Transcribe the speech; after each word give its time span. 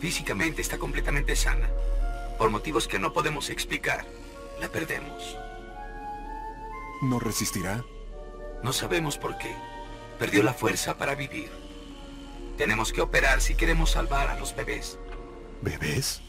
Físicamente 0.00 0.62
está 0.62 0.78
completamente 0.78 1.36
sana. 1.36 1.68
Por 2.38 2.50
motivos 2.50 2.86
que 2.86 2.98
no 2.98 3.12
podemos 3.12 3.50
explicar, 3.50 4.04
la 4.60 4.68
perdemos. 4.68 5.36
¿No 7.02 7.18
resistirá? 7.18 7.84
No 8.62 8.72
sabemos 8.72 9.18
por 9.18 9.36
qué. 9.38 9.54
Perdió 10.18 10.42
la 10.42 10.54
fuerza 10.54 10.96
para 10.96 11.14
vivir. 11.14 11.50
Tenemos 12.56 12.92
que 12.92 13.02
operar 13.02 13.40
si 13.40 13.54
queremos 13.54 13.90
salvar 13.90 14.28
a 14.28 14.38
los 14.38 14.56
bebés. 14.56 14.98
¿Bebés? 15.60 16.22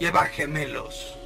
Lleva 0.00 0.24
gemelos. 0.26 1.17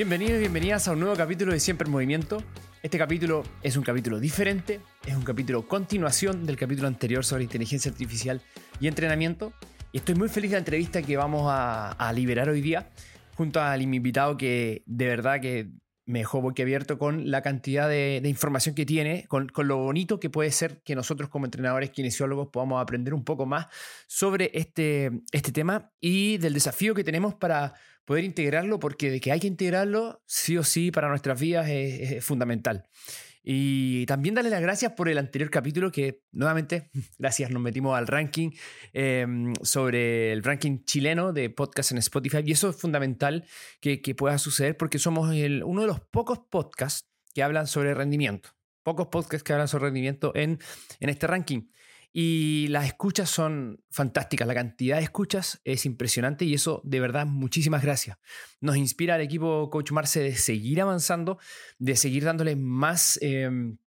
Bienvenidos 0.00 0.36
y 0.36 0.38
bienvenidas 0.38 0.88
a 0.88 0.92
un 0.92 1.00
nuevo 1.00 1.14
capítulo 1.14 1.52
de 1.52 1.60
Siempre 1.60 1.84
en 1.84 1.92
Movimiento. 1.92 2.42
Este 2.82 2.96
capítulo 2.96 3.42
es 3.62 3.76
un 3.76 3.82
capítulo 3.82 4.18
diferente, 4.18 4.80
es 5.06 5.14
un 5.14 5.24
capítulo 5.24 5.68
continuación 5.68 6.46
del 6.46 6.56
capítulo 6.56 6.88
anterior 6.88 7.22
sobre 7.22 7.44
inteligencia 7.44 7.90
artificial 7.90 8.40
y 8.80 8.88
entrenamiento. 8.88 9.52
Y 9.92 9.98
estoy 9.98 10.14
muy 10.14 10.30
feliz 10.30 10.52
de 10.52 10.54
la 10.54 10.60
entrevista 10.60 11.02
que 11.02 11.18
vamos 11.18 11.48
a, 11.50 12.12
liberar 12.14 12.48
hoy 12.48 12.62
día 12.62 12.88
junto 13.34 13.60
al 13.60 13.82
invitado 13.82 14.38
que 14.38 14.84
de 14.86 15.06
verdad 15.06 15.38
que 15.38 15.68
me 16.06 16.20
dejó 16.20 16.40
boquiabierto 16.40 16.96
con 16.96 17.30
la 17.30 17.42
cantidad 17.42 17.86
de, 17.86 18.22
información 18.24 18.74
que 18.74 18.86
tiene, 18.86 19.26
con, 19.28 19.52
lo 19.54 19.76
bonito 19.76 20.18
que 20.18 20.30
puede 20.30 20.50
ser 20.50 20.80
que 20.82 20.94
nosotros 20.94 21.28
como 21.28 21.44
entrenadores 21.44 21.90
kinesiólogos 21.90 22.48
podamos 22.48 22.80
aprender 22.80 23.12
un 23.12 23.22
poco 23.22 23.44
más 23.44 23.66
sobre 24.06 24.50
este, 24.54 25.10
este 25.30 25.52
tema 25.52 25.92
y 26.00 26.38
del 26.38 26.54
desafío 26.54 26.94
que 26.94 27.04
tenemos 27.04 27.34
para 27.34 27.74
poder 28.10 28.24
integrarlo, 28.24 28.80
porque 28.80 29.08
de 29.08 29.20
que 29.20 29.30
hay 29.30 29.38
que 29.38 29.46
integrarlo, 29.46 30.20
sí 30.26 30.58
o 30.58 30.64
sí, 30.64 30.90
para 30.90 31.08
nuestras 31.08 31.38
vidas 31.38 31.68
es, 31.68 32.24
fundamental. 32.24 32.88
Y 33.40 34.04
también 34.06 34.34
darle 34.34 34.50
las 34.50 34.60
gracias 34.60 34.94
por 34.94 35.08
el 35.08 35.16
anterior 35.16 35.48
capítulo 35.48 35.92
que 35.92 36.24
nuevamente, 36.32 36.90
gracias, 37.20 37.52
nos 37.52 37.62
metimos 37.62 37.96
al 37.96 38.08
ranking 38.08 38.50
em, 38.92 39.54
sobre 39.62 40.32
el 40.32 40.42
ranking 40.42 40.82
chileno 40.84 41.32
de 41.32 41.50
podcast 41.50 41.92
en 41.92 41.98
Spotify. 41.98 42.38
Y 42.44 42.50
eso 42.50 42.70
es 42.70 42.76
fundamental 42.76 43.44
que, 43.80 44.00
pueda 44.16 44.38
suceder 44.38 44.76
porque 44.76 44.98
somos 44.98 45.28
uno 45.28 45.80
de 45.80 45.86
los 45.86 46.00
pocos 46.00 46.40
podcasts 46.50 47.08
que 47.32 47.44
hablan 47.44 47.68
sobre 47.68 47.94
rendimiento. 47.94 48.48
Pocos 48.82 49.06
podcasts 49.06 49.44
que 49.44 49.52
hablan 49.52 49.68
sobre 49.68 49.84
rendimiento 49.84 50.32
en, 50.34 50.58
en 50.98 51.10
este 51.10 51.28
ranking. 51.28 51.68
Y 52.12 52.66
las 52.68 52.86
escuchas 52.86 53.30
son 53.30 53.84
fantásticas, 53.90 54.48
la 54.48 54.54
cantidad 54.54 54.96
de 54.96 55.04
escuchas 55.04 55.60
es 55.64 55.86
impresionante 55.86 56.44
y 56.44 56.54
eso 56.54 56.80
de 56.84 56.98
verdad 56.98 57.24
muchísimas 57.24 57.82
gracias. 57.82 58.18
Nos 58.60 58.76
inspira 58.76 59.14
al 59.14 59.20
equipo 59.20 59.70
Coach 59.70 59.92
Marce 59.92 60.20
de 60.20 60.34
seguir 60.34 60.80
avanzando, 60.80 61.38
de 61.78 61.94
seguir 61.94 62.24
dándole 62.24 62.56
más 62.56 63.16
em, 63.22 63.78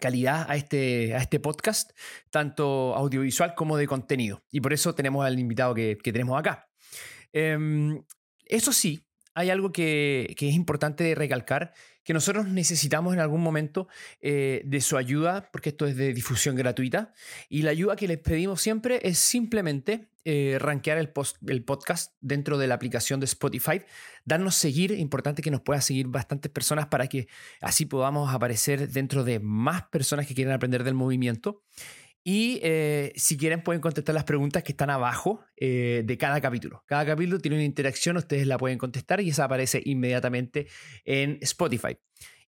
calidad 0.00 0.50
a 0.50 0.56
este, 0.56 1.14
a 1.14 1.18
este 1.18 1.38
podcast, 1.38 1.92
tanto 2.30 2.96
audiovisual 2.96 3.54
como 3.54 3.76
de 3.76 3.86
contenido. 3.86 4.42
Y 4.50 4.60
por 4.60 4.72
eso 4.72 4.94
tenemos 4.96 5.24
al 5.24 5.38
invitado 5.38 5.74
que, 5.74 5.96
tenemos 6.02 6.36
acá. 6.36 6.68
Em, 7.32 8.02
eso 8.44 8.72
sí, 8.72 9.06
hay 9.34 9.50
algo 9.50 9.70
que, 9.70 10.34
que 10.36 10.48
es 10.48 10.54
importante 10.54 11.14
recalcar 11.14 11.72
que 12.08 12.14
nosotros 12.14 12.48
necesitamos 12.48 13.12
en 13.12 13.20
algún 13.20 13.42
momento 13.42 13.86
eh, 14.22 14.62
de 14.64 14.80
su 14.80 14.96
ayuda, 14.96 15.50
porque 15.52 15.68
esto 15.68 15.86
es 15.86 15.94
de 15.94 16.14
difusión 16.14 16.56
gratuita, 16.56 17.12
y 17.50 17.60
la 17.60 17.70
ayuda 17.70 17.96
que 17.96 18.08
les 18.08 18.16
pedimos 18.16 18.62
siempre 18.62 18.98
es 19.02 19.18
simplemente 19.18 20.08
eh, 20.24 20.56
rankear 20.58 20.96
el, 20.96 21.12
el, 21.48 21.64
podcast 21.64 22.14
dentro 22.22 22.56
de 22.56 22.66
la 22.66 22.76
aplicación 22.76 23.20
de 23.20 23.26
Spotify, 23.26 23.82
darnos 24.24 24.54
seguir, 24.54 24.92
importante 24.92 25.42
que 25.42 25.50
nos 25.50 25.60
pueda 25.60 25.82
seguir 25.82 26.06
bastantes 26.06 26.50
personas 26.50 26.86
para 26.86 27.08
que 27.08 27.28
así 27.60 27.84
podamos 27.84 28.32
aparecer 28.32 28.88
dentro 28.88 29.22
de 29.22 29.38
más 29.38 29.82
personas 29.88 30.26
que 30.26 30.34
quieren 30.34 30.54
aprender 30.54 30.84
del 30.84 30.94
movimiento. 30.94 31.62
Y 32.24 32.60
eh, 32.62 33.12
si 33.16 33.36
quieren 33.36 33.62
pueden 33.62 33.80
contestar 33.80 34.14
las 34.14 34.24
preguntas 34.24 34.62
que 34.62 34.72
están 34.72 34.90
abajo 34.90 35.44
eh, 35.56 36.02
de 36.04 36.18
cada 36.18 36.40
capítulo. 36.40 36.84
Cada 36.86 37.06
capítulo 37.06 37.38
tiene 37.38 37.56
una 37.56 37.64
interacción, 37.64 38.16
ustedes 38.16 38.46
la 38.46 38.58
pueden 38.58 38.78
contestar 38.78 39.20
y 39.20 39.30
esa 39.30 39.44
aparece 39.44 39.80
inmediatamente 39.84 40.66
en 41.04 41.38
Spotify. 41.40 41.96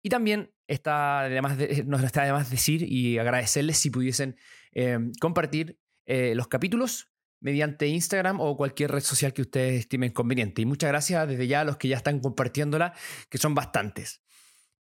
Y 0.01 0.09
también 0.09 0.51
está 0.67 1.21
además 1.21 1.57
nos 1.85 2.03
está 2.03 2.23
además 2.23 2.49
decir 2.49 2.83
y 2.83 3.17
agradecerles 3.17 3.77
si 3.77 3.89
pudiesen 3.89 4.37
eh, 4.71 4.97
compartir 5.19 5.77
los 6.07 6.47
capítulos 6.47 7.11
mediante 7.39 7.87
Instagram 7.87 8.39
o 8.41 8.57
cualquier 8.57 8.91
red 8.91 9.01
social 9.01 9.31
que 9.31 9.43
ustedes 9.43 9.81
estimen 9.81 10.11
conveniente. 10.11 10.61
Y 10.61 10.65
muchas 10.65 10.89
gracias 10.89 11.27
desde 11.27 11.47
ya 11.47 11.61
a 11.61 11.63
los 11.63 11.77
que 11.77 11.87
ya 11.87 11.97
están 11.97 12.19
compartiéndola, 12.19 12.93
que 13.29 13.37
son 13.37 13.53
bastantes. 13.53 14.23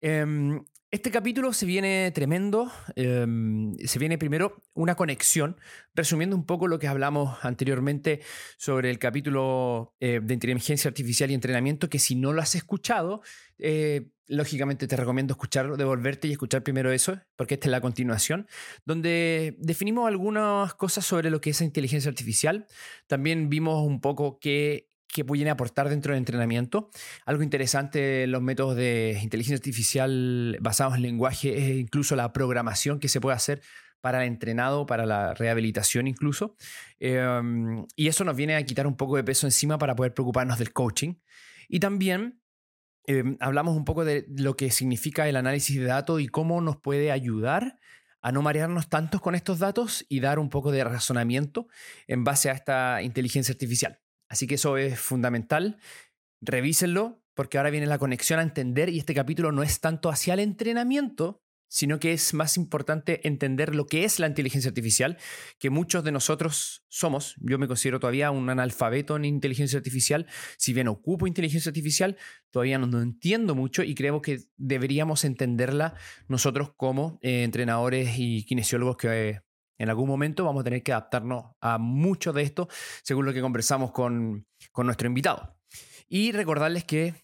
Em, 0.00 0.62
este 0.90 1.10
capítulo 1.10 1.52
se 1.52 1.66
viene 1.66 2.10
tremendo. 2.12 2.72
Em, 2.96 3.76
se 3.78 3.98
viene 3.98 4.16
primero 4.16 4.62
una 4.72 4.94
conexión, 4.94 5.56
resumiendo 5.94 6.34
un 6.34 6.46
poco 6.46 6.66
lo 6.66 6.78
que 6.78 6.88
hablamos 6.88 7.36
anteriormente 7.42 8.20
sobre 8.56 8.88
el 8.90 8.98
capítulo 8.98 9.94
eh, 10.00 10.20
de 10.22 10.34
inteligencia 10.34 10.88
artificial 10.88 11.30
y 11.30 11.34
entrenamiento, 11.34 11.90
que 11.90 11.98
si 11.98 12.14
no 12.14 12.32
lo 12.32 12.40
has 12.40 12.54
escuchado, 12.54 13.20
eh, 13.58 14.08
lógicamente 14.28 14.86
te 14.86 14.96
recomiendo 14.96 15.32
escucharlo, 15.32 15.76
devolverte 15.76 16.28
y 16.28 16.32
escuchar 16.32 16.62
primero 16.62 16.90
eso, 16.90 17.20
porque 17.36 17.54
esta 17.54 17.66
es 17.66 17.72
la 17.72 17.80
continuación, 17.80 18.46
donde 18.86 19.56
definimos 19.58 20.08
algunas 20.08 20.72
cosas 20.74 21.04
sobre 21.04 21.30
lo 21.30 21.40
que 21.40 21.50
es 21.50 21.60
inteligencia 21.60 22.08
artificial. 22.08 22.66
También 23.06 23.50
vimos 23.50 23.86
un 23.86 24.00
poco 24.00 24.38
qué 24.38 24.88
que 25.08 25.24
pueden 25.24 25.48
aportar 25.48 25.88
dentro 25.88 26.12
del 26.12 26.18
entrenamiento. 26.18 26.90
Algo 27.24 27.42
interesante, 27.42 28.26
los 28.26 28.42
métodos 28.42 28.76
de 28.76 29.18
inteligencia 29.22 29.56
artificial 29.56 30.58
basados 30.60 30.96
en 30.96 31.02
lenguaje 31.02 31.56
es 31.56 31.76
incluso 31.78 32.14
la 32.14 32.32
programación 32.32 33.00
que 33.00 33.08
se 33.08 33.20
puede 33.20 33.36
hacer 33.36 33.62
para 34.00 34.22
el 34.22 34.28
entrenado, 34.28 34.86
para 34.86 35.06
la 35.06 35.34
rehabilitación 35.34 36.06
incluso. 36.06 36.56
Em, 37.00 37.86
y 37.96 38.08
eso 38.08 38.24
nos 38.24 38.36
viene 38.36 38.54
a 38.54 38.62
quitar 38.64 38.86
un 38.86 38.96
poco 38.96 39.16
de 39.16 39.24
peso 39.24 39.46
encima 39.46 39.78
para 39.78 39.96
poder 39.96 40.14
preocuparnos 40.14 40.58
del 40.58 40.72
coaching. 40.72 41.14
Y 41.68 41.80
también 41.80 42.40
em, 43.06 43.36
hablamos 43.40 43.76
un 43.76 43.84
poco 43.84 44.04
de 44.04 44.26
lo 44.28 44.56
que 44.56 44.70
significa 44.70 45.28
el 45.28 45.36
análisis 45.36 45.78
de 45.78 45.84
datos 45.86 46.20
y 46.20 46.28
cómo 46.28 46.60
nos 46.60 46.76
puede 46.76 47.10
ayudar 47.10 47.78
a 48.20 48.32
no 48.32 48.42
marearnos 48.42 48.88
tantos 48.88 49.20
con 49.20 49.34
estos 49.34 49.58
datos 49.58 50.04
y 50.08 50.20
dar 50.20 50.38
un 50.38 50.50
poco 50.50 50.72
de 50.72 50.84
razonamiento 50.84 51.68
en 52.06 52.24
base 52.24 52.50
a 52.50 52.52
esta 52.52 53.02
inteligencia 53.02 53.52
artificial. 53.52 54.00
Así 54.28 54.46
que 54.46 54.56
eso 54.56 54.76
es 54.76 54.98
fundamental. 54.98 55.78
Revísenlo 56.40 57.22
porque 57.34 57.58
ahora 57.58 57.70
viene 57.70 57.86
la 57.86 57.98
conexión 57.98 58.40
a 58.40 58.42
entender 58.42 58.88
y 58.88 58.98
este 58.98 59.14
capítulo 59.14 59.52
no 59.52 59.62
es 59.62 59.80
tanto 59.80 60.08
hacia 60.10 60.34
el 60.34 60.40
entrenamiento, 60.40 61.40
sino 61.68 62.00
que 62.00 62.12
es 62.12 62.34
más 62.34 62.56
importante 62.56 63.26
entender 63.28 63.74
lo 63.74 63.86
que 63.86 64.04
es 64.04 64.18
la 64.18 64.26
inteligencia 64.26 64.70
artificial, 64.70 65.18
que 65.58 65.70
muchos 65.70 66.02
de 66.02 66.12
nosotros 66.12 66.84
somos. 66.88 67.36
Yo 67.38 67.58
me 67.58 67.68
considero 67.68 68.00
todavía 68.00 68.30
un 68.30 68.48
analfabeto 68.50 69.16
en 69.16 69.26
inteligencia 69.26 69.76
artificial. 69.76 70.26
Si 70.56 70.72
bien 70.72 70.88
ocupo 70.88 71.26
inteligencia 71.26 71.68
artificial, 71.68 72.16
todavía 72.50 72.78
no, 72.78 73.00
entiendo 73.00 73.54
mucho 73.54 73.82
y 73.82 73.94
creo 73.94 74.22
que 74.22 74.40
deberíamos 74.56 75.24
entenderla 75.24 75.94
nosotros 76.26 76.72
como 76.74 77.18
eh, 77.22 77.44
entrenadores 77.44 78.18
y 78.18 78.44
kinesiólogos 78.46 78.96
que 78.96 79.42
en 79.78 79.88
algún 79.88 80.08
momento 80.08 80.44
vamos 80.44 80.62
a 80.62 80.64
tener 80.64 80.82
que 80.82 80.92
adaptarnos 80.92 81.54
a 81.60 81.78
mucho 81.78 82.32
de 82.32 82.42
esto, 82.42 82.68
según 83.02 83.24
lo 83.24 83.32
que 83.32 83.40
conversamos 83.40 83.92
con, 83.92 84.46
nuestro 84.76 85.06
invitado. 85.06 85.56
Y 86.08 86.32
recordarles 86.32 86.84
que 86.84 87.14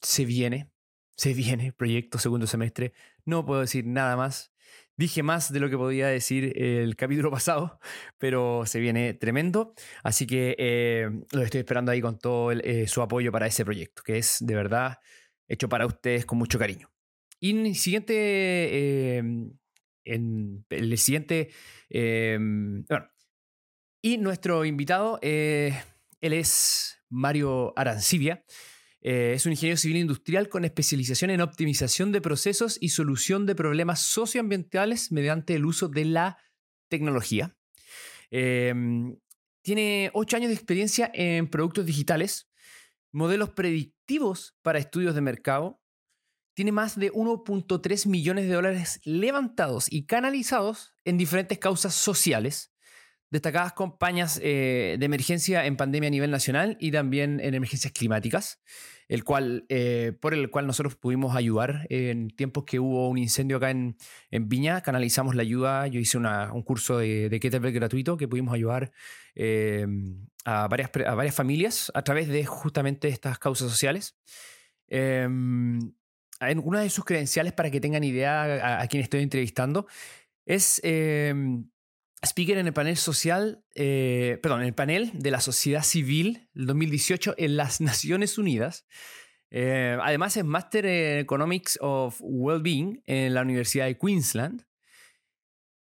se 0.00 0.24
viene, 0.24 0.70
se 1.16 1.34
viene 1.34 1.72
proyecto 1.72 2.18
segundo 2.18 2.46
semestre. 2.46 2.92
No 3.24 3.44
puedo 3.44 3.60
decir 3.60 3.86
nada 3.86 4.16
más. 4.16 4.52
Dije 4.96 5.22
más 5.22 5.52
de 5.52 5.60
lo 5.60 5.70
que 5.70 5.76
podía 5.76 6.06
decir 6.08 6.52
el 6.56 6.96
capítulo 6.96 7.30
pasado, 7.30 7.78
pero 8.18 8.64
se 8.66 8.80
viene 8.80 9.14
tremendo. 9.14 9.74
Así 10.02 10.26
que 10.26 10.54
eh, 10.58 11.10
lo 11.32 11.42
estoy 11.42 11.60
esperando 11.60 11.92
ahí 11.92 12.00
con 12.00 12.18
todo 12.18 12.52
eh, 12.52 12.86
su 12.88 13.02
apoyo 13.02 13.32
para 13.32 13.46
ese 13.46 13.64
proyecto, 13.64 14.02
que 14.02 14.18
es 14.18 14.38
de 14.40 14.54
verdad 14.54 14.98
hecho 15.48 15.68
para 15.68 15.86
ustedes 15.86 16.24
con 16.24 16.38
mucho 16.38 16.58
cariño. 16.58 16.90
Y 17.40 17.74
siguiente 17.74 18.14
eh, 18.14 19.22
en 20.04 20.64
el 20.70 20.96
siguiente. 20.98 21.50
Em, 21.90 22.84
y 24.02 24.18
nuestro 24.18 24.64
invitado, 24.64 25.18
eh, 25.22 25.80
él 26.20 26.32
es 26.32 26.98
Mario 27.08 27.72
Arancibia. 27.76 28.44
Eh, 29.00 29.32
es 29.34 29.46
un 29.46 29.52
ingeniero 29.52 29.76
civil 29.76 29.96
industrial 29.96 30.48
con 30.48 30.64
especialización 30.64 31.30
en 31.30 31.40
optimización 31.40 32.12
de 32.12 32.20
procesos 32.20 32.78
y 32.80 32.90
solución 32.90 33.46
de 33.46 33.56
problemas 33.56 34.00
socioambientales 34.00 35.10
mediante 35.10 35.54
el 35.54 35.66
uso 35.66 35.88
de 35.88 36.04
la 36.04 36.38
tecnología. 36.88 37.56
Em, 38.30 39.18
tiene 39.62 40.10
ocho 40.14 40.36
años 40.36 40.48
de 40.48 40.54
experiencia 40.54 41.10
en 41.14 41.48
productos 41.48 41.84
digitales, 41.84 42.48
modelos 43.12 43.50
predictivos 43.50 44.56
para 44.62 44.78
estudios 44.78 45.14
de 45.14 45.20
mercado, 45.20 45.81
tiene 46.54 46.72
más 46.72 46.98
de 46.98 47.12
1.3 47.12 48.06
millones 48.06 48.46
de 48.46 48.54
dólares 48.54 49.00
levantados 49.04 49.86
y 49.90 50.04
canalizados 50.06 50.94
en 51.04 51.18
diferentes 51.18 51.58
causas 51.58 51.94
sociales, 51.94 52.72
destacadas 53.30 53.72
campañas 53.72 54.38
eh, 54.42 54.96
de 54.98 55.06
emergencia 55.06 55.64
en 55.64 55.76
pandemia 55.76 56.08
a 56.08 56.10
nivel 56.10 56.30
nacional 56.30 56.76
y 56.78 56.90
también 56.90 57.40
en 57.40 57.54
emergencias 57.54 57.92
climáticas, 57.92 58.60
el 59.08 59.24
cual, 59.24 59.64
eh, 59.70 60.12
por 60.20 60.34
el 60.34 60.50
cual 60.50 60.66
nosotros 60.66 60.96
pudimos 60.96 61.34
ayudar 61.34 61.86
en 61.88 62.28
tiempos 62.28 62.64
que 62.64 62.78
hubo 62.78 63.08
un 63.08 63.16
incendio 63.16 63.56
acá 63.56 63.70
en, 63.70 63.96
en 64.30 64.50
Viña, 64.50 64.82
canalizamos 64.82 65.34
la 65.34 65.42
ayuda, 65.42 65.86
yo 65.86 65.98
hice 65.98 66.18
un 66.18 66.62
curso 66.62 66.98
de, 66.98 67.30
de 67.30 67.40
Kettlebell 67.40 67.72
gratuito 67.72 68.18
que 68.18 68.28
pudimos 68.28 68.52
ayudar 68.52 68.92
eh, 69.34 69.86
a, 70.44 70.68
varias, 70.68 70.90
a 71.06 71.14
varias 71.14 71.34
familias 71.34 71.90
a 71.94 72.02
través 72.02 72.28
de 72.28 72.44
justamente 72.44 73.08
estas 73.08 73.38
causas 73.38 73.70
sociales. 73.70 74.14
Em, 76.48 76.60
una 76.64 76.80
de 76.80 76.90
sus 76.90 77.04
credenciales 77.04 77.52
para 77.52 77.70
que 77.70 77.80
tengan 77.80 78.04
idea 78.04 78.42
a, 78.42 78.82
a 78.82 78.86
quien 78.88 79.02
estoy 79.02 79.22
entrevistando 79.22 79.86
es 80.44 80.80
em, 80.84 81.64
speaker 82.22 82.58
en 82.58 82.66
el 82.66 82.72
panel 82.72 82.96
social, 82.96 83.64
eh, 83.74 84.38
perdón, 84.42 84.60
en 84.60 84.68
el 84.68 84.74
panel 84.74 85.10
de 85.14 85.30
la 85.30 85.40
sociedad 85.40 85.82
civil 85.82 86.48
del 86.54 86.66
2018 86.66 87.34
en 87.36 87.56
las 87.56 87.80
Naciones 87.80 88.38
Unidas. 88.38 88.86
Eh, 89.50 89.98
además 90.00 90.36
es 90.36 90.44
Master 90.44 90.86
en 90.86 91.18
Economics 91.18 91.78
of 91.82 92.18
Wellbeing 92.20 93.02
en 93.06 93.34
la 93.34 93.42
Universidad 93.42 93.86
de 93.86 93.98
Queensland. 93.98 94.64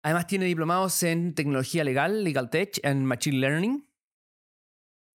Además 0.01 0.27
tiene 0.27 0.45
diplomados 0.45 1.01
en 1.03 1.33
tecnología 1.33 1.85
legal, 1.85 2.25
Legal 2.25 2.49
Tech, 2.49 2.77
en 2.83 3.05
Machine 3.05 3.37
Learning. 3.37 3.87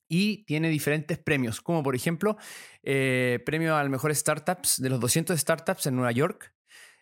Y 0.09 0.45
tiene 0.45 0.71
diferentes 0.71 1.19
premios, 1.19 1.61
como 1.61 1.83
por 1.83 1.95
ejemplo, 1.95 2.37
eh, 2.83 3.41
premio 3.45 3.77
al 3.77 3.91
mejor 3.91 4.15
startups 4.15 4.81
de 4.81 4.89
los 4.89 5.01
200 5.01 5.39
startups 5.39 5.87
en 5.87 5.97
Nueva 5.97 6.13
York, 6.13 6.55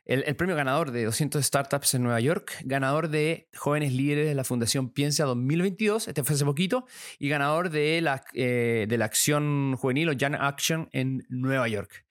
el, 0.07 0.37
premio 0.37 0.55
ganador 0.55 0.93
de 0.93 1.05
200 1.05 1.45
startups 1.45 1.95
en 1.95 2.05
Nueva 2.05 2.21
York, 2.21 2.53
ganador 2.65 3.09
de 3.09 3.49
jóvenes 3.57 3.93
líderes 3.93 4.29
de 4.29 4.35
la 4.37 4.45
Fundación 4.45 4.91
Piensa 4.91 5.25
2022, 5.25 6.07
este 6.07 6.23
fue 6.23 6.37
hace 6.37 6.45
poquito, 6.45 6.87
y 7.19 7.29
ganador 7.29 7.71
de 7.71 8.01
la, 8.01 8.25
eh, 8.33 8.87
de 8.89 8.99
la 8.99 9.05
acción 9.05 9.75
juvenil 9.77 10.09
o 10.11 10.13
Young 10.13 10.37
Action 10.39 10.89
en 10.93 11.27
Nueva 11.29 11.67
York. 11.67 12.07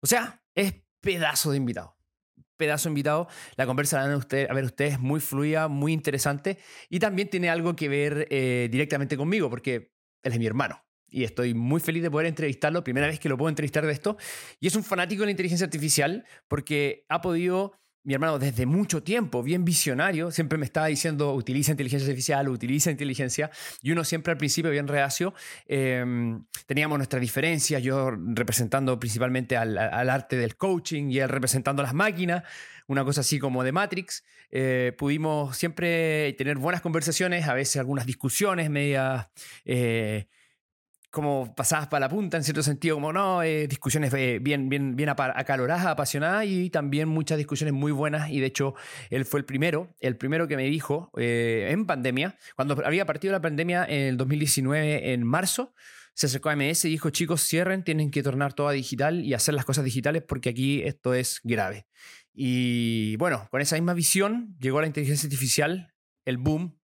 O 0.00 0.06
sea, 0.06 0.42
es 0.54 0.74
pedazo 1.00 1.50
de 1.50 1.56
invitado. 1.56 1.96
Pedazo 2.58 2.90
invitado. 2.90 3.26
La 3.56 3.64
conversa 3.64 4.02
a, 4.04 4.16
usted, 4.18 4.50
a 4.50 4.52
ver 4.52 4.64
ustedes 4.64 5.00
muy 5.00 5.20
fluida, 5.20 5.68
muy 5.68 5.94
interesante 5.94 6.58
y 6.90 6.98
también 6.98 7.30
tiene 7.30 7.48
algo 7.48 7.74
que 7.74 7.88
ver 7.88 8.26
eh, 8.30 8.68
directamente 8.70 9.16
conmigo 9.16 9.48
porque 9.48 9.89
él 10.22 10.32
es 10.32 10.38
mi 10.38 10.46
hermano. 10.46 10.84
Y 11.08 11.24
estoy 11.24 11.54
muy 11.54 11.80
feliz 11.80 12.02
de 12.02 12.10
poder 12.10 12.26
entrevistarlo, 12.26 12.84
primera 12.84 13.08
vez 13.08 13.18
que 13.18 13.28
lo 13.28 13.36
puedo 13.36 13.48
entrevistar 13.48 13.84
de 13.84 13.92
esto, 13.92 14.16
y 14.60 14.68
es 14.68 14.76
un 14.76 14.84
fanático 14.84 15.22
de 15.22 15.26
la 15.26 15.30
inteligencia 15.32 15.64
artificial 15.64 16.24
porque 16.46 17.04
ha 17.08 17.20
podido, 17.20 17.72
mi 18.04 18.14
hermano, 18.14 18.38
desde 18.38 18.64
mucho 18.64 19.02
tiempo, 19.02 19.42
bien 19.42 19.64
visionario, 19.64 20.30
siempre 20.30 20.56
me 20.56 20.64
estaba 20.64 20.86
diciendo, 20.86 21.34
utiliza 21.34 21.72
inteligencia 21.72 22.06
artificial, 22.06 22.48
utiliza 22.48 22.92
inteligencia, 22.92 23.50
y 23.82 23.90
uno 23.90 24.04
siempre 24.04 24.30
al 24.30 24.38
principio 24.38 24.70
bien 24.70 24.86
reacio, 24.86 25.34
em, 25.66 26.44
teníamos 26.66 26.96
nuestras 26.98 27.20
diferencias, 27.20 27.82
yo 27.82 28.12
representando 28.12 28.98
principalmente 29.00 29.56
al, 29.56 29.78
arte 29.78 30.36
del 30.36 30.56
coaching 30.56 31.10
y 31.10 31.18
él 31.18 31.28
representando 31.28 31.82
las 31.82 31.92
máquinas, 31.92 32.44
una 32.86 33.04
cosa 33.04 33.22
así 33.22 33.40
como 33.40 33.64
de 33.64 33.72
Matrix, 33.72 34.24
eh, 34.50 34.92
pudimos 34.98 35.56
siempre 35.56 36.32
tener 36.34 36.58
buenas 36.58 36.80
conversaciones, 36.80 37.48
a 37.48 37.54
veces 37.54 37.76
algunas 37.76 38.06
discusiones 38.06 38.70
medias... 38.70 39.28
Eh, 39.64 40.26
como 41.10 41.54
pasadas 41.56 41.88
para 41.88 42.06
la 42.06 42.08
punta 42.08 42.36
en 42.36 42.44
cierto 42.44 42.62
sentido, 42.62 42.96
como 42.96 43.12
no, 43.12 43.42
eh, 43.42 43.66
discusiones 43.66 44.14
eh, 44.14 44.38
bien, 44.40 44.68
bien, 44.68 44.94
bien 44.94 45.08
acaloradas, 45.08 45.86
apasionadas 45.86 46.46
y 46.46 46.70
también 46.70 47.08
muchas 47.08 47.36
discusiones 47.36 47.74
muy 47.74 47.92
buenas. 47.92 48.30
Y 48.30 48.40
de 48.40 48.46
hecho, 48.46 48.74
él 49.10 49.24
fue 49.24 49.40
el 49.40 49.46
primero, 49.46 49.94
el 50.00 50.16
primero 50.16 50.46
que 50.46 50.56
me 50.56 50.64
dijo 50.64 51.10
eh, 51.16 51.68
en 51.70 51.84
pandemia, 51.84 52.36
cuando 52.54 52.80
había 52.84 53.04
partido 53.06 53.32
la 53.32 53.40
pandemia 53.40 53.84
en 53.84 54.02
el 54.02 54.16
2019, 54.16 55.12
en 55.12 55.24
marzo, 55.24 55.74
se 56.14 56.26
acercó 56.26 56.50
a 56.50 56.56
MS 56.56 56.84
y 56.84 56.90
dijo, 56.90 57.10
chicos, 57.10 57.42
cierren, 57.42 57.82
tienen 57.82 58.10
que 58.10 58.22
tornar 58.22 58.52
todo 58.52 58.68
a 58.68 58.72
digital 58.72 59.24
y 59.24 59.34
hacer 59.34 59.54
las 59.54 59.64
cosas 59.64 59.84
digitales 59.84 60.22
porque 60.22 60.50
aquí 60.50 60.82
esto 60.82 61.14
es 61.14 61.40
grave. 61.42 61.86
Y 62.32 63.16
bueno, 63.16 63.48
con 63.50 63.60
esa 63.60 63.76
misma 63.76 63.94
visión 63.94 64.56
llegó 64.60 64.80
la 64.80 64.86
inteligencia 64.86 65.26
artificial, 65.26 65.92
el 66.24 66.38
boom, 66.38 66.78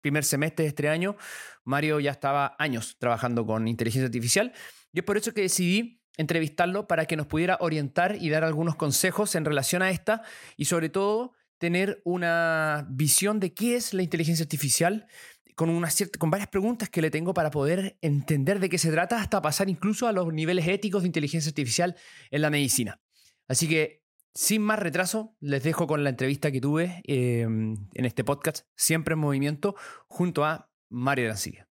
primer 0.00 0.24
semestre 0.24 0.64
de 0.64 0.68
este 0.68 0.88
año, 0.90 1.16
Mario 1.64 1.98
ya 1.98 2.10
estaba 2.10 2.54
años 2.58 2.96
trabajando 2.98 3.46
con 3.46 3.66
inteligencia 3.66 4.04
artificial 4.04 4.52
y 4.92 4.98
es 4.98 5.04
por 5.04 5.16
eso 5.16 5.32
que 5.32 5.40
decidí 5.40 6.02
entrevistarlo 6.18 6.86
para 6.86 7.06
que 7.06 7.16
nos 7.16 7.26
pudiera 7.26 7.56
orientar 7.60 8.16
y 8.20 8.28
dar 8.28 8.44
algunos 8.44 8.76
consejos 8.76 9.34
en 9.34 9.46
relación 9.46 9.80
a 9.80 9.90
esta 9.90 10.22
y 10.58 10.66
sobre 10.66 10.90
todo 10.90 11.32
tener 11.56 12.02
una 12.04 12.86
visión 12.90 13.40
de 13.40 13.54
qué 13.54 13.76
es 13.76 13.94
la 13.94 14.02
inteligencia 14.02 14.42
artificial 14.42 15.06
con, 15.54 15.70
una 15.70 15.88
cierta, 15.88 16.18
con 16.18 16.30
varias 16.30 16.48
preguntas 16.48 16.90
que 16.90 17.00
le 17.00 17.10
tengo 17.10 17.32
para 17.32 17.50
poder 17.50 17.96
entender 18.02 18.60
de 18.60 18.68
qué 18.68 18.76
se 18.76 18.90
trata 18.90 19.20
hasta 19.20 19.40
pasar 19.40 19.70
incluso 19.70 20.06
a 20.06 20.12
los 20.12 20.32
niveles 20.34 20.68
éticos 20.68 21.02
de 21.02 21.08
inteligencia 21.08 21.48
artificial 21.48 21.96
en 22.30 22.42
la 22.42 22.50
medicina. 22.50 23.00
Así 23.48 23.68
que 23.68 24.03
sin 24.34 24.62
más 24.62 24.78
retraso, 24.78 25.36
les 25.40 25.62
dejo 25.62 25.86
con 25.86 26.02
la 26.02 26.10
entrevista 26.10 26.50
que 26.50 26.60
tuve 26.60 27.02
em, 27.04 27.76
en 27.94 28.04
este 28.04 28.24
podcast, 28.24 28.66
Siempre 28.74 29.14
en 29.14 29.20
Movimiento, 29.20 29.76
junto 30.08 30.44
a 30.44 30.70
Mario 30.90 31.26
Arancilla. 31.26 31.68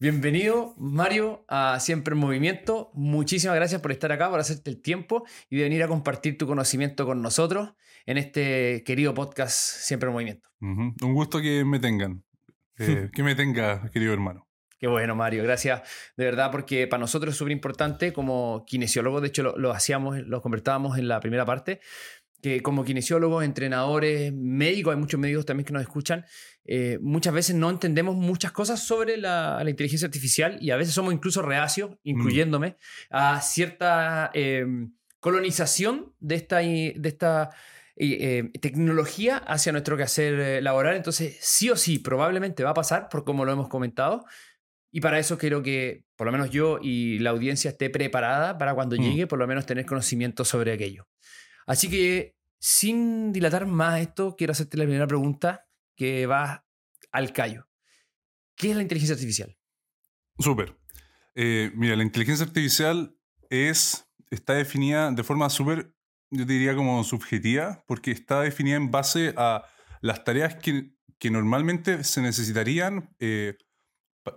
Bienvenido, 0.00 0.74
Mario, 0.78 1.44
a 1.48 1.78
Siempre 1.78 2.14
en 2.14 2.20
Movimiento. 2.20 2.90
Muchísimas 2.94 3.54
gracias 3.54 3.80
por 3.80 3.92
estar 3.92 4.10
acá, 4.10 4.28
por 4.30 4.40
hacerte 4.40 4.70
el 4.70 4.82
tiempo 4.82 5.24
y 5.48 5.58
de 5.58 5.64
venir 5.64 5.82
a 5.82 5.88
compartir 5.88 6.38
tu 6.38 6.46
conocimiento 6.46 7.06
con 7.06 7.22
nosotros 7.22 7.74
en 8.06 8.18
este 8.18 8.82
querido 8.84 9.14
podcast 9.14 9.54
Siempre 9.56 10.08
en 10.08 10.12
Movimiento. 10.14 10.48
Un 10.60 11.14
gusto 11.14 11.40
que 11.40 11.64
me 11.64 11.78
tengan, 11.78 12.24
eh, 12.78 13.10
que 13.14 13.22
me 13.22 13.34
tenga, 13.34 13.90
querido 13.90 14.12
hermano. 14.12 14.49
Qué 14.80 14.86
bueno, 14.86 15.14
Mario. 15.14 15.42
Gracias 15.42 15.82
de 16.16 16.24
verdad, 16.24 16.50
porque 16.50 16.86
para 16.86 17.02
nosotros 17.02 17.34
es 17.34 17.38
súper 17.38 17.52
importante 17.52 18.14
como 18.14 18.64
kinesiólogos, 18.66 19.20
de 19.20 19.28
hecho 19.28 19.42
lo, 19.42 19.72
hacíamos, 19.72 20.20
lo 20.20 20.40
convertábamos 20.40 20.96
en 20.96 21.06
la 21.06 21.20
primera 21.20 21.44
parte, 21.44 21.80
que 22.40 22.62
como 22.62 22.82
kinesiólogos, 22.82 23.44
entrenadores, 23.44 24.32
médicos, 24.32 24.94
hay 24.94 24.98
muchos 24.98 25.20
médicos 25.20 25.44
también 25.44 25.66
que 25.66 25.74
nos 25.74 25.82
escuchan, 25.82 26.24
eh, 26.64 26.98
muchas 27.02 27.34
veces 27.34 27.56
no 27.56 27.68
entendemos 27.68 28.16
muchas 28.16 28.52
cosas 28.52 28.82
sobre 28.82 29.18
la, 29.18 29.62
inteligencia 29.68 30.06
artificial 30.06 30.56
y 30.62 30.70
a 30.70 30.76
veces 30.76 30.94
somos 30.94 31.12
incluso 31.12 31.42
reacios, 31.42 31.98
incluyéndome, 32.02 32.78
a 33.10 33.42
cierta 33.42 34.30
eh, 34.32 34.64
colonización 35.18 36.14
de 36.20 36.36
esta, 36.36 36.56
de 36.60 37.00
esta 37.04 37.50
eh, 37.96 38.50
tecnología 38.62 39.36
hacia 39.36 39.72
nuestro 39.72 39.98
quehacer 39.98 40.62
laboral. 40.62 40.96
Entonces, 40.96 41.36
sí 41.42 41.68
o 41.68 41.76
sí, 41.76 41.98
probablemente 41.98 42.64
va 42.64 42.70
a 42.70 42.74
pasar, 42.74 43.10
por 43.10 43.24
como 43.24 43.44
lo 43.44 43.52
hemos 43.52 43.68
comentado, 43.68 44.24
y 44.92 45.00
para 45.00 45.18
eso 45.18 45.38
quiero 45.38 45.62
que 45.62 46.04
por 46.16 46.26
lo 46.26 46.32
menos 46.32 46.50
yo 46.50 46.78
y 46.82 47.18
la 47.20 47.30
audiencia 47.30 47.70
esté 47.70 47.90
preparada 47.90 48.58
para 48.58 48.74
cuando 48.74 48.96
mm. 48.96 49.00
llegue, 49.00 49.26
por 49.26 49.38
lo 49.38 49.46
menos 49.46 49.66
tener 49.66 49.86
conocimiento 49.86 50.44
sobre 50.44 50.72
aquello. 50.72 51.08
Así 51.66 51.88
que, 51.88 52.36
sin 52.58 53.32
dilatar 53.32 53.66
más 53.66 54.00
esto, 54.00 54.34
quiero 54.36 54.52
hacerte 54.52 54.76
la 54.76 54.84
primera 54.84 55.06
pregunta 55.06 55.66
que 55.96 56.26
va 56.26 56.66
al 57.12 57.32
callo. 57.32 57.68
¿Qué 58.56 58.70
es 58.70 58.76
la 58.76 58.82
inteligencia 58.82 59.14
artificial? 59.14 59.56
Súper. 60.38 60.76
Eh, 61.34 61.70
mira, 61.74 61.96
la 61.96 62.02
inteligencia 62.02 62.44
artificial 62.44 63.16
es, 63.48 64.06
está 64.30 64.54
definida 64.54 65.10
de 65.10 65.22
forma 65.22 65.48
súper, 65.48 65.94
yo 66.30 66.44
diría 66.44 66.74
como 66.74 67.02
subjetiva, 67.04 67.84
porque 67.86 68.10
está 68.10 68.40
definida 68.42 68.76
en 68.76 68.90
base 68.90 69.32
a 69.36 69.64
las 70.00 70.24
tareas 70.24 70.56
que, 70.56 70.92
que 71.18 71.30
normalmente 71.30 72.04
se 72.04 72.20
necesitarían 72.20 73.14
eh, 73.20 73.56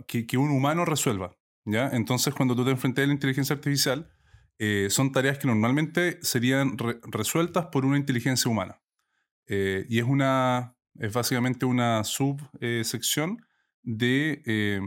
que, 0.07 0.37
un 0.37 0.51
humano 0.51 0.85
resuelva. 0.85 1.37
¿ya? 1.65 1.89
Entonces, 1.93 2.33
cuando 2.33 2.55
tú 2.55 2.65
te 2.65 2.71
enfrentas 2.71 3.03
a 3.03 3.07
la 3.07 3.13
inteligencia 3.13 3.55
artificial, 3.55 4.11
eh, 4.59 4.87
son 4.89 5.11
tareas 5.11 5.37
que 5.39 5.47
normalmente 5.47 6.19
serían 6.21 6.77
resueltas 6.77 7.67
por 7.67 7.85
una 7.85 7.97
inteligencia 7.97 8.49
humana. 8.49 8.81
Eh, 9.47 9.85
y 9.89 9.99
es, 9.99 10.05
una, 10.05 10.77
es 10.99 11.11
básicamente 11.11 11.65
una 11.65 12.03
subsección 12.03 13.45
de, 13.81 14.41
eh, 14.45 14.79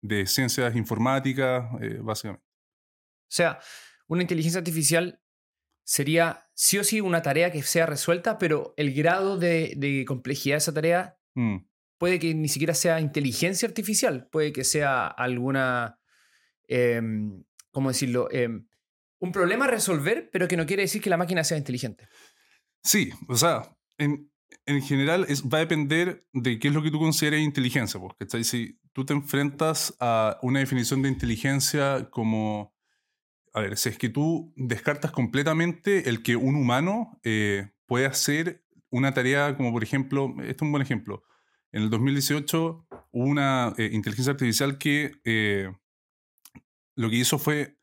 de 0.00 0.26
ciencias 0.26 0.76
informáticas, 0.76 1.64
básicamente. 2.02 2.44
O 2.44 3.34
sea, 3.36 3.58
una 4.06 4.22
inteligencia 4.22 4.58
artificial 4.58 5.20
sería 5.82 6.48
sí 6.54 6.78
o 6.78 6.84
sí 6.84 7.00
una 7.00 7.22
tarea 7.22 7.50
que 7.50 7.62
sea 7.62 7.86
resuelta, 7.86 8.38
pero 8.38 8.74
el 8.76 8.94
grado 8.94 9.38
de, 9.38 10.04
complejidad 10.06 10.54
de 10.54 10.58
esa 10.58 10.74
tarea 10.74 11.18
mm 11.34 11.56
puede 11.98 12.18
que 12.18 12.34
ni 12.34 12.48
siquiera 12.48 12.74
sea 12.74 13.00
inteligencia 13.00 13.68
artificial, 13.68 14.28
puede 14.30 14.52
que 14.52 14.64
sea 14.64 15.06
alguna, 15.06 15.98
em, 16.68 17.44
¿cómo 17.70 17.88
decirlo? 17.88 18.28
Em, 18.30 18.66
un 19.18 19.32
problema 19.32 19.64
a 19.64 19.68
resolver, 19.68 20.28
pero 20.32 20.48
que 20.48 20.56
no 20.56 20.66
quiere 20.66 20.82
decir 20.82 21.02
que 21.02 21.10
la 21.10 21.16
máquina 21.16 21.44
sea 21.44 21.56
inteligente. 21.56 22.08
Sí, 22.82 23.10
o 23.28 23.36
sea, 23.36 23.76
en, 23.98 24.30
general 24.82 25.26
va 25.52 25.58
a 25.58 25.60
depender 25.60 26.26
de 26.32 26.58
qué 26.58 26.68
es 26.68 26.74
lo 26.74 26.82
que 26.82 26.90
tú 26.90 26.98
consideres 26.98 27.40
inteligencia, 27.40 27.98
porque 27.98 28.26
si 28.44 28.78
tú 28.92 29.04
te 29.04 29.12
enfrentas 29.12 29.96
a 30.00 30.38
una 30.42 30.60
definición 30.60 31.02
de 31.02 31.08
inteligencia 31.08 32.08
como, 32.10 32.74
a 33.52 33.60
ver, 33.60 33.76
si 33.76 33.88
es 33.88 33.98
que 33.98 34.08
tú 34.08 34.52
descartas 34.56 35.10
completamente 35.10 36.08
el 36.08 36.22
que 36.22 36.36
un 36.36 36.56
humano 36.56 37.18
eh, 37.24 37.70
puede 37.86 38.06
hacer 38.06 38.64
una 38.90 39.14
tarea 39.14 39.56
como, 39.56 39.72
por 39.72 39.82
ejemplo, 39.82 40.34
este 40.40 40.52
es 40.52 40.62
un 40.62 40.72
buen 40.72 40.82
ejemplo, 40.82 41.22
en 41.76 41.82
el 41.82 41.90
2018 41.90 42.86
hubo 43.12 43.24
una 43.24 43.74
eh, 43.76 43.90
inteligencia 43.92 44.30
artificial 44.30 44.78
que 44.78 45.12
eh, 45.24 45.70
lo 46.94 47.10
que 47.10 47.16
hizo 47.16 47.38
fue 47.38 47.76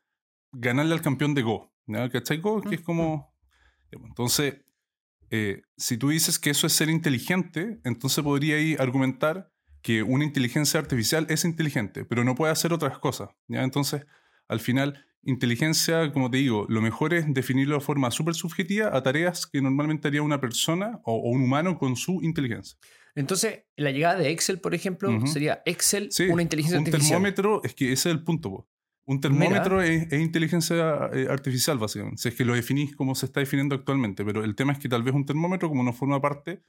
ganarle 0.50 0.94
al 0.94 1.00
campeón 1.00 1.32
de 1.32 1.42
Go. 1.42 1.72
¿ya? 1.86 2.08
¿Cachai 2.10 2.38
Go? 2.38 2.60
Que 2.60 2.74
es 2.74 2.80
como... 2.80 3.32
pues, 3.92 4.02
Entonces, 4.04 4.56
eh, 5.30 5.62
si 5.76 5.96
tú 5.96 6.08
dices 6.08 6.40
que 6.40 6.50
eso 6.50 6.66
es 6.66 6.72
ser 6.72 6.90
inteligente, 6.90 7.80
entonces 7.84 8.24
podría 8.24 8.56
ahí 8.56 8.74
argumentar 8.80 9.52
que 9.80 10.02
una 10.02 10.24
inteligencia 10.24 10.80
artificial 10.80 11.26
es 11.28 11.44
inteligente, 11.44 12.04
pero 12.04 12.24
no 12.24 12.34
puede 12.34 12.50
hacer 12.50 12.72
otras 12.72 12.98
cosas. 12.98 13.28
¿ya? 13.46 13.62
Entonces, 13.62 14.06
al 14.48 14.58
final, 14.58 15.06
inteligencia, 15.22 16.10
como 16.10 16.32
te 16.32 16.38
digo, 16.38 16.66
lo 16.68 16.82
mejor 16.82 17.14
es 17.14 17.32
definirlo 17.32 17.76
de 17.76 17.80
forma 17.80 18.10
súper 18.10 18.34
subjetiva 18.34 18.90
a 18.92 19.04
tareas 19.04 19.46
que 19.46 19.62
normalmente 19.62 20.08
haría 20.08 20.22
una 20.22 20.40
persona 20.40 20.98
o, 21.04 21.14
o 21.14 21.28
un 21.30 21.42
humano 21.42 21.78
con 21.78 21.94
su 21.94 22.22
inteligencia. 22.22 22.76
Entonces, 23.14 23.64
la 23.76 23.90
llegada 23.90 24.18
de 24.18 24.30
Excel, 24.30 24.58
por 24.60 24.74
ejemplo, 24.74 25.24
sería 25.26 25.62
Excel 25.66 26.10
Sí, 26.10 26.24
una 26.24 26.42
inteligencia 26.42 26.78
un 26.78 26.86
artificial. 26.86 27.10
termómetro, 27.10 27.62
es 27.62 27.74
que 27.74 27.92
ese 27.92 28.10
es 28.10 28.14
el 28.16 28.24
punto. 28.24 28.50
po. 28.50 28.68
Un 29.06 29.20
termómetro 29.20 29.82
es, 29.82 30.10
es 30.10 30.20
inteligencia 30.20 31.10
eh, 31.12 31.26
artificial, 31.30 31.78
básicamente. 31.78 32.20
Si 32.20 32.28
es 32.28 32.34
que 32.34 32.44
lo 32.44 32.54
definís 32.54 32.96
como 32.96 33.14
se 33.14 33.26
está 33.26 33.40
definiendo 33.40 33.74
actualmente. 33.74 34.24
Pero 34.24 34.42
el 34.42 34.54
tema 34.54 34.72
es 34.72 34.78
que 34.78 34.88
tal 34.88 35.02
vez 35.02 35.14
un 35.14 35.26
termómetro, 35.26 35.68
como 35.68 35.82
no 35.84 35.92
forma 35.92 36.20
parte 36.20 36.62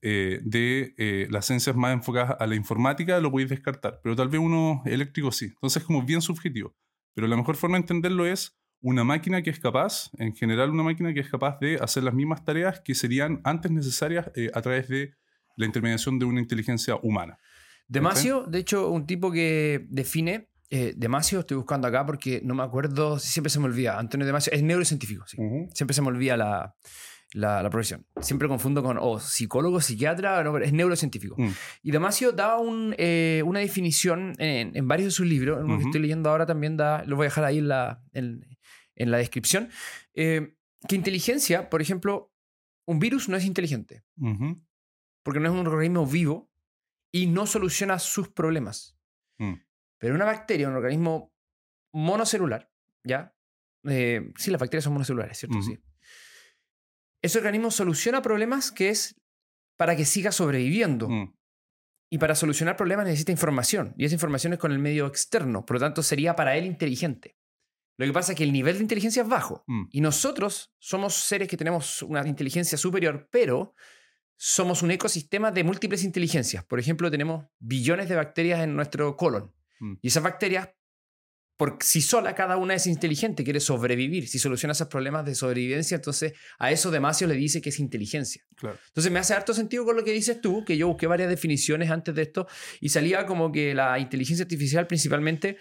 eh, 0.00 0.40
de 0.42 0.94
eh, 0.96 1.26
las 1.30 1.46
ciencias 1.46 1.76
más 1.76 1.92
enfocadas 1.92 2.36
a 2.38 2.46
la 2.46 2.54
informática, 2.54 3.20
lo 3.20 3.30
podéis 3.30 3.50
descartar. 3.50 4.00
Pero 4.02 4.16
tal 4.16 4.28
vez 4.28 4.40
uno 4.40 4.82
eléctrico 4.86 5.30
sí. 5.32 5.46
Entonces 5.46 5.82
es 5.82 5.86
como 5.86 6.02
bien 6.02 6.22
subjetivo. 6.22 6.74
Pero 7.14 7.26
la 7.26 7.36
mejor 7.36 7.56
forma 7.56 7.76
de 7.76 7.82
entenderlo 7.82 8.26
es 8.26 8.56
una 8.80 9.04
máquina 9.04 9.42
que 9.42 9.50
es 9.50 9.60
capaz, 9.60 10.10
en 10.18 10.34
general 10.34 10.70
una 10.70 10.82
máquina 10.82 11.12
que 11.14 11.20
es 11.20 11.28
capaz 11.28 11.58
de 11.60 11.76
hacer 11.76 12.02
las 12.02 12.14
mismas 12.14 12.44
tareas 12.44 12.80
que 12.80 12.94
serían 12.94 13.40
antes 13.44 13.70
necesarias 13.70 14.30
eh, 14.34 14.50
a 14.54 14.62
través 14.62 14.88
de 14.88 15.14
la 15.56 15.66
intermediación 15.66 16.18
de 16.18 16.24
una 16.24 16.40
inteligencia 16.40 16.96
humana. 17.02 17.38
Demasio, 17.88 18.44
de 18.46 18.58
hecho, 18.58 18.90
un 18.90 19.06
tipo 19.06 19.30
que 19.30 19.86
define. 19.88 20.48
eh, 20.70 20.94
Demasio, 20.96 21.40
estoy 21.40 21.56
buscando 21.58 21.86
acá 21.86 22.06
porque 22.06 22.40
no 22.42 22.54
me 22.54 22.62
acuerdo, 22.62 23.18
siempre 23.18 23.50
se 23.50 23.58
me 23.58 23.66
olvida. 23.66 23.98
Antonio 23.98 24.26
Demasio 24.26 24.52
es 24.52 24.62
neurocientífico, 24.62 25.26
sí. 25.26 25.36
Siempre 25.74 25.92
se 25.94 26.00
me 26.00 26.08
olvida 26.08 26.36
la, 26.38 26.74
la, 27.34 27.62
la 27.62 27.68
profesión. 27.68 28.06
Siempre 28.22 28.48
confundo 28.48 28.82
con 28.82 28.96
o 28.98 29.20
psicólogo, 29.20 29.80
psiquiatra, 29.82 30.42
no, 30.42 30.52
pero 30.54 30.64
es 30.64 30.72
neurocientífico. 30.72 31.34
Mm. 31.36 31.50
Y 31.82 31.90
Damasio 31.92 32.32
da 32.32 32.56
un, 32.58 32.94
eh, 32.96 33.42
una 33.44 33.60
definición 33.60 34.32
en, 34.38 34.74
en 34.74 34.88
varios 34.88 35.08
de 35.08 35.10
sus 35.10 35.26
libros. 35.26 35.58
En 35.58 35.64
uno 35.64 35.74
que 35.76 35.80
Ujú. 35.82 35.88
estoy 35.88 36.00
leyendo 36.00 36.30
ahora 36.30 36.46
también 36.46 36.78
da, 36.78 37.04
lo 37.04 37.16
voy 37.16 37.24
a 37.24 37.28
dejar 37.28 37.44
ahí 37.44 37.58
en 37.58 37.68
la, 37.68 38.02
en, 38.14 38.46
en 38.96 39.10
la 39.10 39.18
descripción. 39.18 39.68
eh, 40.14 40.54
que 40.88 40.96
inteligencia, 40.96 41.68
por 41.70 41.80
ejemplo, 41.82 42.32
un 42.86 42.98
virus 42.98 43.28
no 43.28 43.36
es 43.36 43.44
inteligente. 43.44 44.02
Porque 45.22 45.40
no 45.40 45.48
es 45.48 45.54
un 45.54 45.66
organismo 45.66 46.06
vivo 46.06 46.50
y 47.12 47.26
no 47.26 47.46
soluciona 47.46 47.98
sus 47.98 48.28
problemas. 48.28 48.98
Mm. 49.38 49.54
Pero 49.98 50.14
una 50.14 50.24
bacteria, 50.24 50.68
un 50.68 50.74
organismo 50.74 51.32
monocelular, 51.92 52.70
¿ya? 53.04 53.36
Eh, 53.84 54.32
sí, 54.36 54.50
las 54.50 54.60
bacterias 54.60 54.84
son 54.84 54.94
monocelulares, 54.94 55.38
¿cierto? 55.38 55.60
Sí. 55.62 55.78
Ese 57.22 57.38
organismo 57.38 57.70
soluciona 57.70 58.22
problemas 58.22 58.72
que 58.72 58.88
es 58.88 59.20
para 59.76 59.96
que 59.96 60.04
siga 60.04 60.32
sobreviviendo. 60.32 61.08
Mm. 61.08 61.36
Y 62.10 62.18
para 62.18 62.34
solucionar 62.34 62.76
problemas 62.76 63.06
necesita 63.06 63.32
información. 63.32 63.94
Y 63.96 64.04
esa 64.04 64.14
información 64.14 64.52
es 64.52 64.58
con 64.58 64.70
el 64.70 64.78
medio 64.78 65.06
externo. 65.06 65.64
Por 65.64 65.76
lo 65.76 65.80
tanto, 65.80 66.02
sería 66.02 66.36
para 66.36 66.56
él 66.56 66.66
inteligente. 66.66 67.38
Lo 67.98 68.06
que 68.06 68.12
pasa 68.12 68.32
es 68.32 68.38
que 68.38 68.44
el 68.44 68.52
nivel 68.52 68.76
de 68.76 68.82
inteligencia 68.82 69.22
es 69.22 69.28
bajo. 69.28 69.64
Mm. 69.66 69.84
Y 69.90 70.00
nosotros 70.00 70.74
somos 70.78 71.14
seres 71.14 71.48
que 71.48 71.56
tenemos 71.56 72.02
una 72.02 72.26
inteligencia 72.26 72.76
superior, 72.76 73.28
pero 73.30 73.74
somos 74.44 74.82
un 74.82 74.90
ecosistema 74.90 75.52
de 75.52 75.62
múltiples 75.62 76.02
inteligencias. 76.02 76.64
Por 76.64 76.80
ejemplo, 76.80 77.08
tenemos 77.12 77.46
billones 77.60 78.08
de 78.08 78.16
bacterias 78.16 78.58
en 78.58 78.74
nuestro 78.74 79.16
colon. 79.16 79.54
Mm. 79.78 79.94
Y 80.02 80.08
esas 80.08 80.24
bacterias, 80.24 80.68
por 81.56 81.78
sí 81.80 82.02
sola, 82.02 82.34
cada 82.34 82.56
una 82.56 82.74
es 82.74 82.88
inteligente, 82.88 83.44
quiere 83.44 83.60
sobrevivir. 83.60 84.26
Si 84.26 84.40
soluciona 84.40 84.72
esos 84.72 84.88
problemas 84.88 85.24
de 85.24 85.36
sobrevivencia, 85.36 85.94
entonces 85.94 86.32
a 86.58 86.72
eso 86.72 86.90
Demasio 86.90 87.28
le 87.28 87.34
dice 87.34 87.62
que 87.62 87.68
es 87.68 87.78
inteligencia. 87.78 88.42
Claro. 88.56 88.76
Entonces 88.88 89.12
me 89.12 89.20
hace 89.20 89.32
harto 89.32 89.54
sentido 89.54 89.84
con 89.84 89.94
lo 89.94 90.02
que 90.02 90.10
dices 90.10 90.40
tú, 90.40 90.64
que 90.64 90.76
yo 90.76 90.88
busqué 90.88 91.06
varias 91.06 91.28
definiciones 91.28 91.88
antes 91.92 92.12
de 92.12 92.22
esto 92.22 92.48
y 92.80 92.88
salía 92.88 93.26
como 93.26 93.52
que 93.52 93.74
la 93.74 93.96
inteligencia 94.00 94.42
artificial 94.42 94.88
principalmente 94.88 95.56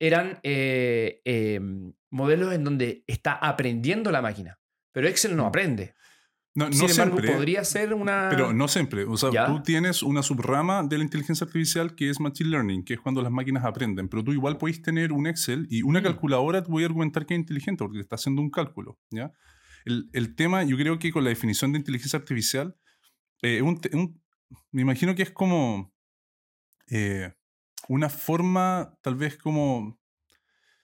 eran 0.00 0.40
eh, 0.42 1.20
eh, 1.26 1.60
modelos 2.08 2.54
en 2.54 2.64
donde 2.64 3.04
está 3.06 3.34
aprendiendo 3.34 4.10
la 4.10 4.22
máquina. 4.22 4.58
Pero 4.90 5.06
Excel 5.06 5.36
no 5.36 5.44
Mm. 5.44 5.48
aprende. 5.48 5.94
No, 6.54 6.66
no 6.66 6.72
Sin 6.72 6.90
embargo, 6.90 7.16
siempre. 7.16 7.32
podría 7.34 7.64
ser 7.64 7.94
una... 7.94 8.28
Pero 8.28 8.52
no 8.52 8.68
siempre. 8.68 9.04
O 9.04 9.16
sea, 9.16 9.30
¿Ya? 9.32 9.46
tú 9.46 9.62
tienes 9.62 10.02
una 10.02 10.22
subrama 10.22 10.82
de 10.82 10.98
la 10.98 11.04
inteligencia 11.04 11.46
artificial 11.46 11.94
que 11.94 12.10
es 12.10 12.20
Machine 12.20 12.50
Learning, 12.50 12.84
que 12.84 12.92
es 12.94 13.00
cuando 13.00 13.22
las 13.22 13.32
máquinas 13.32 13.64
aprenden. 13.64 14.08
Pero 14.08 14.22
tú 14.22 14.32
igual 14.32 14.58
podéis 14.58 14.82
tener 14.82 15.12
un 15.12 15.26
Excel 15.26 15.66
y 15.70 15.82
una 15.82 16.00
Mm. 16.00 16.04
calculadora 16.04 16.62
te 16.62 16.70
voy 16.70 16.82
a 16.82 16.86
argumentar 16.86 17.24
que 17.24 17.32
es 17.34 17.40
inteligente 17.40 17.82
porque 17.82 18.00
está 18.00 18.16
haciendo 18.16 18.42
un 18.42 18.50
cálculo. 18.50 18.98
¿ya? 19.10 19.32
El, 19.86 20.10
el 20.12 20.34
tema, 20.34 20.62
yo 20.62 20.76
creo 20.76 20.98
que 20.98 21.10
con 21.10 21.24
la 21.24 21.30
definición 21.30 21.72
de 21.72 21.78
inteligencia 21.78 22.18
artificial, 22.18 22.76
eh, 23.40 23.62
un 23.62 23.80
te- 23.80 23.96
un- 23.96 24.20
me 24.72 24.82
imagino 24.82 25.14
que 25.14 25.22
es 25.22 25.30
como 25.30 25.94
eh, 26.90 27.32
una 27.88 28.10
forma, 28.10 28.94
tal 29.02 29.14
vez 29.14 29.38
como 29.38 29.98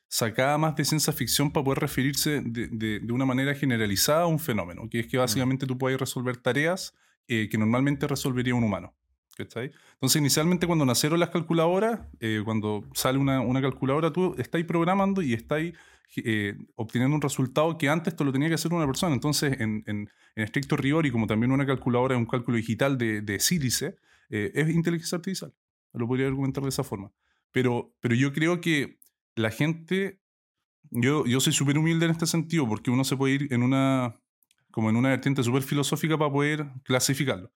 sacada 0.08 0.56
más 0.58 0.74
de 0.76 0.84
ciencia 0.84 1.12
ficción 1.12 1.50
para 1.52 1.64
poder 1.64 1.78
referirse 1.80 2.40
de, 2.44 2.68
de- 2.68 3.00
de 3.00 3.12
una 3.12 3.26
manera 3.26 3.54
generalizada 3.54 4.22
a 4.22 4.26
un 4.26 4.38
fenómeno, 4.38 4.88
que 4.90 5.00
es 5.00 5.06
que 5.06 5.18
básicamente 5.18 5.66
tú 5.66 5.76
puedes 5.78 6.00
resolver 6.00 6.36
tareas 6.38 6.94
eh, 7.28 7.48
que 7.50 7.58
normalmente 7.58 8.06
resolvería 8.06 8.54
un 8.54 8.64
humano. 8.64 8.94
¿cachai? 9.36 9.70
Entonces, 9.92 10.20
inicialmente 10.20 10.66
cuando 10.66 10.84
nacieron 10.84 11.20
las 11.20 11.28
calculadoras, 11.30 12.00
eh, 12.18 12.42
cuando 12.44 12.84
sale 12.94 13.18
una, 13.18 13.40
una 13.40 13.60
calculadora, 13.62 14.12
tú 14.12 14.34
estás 14.36 14.64
programando 14.64 15.22
y 15.22 15.32
estás 15.34 15.60
eh, 16.16 16.56
obteniendo 16.74 17.14
un 17.14 17.22
resultado 17.22 17.78
que 17.78 17.88
antes 17.88 18.16
te 18.16 18.24
lo 18.24 18.32
tenía 18.32 18.48
que 18.48 18.54
hacer 18.54 18.72
una 18.72 18.86
persona. 18.86 19.14
Entonces, 19.14 19.60
en, 19.60 19.84
en- 19.86 20.08
en 20.34 20.42
estricto 20.44 20.76
rigor, 20.76 21.06
y 21.06 21.10
como 21.12 21.26
también 21.28 21.52
una 21.52 21.66
calculadora 21.66 22.14
es 22.14 22.18
un 22.18 22.26
cálculo 22.26 22.56
digital 22.56 22.96
de, 22.98 23.20
de 23.20 23.38
sílice, 23.38 23.96
eh, 24.30 24.50
es 24.54 24.70
inteligencia 24.70 25.16
artificial. 25.16 25.54
Lo 25.92 26.06
podría 26.08 26.26
argumentar 26.26 26.62
de 26.64 26.70
esa 26.70 26.82
forma. 26.82 27.12
Pero, 27.52 27.94
pero 28.00 28.14
yo 28.16 28.32
creo 28.32 28.60
que 28.60 28.97
la 29.38 29.50
gente, 29.50 30.20
yo, 30.90 31.26
yo 31.26 31.40
soy 31.40 31.52
súper 31.52 31.78
humilde 31.78 32.06
en 32.06 32.12
este 32.12 32.26
sentido, 32.26 32.68
porque 32.68 32.90
uno 32.90 33.04
se 33.04 33.16
puede 33.16 33.34
ir 33.34 33.52
en 33.52 33.62
una, 33.62 34.20
como 34.70 34.90
en 34.90 34.96
una 34.96 35.10
vertiente 35.10 35.42
súper 35.42 35.62
filosófica 35.62 36.18
para 36.18 36.32
poder 36.32 36.70
clasificarlo. 36.84 37.52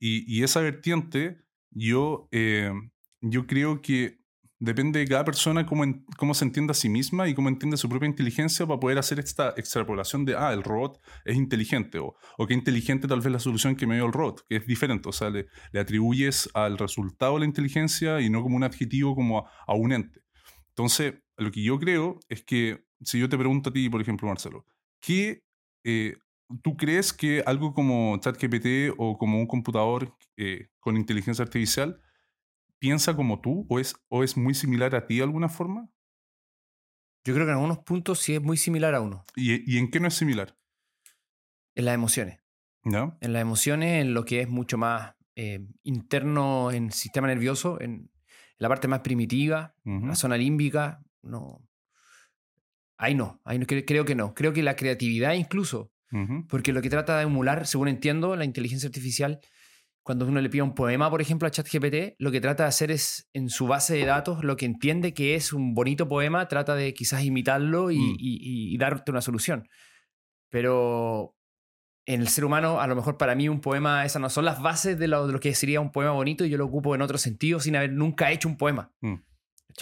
Y, 0.00 0.24
y 0.32 0.44
esa 0.44 0.60
vertiente, 0.60 1.38
yo, 1.70 2.28
eh, 2.32 2.72
yo 3.20 3.46
creo 3.46 3.82
que 3.82 4.18
depende 4.60 4.98
de 5.00 5.06
cada 5.06 5.24
persona 5.24 5.66
cómo, 5.66 5.84
en- 5.84 6.04
cómo 6.16 6.34
se 6.34 6.44
entiende 6.44 6.72
a 6.72 6.74
sí 6.74 6.88
misma 6.88 7.28
y 7.28 7.34
cómo 7.34 7.48
entiende 7.48 7.76
su 7.76 7.88
propia 7.88 8.08
inteligencia 8.08 8.66
para 8.66 8.80
poder 8.80 8.98
hacer 8.98 9.20
esta 9.20 9.50
extrapolación 9.56 10.24
de, 10.24 10.36
ah, 10.36 10.52
el 10.52 10.64
robot 10.64 11.00
es 11.24 11.36
inteligente, 11.36 11.98
o, 12.00 12.16
o 12.38 12.46
qué 12.46 12.54
inteligente 12.54 13.06
tal 13.06 13.20
vez 13.20 13.30
la 13.32 13.38
solución 13.38 13.76
que 13.76 13.86
me 13.86 13.94
dio 13.96 14.06
el 14.06 14.12
robot, 14.12 14.44
que 14.48 14.56
es 14.56 14.66
diferente, 14.66 15.08
o 15.08 15.12
sea, 15.12 15.30
le, 15.30 15.46
le 15.72 15.80
atribuyes 15.80 16.50
al 16.54 16.76
resultado 16.78 17.38
la 17.38 17.44
inteligencia 17.44 18.20
y 18.20 18.30
no 18.30 18.42
como 18.42 18.56
un 18.56 18.64
adjetivo 18.64 19.14
como 19.14 19.46
a 19.66 19.74
un 19.74 19.92
ente. 19.92 20.20
Entonces, 20.78 21.14
lo 21.36 21.50
que 21.50 21.60
yo 21.60 21.76
creo 21.80 22.20
es 22.28 22.44
que 22.44 22.84
si 23.00 23.18
yo 23.18 23.28
te 23.28 23.36
pregunto 23.36 23.70
a 23.70 23.72
ti, 23.72 23.90
por 23.90 24.00
ejemplo, 24.00 24.28
Marcelo, 24.28 24.64
¿qué, 25.00 25.42
eh, 25.84 26.16
¿tú 26.62 26.76
crees 26.76 27.12
que 27.12 27.42
algo 27.44 27.74
como 27.74 28.16
ChatGPT 28.20 28.94
o 28.96 29.18
como 29.18 29.40
un 29.40 29.48
computador 29.48 30.16
eh, 30.36 30.68
con 30.78 30.96
inteligencia 30.96 31.42
artificial 31.42 32.00
piensa 32.78 33.16
como 33.16 33.40
tú 33.40 33.66
o 33.68 33.80
es, 33.80 33.96
o 34.08 34.22
es 34.22 34.36
muy 34.36 34.54
similar 34.54 34.94
a 34.94 35.04
ti 35.04 35.16
de 35.16 35.24
alguna 35.24 35.48
forma? 35.48 35.90
Yo 37.24 37.34
creo 37.34 37.44
que 37.44 37.50
en 37.50 37.56
algunos 37.56 37.78
puntos 37.78 38.20
sí 38.20 38.36
es 38.36 38.40
muy 38.40 38.56
similar 38.56 38.94
a 38.94 39.00
uno. 39.00 39.24
¿Y, 39.34 39.74
y 39.74 39.78
en 39.78 39.90
qué 39.90 39.98
no 39.98 40.06
es 40.06 40.14
similar? 40.14 40.56
En 41.74 41.86
las 41.86 41.94
emociones. 41.96 42.38
¿Ya? 42.84 43.18
En 43.20 43.32
las 43.32 43.42
emociones, 43.42 44.00
en 44.00 44.14
lo 44.14 44.24
que 44.24 44.42
es 44.42 44.48
mucho 44.48 44.78
más 44.78 45.16
eh, 45.34 45.58
interno 45.82 46.70
en 46.70 46.84
el 46.84 46.92
sistema 46.92 47.26
nervioso, 47.26 47.80
en 47.80 48.12
la 48.58 48.68
parte 48.68 48.88
más 48.88 49.00
primitiva, 49.00 49.74
Ujú. 49.84 50.06
la 50.06 50.14
zona 50.14 50.36
límbica, 50.36 51.00
no. 51.22 51.62
Ahí 52.96 53.14
no, 53.14 53.40
ahí 53.44 53.58
no, 53.58 53.66
cre- 53.66 53.84
creo 53.86 54.04
que 54.04 54.14
no. 54.14 54.34
Creo 54.34 54.52
que 54.52 54.62
la 54.62 54.74
creatividad 54.76 55.34
incluso, 55.34 55.92
porque 56.48 56.72
lo 56.72 56.80
que 56.82 56.90
trata 56.90 57.18
de 57.18 57.24
emular, 57.24 57.66
según 57.66 57.88
entiendo, 57.88 58.34
la 58.34 58.44
inteligencia 58.44 58.88
artificial, 58.88 59.40
cuando 60.02 60.26
uno 60.26 60.40
le 60.40 60.48
pide 60.48 60.62
un 60.62 60.74
poema, 60.74 61.10
por 61.10 61.20
ejemplo, 61.20 61.46
a 61.46 61.50
ChatGPT, 61.50 62.14
lo 62.18 62.30
que 62.30 62.40
trata 62.40 62.62
de 62.64 62.70
hacer 62.70 62.90
es, 62.90 63.28
en 63.34 63.50
su 63.50 63.66
base 63.66 63.94
de 63.94 64.06
datos, 64.06 64.42
lo 64.42 64.56
que 64.56 64.64
entiende 64.64 65.12
que 65.12 65.34
es 65.34 65.52
un 65.52 65.74
bonito 65.74 66.08
poema, 66.08 66.48
trata 66.48 66.74
de 66.74 66.94
quizás 66.94 67.22
imitarlo 67.24 67.90
y, 67.90 67.98
Mm. 67.98 68.16
y- 68.18 68.38
y- 68.40 68.74
y 68.74 68.78
darte 68.78 69.10
una 69.10 69.20
solución. 69.20 69.68
Pero 70.50 71.34
en 72.08 72.20
el 72.22 72.28
ser 72.28 72.44
humano, 72.44 72.80
a 72.80 72.86
lo 72.86 72.96
mejor 72.96 73.16
para 73.18 73.34
mí 73.34 73.48
un 73.48 73.60
poema, 73.60 74.04
esas 74.04 74.20
no 74.22 74.30
son 74.30 74.44
las 74.44 74.62
bases 74.62 74.98
de 74.98 75.06
lo, 75.08 75.26
de 75.26 75.32
lo 75.34 75.40
que 75.40 75.54
sería 75.54 75.80
un 75.80 75.92
poema 75.92 76.12
bonito 76.12 76.44
y 76.44 76.48
yo 76.50 76.56
lo 76.58 76.64
ocupo 76.64 76.94
en 76.94 77.02
otro 77.02 77.18
sentido 77.18 77.60
sin 77.60 77.76
haber 77.76 77.92
nunca 77.92 78.32
hecho 78.32 78.48
un 78.48 78.56
poema. 78.56 78.92
Mm. 79.00 79.14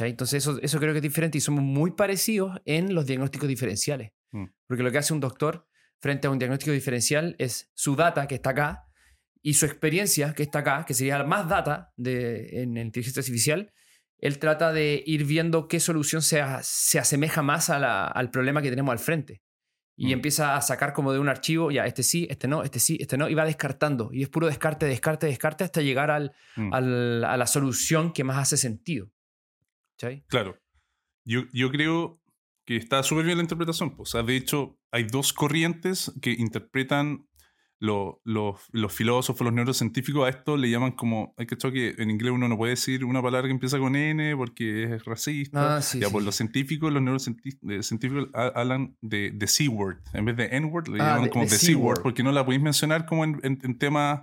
Entonces 0.00 0.42
eso, 0.42 0.58
eso 0.60 0.78
creo 0.78 0.92
que 0.92 0.98
es 0.98 1.02
diferente 1.02 1.38
y 1.38 1.40
somos 1.40 1.62
muy 1.62 1.92
parecidos 1.92 2.60
en 2.64 2.94
los 2.94 3.06
diagnósticos 3.06 3.48
diferenciales. 3.48 4.10
Mm. 4.32 4.46
Porque 4.66 4.82
lo 4.82 4.90
que 4.90 4.98
hace 4.98 5.14
un 5.14 5.20
doctor 5.20 5.66
frente 6.00 6.26
a 6.26 6.30
un 6.30 6.38
diagnóstico 6.38 6.72
diferencial 6.72 7.36
es 7.38 7.70
su 7.74 7.96
data 7.96 8.26
que 8.26 8.34
está 8.34 8.50
acá 8.50 8.88
y 9.42 9.54
su 9.54 9.64
experiencia, 9.64 10.34
que 10.34 10.42
está 10.42 10.58
acá, 10.58 10.84
que 10.86 10.92
sería 10.94 11.22
más 11.22 11.48
data 11.48 11.92
de, 11.96 12.62
en 12.62 12.76
inteligencia 12.76 13.20
artificial, 13.20 13.72
él 14.18 14.38
trata 14.38 14.72
de 14.72 15.02
ir 15.06 15.24
viendo 15.24 15.68
qué 15.68 15.78
solución 15.78 16.20
se, 16.22 16.40
a- 16.40 16.60
se 16.62 16.98
asemeja 16.98 17.42
más 17.42 17.70
a 17.70 17.78
la- 17.78 18.06
al 18.08 18.30
problema 18.30 18.60
que 18.62 18.70
tenemos 18.70 18.90
al 18.92 18.98
frente. 18.98 19.42
Y 19.98 20.08
Mm. 20.08 20.12
empieza 20.12 20.56
a 20.56 20.60
sacar 20.60 20.92
como 20.92 21.12
de 21.12 21.18
un 21.18 21.28
archivo, 21.28 21.70
ya, 21.70 21.86
este 21.86 22.02
sí, 22.02 22.26
este 22.30 22.46
no, 22.48 22.62
este 22.62 22.78
sí, 22.80 22.98
este 23.00 23.16
no, 23.16 23.28
y 23.30 23.34
va 23.34 23.44
descartando. 23.46 24.10
Y 24.12 24.22
es 24.22 24.28
puro 24.28 24.46
descarte, 24.46 24.84
descarte, 24.86 25.26
descarte 25.26 25.64
hasta 25.64 25.80
llegar 25.80 26.10
al, 26.10 26.32
Mm. 26.56 26.74
al- 26.74 27.24
a 27.24 27.36
la 27.38 27.46
solución 27.46 28.12
que 28.12 28.22
más 28.24 28.36
hace 28.38 28.56
sentido. 28.58 29.10
¿Cachai? 29.98 30.24
Claro. 30.28 30.58
Yo, 31.24 31.42
yo 31.52 31.70
creo 31.70 32.20
que 32.66 32.76
está 32.76 33.02
súper 33.02 33.24
bien 33.24 33.38
la 33.38 33.42
interpretación. 33.44 33.96
pues. 33.96 34.10
O 34.10 34.12
sea, 34.12 34.22
de 34.22 34.36
hecho, 34.36 34.78
hay 34.90 35.04
dos 35.04 35.32
corrientes 35.32 36.12
que 36.20 36.32
interpretan 36.32 37.26
lo- 37.78 38.20
lo- 38.24 38.58
los 38.72 38.92
filósofos, 38.92 39.44
los 39.44 39.52
neurocientíficos 39.52 40.26
a 40.26 40.30
esto 40.30 40.56
le 40.56 40.70
llaman 40.70 40.92
como, 40.92 41.34
hay 41.36 41.46
que 41.46 41.56
que 41.56 41.94
en 41.98 42.10
inglés 42.10 42.32
uno 42.32 42.48
no 42.48 42.56
puede 42.56 42.70
decir 42.70 43.04
una 43.04 43.20
palabra 43.20 43.48
que 43.48 43.52
empieza 43.52 43.78
con 43.78 43.94
N 43.96 44.34
porque 44.36 44.84
es 44.94 45.04
racista. 45.04 45.76
Ah, 45.76 45.82
sí, 45.82 45.98
ya, 46.00 46.06
sí, 46.06 46.12
pues 46.12 46.22
sí. 46.22 46.26
los 46.26 46.34
científicos, 46.36 46.92
los 46.92 47.02
neurocientíficos 47.02 48.28
ha- 48.34 48.52
hablan 48.54 48.96
de, 49.00 49.30
de 49.32 49.46
C-word. 49.46 49.98
En 50.12 50.24
vez 50.24 50.36
de 50.36 50.44
N-word, 50.56 50.88
le 50.88 51.02
Ah, 51.02 51.06
llaman 51.08 51.24
de- 51.24 51.30
como 51.30 51.44
de 51.44 51.50
C-word 51.50 52.02
porque 52.02 52.22
no 52.22 52.32
la 52.32 52.44
podéis 52.44 52.62
mencionar 52.62 53.06
como 53.06 53.24
en, 53.24 53.40
en- 53.42 53.58
en 53.62 53.78
temas, 53.78 54.22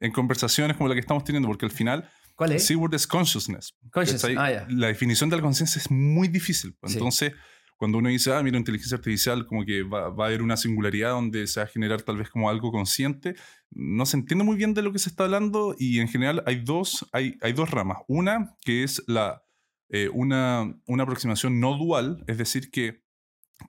en 0.00 0.12
conversaciones 0.12 0.76
como 0.76 0.88
la 0.88 0.94
que 0.94 1.00
estamos 1.00 1.24
teniendo, 1.24 1.48
porque 1.48 1.66
al 1.66 1.72
final 1.72 2.08
¿Cuál 2.34 2.52
es? 2.52 2.66
C-word 2.66 2.94
es 2.94 3.06
consciousness. 3.06 3.74
Conscious. 3.90 4.20
¿cachai? 4.22 4.36
Ah, 4.38 4.50
ya. 4.52 4.66
La 4.70 4.88
definición 4.88 5.30
de 5.30 5.36
la 5.36 5.42
conciencia 5.42 5.78
es 5.80 5.90
muy 5.90 6.28
difícil. 6.28 6.74
pues. 6.80 6.92
Entonces, 6.94 7.32
cuando 7.76 7.98
uno 7.98 8.08
dice, 8.08 8.32
ah, 8.32 8.42
mira, 8.42 8.58
inteligencia 8.58 8.96
artificial, 8.96 9.46
como 9.46 9.64
que 9.64 9.82
va, 9.82 10.06
a 10.06 10.26
haber 10.26 10.42
una 10.42 10.56
singularidad 10.56 11.10
donde 11.10 11.46
se 11.46 11.60
va 11.60 11.64
a 11.64 11.68
generar 11.68 12.02
tal 12.02 12.16
vez 12.16 12.30
como 12.30 12.48
algo 12.48 12.72
consciente, 12.72 13.34
no 13.70 14.06
se 14.06 14.16
entiende 14.16 14.44
muy 14.44 14.56
bien 14.56 14.72
de 14.74 14.82
lo 14.82 14.92
que 14.92 14.98
se 14.98 15.10
está 15.10 15.24
hablando 15.24 15.74
y 15.78 16.00
en 16.00 16.08
general 16.08 16.42
hay 16.46 16.62
dos, 16.64 17.06
hay, 17.12 17.36
dos 17.54 17.70
ramas. 17.70 17.98
Una 18.08 18.54
que 18.62 18.82
es 18.82 19.02
la, 19.06 19.42
eh, 19.90 20.08
una, 20.12 20.74
aproximación 20.98 21.60
no 21.60 21.76
dual, 21.76 22.24
es 22.26 22.38
decir, 22.38 22.70
que, 22.70 23.02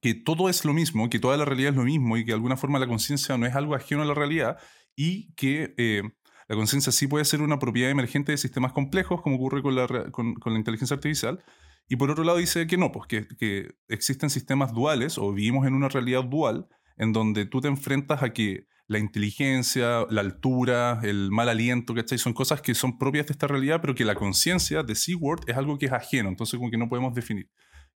que 0.02 0.14
todo 0.14 0.48
es 0.50 0.64
lo 0.64 0.74
mismo, 0.74 1.10
que 1.10 1.20
toda 1.20 1.36
la 1.36 1.46
realidad 1.46 1.72
es 1.72 1.78
lo 1.78 1.84
mismo 1.84 2.18
y 2.18 2.24
que 2.24 2.32
de 2.32 2.36
alguna 2.36 2.58
forma 2.58 2.80
la 2.80 2.88
conciencia 2.88 3.38
no 3.38 3.46
es 3.46 3.56
algo 3.56 3.76
ajeno 3.76 4.02
a 4.02 4.06
la 4.06 4.14
realidad 4.14 4.58
y 4.96 5.34
que... 5.34 5.74
eh, 5.78 6.04
la 6.50 6.56
conciencia 6.56 6.94
sí 6.94 7.08
puede 7.08 7.26
ser 7.26 7.42
una 7.42 7.60
propiedad 7.60 7.92
emergente 7.92 8.32
de 8.32 8.38
sistemas 8.38 8.72
complejos, 8.72 9.22
como 9.22 9.36
ocurre 9.36 9.62
con 9.62 9.76
la, 9.76 9.86
con 10.12 10.38
la 10.46 10.58
inteligencia 10.58 10.96
artificial. 10.96 11.44
Y 11.88 11.96
por 11.96 12.12
otro 12.12 12.24
lado 12.24 12.38
dice 12.38 12.68
que 12.68 12.78
no, 12.78 12.92
pues 12.92 13.08
que, 13.08 13.28
que 13.28 13.76
existen 13.88 14.30
sistemas 14.30 14.74
duales 14.74 15.18
o 15.18 15.32
vivimos 15.32 15.66
en 15.68 15.74
una 15.74 15.88
realidad 15.90 16.24
dual 16.24 16.68
en 16.98 17.14
donde 17.14 17.46
tú 17.46 17.62
te 17.62 17.68
enfrentas 17.68 18.24
a 18.24 18.34
que 18.34 18.68
la 18.88 19.00
inteligencia, 19.00 20.06
la 20.10 20.22
altura, 20.22 21.00
el 21.04 21.30
mal 21.32 21.50
aliento, 21.50 21.94
¿cachai? 21.94 22.18
Son 22.18 22.34
cosas 22.34 22.62
que 22.62 22.74
son 22.74 22.98
propias 22.98 23.28
de 23.28 23.34
esta 23.34 23.48
realidad, 23.48 23.82
pero 23.82 23.94
que 23.96 24.06
la 24.06 24.16
conciencia 24.16 24.82
de 24.84 24.96
SeaWorld 24.96 25.50
es 25.50 25.58
algo 25.58 25.78
que 25.78 25.88
es 25.88 25.92
ajeno, 25.92 26.30
entonces 26.30 26.58
como 26.58 26.72
que 26.72 26.78
no 26.78 26.88
podemos 26.90 27.14
definir. 27.14 27.50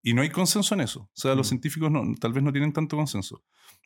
Y 0.04 0.14
no 0.14 0.22
hay 0.22 0.30
consenso 0.30 0.74
en 0.76 0.82
eso. 0.82 1.02
O 1.02 1.12
sea, 1.14 1.36
los 1.36 1.48
Mm. 1.48 1.50
científicos 1.50 1.92
no, 1.92 2.04
tal 2.20 2.34
vez 2.34 2.44
no 2.44 2.52
tienen 2.52 2.74
tanto 2.74 2.98
consenso. 2.98 3.44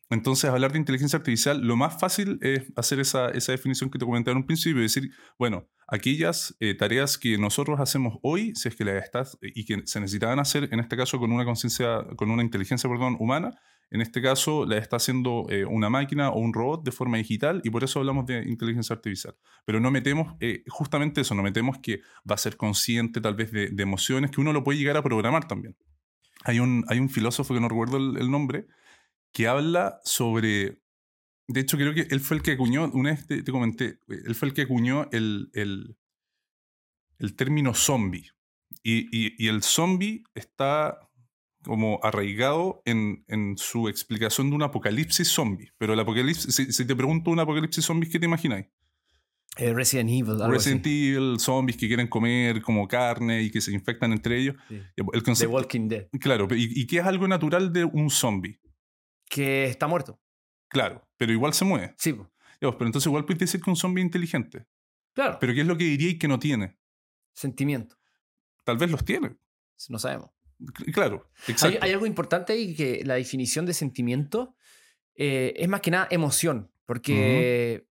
Entonces, 0.10 0.50
hablar 0.50 0.72
de 0.72 0.78
inteligencia 0.78 1.18
artificial, 1.18 1.62
lo 1.62 1.76
más 1.76 2.00
fácil 2.00 2.38
es 2.42 2.72
hacer 2.76 3.00
esa, 3.00 3.30
esa 3.30 3.52
definición 3.52 3.90
que 3.90 3.98
te 3.98 4.06
comenté 4.06 4.32
en 4.32 4.38
un 4.38 4.46
principio, 4.46 4.80
y 4.80 4.84
decir, 4.84 5.12
bueno, 5.40 5.68
aquellas 5.88 6.56
eh, 6.60 6.76
tareas 6.76 7.18
que 7.18 7.38
nosotros 7.38 7.80
hacemos 7.80 8.20
hoy, 8.22 8.54
si 8.56 8.70
es 8.70 8.76
que 8.76 8.86
las 8.86 9.04
estás, 9.04 9.38
y 9.42 9.66
que 9.66 9.82
se 9.86 10.00
necesitaban 10.00 10.40
hacer, 10.40 10.70
en 10.72 10.80
este 10.80 10.96
caso 10.96 11.20
con 11.20 11.32
una 11.32 11.44
conciencia, 11.44 12.06
con 12.18 12.30
una 12.30 12.44
inteligencia, 12.44 12.88
perdón, 12.88 13.18
humana, 13.20 13.60
en 13.92 14.02
este 14.02 14.22
caso 14.22 14.66
la 14.66 14.78
está 14.78 14.98
haciendo 14.98 15.46
eh, 15.50 15.66
una 15.66 15.90
máquina 15.90 16.30
o 16.30 16.40
un 16.40 16.54
robot 16.54 16.84
de 16.84 16.92
forma 16.92 17.18
digital, 17.18 17.62
y 17.64 17.72
por 17.72 17.84
eso 17.84 18.00
hablamos 18.00 18.28
de 18.28 18.48
inteligencia 18.48 18.96
artificial. 18.96 19.36
Pero 19.66 19.80
no 19.80 19.90
metemos 19.90 20.36
eh, 20.40 20.64
justamente 20.68 21.22
eso, 21.22 21.34
no 21.34 21.42
metemos 21.42 21.80
que 21.80 22.02
va 22.30 22.36
a 22.36 22.38
ser 22.38 22.58
consciente 22.58 23.22
tal 23.22 23.34
vez 23.34 23.52
de, 23.52 23.74
emociones, 23.78 24.30
que 24.30 24.42
uno 24.42 24.54
lo 24.54 24.64
puede 24.64 24.78
llegar 24.78 24.98
a 24.98 25.04
programar 25.04 25.48
también. 25.48 25.76
Hay 26.44 26.60
un, 26.60 26.86
hay 26.90 27.00
un 27.00 27.10
filósofo 27.10 27.56
que 27.56 27.60
no 27.60 27.70
recuerdo 27.70 27.98
el 27.98 28.30
nombre, 28.30 28.68
que 29.36 29.48
habla 29.48 30.00
sobre. 30.06 30.80
De 31.48 31.60
hecho, 31.60 31.78
creo 31.78 31.94
que 31.94 32.08
él 32.10 32.22
fue 32.22 32.38
el 32.38 32.44
que 32.44 32.54
acuñó, 32.54 32.90
una 32.94 33.12
vez 33.12 33.28
te, 33.28 33.44
te 33.44 33.52
comenté, 33.52 34.00
él 34.08 34.34
fue 34.34 34.48
el 34.48 34.54
que 34.56 34.62
acuñó 34.64 35.08
el, 35.12 35.50
el, 35.54 35.98
el 37.20 37.36
término 37.36 37.74
zombie. 37.74 38.32
Y, 38.82 39.08
y- 39.12 39.36
y 39.38 39.48
el 39.50 39.62
zombie 39.62 40.24
está 40.36 40.98
como 41.64 42.00
arraigado 42.02 42.82
en, 42.86 43.26
en 43.28 43.58
su 43.58 43.90
explicación 43.90 44.50
de 44.50 44.56
un 44.56 44.64
apocalipsis 44.64 45.28
zombie. 45.28 45.72
Pero 45.78 45.94
el 45.94 46.00
apocalipsis, 46.00 46.54
si, 46.56 46.72
si 46.72 46.86
te 46.86 46.96
pregunto 46.96 47.30
un 47.30 47.40
apocalipsis 47.40 47.84
zombie, 47.84 48.10
¿qué 48.10 48.20
te 48.20 48.26
imagináis? 48.26 48.68
Eh, 49.58 49.74
Resident 49.74 50.10
Evil, 50.10 50.42
algo 50.42 50.52
Resident 50.52 50.86
así. 50.86 51.10
Evil, 51.10 51.40
zombies 51.40 51.78
que 51.78 51.88
quieren 51.88 52.08
comer 52.08 52.62
como 52.62 52.88
carne 52.88 53.42
y 53.44 53.52
que 53.52 53.62
se 53.62 53.72
infectan 53.72 54.12
entre 54.14 54.40
ellos. 54.40 54.56
Sí. 54.70 54.76
El 54.96 55.06
The 55.12 55.22
concepto, 55.22 55.54
Walking 55.56 55.88
Dead. 55.90 56.08
claro, 56.20 56.48
¿y, 56.56 56.82
y 56.82 56.88
qué 56.88 56.98
es 57.00 57.06
algo 57.06 57.28
natural 57.28 57.72
de 57.74 57.86
un 57.86 58.10
zombie? 58.10 58.60
Que 59.30 59.66
está 59.66 59.88
muerto. 59.88 60.20
Claro, 60.70 61.08
pero 61.18 61.32
igual 61.32 61.54
se 61.54 61.66
mueve. 61.66 61.96
Sí, 61.98 62.14
po. 62.14 62.32
Ya, 62.62 62.70
pues, 62.70 62.76
pero 62.78 62.86
entonces 62.88 63.08
igual 63.08 63.26
puedes 63.26 63.40
decir 63.40 63.62
que 63.62 63.70
un 63.70 63.76
zombie 63.76 64.02
es 64.02 64.06
inteligente. 64.06 64.66
claro. 65.14 65.38
Pero 65.40 65.54
¿qué 65.54 65.62
es 65.62 65.68
lo 65.68 65.78
que 65.78 65.84
diría 65.86 66.10
y 66.10 66.18
que 66.18 66.28
no 66.28 66.40
tiene? 66.40 66.78
Sentimiento. 67.34 67.98
Tal 68.64 68.78
vez 68.78 68.90
los 68.90 69.04
tiene. 69.06 69.36
No 69.90 70.00
sabemos. 70.00 70.32
C- 70.78 70.92
Claro, 70.92 71.30
Hay, 71.48 71.52
exacto. 71.52 71.78
hay 71.82 71.92
algo 71.92 72.06
importante 72.06 72.54
ahí 72.54 72.74
que 72.76 73.04
la 73.06 73.16
definición 73.16 73.66
de 73.66 73.74
sentimiento 73.74 74.56
eh, 75.16 75.54
es 75.58 75.68
más 75.68 75.82
que 75.82 75.92
nada 75.92 76.08
emoción, 76.12 76.72
porque 76.86 77.88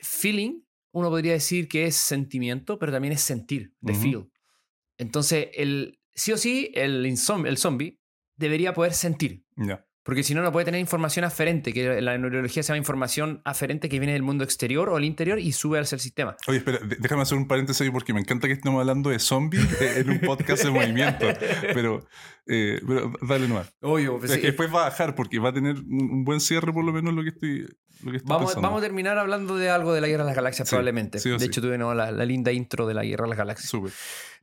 feeling, 0.00 0.62
uno 0.92 1.10
podría 1.10 1.32
decir 1.32 1.66
que 1.68 1.86
es 1.86 1.96
sentimiento, 1.96 2.78
pero 2.78 2.92
también 2.92 3.12
es 3.12 3.20
sentir, 3.20 3.74
de 3.80 3.92
Ujú. 3.92 4.00
feel. 4.02 4.30
Entonces, 4.96 5.48
el, 5.54 6.00
sí 6.14 6.32
o 6.32 6.36
sí, 6.36 6.70
el, 6.74 7.04
insom- 7.04 7.46
el 7.48 7.56
zombie 7.58 8.00
debería 8.36 8.72
poder 8.74 8.94
sentir, 8.94 9.44
Ya. 9.56 9.84
Porque 10.04 10.22
si 10.22 10.34
no, 10.34 10.42
no 10.42 10.52
puede 10.52 10.66
tener 10.66 10.80
información 10.80 11.24
aferente, 11.24 11.72
que 11.72 12.00
la 12.00 12.16
neurología 12.18 12.62
se 12.62 12.68
llama 12.68 12.78
información 12.78 13.40
aferente 13.44 13.88
que 13.88 13.98
viene 13.98 14.12
del 14.12 14.22
mundo 14.22 14.44
exterior 14.44 14.90
o 14.90 14.98
el 14.98 15.04
interior 15.04 15.38
y 15.38 15.50
sube 15.52 15.78
hacia 15.80 15.96
el 15.96 16.00
sistema. 16.00 16.36
Oye, 16.46 16.58
espera, 16.58 16.78
déjame 17.00 17.22
hacer 17.22 17.38
un 17.38 17.48
paréntesis 17.48 17.90
porque 17.90 18.12
me 18.12 18.20
encanta 18.20 18.46
que 18.46 18.52
estemos 18.52 18.78
hablando 18.80 19.08
de 19.10 19.18
zombies 19.18 19.64
eh, 19.80 20.00
en 20.00 20.10
un 20.10 20.20
podcast 20.20 20.62
de 20.62 20.70
movimiento. 20.70 21.26
Pero, 21.72 22.06
eh, 22.46 22.80
pero 22.86 23.12
dale 23.22 23.48
nomás. 23.48 23.72
Obvio, 23.80 24.18
pues 24.18 24.30
Es 24.30 24.36
sí, 24.36 24.40
que 24.42 24.48
después 24.48 24.68
va 24.72 24.82
a 24.82 24.90
bajar 24.90 25.14
porque 25.14 25.38
va 25.38 25.48
a 25.48 25.52
tener 25.54 25.76
un, 25.78 26.22
buen 26.24 26.40
cierre 26.40 26.72
por 26.72 26.84
lo 26.84 26.92
menos 26.92 27.14
lo 27.14 27.22
que 27.22 27.30
estoy, 27.30 27.60
lo 28.02 28.10
que 28.10 28.18
estoy 28.18 28.28
Vamos, 28.28 28.50
pensando. 28.50 28.68
vamos 28.68 28.82
a 28.82 28.84
terminar 28.84 29.16
hablando 29.16 29.56
de 29.56 29.70
algo 29.70 29.94
de 29.94 30.02
la 30.02 30.06
Guerra 30.08 30.24
de 30.24 30.28
las 30.28 30.36
Galaxias, 30.36 30.68
Sí, 30.68 30.72
probablemente. 30.72 31.18
sí 31.18 31.30
o 31.30 31.34
de 31.34 31.38
sí. 31.40 31.46
hecho, 31.46 31.62
tuvimos 31.62 31.96
la, 31.96 32.12
la 32.12 32.24
linda 32.26 32.52
intro 32.52 32.86
de 32.86 32.92
la 32.94 33.04
Guerra 33.04 33.24
de 33.24 33.28
las 33.30 33.38
Galaxias. 33.38 33.70
Súper. 33.70 33.92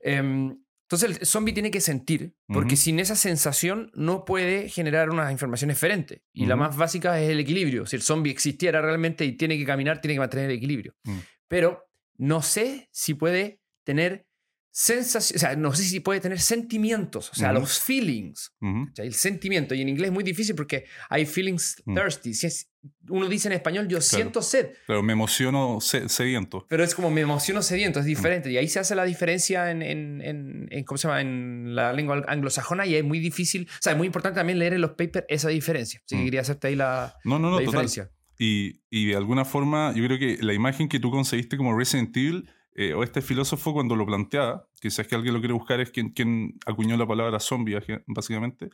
Em, 0.01 0.57
entonces, 0.91 1.21
el 1.21 1.25
zombie 1.25 1.53
tiene 1.53 1.71
que 1.71 1.79
sentir, 1.79 2.35
porque 2.47 2.75
sin 2.75 2.99
esa 2.99 3.15
sensación 3.15 3.91
no 3.93 4.25
puede 4.25 4.67
generar 4.67 5.09
unas 5.09 5.31
informaciones 5.31 5.77
diferentes. 5.77 6.21
Y 6.33 6.47
la 6.47 6.57
más 6.57 6.75
básica 6.75 7.17
es 7.21 7.29
el 7.29 7.39
equilibrio. 7.39 7.85
Si 7.85 7.95
el 7.95 8.01
zombie 8.01 8.29
existiera 8.29 8.81
realmente 8.81 9.23
y 9.23 9.37
tiene 9.37 9.57
que 9.57 9.65
caminar, 9.65 10.01
tiene 10.01 10.15
que 10.15 10.19
mantener 10.19 10.49
el 10.49 10.57
equilibrio. 10.57 10.93
Mm. 11.05 11.19
Pero 11.47 11.89
no 12.17 12.41
sé 12.41 12.89
si 12.91 13.13
puede 13.13 13.61
tener 13.85 14.27
sensación, 14.71 15.35
o 15.35 15.39
sea, 15.39 15.55
no 15.55 15.73
sé 15.73 15.83
si 15.83 15.99
puede 15.99 16.19
tener 16.21 16.39
sentimientos, 16.39 17.29
o 17.31 17.35
sea, 17.35 17.51
Ujú. 17.51 17.59
los 17.61 17.79
feelings. 17.79 18.53
Ujú. 18.61 18.85
¿cachai? 18.87 19.07
El 19.07 19.13
sentimiento. 19.13 19.75
Y 19.75 19.81
en 19.81 19.89
inglés 19.89 20.07
es 20.07 20.13
muy 20.13 20.23
difícil 20.23 20.55
porque 20.55 20.85
hay 21.09 21.25
feelings 21.25 21.81
Mm. 21.85 21.95
thirsty. 21.95 22.33
Si 22.33 22.47
es- 22.47 22.69
uno 23.09 23.27
dice 23.27 23.47
en 23.49 23.53
español, 23.53 23.87
yo 23.89 23.99
siento 24.01 24.41
sed. 24.41 24.71
Claro, 24.85 25.03
me 25.03 25.13
emociono 25.13 25.79
se- 25.81 26.07
sediento. 26.09 26.65
Pero 26.69 26.83
es 26.83 26.95
como 26.95 27.11
me 27.11 27.21
emociono 27.21 27.61
sediento, 27.61 27.99
Mm. 27.99 28.01
es 28.01 28.05
diferente. 28.05 28.51
Y 28.51 28.57
ahí 28.57 28.67
se 28.69 28.79
hace 28.79 28.95
la 28.95 29.03
diferencia 29.03 29.69
en, 29.71 29.81
en, 29.81 30.21
en- 30.21 30.67
en- 30.71 30.83
¿cómo 30.85 30.97
se 30.97 31.07
llama? 31.07 31.21
en 31.21 31.75
la 31.75 31.91
lengua 31.93 32.23
anglosajona 32.27 32.85
y 32.85 32.95
es 32.95 33.03
muy 33.03 33.19
difícil. 33.19 33.67
O 33.69 33.81
sea, 33.81 33.91
es 33.91 33.97
muy 33.97 34.07
importante 34.07 34.37
también 34.39 34.57
leer 34.57 34.73
en 34.73 34.81
los 34.81 34.91
papers 34.91 35.25
esa 35.29 35.49
diferencia. 35.49 35.99
Así 36.05 36.15
que 36.15 36.21
Mm. 36.21 36.25
quería 36.25 36.41
hacerte 36.41 36.67
ahí 36.69 36.75
la, 36.75 37.15
No, 37.25 37.37
no, 37.39 37.49
no, 37.49 37.57
la 37.59 37.65
diferencia. 37.65 38.09
Y, 38.39 38.81
y 38.89 39.07
de 39.07 39.15
alguna 39.17 39.45
forma, 39.45 39.93
yo 39.95 40.03
creo 40.05 40.17
que 40.17 40.37
la 40.41 40.53
imagen 40.53 40.87
que 40.89 40.99
tú 40.99 41.11
conseguiste 41.11 41.57
como 41.57 41.77
Resident 41.77 42.15
Evil, 42.17 42.49
eh, 42.73 42.93
o 42.93 43.03
este 43.03 43.21
filósofo 43.21 43.73
cuando 43.73 43.95
lo 43.95 44.05
planteaba, 44.05 44.67
quizás 44.79 45.05
que 45.07 45.15
alguien 45.15 45.33
lo 45.33 45.39
quiere 45.39 45.53
buscar, 45.53 45.79
es 45.81 45.91
quien, 45.91 46.09
quien 46.09 46.53
acuñó 46.65 46.95
la 46.97 47.05
palabra 47.07 47.39
zombie, 47.39 47.77
básicamente, 48.07 48.69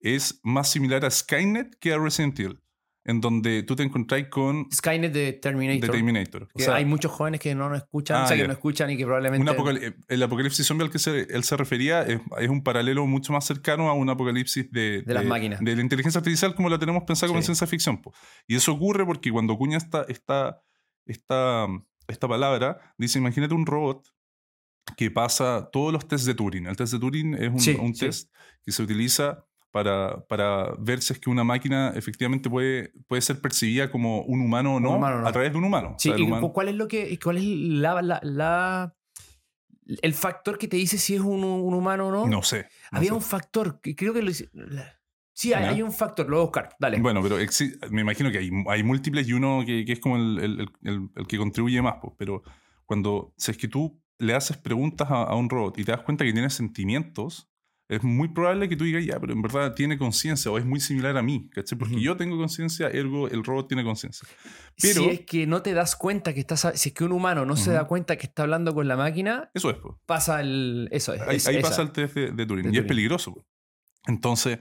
es 0.00 0.40
más 0.44 0.70
similar 0.70 1.04
a 1.04 1.10
Skynet 1.10 1.76
que 1.78 1.92
a 1.92 1.98
Resident 1.98 2.38
Evil, 2.40 2.60
en 3.04 3.20
donde 3.20 3.62
tú 3.64 3.74
te 3.76 3.82
encontrás 3.82 4.24
con 4.30 4.66
Skynet 4.72 5.12
de 5.12 5.32
Terminator. 5.32 5.80
The 5.80 5.88
Terminator. 5.96 6.42
O 6.44 6.48
que 6.58 6.62
sea, 6.64 6.74
hay 6.76 6.84
muchos 6.84 7.10
jóvenes 7.10 7.40
que 7.40 7.54
no 7.54 7.68
nos 7.68 7.78
escuchan, 7.78 8.18
Ah, 8.18 8.24
o 8.24 8.26
sea, 8.28 8.36
que 8.36 8.42
ya. 8.42 8.46
no 8.46 8.52
escuchan 8.52 8.90
y 8.90 8.96
que 8.96 9.04
probablemente. 9.04 9.50
eh, 9.86 9.94
el 10.08 10.22
apocalipsis 10.22 10.66
zombie 10.66 10.84
al 10.84 10.90
que 10.92 10.98
se- 10.98 11.22
él 11.34 11.42
se 11.44 11.56
refería 11.56 12.02
es, 12.02 12.20
es 12.38 12.48
un 12.48 12.62
paralelo 12.62 13.06
mucho 13.06 13.32
más 13.32 13.44
cercano 13.46 13.88
a 13.88 13.94
un 13.94 14.08
apocalipsis 14.10 14.70
de, 14.70 15.02
De 15.02 15.14
las 15.14 15.24
máquinas. 15.24 15.60
De 15.60 15.74
la 15.74 15.82
inteligencia 15.82 16.18
artificial 16.18 16.54
como 16.54 16.68
la 16.68 16.78
tenemos 16.78 17.02
pensada 17.04 17.28
como 17.28 17.40
en 17.40 17.44
ciencia 17.44 17.66
ficción. 17.66 18.00
po. 18.00 18.12
Y 18.46 18.54
eso 18.56 18.72
ocurre 18.72 19.04
porque 19.04 19.30
cuando 19.32 19.54
acuña 19.54 19.76
esta, 19.78 20.04
esta, 20.08 20.62
esta, 21.06 21.66
esta 22.10 22.28
palabra, 22.28 22.78
dice, 22.98 23.18
imagínate 23.18 23.54
un 23.54 23.66
robot 23.66 24.06
que 24.96 25.10
pasa 25.10 25.68
todos 25.72 25.92
los 25.92 26.06
tests 26.08 26.26
de 26.26 26.34
Turing. 26.34 26.66
El 26.66 26.76
test 26.76 26.92
de 26.92 26.98
Turing 26.98 27.34
es 27.34 27.48
un, 27.48 27.60
Sí, 27.60 27.76
un 27.80 27.94
sí. 27.94 28.06
test 28.06 28.30
que 28.64 28.72
se 28.72 28.82
utiliza 28.82 29.44
para, 29.70 30.26
para 30.26 30.74
ver 30.78 31.00
si 31.00 31.12
es 31.12 31.20
que 31.20 31.30
una 31.30 31.44
máquina 31.44 31.92
efectivamente 31.94 32.50
puede, 32.50 32.92
puede 33.06 33.22
ser 33.22 33.40
percibida 33.40 33.88
como 33.90 34.22
un 34.22 34.40
humano 34.40 34.74
o 34.74 34.80
no, 34.80 34.90
Un 34.90 34.96
humano 34.96 35.16
o 35.16 35.20
no. 35.20 35.28
a 35.28 35.32
través 35.32 35.52
de 35.52 35.58
un 35.58 35.64
humano. 35.64 35.88
O 35.94 35.98
Sí, 35.98 36.08
sea, 36.08 36.18
¿y 36.18 36.22
humano- 36.22 36.52
¿cuál 36.52 36.68
es 36.68 36.74
lo 36.74 36.88
que 36.88 37.16
cuál 37.22 37.36
es 37.36 37.44
la, 37.44 38.02
la- 38.02 38.20
la- 38.24 38.96
el 40.02 40.14
factor 40.14 40.58
que 40.58 40.66
te 40.68 40.76
dice 40.76 40.98
si 40.98 41.14
es 41.14 41.20
un, 41.20 41.44
un 41.44 41.74
humano 41.74 42.08
o 42.08 42.10
no? 42.10 42.26
no 42.26 42.42
sé. 42.42 42.66
no 42.90 42.98
Había 42.98 43.10
sé. 43.10 43.14
un 43.14 43.22
factor 43.22 43.80
que 43.80 43.94
creo 43.94 44.12
que 44.12 44.22
lo 44.22 44.30
hice- 44.30 44.50
Sí, 45.40 45.52
hay, 45.54 45.64
hay 45.64 45.82
un 45.82 45.90
factor, 45.92 46.26
lo 46.28 46.36
voy 46.36 46.42
a 46.42 46.44
buscar. 46.44 46.76
Dale. 46.78 47.00
Bueno, 47.00 47.22
pero 47.22 47.36
me 47.90 48.00
imagino 48.02 48.30
que 48.30 48.38
hay, 48.38 48.50
hay 48.68 48.82
múltiples 48.82 49.26
y 49.26 49.32
uno 49.32 49.62
que, 49.64 49.84
que 49.86 49.92
es 49.92 50.00
como 50.00 50.16
el, 50.16 50.38
el- 50.38 50.70
el- 50.82 51.08
el- 51.16 51.26
que 51.26 51.38
contribuye 51.38 51.80
más. 51.80 51.94
pues, 52.02 52.12
Pero 52.18 52.42
cuando, 52.84 53.32
si 53.38 53.50
es 53.52 53.56
que 53.56 53.68
tú 53.68 54.02
le 54.18 54.34
haces 54.34 54.58
preguntas 54.58 55.08
a, 55.10 55.22
a 55.22 55.34
un 55.36 55.48
robot 55.48 55.78
y 55.78 55.84
te 55.84 55.92
das 55.92 56.02
cuenta 56.02 56.24
que 56.24 56.32
tiene 56.34 56.50
sentimientos, 56.50 57.46
es 57.88 58.02
muy 58.04 58.28
probable 58.28 58.68
que 58.68 58.76
tú 58.76 58.84
digas, 58.84 59.04
ya, 59.04 59.18
pero 59.18 59.32
en 59.32 59.42
verdad 59.42 59.74
tiene 59.74 59.96
conciencia 59.98 60.50
o 60.50 60.58
es 60.58 60.64
muy 60.64 60.78
similar 60.78 61.16
a 61.16 61.22
mí, 61.22 61.48
¿cachai? 61.52 61.76
Porque 61.78 61.94
Ujú. 61.94 62.02
yo 62.04 62.16
tengo 62.16 62.36
conciencia, 62.36 62.88
ergo 62.88 63.26
el 63.28 63.42
robot 63.42 63.66
tiene 63.66 63.82
conciencia. 63.82 64.28
Pero 64.80 65.02
si 65.04 65.08
es 65.08 65.20
que 65.22 65.46
no 65.46 65.62
te 65.62 65.72
das 65.72 65.96
cuenta 65.96 66.32
que 66.34 66.40
estás. 66.40 66.70
Si 66.74 66.90
es 66.90 66.94
que 66.94 67.02
un 67.04 67.12
humano 67.12 67.44
no 67.46 67.56
se 67.56 67.70
Ujú. 67.70 67.78
da 67.78 67.84
cuenta 67.86 68.16
que 68.16 68.26
está 68.26 68.42
hablando 68.42 68.74
con 68.74 68.86
la 68.86 68.96
máquina, 68.96 69.50
eso 69.54 69.70
es, 69.70 69.78
pues. 69.78 69.94
pasa 70.06 70.40
el. 70.42 70.88
Eso 70.92 71.14
es. 71.14 71.22
Ahí, 71.22 71.36
es- 71.36 71.46
ahí 71.48 71.60
pasa 71.62 71.82
el 71.82 71.90
test 71.92 72.14
de, 72.14 72.30
de 72.30 72.46
Turing 72.46 72.66
De 72.66 72.68
y 72.68 72.72
es 72.72 72.76
Turing. 72.82 72.86
peligroso. 72.88 73.32
pues. 73.34 73.46
Entonces, 74.06 74.60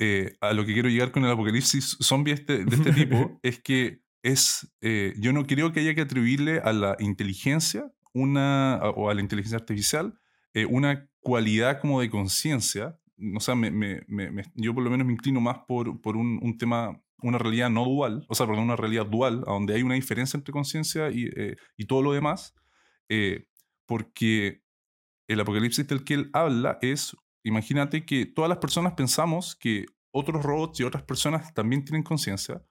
eh, 0.00 0.36
a 0.40 0.52
lo 0.54 0.64
que 0.66 0.72
quiero 0.72 0.88
llegar 0.88 1.12
con 1.12 1.24
el 1.24 1.30
apocalipsis 1.30 1.96
zombie 2.00 2.32
este- 2.32 2.64
de 2.64 2.74
este 2.76 2.92
tipo 2.92 3.38
es 3.42 3.60
que 3.60 4.00
es, 4.22 4.66
eh, 4.80 5.14
yo 5.18 5.32
no 5.32 5.46
creo 5.46 5.72
que 5.72 5.80
haya 5.80 5.94
que 5.94 6.00
atribuirle 6.00 6.58
a 6.60 6.72
la 6.72 6.96
inteligencia 6.98 7.90
una, 8.12 8.74
a- 8.74 8.90
o 8.90 9.08
a 9.10 9.14
la 9.14 9.20
inteligencia 9.20 9.58
artificial 9.58 10.14
eh, 10.54 10.64
una 10.66 11.08
cualidad 11.20 11.80
como 11.80 12.00
de 12.00 12.10
conciencia. 12.10 12.98
O 13.36 13.40
sea, 13.40 13.54
me- 13.54 13.70
me- 13.70 14.02
me- 14.08 14.30
me- 14.32 14.44
yo 14.56 14.74
por 14.74 14.82
lo 14.82 14.90
menos 14.90 15.06
me 15.06 15.12
inclino 15.12 15.40
más 15.40 15.58
por, 15.68 16.00
por 16.00 16.16
un, 16.16 16.38
un 16.42 16.56
tema, 16.58 16.98
una 17.22 17.38
realidad 17.38 17.68
no 17.70 17.84
dual, 17.84 18.24
o 18.28 18.34
sea, 18.34 18.46
perdón, 18.46 18.64
una 18.64 18.76
realidad 18.76 19.06
dual, 19.06 19.44
a 19.46 19.52
donde 19.52 19.74
hay 19.74 19.82
una 19.82 19.94
diferencia 19.94 20.36
entre 20.38 20.52
conciencia 20.52 21.10
y, 21.10 21.28
y 21.76 21.84
todo 21.84 22.02
lo 22.02 22.12
demás, 22.12 22.54
porque 23.86 24.62
el 25.28 25.40
apocalipsis 25.40 25.86
del 25.86 26.04
que 26.04 26.14
él 26.14 26.30
habla 26.32 26.78
es, 26.82 27.16
imagínate 27.42 28.04
que 28.04 28.26
todas 28.26 28.48
las 28.48 28.58
personas 28.58 28.94
pensamos 28.94 29.56
que 29.56 29.86
otros 30.12 30.42
robots 30.42 30.80
y 30.80 30.84
otras 30.84 31.04
personas 31.04 31.54
también 31.54 31.84
tienen 31.84 32.02
conciencia 32.02 32.62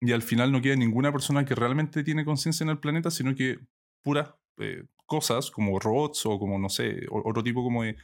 y 0.00 0.12
al 0.12 0.22
final 0.22 0.50
no 0.50 0.60
queda 0.60 0.76
ninguna 0.76 1.12
persona 1.12 1.44
que 1.44 1.54
realmente 1.54 2.02
tiene 2.02 2.24
conciencia 2.24 2.64
en 2.64 2.70
el 2.70 2.78
planeta, 2.78 3.10
sino 3.10 3.34
que 3.34 3.58
puras 4.02 4.34
eh, 4.58 4.84
cosas 5.06 5.50
como 5.50 5.78
robots 5.78 6.26
o 6.26 6.38
como, 6.38 6.58
no 6.58 6.68
sé, 6.68 7.06
otro 7.08 7.42
tipo 7.42 7.62
como 7.62 7.84
de, 7.84 7.96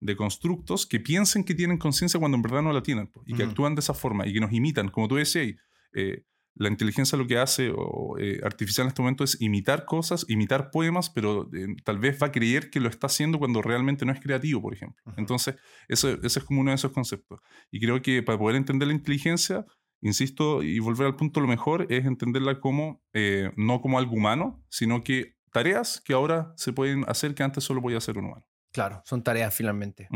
de 0.00 0.16
constructos 0.16 0.84
que 0.86 1.00
piensen 1.00 1.44
que 1.44 1.54
tienen 1.54 1.78
conciencia 1.78 2.18
cuando 2.18 2.36
en 2.36 2.42
verdad 2.42 2.62
no 2.62 2.72
la 2.72 2.82
tienen 2.82 3.10
y 3.24 3.34
que 3.34 3.44
actúan 3.44 3.74
de 3.74 3.80
esa 3.80 3.94
forma 3.94 4.26
y 4.26 4.32
que 4.32 4.40
nos 4.40 4.52
imitan. 4.52 4.88
Como 4.88 5.08
tú 5.08 5.14
decías, 5.14 5.54
eh, 5.94 6.24
la 6.56 6.68
inteligencia 6.68 7.18
lo 7.18 7.26
que 7.26 7.38
hace 7.38 7.72
o, 7.74 8.16
eh, 8.18 8.40
artificial 8.44 8.84
en 8.86 8.88
este 8.88 9.02
momento 9.02 9.24
es 9.24 9.40
imitar 9.40 9.84
cosas, 9.84 10.24
imitar 10.28 10.70
poemas, 10.70 11.10
pero 11.10 11.48
eh, 11.52 11.66
tal 11.84 11.98
vez 11.98 12.16
va 12.22 12.28
a 12.28 12.32
creer 12.32 12.70
que 12.70 12.80
lo 12.80 12.88
está 12.88 13.06
haciendo 13.08 13.38
cuando 13.38 13.60
realmente 13.62 14.04
no 14.04 14.12
es 14.12 14.20
creativo, 14.20 14.62
por 14.62 14.72
ejemplo. 14.74 15.02
Entonces, 15.16 15.56
eso, 15.88 16.10
ese 16.22 16.38
es 16.38 16.44
como 16.44 16.60
uno 16.60 16.70
de 16.70 16.76
esos 16.76 16.92
conceptos. 16.92 17.40
Y 17.70 17.80
creo 17.80 18.00
que 18.02 18.22
para 18.22 18.38
poder 18.38 18.56
entender 18.56 18.86
la 18.88 18.94
inteligencia, 18.94 19.64
insisto, 20.00 20.62
y 20.62 20.78
volver 20.78 21.06
al 21.08 21.16
punto, 21.16 21.40
lo 21.40 21.48
mejor 21.48 21.86
es 21.90 22.04
entenderla 22.04 22.60
como, 22.60 23.02
eh, 23.14 23.50
no 23.56 23.80
como 23.80 23.98
algo 23.98 24.12
humano, 24.14 24.62
sino 24.68 25.02
que 25.02 25.34
tareas 25.52 26.00
que 26.04 26.12
ahora 26.12 26.52
se 26.56 26.72
pueden 26.72 27.04
hacer 27.08 27.34
que 27.34 27.42
antes 27.42 27.64
solo 27.64 27.80
podía 27.82 27.98
hacer 27.98 28.18
un 28.18 28.26
humano. 28.26 28.46
Claro, 28.72 29.02
son 29.04 29.22
tareas 29.22 29.54
finalmente. 29.54 30.08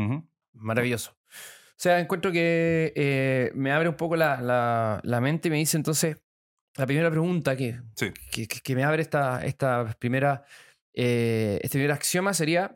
Maravilloso. 0.53 1.11
O 1.11 1.81
sea, 1.81 1.99
encuentro 1.99 2.31
que 2.31 2.91
eh, 2.95 3.51
me 3.55 3.71
abre 3.71 3.87
un 3.89 3.95
poco 3.95 4.15
la, 4.17 4.41
la- 4.41 4.99
la 5.03 5.21
mente 5.21 5.47
y 5.47 5.51
me 5.51 5.57
dice 5.57 5.77
entonces, 5.77 6.17
la 6.79 6.85
primera 6.85 7.09
pregunta 7.11 7.55
que, 7.55 7.79
Sí. 7.95 8.11
que, 8.31 8.47
que- 8.47 8.61
que 8.61 8.75
me 8.75 8.83
abre 8.83 9.01
esta, 9.01 9.43
esta 9.45 9.95
primera, 9.99 10.43
eh, 10.93 11.59
este 11.61 11.77
primer 11.77 11.91
axioma 11.91 12.33
sería, 12.33 12.75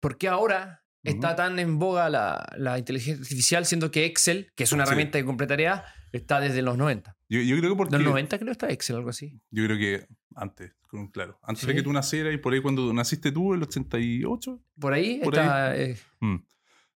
¿por 0.00 0.16
qué 0.18 0.28
ahora 0.28 0.84
está 1.02 1.34
tan 1.34 1.58
en 1.58 1.78
boga 1.78 2.08
la, 2.10 2.46
la 2.56 2.78
inteligencia 2.78 3.22
artificial, 3.22 3.64
siendo 3.66 3.90
que 3.90 4.04
Excel, 4.04 4.52
que 4.54 4.64
es 4.64 4.72
una 4.72 4.84
Sí. 4.84 4.88
herramienta 4.90 5.18
de 5.18 5.24
completa 5.24 5.54
tarea, 5.54 5.84
está 6.12 6.40
desde 6.40 6.62
los 6.62 6.76
90? 6.76 7.16
Yo, 7.28 7.40
yo 7.40 7.56
creo 7.58 7.70
que 7.70 7.76
porque... 7.76 7.96
¿De 7.96 8.02
los 8.02 8.10
90 8.10 8.38
creo 8.38 8.52
está 8.52 8.68
Excel, 8.70 8.96
algo 8.96 9.10
así? 9.10 9.40
Yo 9.50 9.64
creo 9.64 9.78
que 9.78 10.06
antes, 10.34 10.72
claro. 11.12 11.38
Antes 11.42 11.62
Sí. 11.62 11.66
de 11.68 11.74
que 11.74 11.82
tú 11.82 11.92
nacieras 11.92 12.34
y 12.34 12.38
por 12.38 12.52
ahí 12.52 12.60
cuando 12.60 12.92
naciste 12.92 13.32
tú, 13.32 13.54
el 13.54 13.62
88, 13.62 14.60
Por 14.78 14.92
ahí 14.92 15.20
Por 15.24 15.34
está... 15.34 15.76
eh, 15.76 15.96
Mm. 16.20 16.36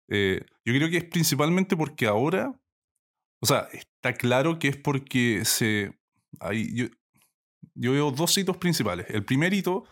Eh, 0.08 0.44
yo 0.64 0.74
creo 0.74 0.90
que 0.90 0.96
es 0.98 1.04
principalmente 1.04 1.76
porque 1.76 2.06
ahora, 2.06 2.52
o 3.40 3.46
sea, 3.46 3.68
está 3.72 4.12
claro 4.14 4.58
que 4.58 4.68
es 4.68 4.76
porque 4.76 5.44
se... 5.44 5.92
Hay, 6.40 6.74
yo, 6.74 6.86
yo 7.74 7.92
veo 7.92 8.10
dos 8.10 8.36
hitos 8.38 8.56
principales. 8.56 9.06
El 9.08 9.24
primer 9.24 9.52
hito 9.54 9.84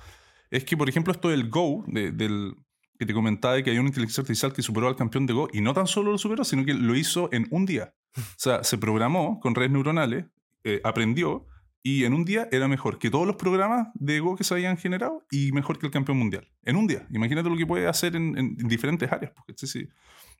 es 0.50 0.64
que, 0.64 0.76
por 0.76 0.88
ejemplo, 0.88 1.12
esto 1.12 1.28
del 1.28 1.48
Go, 1.48 1.84
de- 1.86 2.12
del, 2.12 2.54
que 2.98 3.06
te 3.06 3.14
comentaba 3.14 3.54
de 3.54 3.62
que 3.62 3.70
hay 3.70 3.78
una 3.78 3.88
inteligencia 3.88 4.22
artificial 4.22 4.52
que 4.52 4.62
superó 4.62 4.88
al 4.88 4.96
campeón 4.96 5.26
de 5.26 5.32
Go, 5.32 5.48
y 5.52 5.60
no 5.60 5.72
tan 5.74 5.86
solo 5.86 6.10
lo 6.12 6.18
superó, 6.18 6.44
sino 6.44 6.64
que 6.64 6.74
lo 6.74 6.94
hizo 6.96 7.28
en 7.32 7.46
un 7.50 7.66
día. 7.66 7.94
O 8.16 8.38
sea, 8.38 8.64
se 8.64 8.76
programó 8.78 9.38
con 9.40 9.54
redes 9.54 9.70
neuronales, 9.70 10.26
eh, 10.64 10.80
aprendió, 10.84 11.46
y 11.82 12.04
en 12.04 12.12
un 12.12 12.24
día 12.26 12.46
era 12.52 12.68
mejor 12.68 12.98
que 12.98 13.08
todos 13.10 13.26
los 13.26 13.36
programas 13.36 13.88
de 13.94 14.20
Go 14.20 14.36
que 14.36 14.44
se 14.44 14.52
habían 14.52 14.76
generado 14.76 15.24
y 15.30 15.50
mejor 15.52 15.78
que 15.78 15.86
el 15.86 15.92
campeón 15.92 16.18
mundial. 16.18 16.46
En 16.64 16.76
un 16.76 16.86
día. 16.86 17.06
Imagínate 17.10 17.48
lo 17.48 17.56
que 17.56 17.64
puede 17.66 17.86
hacer 17.86 18.16
en, 18.16 18.36
en 18.36 18.56
diferentes 18.68 19.10
áreas, 19.10 19.32
porque 19.34 19.52
este 19.52 19.66
sí, 19.66 19.88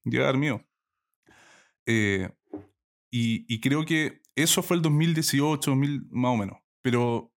llega 0.05 0.25
a 0.25 0.27
dar 0.27 0.37
miedo. 0.37 0.63
Eh, 1.87 2.29
y, 3.11 3.44
y 3.53 3.61
creo 3.61 3.85
que 3.85 4.23
eso 4.37 4.62
fue 4.62 4.77
el 4.77 4.83
2018, 4.83 5.70
2000, 5.70 6.07
más 6.11 6.31
o 6.33 6.37
menos. 6.37 6.59
Pero, 6.83 7.33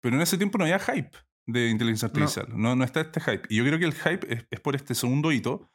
pero 0.00 0.16
en 0.16 0.22
ese 0.22 0.36
tiempo 0.38 0.58
no 0.58 0.64
había 0.64 0.78
hype 0.78 1.10
de 1.46 1.68
inteligencia 1.70 2.08
No. 2.08 2.12
artificial. 2.14 2.46
No, 2.56 2.76
no, 2.76 2.84
está 2.84 3.00
este 3.00 3.20
hype. 3.20 3.42
Y 3.50 3.56
yo 3.56 3.64
creo 3.64 3.78
que 3.78 3.84
el 3.84 3.94
hype 3.94 4.32
es, 4.32 4.46
es 4.50 4.60
por 4.60 4.74
este 4.76 4.94
segundo 4.94 5.32
hito, 5.32 5.70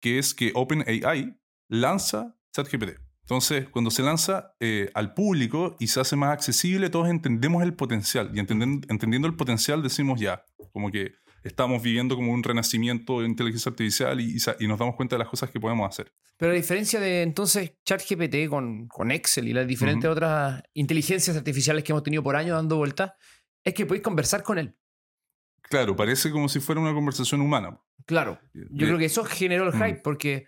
que 0.00 0.18
es 0.18 0.34
que 0.34 0.52
OpenAI 0.54 1.38
lanza 1.68 2.36
ChatGPT. 2.52 2.98
Entonces, 3.22 3.68
cuando 3.70 3.90
se 3.90 4.02
lanza 4.02 4.54
eh, 4.60 4.90
al 4.94 5.12
público 5.14 5.76
y 5.80 5.88
se 5.88 5.98
hace 6.00 6.14
más 6.14 6.30
accesible, 6.30 6.90
todos 6.90 7.08
entendemos 7.08 7.62
el 7.64 7.74
potencial. 7.74 8.30
Y 8.34 8.38
entenden- 8.38 8.84
entendiendo 8.88 9.26
el 9.26 9.34
potencial 9.34 9.82
decimos 9.82 10.20
ya, 10.20 10.44
como 10.72 10.90
que 10.92 11.12
estamos 11.46 11.82
viviendo 11.82 12.16
como 12.16 12.32
un 12.32 12.42
renacimiento 12.42 13.20
de 13.20 13.26
inteligencia 13.26 13.70
artificial 13.70 14.20
y, 14.20 14.34
y 14.36 14.40
sa- 14.40 14.56
y 14.60 14.66
nos 14.66 14.78
damos 14.78 14.96
cuenta 14.96 15.14
de 15.16 15.20
las 15.20 15.28
cosas 15.28 15.50
que 15.50 15.60
podemos 15.60 15.88
hacer. 15.88 16.12
Pero 16.36 16.52
a 16.52 16.54
diferencia 16.54 17.00
de 17.00 17.22
entonces 17.22 17.74
ChatGPT 17.84 18.48
con, 18.48 18.88
con 18.88 19.10
Excel 19.10 19.48
y 19.48 19.52
las 19.52 19.66
diferentes 19.66 20.10
otras 20.10 20.62
inteligencias 20.74 21.36
artificiales 21.36 21.82
que 21.84 21.92
hemos 21.92 22.02
tenido 22.02 22.22
por 22.22 22.36
años 22.36 22.56
dando 22.56 22.76
vueltas, 22.76 23.12
es 23.64 23.74
que 23.74 23.86
podéis 23.86 24.02
conversar 24.04 24.42
con 24.42 24.58
él. 24.58 24.76
Claro, 25.62 25.96
parece 25.96 26.30
como 26.30 26.48
si 26.48 26.60
fuera 26.60 26.80
una 26.80 26.94
conversación 26.94 27.40
humana. 27.40 27.80
Claro, 28.04 28.38
yo 28.54 28.86
creo 28.86 28.98
que 28.98 29.06
eso 29.06 29.24
generó 29.24 29.64
el 29.68 29.72
hype 29.72 30.00
porque 30.04 30.46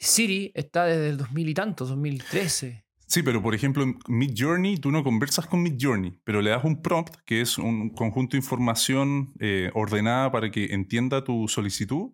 Siri 0.00 0.50
está 0.54 0.84
desde 0.86 1.10
el 1.10 1.16
2000 1.18 1.48
y 1.48 1.54
tanto, 1.54 1.84
2013. 1.86 2.84
Sí, 3.10 3.22
pero 3.22 3.42
por 3.42 3.54
ejemplo, 3.54 3.82
en 3.84 3.98
Mid 4.06 4.34
Journey, 4.36 4.76
tú 4.76 4.90
no 4.90 5.02
conversas 5.02 5.46
con 5.46 5.62
Mid 5.62 5.76
Journey, 5.80 6.20
pero 6.24 6.42
le 6.42 6.50
das 6.50 6.62
un 6.64 6.82
prompt, 6.82 7.16
que 7.24 7.40
es 7.40 7.56
un 7.56 7.88
conjunto 7.90 8.32
de 8.32 8.38
información 8.38 9.32
eh, 9.40 9.70
ordenada 9.72 10.30
para 10.30 10.50
que 10.50 10.66
entienda 10.74 11.24
tu 11.24 11.48
solicitud, 11.48 12.10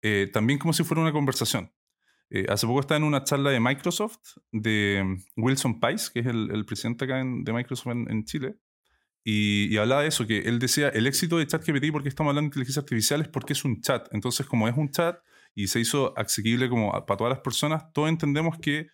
eh, 0.00 0.30
también 0.32 0.58
como 0.58 0.72
si 0.72 0.84
fuera 0.84 1.02
una 1.02 1.12
conversación. 1.12 1.70
Eh, 2.30 2.46
hace 2.48 2.66
poco 2.66 2.80
estaba 2.80 2.96
en 2.96 3.04
una 3.04 3.24
charla 3.24 3.50
de 3.50 3.60
Microsoft, 3.60 4.38
de 4.50 5.02
mm, 5.36 5.42
Wilson 5.42 5.80
Pice, 5.80 6.10
que 6.14 6.20
es 6.20 6.26
el, 6.26 6.50
el 6.50 6.64
presidente 6.64 7.04
acá 7.04 7.20
en- 7.20 7.44
de 7.44 7.52
Microsoft 7.52 7.88
en, 7.92 8.10
en 8.10 8.24
Chile, 8.24 8.56
y, 9.24 9.68
y 9.74 9.76
hablaba 9.78 10.02
de 10.02 10.08
eso, 10.08 10.26
que 10.26 10.38
él 10.40 10.58
decía, 10.58 10.88
el 10.88 11.06
éxito 11.06 11.38
de 11.38 11.46
ChatGPT, 11.46 11.92
porque 11.92 12.08
estamos 12.08 12.30
hablando 12.30 12.46
de 12.46 12.48
inteligencia 12.48 12.80
artificial, 12.80 13.20
es 13.20 13.28
porque 13.28 13.52
es 13.52 13.64
un 13.64 13.80
chat. 13.82 14.08
Entonces, 14.12 14.46
como 14.46 14.68
es 14.68 14.76
un 14.76 14.90
chat 14.90 15.18
y 15.54 15.68
se 15.68 15.80
hizo 15.80 16.16
asequible 16.18 16.68
como 16.70 16.92
para 17.06 17.16
todas 17.18 17.32
las 17.32 17.40
personas, 17.40 17.92
todos 17.92 18.08
entendemos 18.08 18.58
que 18.58 18.86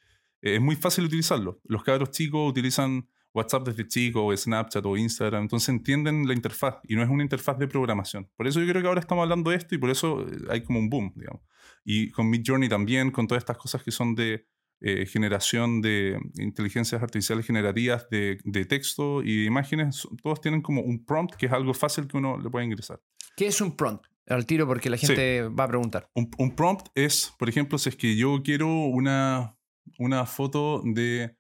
eh, 0.45 0.57
es 0.57 0.61
muy 0.61 0.77
fácil 0.77 1.05
utilizarlo. 1.05 1.61
Los 1.65 1.83
cabros 1.83 2.11
chicos 2.11 2.49
utilizan 2.49 3.09
WhatsApp 3.33 3.67
desde 3.67 3.89
chico, 3.89 4.25
o 4.25 4.37
Snapchat 4.37 4.87
o 4.87 4.97
Instagram, 4.97 5.43
entonces 5.43 5.69
entienden 5.71 6.29
la 6.29 6.35
interfaz 6.35 6.77
y 6.85 6.95
no 6.95 7.03
es 7.03 7.09
una 7.09 7.25
interfaz 7.25 7.59
de 7.59 7.67
programación. 7.67 8.31
Por 8.37 8.47
eso 8.47 8.61
yo 8.61 8.69
creo 8.69 8.81
que 8.81 8.89
ahora 8.89 9.01
estamos 9.01 9.23
hablando 9.23 9.51
de 9.51 9.57
esto 9.57 9.75
y 9.75 9.79
por 9.79 9.91
eso 9.91 10.21
eh, 10.21 10.39
hay 10.51 10.63
como 10.63 10.79
un 10.79 10.89
boom, 10.89 11.13
digamos. 11.17 11.43
Y 11.85 12.11
con 12.11 12.31
Midjourney 12.31 12.69
también, 12.69 13.11
con 13.11 13.27
todas 13.27 13.43
estas 13.43 13.59
cosas 13.59 13.83
que 13.83 13.91
son 13.91 14.15
de 14.15 14.47
eh, 14.81 15.07
generación 15.07 15.81
de 15.81 16.19
inteligencias 16.37 17.03
artificiales 17.03 17.47
generativas 17.47 18.09
de, 18.11 18.39
de 18.45 18.65
texto 18.67 19.23
y 19.23 19.41
de 19.41 19.45
imágenes, 19.47 20.07
todos 20.23 20.41
tienen 20.41 20.63
como 20.63 20.83
un 20.83 21.05
prompt 21.05 21.35
que 21.35 21.47
es 21.47 21.53
algo 21.53 21.75
fácil 21.75 22.07
que 22.07 22.17
uno 22.17 22.39
le 22.39 22.51
puede 22.51 22.67
ingresar. 22.67 23.01
¿Qué 23.37 23.49
es 23.49 23.61
un 23.61 23.77
prompt? 23.77 24.05
Al 24.29 24.47
tiro 24.47 24.67
porque 24.67 24.89
la 24.89 24.97
gente 24.97 25.43
va 25.49 25.65
a 25.65 25.69
preguntar. 25.69 26.09
Un, 26.15 26.31
un 26.39 26.55
prompt 26.55 26.87
es, 26.95 27.35
por 27.39 27.49
ejemplo, 27.49 27.79
si 27.79 27.91
es 27.91 27.97
que 27.97 28.17
yo 28.17 28.43
quiero 28.43 28.69
una, 28.69 29.57
una 29.99 30.27
foto 30.27 30.83
de 30.85 31.37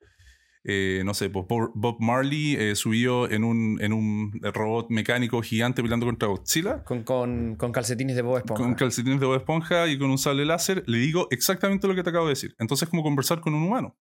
eh, 0.66 1.02
no 1.04 1.12
sé, 1.12 1.28
pues 1.28 1.44
Bob 1.46 1.96
Marley 2.00 2.56
eh, 2.56 2.74
subió 2.74 3.30
en 3.30 3.44
un, 3.44 3.78
en 3.82 3.92
un 3.92 4.32
robot 4.42 4.88
mecánico 4.88 5.42
gigante 5.42 5.82
peleando 5.82 6.06
contra 6.06 6.26
Godzilla, 6.26 6.82
Con, 6.84 7.02
con, 7.02 7.56
con 7.56 7.70
calcetines 7.70 8.16
de 8.16 8.22
Bob 8.22 8.38
Esponja. 8.38 8.62
con 8.62 8.74
calcetines 8.74 9.20
de 9.20 9.26
Bob 9.26 9.36
Esponja 9.36 9.86
y 9.88 9.98
con 9.98 10.10
un 10.10 10.16
sable 10.16 10.46
láser, 10.46 10.82
le 10.86 10.96
digo 10.98 11.28
exactamente 11.30 11.86
lo 11.86 11.94
que 11.94 12.02
te 12.02 12.08
acabo 12.08 12.24
de 12.24 12.30
decir. 12.30 12.54
Entonces 12.58 12.86
es 12.86 12.90
como 12.90 13.02
conversar 13.02 13.40
con 13.42 13.54
un 13.54 13.62
humano. 13.62 13.98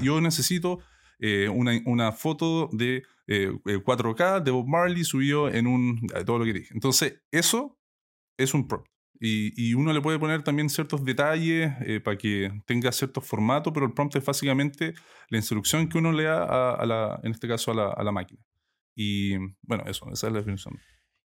Yo 0.00 0.20
necesito 0.20 0.78
eh, 1.18 1.48
una, 1.48 1.72
una 1.84 2.12
foto 2.12 2.68
de 2.70 2.98
eh, 3.26 3.52
eh, 3.66 3.82
4K 3.84 4.44
de 4.44 4.52
Bob 4.52 4.68
Marley 4.68 5.02
subido 5.02 5.48
en 5.48 5.66
un... 5.66 6.06
todo 6.24 6.38
lo 6.38 6.44
que 6.44 6.52
dije. 6.52 6.72
Entonces 6.74 7.22
eso 7.32 7.76
es 8.36 8.54
un 8.54 8.68
prompt. 8.68 8.88
Y, 9.20 9.52
y 9.56 9.74
uno 9.74 9.92
le 9.92 10.00
puede 10.00 10.18
poner 10.18 10.42
también 10.42 10.68
ciertos 10.70 11.04
detalles 11.04 11.72
eh, 11.86 12.00
para 12.00 12.16
que 12.16 12.52
tenga 12.66 12.92
cierto 12.92 13.20
formato, 13.20 13.72
pero 13.72 13.86
el 13.86 13.92
prompt 13.92 14.14
es 14.16 14.24
básicamente 14.24 14.94
la 15.28 15.38
instrucción 15.38 15.88
que 15.88 15.98
uno 15.98 16.12
le 16.12 16.24
da, 16.24 16.44
a, 16.44 16.74
a 16.74 16.86
la, 16.86 17.20
en 17.24 17.32
este 17.32 17.48
caso, 17.48 17.72
a 17.72 17.74
la, 17.74 17.88
a 17.90 18.02
la 18.04 18.12
máquina. 18.12 18.40
Y 18.94 19.36
bueno, 19.62 19.84
eso, 19.86 20.06
esa 20.12 20.26
es 20.28 20.32
la 20.32 20.38
definición. 20.38 20.78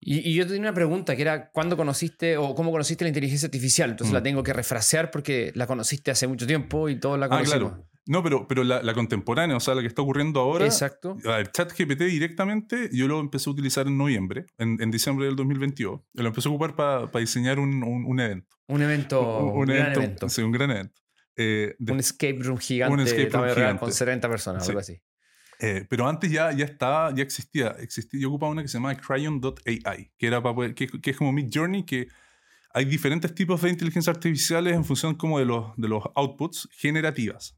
Y, 0.01 0.29
y 0.29 0.33
yo 0.35 0.45
tenía 0.45 0.61
una 0.61 0.73
pregunta 0.73 1.15
que 1.15 1.21
era, 1.23 1.49
¿cuándo 1.51 1.75
conociste 1.75 2.37
o 2.37 2.55
cómo 2.55 2.71
conociste 2.71 3.03
la 3.03 3.09
inteligencia 3.09 3.47
artificial? 3.47 3.89
Entonces 3.91 4.11
Mm. 4.13 4.15
la 4.15 4.23
tengo 4.23 4.43
que 4.43 4.53
refrasear 4.53 5.11
porque 5.11 5.51
la 5.55 5.67
conociste 5.67 6.09
hace 6.11 6.27
mucho 6.27 6.47
tiempo 6.47 6.87
y 6.89 6.99
todos 6.99 7.19
la 7.19 7.25
Ah, 7.25 7.29
conocimos. 7.29 7.71
claro. 7.71 7.88
No, 8.05 8.23
pero, 8.23 8.47
pero 8.47 8.63
la, 8.63 8.81
la 8.81 8.93
contemporánea, 8.93 9.55
o 9.55 9.59
sea, 9.59 9.75
la 9.75 9.81
que 9.81 9.87
está 9.87 10.01
ocurriendo 10.01 10.39
ahora, 10.39 10.65
Exacto. 10.65 11.17
A 11.25 11.37
ver, 11.37 11.51
ChatGPT 11.51 12.01
directamente 12.03 12.89
yo 12.91 13.07
lo 13.07 13.19
empecé 13.19 13.49
a 13.49 13.53
utilizar 13.53 13.85
en 13.87 13.97
noviembre, 13.97 14.45
en, 14.57 14.81
en 14.81 14.89
diciembre 14.89 15.25
del 15.27 15.35
2022. 15.35 16.01
Lo 16.13 16.27
empecé 16.27 16.47
a 16.49 16.51
ocupar 16.51 16.75
para 16.75 17.07
diseñar 17.19 17.59
un, 17.59 17.83
un- 17.83 18.05
un 18.05 18.19
evento. 18.19 18.55
Un 18.67 18.81
evento, 18.81 19.39
un, 19.45 19.65
gran 19.65 19.93
evento. 19.93 20.29
Sí, 20.29 20.41
un 20.41 20.51
gran 20.51 20.71
evento. 20.71 21.01
Eh, 21.35 21.75
de- 21.77 21.93
Un 21.93 21.99
escape 21.99 22.39
room 22.41 22.57
gigante 22.57 22.93
Un 22.93 22.99
escape 23.01 23.29
room 23.29 23.43
real 23.43 23.55
gigante. 23.55 23.79
con 23.81 23.91
70 23.93 24.29
personas, 24.29 24.63
Sí. 24.65 24.69
algo 24.71 24.79
así. 24.79 25.01
eh, 25.59 25.85
pero 25.89 26.07
antes 26.07 26.31
ya, 26.31 26.51
ya 26.51 26.65
estaba, 26.65 27.13
ya 27.13 27.21
existía, 27.21 27.75
existía. 27.79 28.19
Yo 28.21 28.29
ocupaba 28.29 28.51
una 28.51 28.61
que 28.61 28.67
se 28.69 28.77
llama 28.77 28.95
Cryon.ai, 28.95 30.11
que, 30.17 30.27
era 30.27 30.41
para 30.41 30.55
poder- 30.55 30.73
que, 30.73 30.87
que 30.87 31.11
es 31.11 31.17
como 31.17 31.31
Mid 31.31 31.49
Journey, 31.53 31.83
que 31.83 32.07
hay 32.79 32.85
diferentes 32.85 33.35
tipos 33.35 33.61
de 33.61 33.69
inteligencia 33.69 34.11
artificiales 34.13 34.73
en 34.73 34.85
función 34.85 35.15
como 35.15 35.37
de 35.37 35.43
los, 35.43 35.75
de 35.75 35.89
los 35.89 36.01
outputs 36.15 36.69
generativas. 36.71 37.57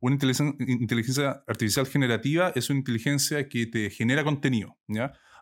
Una 0.00 0.14
inteligencia, 0.14 0.54
inteligencia 0.60 1.42
artificial 1.48 1.86
generativa 1.88 2.52
es 2.54 2.70
una 2.70 2.78
inteligencia 2.78 3.48
que 3.48 3.66
te 3.66 3.90
genera 3.90 4.22
contenido. 4.22 4.78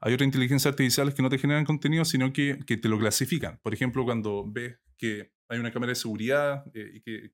Hay 0.01 0.15
otras 0.15 0.27
inteligencias 0.27 0.73
artificiales 0.73 1.13
que 1.15 1.23
no 1.23 1.29
te 1.29 1.37
generan 1.37 1.67
contenido, 1.67 2.07
sino 2.07 2.33
que, 2.33 2.59
que 2.67 2.79
te 2.79 2.89
lo 2.89 2.99
clasifican. 2.99 3.59
Por 3.63 3.75
ejemplo, 3.75 4.03
cuando 4.07 4.51
ves 4.51 4.79
que 4.97 5.31
hay 5.51 5.59
una 5.59 5.73
cámara 5.73 5.91
de 5.91 5.97
seguridad 5.97 6.65
eh, 6.73 6.91
y 6.95 7.01
que- 7.03 7.31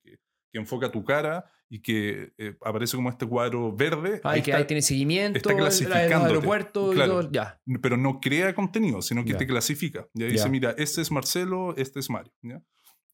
que 0.55 0.61
enfoca 0.61 0.89
tu 0.93 1.05
cara 1.05 1.45
y 1.69 1.81
que 1.81 2.33
eh, 2.39 2.57
aparece 2.65 2.97
como 2.97 3.11
este 3.11 3.27
cuadro 3.27 3.75
verde. 3.75 4.21
Ah, 4.23 4.39
y 4.39 4.43
que 4.43 4.53
está- 4.53 4.59
ahí 4.59 4.67
tiene 4.69 4.83
seguimiento, 4.83 5.37
está 5.37 5.57
clasificándote. 5.57 6.15
aeropuerto 6.27 6.91
Claro. 6.93 7.21
todo. 7.23 7.31
Ya. 7.33 7.61
pero 7.83 7.97
no 7.97 8.21
crea 8.21 8.55
contenido, 8.55 9.03
sino 9.03 9.25
que 9.25 9.33
Ya. 9.33 9.39
te 9.39 9.47
clasifica. 9.49 10.07
Ya 10.15 10.27
dice, 10.27 10.49
mira, 10.49 10.73
este 10.79 11.01
es 11.03 11.11
Marcelo, 11.11 11.75
este 11.77 11.99
es 11.99 12.09
Mario. 12.09 12.33
¿ya? 12.43 12.63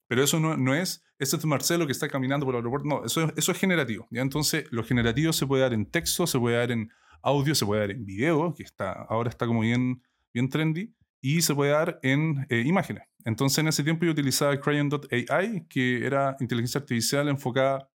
Pero 0.07 0.23
eso 0.23 0.39
no, 0.39 0.57
no 0.59 0.75
es, 0.75 1.03
este 1.19 1.37
es 1.39 1.45
Marcelo 1.47 1.87
que 1.87 1.93
está 1.93 2.09
caminando 2.09 2.45
por 2.45 2.55
el 2.55 2.59
aeropuerto. 2.59 2.87
No, 2.87 3.05
eso 3.07 3.25
es, 3.25 3.33
eso 3.39 3.53
es 3.53 3.59
generativo. 3.59 4.07
¿ya? 4.11 4.21
Entonces, 4.21 4.67
lo 4.71 4.85
generativo 4.85 5.33
se 5.33 5.47
puede 5.47 5.63
dar 5.63 5.73
en 5.73 5.87
texto, 5.87 6.27
se 6.27 6.39
puede 6.39 6.57
dar 6.59 6.71
en 6.73 6.91
audio, 7.23 7.55
se 7.55 7.65
puede 7.65 7.81
dar 7.81 7.91
en 7.93 8.05
video, 8.05 8.53
que 8.55 8.65
está, 8.65 8.93
ahora 8.93 9.31
está 9.31 9.47
como 9.47 9.61
bien, 9.61 10.03
bien 10.35 10.51
trendy, 10.51 10.93
y 11.23 11.41
se 11.41 11.55
puede 11.55 11.71
dar 11.73 11.99
en 12.03 12.47
eh, 12.51 12.63
imágenes. 12.67 13.05
Entonces, 13.25 13.59
en 13.59 13.69
ese 13.69 13.85
tiempo 13.85 14.05
yo 14.05 14.13
utilizaba 14.13 14.59
Crayon.ai, 14.61 15.67
que 15.69 16.05
era 16.07 16.37
inteligencia 16.41 16.81
artificial 16.81 17.29
enfocada 17.29 17.91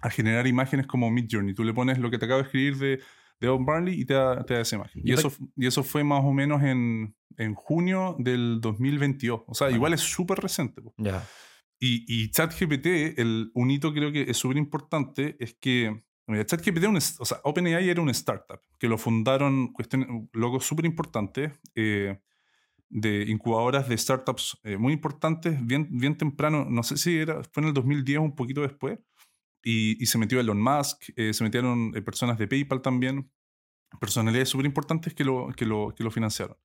a 0.00 0.10
generar 0.10 0.46
imágenes 0.46 0.86
como 0.86 1.10
Midjourney. 1.10 1.54
Tú 1.54 1.64
le 1.64 1.72
pones 1.74 1.98
lo 1.98 2.10
que 2.10 2.18
te 2.18 2.24
acabo 2.24 2.40
de 2.40 2.46
escribir 2.46 2.76
de, 2.78 3.00
de 3.40 3.48
Bob 3.48 3.60
Marley 3.60 4.00
y 4.00 4.04
te 4.04 4.14
da, 4.14 4.44
te 4.44 4.54
da 4.54 4.60
esa 4.60 4.76
imagen. 4.76 5.02
Y 5.04 5.12
eso, 5.12 5.32
y 5.56 5.66
eso 5.66 5.82
fue 5.82 6.02
más 6.04 6.22
o 6.24 6.32
menos 6.32 6.62
en, 6.62 7.14
en 7.36 7.54
junio 7.54 8.16
del 8.18 8.60
2022. 8.60 9.42
O 9.46 9.54
sea, 9.54 9.66
Bueno. 9.66 9.76
igual 9.76 9.94
es 9.94 10.00
súper 10.00 10.38
reciente. 10.38 10.82
Ya. 10.96 11.24
Y, 11.78 12.04
y 12.06 12.30
ChatGPT, 12.30 13.18
el, 13.18 13.50
un 13.54 13.70
hito 13.70 13.92
creo 13.92 14.12
que 14.12 14.22
es 14.22 14.36
súper 14.36 14.56
importante, 14.56 15.36
es 15.40 15.54
que 15.54 16.02
ChatGPT, 16.46 16.84
un 16.84 16.96
o 16.96 17.00
sea, 17.00 17.38
OpenAI 17.44 17.90
era 17.90 18.00
una 18.00 18.12
startup 18.12 18.60
que 18.78 18.88
lo 18.88 18.96
fundaron 18.96 19.72
cuestiones, 19.72 20.08
logos 20.32 20.64
súper 20.64 20.86
importantes 20.86 21.52
eh, 21.74 22.18
de 22.92 23.24
incubadoras 23.28 23.88
de 23.88 23.96
startups 23.96 24.58
eh, 24.64 24.76
muy 24.76 24.92
importantes, 24.92 25.64
bien, 25.64 25.88
bien 25.90 26.18
temprano, 26.18 26.66
no 26.68 26.82
sé 26.82 26.98
si 26.98 27.16
era, 27.16 27.42
fue 27.42 27.62
en 27.62 27.68
el 27.68 27.74
2010 27.74 28.18
o 28.18 28.22
un 28.22 28.36
poquito 28.36 28.60
después, 28.60 28.98
y, 29.64 29.96
y 30.02 30.06
se 30.06 30.18
metió 30.18 30.38
Elon 30.38 30.60
Musk, 30.60 31.04
eh, 31.16 31.32
se 31.32 31.42
metieron 31.42 31.92
eh, 31.94 32.02
personas 32.02 32.36
de 32.36 32.46
PayPal 32.46 32.82
también, 32.82 33.32
personalidades 33.98 34.50
súper 34.50 34.66
importantes 34.66 35.14
que 35.14 35.24
lo, 35.24 35.48
que, 35.56 35.64
lo, 35.64 35.94
que 35.96 36.04
lo 36.04 36.10
financiaron. 36.10 36.58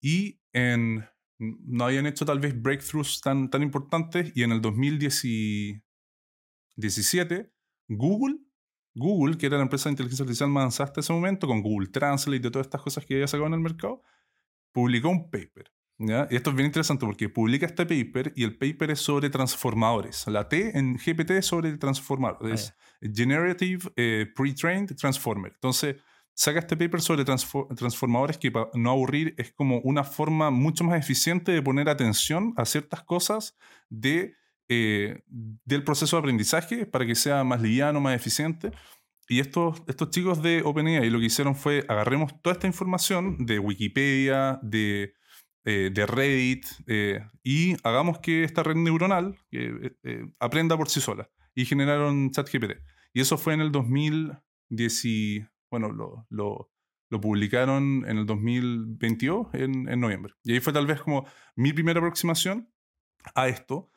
Y 0.00 0.40
en, 0.52 1.06
no 1.38 1.84
habían 1.84 2.06
hecho 2.06 2.24
tal 2.24 2.40
vez 2.40 2.60
breakthroughs 2.60 3.20
tan, 3.20 3.48
tan 3.48 3.62
importantes 3.62 4.32
y 4.34 4.42
en 4.42 4.50
el 4.50 4.60
2017 4.60 7.52
Google, 7.86 8.38
Google, 8.94 9.38
que 9.38 9.46
era 9.46 9.56
la 9.56 9.62
empresa 9.62 9.88
de 9.88 9.92
inteligencia 9.92 10.24
artificial 10.24 10.50
más 10.50 10.62
avanzada 10.62 10.88
hasta 10.88 11.00
ese 11.00 11.12
momento, 11.12 11.46
con 11.46 11.62
Google 11.62 11.86
Translate 11.88 12.48
y 12.48 12.50
todas 12.50 12.66
estas 12.66 12.82
cosas 12.82 13.06
que 13.06 13.14
había 13.14 13.28
sacado 13.28 13.46
en 13.46 13.54
el 13.54 13.60
mercado, 13.60 14.02
publicó 14.72 15.08
un 15.08 15.30
paper. 15.30 15.70
¿ya? 15.98 16.26
Y 16.30 16.36
esto 16.36 16.50
es 16.50 16.56
bien 16.56 16.66
interesante 16.66 17.04
porque 17.04 17.28
publica 17.28 17.66
este 17.66 17.84
paper 17.84 18.32
y 18.34 18.44
el 18.44 18.56
paper 18.56 18.92
es 18.92 19.00
sobre 19.00 19.28
transformadores. 19.30 20.26
La 20.28 20.48
T 20.48 20.78
en 20.78 20.96
GPT 20.96 21.30
es 21.32 21.46
sobre 21.46 21.76
transformadores. 21.76 22.74
Es 23.00 23.14
Generative 23.14 23.90
eh, 23.96 24.26
Pre-Trained 24.34 24.94
Transformer. 24.96 25.52
Entonces, 25.54 25.96
saca 26.34 26.58
este 26.60 26.76
paper 26.76 27.02
sobre 27.02 27.24
transfo- 27.24 27.74
transformadores 27.76 28.38
que, 28.38 28.50
para 28.50 28.68
no 28.74 28.90
aburrir, 28.90 29.34
es 29.36 29.52
como 29.52 29.78
una 29.80 30.04
forma 30.04 30.50
mucho 30.50 30.84
más 30.84 30.98
eficiente 30.98 31.52
de 31.52 31.60
poner 31.62 31.88
atención 31.88 32.54
a 32.56 32.64
ciertas 32.64 33.02
cosas 33.02 33.56
de, 33.90 34.36
eh, 34.68 35.22
del 35.26 35.84
proceso 35.84 36.16
de 36.16 36.20
aprendizaje 36.20 36.86
para 36.86 37.04
que 37.04 37.14
sea 37.14 37.44
más 37.44 37.60
liviano, 37.60 38.00
más 38.00 38.16
eficiente. 38.16 38.70
Y 39.30 39.38
estos, 39.38 39.82
estos 39.86 40.10
chicos 40.10 40.42
de 40.42 40.62
OpenAI 40.64 41.08
lo 41.08 41.20
que 41.20 41.26
hicieron 41.26 41.54
fue 41.54 41.84
agarremos 41.88 42.32
toda 42.42 42.54
esta 42.54 42.66
información 42.66 43.46
de 43.46 43.60
Wikipedia, 43.60 44.58
de, 44.60 45.14
eh, 45.64 45.90
de 45.94 46.04
Reddit, 46.06 46.66
eh, 46.88 47.20
y 47.44 47.76
hagamos 47.84 48.18
que 48.18 48.42
esta 48.42 48.64
red 48.64 48.74
neuronal 48.74 49.38
eh, 49.52 49.92
eh, 50.02 50.24
aprenda 50.40 50.76
por 50.76 50.88
sí 50.88 51.00
sola. 51.00 51.30
Y 51.54 51.64
generaron 51.64 52.30
ChatGPT. 52.32 52.72
Y 53.12 53.20
eso 53.20 53.38
fue 53.38 53.54
en 53.54 53.60
el 53.60 53.70
2010. 53.70 55.04
y- 55.04 55.44
Bueno, 55.70 55.92
lo, 55.92 56.26
lo, 56.30 56.72
lo 57.08 57.20
publicaron 57.20 58.04
en 58.08 58.18
el 58.18 58.26
2022, 58.26 59.54
en, 59.54 59.88
en 59.88 60.00
noviembre. 60.00 60.34
Y 60.42 60.54
ahí 60.54 60.60
fue 60.60 60.72
tal 60.72 60.86
vez 60.86 61.00
como 61.02 61.24
mi 61.54 61.72
primera 61.72 62.00
aproximación 62.00 62.68
a 63.36 63.46
esto. 63.48 63.90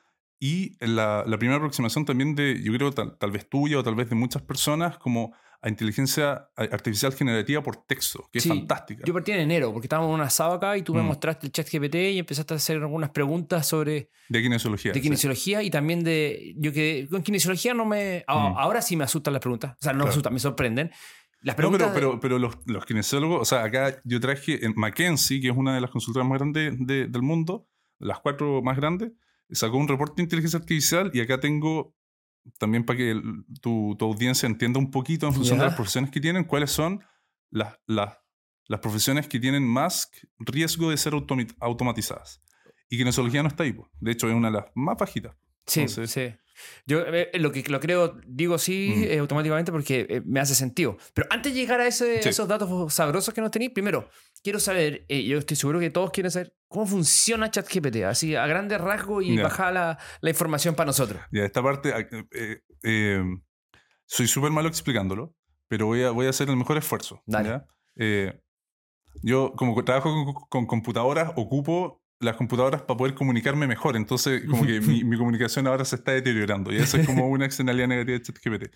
Y 0.45 0.75
la, 0.86 1.23
la 1.25 1.38
primera 1.38 1.58
aproximación 1.58 2.03
también 2.03 2.36
de, 2.36 2.62
yo 2.62 2.73
creo, 2.73 2.91
tal, 2.91 3.17
tal 3.17 3.32
vez 3.32 3.47
tuya 3.47 3.79
o 3.79 3.84
tal 3.84 3.95
vez 3.95 4.10
de 4.10 4.15
muchas 4.15 4.41
personas, 4.41 4.97
como 4.97 5.34
a 5.62 5.69
inteligencia 5.69 6.49
artificial 6.58 7.13
generativa 7.13 7.63
por 7.63 7.77
texto, 7.86 8.27
que 8.34 8.41
Sí, 8.41 8.49
es 8.49 8.56
fantástica. 8.58 9.03
Yo 9.06 9.13
partí 9.13 9.32
en 9.32 9.39
enero 9.39 9.71
porque 9.71 9.86
estábamos 9.86 10.10
en 10.10 10.15
un 10.15 10.21
asado 10.21 10.56
acá 10.56 10.75
y 10.75 10.82
tú 10.82 10.93
me 10.93 11.01
Mm. 11.01 11.06
mostraste 11.06 11.45
el 11.45 11.53
chat 11.53 11.65
GPT 11.71 11.95
y 12.12 12.19
empezaste 12.19 12.53
a 12.53 12.58
hacer 12.58 12.75
algunas 12.82 13.12
preguntas 13.12 13.65
sobre 13.65 14.10
de 14.27 14.41
kinesiología. 14.41 14.91
de 14.91 14.99
sí. 14.99 15.03
kinesiología 15.03 15.63
y 15.63 15.69
también 15.69 16.03
de. 16.03 16.53
Yo 16.58 16.73
que 16.73 17.08
con 17.10 17.23
kinesiología 17.23 17.73
no 17.73 17.86
me. 17.86 18.25
a- 18.27 18.49
Mm. 18.49 18.58
Ahora 18.58 18.82
sí 18.82 18.97
me 18.97 19.06
asustan 19.06 19.32
las 19.34 19.39
preguntas. 19.41 19.71
O 19.71 19.82
sea, 19.82 19.93
no 19.93 19.99
me 19.99 20.03
Claro. 20.03 20.12
asustan, 20.12 20.34
me 20.34 20.39
sorprenden. 20.39 20.91
Las 21.41 21.56
No, 21.56 21.58
preguntas. 21.58 21.91
pero, 21.93 22.10
pero, 22.10 22.19
pero 22.19 22.39
los, 22.39 22.58
los 22.65 22.86
kinesiólogos, 22.86 23.41
o 23.41 23.45
sea, 23.45 23.63
acá 23.63 24.01
yo 24.03 24.19
traje 24.19 24.65
en 24.65 24.73
McKinsey, 24.75 25.39
que 25.39 25.47
es 25.47 25.56
una 25.56 25.73
de 25.75 25.79
las 25.79 25.91
consultoras 25.91 26.27
más 26.27 26.39
grandes 26.39 26.73
de- 26.86 27.08
del 27.08 27.21
mundo, 27.21 27.69
las 27.99 28.19
cuatro 28.19 28.62
más 28.62 28.75
grandes, 28.75 29.12
sacó 29.56 29.78
un 29.78 29.88
reporte 29.88 30.16
de 30.18 30.24
inteligencia 30.24 30.60
artificial 30.60 31.12
y 31.13 31.22
acá 31.22 31.39
tengo 31.39 31.96
también 32.58 32.86
para 32.86 32.98
que 32.98 33.12
el- 33.12 33.46
tu, 33.62 33.96
tu 33.98 34.06
audiencia 34.06 34.48
entienda 34.48 34.80
un 34.80 34.92
poquito 34.92 35.28
en 35.28 35.34
función 35.34 35.58
Ya. 35.58 35.63
de 35.63 35.68
las 35.70 35.76
profesiones 35.76 36.12
que 36.12 36.20
tienen, 36.20 36.44
cuáles 36.44 36.72
son 36.72 37.04
las, 37.50 37.76
las, 37.88 38.18
las 38.68 38.80
profesiones 38.82 39.28
que 39.28 39.39
tienen 39.39 39.63
más 39.66 40.10
riesgo 40.39 40.89
de 40.89 40.98
ser 40.98 41.13
automatizadas. 41.60 42.42
Y 42.89 42.98
kinesiología 42.98 43.42
no 43.44 43.50
está 43.50 43.63
ahí. 43.63 43.74
po. 43.74 43.89
De 44.00 44.12
hecho, 44.12 44.28
es 44.28 44.36
una 44.36 44.50
de 44.50 44.58
las 44.58 44.66
más 44.76 44.98
bajitas. 44.98 45.36
Sí, 45.66 45.82
Entonces- 45.82 46.12
sí. 46.12 46.36
Yo 46.86 47.00
eh, 47.08 47.32
lo 47.39 47.52
que 47.52 47.63
lo 47.68 47.80
creo, 47.80 48.20
digo 48.28 48.60
sí 48.60 48.94
Mm. 48.96 49.04
eh, 49.06 49.18
automáticamente 49.20 49.72
porque 49.72 50.06
eh, 50.08 50.22
me 50.26 50.39
hace 50.39 50.54
sentido. 50.54 50.98
Pero 51.16 51.28
antes 51.32 51.52
de 51.54 51.60
llegar 51.60 51.82
a 51.82 51.88
ese- 51.88 52.22
Sí. 52.22 52.30
esos 52.30 52.48
datos 52.48 52.94
sabrosos 52.94 53.34
que 53.34 53.42
nos 53.42 53.50
tenéis, 53.50 53.72
primero, 53.72 54.08
quiero 54.43 54.60
saber, 54.60 55.06
eh, 55.10 55.23
yo 55.23 55.38
estoy 55.39 55.56
seguro 55.58 55.79
que 55.79 55.89
todos 55.89 56.12
quieren 56.12 56.32
saber 56.32 56.53
cómo 56.67 56.86
funciona 56.86 57.49
ChatGPT, 57.51 57.97
así 58.03 58.36
a 58.36 58.45
grandes 58.47 58.79
rasgos 58.82 59.23
y 59.23 59.36
Ya. 59.38 59.43
bajar 59.43 59.73
la, 59.73 59.97
la 60.21 60.29
información 60.29 60.75
para 60.75 60.88
nosotros. 60.88 61.21
Ya, 61.32 61.45
esta 61.45 61.62
parte, 61.63 61.89
eh, 61.89 62.25
eh, 62.32 62.60
eh, 62.84 63.23
soy 64.06 64.27
súper 64.27 64.51
malo 64.51 64.67
explicándolo, 64.67 65.36
pero 65.67 65.86
voy 65.88 66.03
a, 66.03 66.12
voy 66.12 66.27
a 66.27 66.29
hacer 66.32 66.49
el 66.49 66.58
mejor 66.58 66.77
esfuerzo. 66.77 67.21
Dale. 67.25 67.62
Eh, 67.95 68.39
yo, 69.21 69.53
como 69.56 69.82
trabajo 69.84 70.10
con, 70.25 70.34
con 70.49 70.65
computadoras, 70.65 71.32
ocupo 71.36 72.01
las 72.19 72.36
computadoras 72.38 72.82
para 72.84 72.97
poder 72.97 73.13
comunicarme 73.15 73.67
mejor. 73.67 73.95
Entonces, 73.95 74.43
como 74.49 74.65
que 74.65 74.79
mi, 74.82 75.03
mi 75.03 75.17
comunicación 75.17 75.67
ahora 75.67 75.86
se 75.86 75.95
está 75.97 76.12
deteriorando. 76.13 76.71
Y 76.73 76.77
eso 76.77 76.97
es 76.97 77.06
como 77.06 77.27
una 77.27 77.45
externalidad 77.45 77.88
negativa 77.88 78.17
de 78.17 78.23
ChatGPT. 78.23 78.75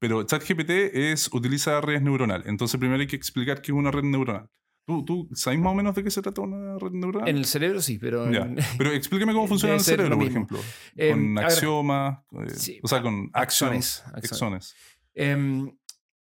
Pero 0.00 0.22
ChatGPT 0.24 0.70
es, 0.94 1.28
utiliza 1.32 1.80
redes 1.80 2.02
neuronales. 2.02 2.46
Entonces 2.46 2.78
primero 2.78 3.00
hay 3.00 3.06
que 3.06 3.16
explicar 3.16 3.60
qué 3.62 3.72
es 3.72 3.76
una 3.78 3.90
red 3.90 4.02
neuronal. 4.04 4.48
¿Tú, 4.88 5.04
¿Tú 5.04 5.28
sabes 5.34 5.58
más 5.58 5.72
o 5.72 5.74
menos 5.74 5.94
de 5.94 6.02
qué 6.02 6.10
se 6.10 6.22
trata 6.22 6.40
una 6.40 6.78
red 6.78 6.92
neuronal? 6.92 7.28
En 7.28 7.36
el 7.36 7.44
cerebro 7.44 7.82
sí, 7.82 7.98
pero... 7.98 8.26
en- 8.26 8.32
Ya. 8.56 8.68
Pero 8.78 8.90
explícame 8.92 9.34
cómo 9.34 9.46
funciona 9.48 9.74
el 9.74 9.80
cerebro, 9.80 10.16
por 10.16 10.26
ejemplo. 10.26 10.58
Eh, 10.96 11.10
con 11.10 11.38
axiomas, 11.38 12.20
eh, 12.32 12.50
sí, 12.54 12.80
o 12.82 12.88
sea, 12.88 13.02
con 13.02 13.28
axones, 13.34 14.02
axones. 14.06 14.14
axones. 14.14 14.32
axones. 14.32 14.74
Em, 15.12 15.70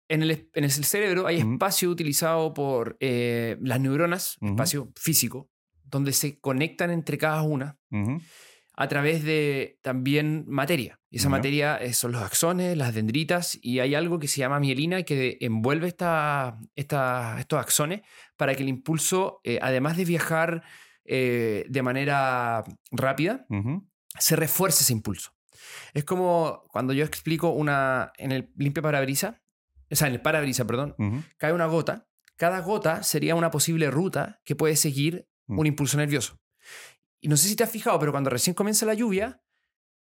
en, 0.09 0.22
el, 0.22 0.48
en 0.55 0.62
el 0.64 0.70
cerebro 0.70 1.27
hay 1.27 1.38
espacio 1.38 1.90
utilizado 1.90 2.55
por 2.55 2.96
eh, 3.01 3.57
las 3.61 3.81
neuronas, 3.81 4.37
espacio 4.40 4.92
físico, 4.94 5.51
donde 5.83 6.12
se 6.12 6.38
conectan 6.38 6.90
entre 6.92 7.18
cada 7.18 7.42
una 7.42 7.77
Ujú, 7.90 8.20
a 8.75 8.89
través 8.89 9.23
de 9.23 9.79
también 9.83 10.45
materia. 10.49 10.99
Y 11.11 11.19
esa 11.19 11.29
materia 11.29 11.77
eh, 11.77 11.93
son 11.93 12.13
los 12.13 12.23
axones, 12.23 12.77
las 12.77 12.95
dendritas, 12.95 13.59
y 13.61 13.81
hay 13.81 13.95
algo 13.95 14.19
que 14.19 14.29
se 14.29 14.39
llama 14.39 14.59
mielina 14.61 15.03
que 15.03 15.37
envuelve 15.41 15.89
esta, 15.89 16.59
esta- 16.75 17.37
estos 17.39 17.59
axones 17.61 18.01
para 18.37 18.55
que 18.55 18.63
el 18.63 18.69
impulso, 18.71 19.41
eh, 19.45 19.59
además 19.61 19.97
de 19.99 20.05
viajar 20.07 20.63
eh, 21.05 21.67
de 21.69 21.83
manera 21.83 22.65
rápida, 22.93 23.45
se 24.19 24.37
refuerce 24.37 24.85
ese 24.85 24.93
impulso. 24.93 25.33
Es 25.95 26.05
como 26.05 26.63
cuando 26.69 26.93
yo 26.93 27.05
explico 27.05 27.51
una 27.51 28.13
en 28.17 28.33
el 28.33 28.53
limpia 28.57 28.83
parabrisa, 28.83 29.43
o 29.91 29.95
sea, 29.97 30.07
en 30.09 30.15
el 30.15 30.23
parabrisa, 30.23 30.65
perdón, 30.67 30.95
cae 31.39 31.53
una 31.53 31.67
gota. 31.67 32.07
Cada 32.37 32.61
gota 32.61 33.03
sería 33.03 33.35
una 33.35 33.51
posible 33.51 33.91
ruta 33.91 34.41
que 34.45 34.57
puede 34.57 34.77
seguir 34.77 35.27
Mm. 35.49 35.59
un 35.59 35.67
impulso 35.67 35.97
nervioso. 35.99 36.39
Y 37.23 37.29
no 37.29 37.37
sé 37.37 37.49
si 37.49 37.57
te 37.57 37.63
has 37.63 37.71
fijado, 37.71 37.99
pero 37.99 38.13
cuando 38.13 38.31
recién 38.31 38.53
comienza 38.53 38.85
la 38.85 38.95
lluvia, 38.95 39.41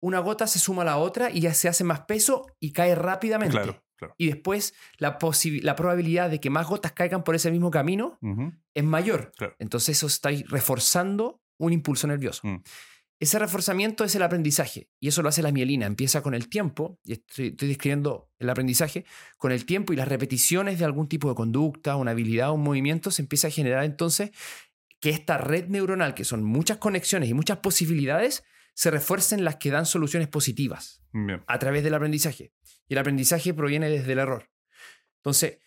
una 0.01 0.19
gota 0.19 0.47
se 0.47 0.59
suma 0.59 0.83
a 0.83 0.87
la 0.87 0.97
otra 0.97 1.31
y 1.31 1.41
ya 1.41 1.55
se 1.55 1.69
hace 1.69 1.85
más 1.85 2.01
peso 2.01 2.47
y 2.59 2.73
cae 2.73 2.95
rápidamente. 2.95 3.53
Claro, 3.53 3.85
claro. 3.97 4.15
Y 4.19 4.27
después 4.27 4.75
la, 4.97 5.19
la 5.63 5.77
probabilidad 5.77 6.31
de 6.31 6.41
que 6.41 6.51
más 6.51 6.67
gotas 6.67 6.93
caigan 6.93 7.23
por 7.23 7.35
ese 7.35 7.51
mismo 7.51 7.71
camino 7.71 8.19
es 8.75 8.83
mayor. 8.83 9.31
Claro. 9.37 9.55
Entonces 9.59 9.99
eso 9.99 10.07
está 10.07 10.31
reforzando 10.49 11.43
un 11.59 11.73
impulso 11.73 12.07
nervioso. 12.07 12.41
Mm. 12.45 12.63
Ese 13.21 13.39
reforzamiento 13.39 14.03
es 14.03 14.17
el 14.17 14.23
aprendizaje 14.23 14.89
y 14.99 15.07
eso 15.07 15.23
lo 15.23 15.29
hace 15.29 15.43
la 15.43 15.53
mielina. 15.53 15.87
Empieza 15.87 16.23
con 16.23 16.35
el 16.35 16.49
tiempo, 16.49 16.99
y 17.05 17.13
estoy, 17.13 17.49
estoy 17.49 17.69
describiendo 17.69 18.33
el 18.41 18.51
aprendizaje, 18.51 19.05
con 19.39 19.53
el 19.53 19.65
tiempo 19.65 19.93
y 19.93 19.97
las 19.97 20.09
repeticiones 20.09 20.81
de 20.81 20.87
algún 20.87 21.09
tipo 21.09 21.29
de 21.29 21.37
conducta, 21.37 21.95
una 21.95 22.11
habilidad, 22.11 22.51
un 22.51 22.65
movimiento, 22.65 23.13
se 23.13 23.23
empieza 23.23 23.47
a 23.47 23.51
generar 23.53 23.85
entonces 23.85 24.33
que 25.03 25.11
esta 25.11 25.37
red 25.37 25.67
neuronal, 25.67 26.15
que 26.15 26.25
son 26.25 26.45
muchas 26.45 26.79
conexiones 26.79 27.29
y 27.29 27.35
muchas 27.35 27.59
posibilidades, 27.59 28.45
se 28.73 28.91
refuercen 28.91 29.45
las 29.45 29.57
que 29.57 29.71
dan 29.71 29.85
soluciones 29.85 30.29
positivas 30.29 31.03
Bien. 31.13 31.43
a 31.49 31.59
través 31.59 31.83
del 31.83 31.93
aprendizaje. 31.95 32.53
Y 32.89 32.95
el 32.95 32.99
aprendizaje 32.99 33.53
proviene 33.53 33.91
desde 33.91 34.13
el 34.13 34.21
error. 34.21 34.49
Entonces, 35.17 35.59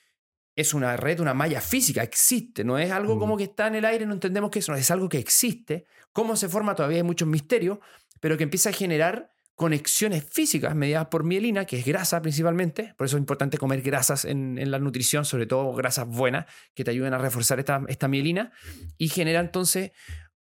es 0.55 0.73
una 0.73 0.95
red, 0.95 1.19
una 1.19 1.33
malla 1.33 1.59
física, 1.59 2.01
existe, 2.01 2.63
no 2.63 2.79
es 2.79 2.89
algo 2.91 3.17
Mm. 3.17 3.19
como 3.19 3.35
que 3.37 3.43
está 3.43 3.67
en 3.67 3.75
el 3.75 3.83
aire, 3.85 4.05
no 4.05 4.13
entendemos 4.13 4.49
que 4.49 4.59
eso, 4.59 4.71
no, 4.71 4.77
es 4.77 4.89
algo 4.89 5.09
que 5.09 5.19
existe. 5.19 5.85
¿Cómo 6.13 6.37
se 6.37 6.47
forma? 6.47 6.73
Todavía 6.73 6.97
hay 6.97 7.03
muchos 7.03 7.27
misterios, 7.27 7.79
pero 8.21 8.37
que 8.37 8.43
empieza 8.43 8.69
a 8.69 8.73
generar 8.73 9.34
conexiones 9.55 10.25
físicas 10.29 10.75
mediadas 10.75 11.07
por 11.07 11.23
mielina, 11.23 11.65
que 11.65 11.79
es 11.79 11.85
grasa 11.85 12.21
principalmente, 12.21 12.93
por 12.97 13.05
eso 13.07 13.15
es 13.17 13.21
importante 13.21 13.57
comer 13.57 13.81
grasas 13.81 14.25
en, 14.25 14.57
en 14.57 14.69
la 14.69 14.79
nutrición, 14.79 15.23
sobre 15.25 15.45
todo 15.47 15.73
grasas 15.73 16.07
buenas, 16.07 16.45
que 16.73 16.83
te 16.83 16.91
ayuden 16.91 17.13
a 17.13 17.17
reforzar 17.17 17.59
esta, 17.59 17.81
esta 17.87 18.07
mielina, 18.09 18.51
y 18.97 19.07
genera 19.09 19.39
entonces 19.39 19.91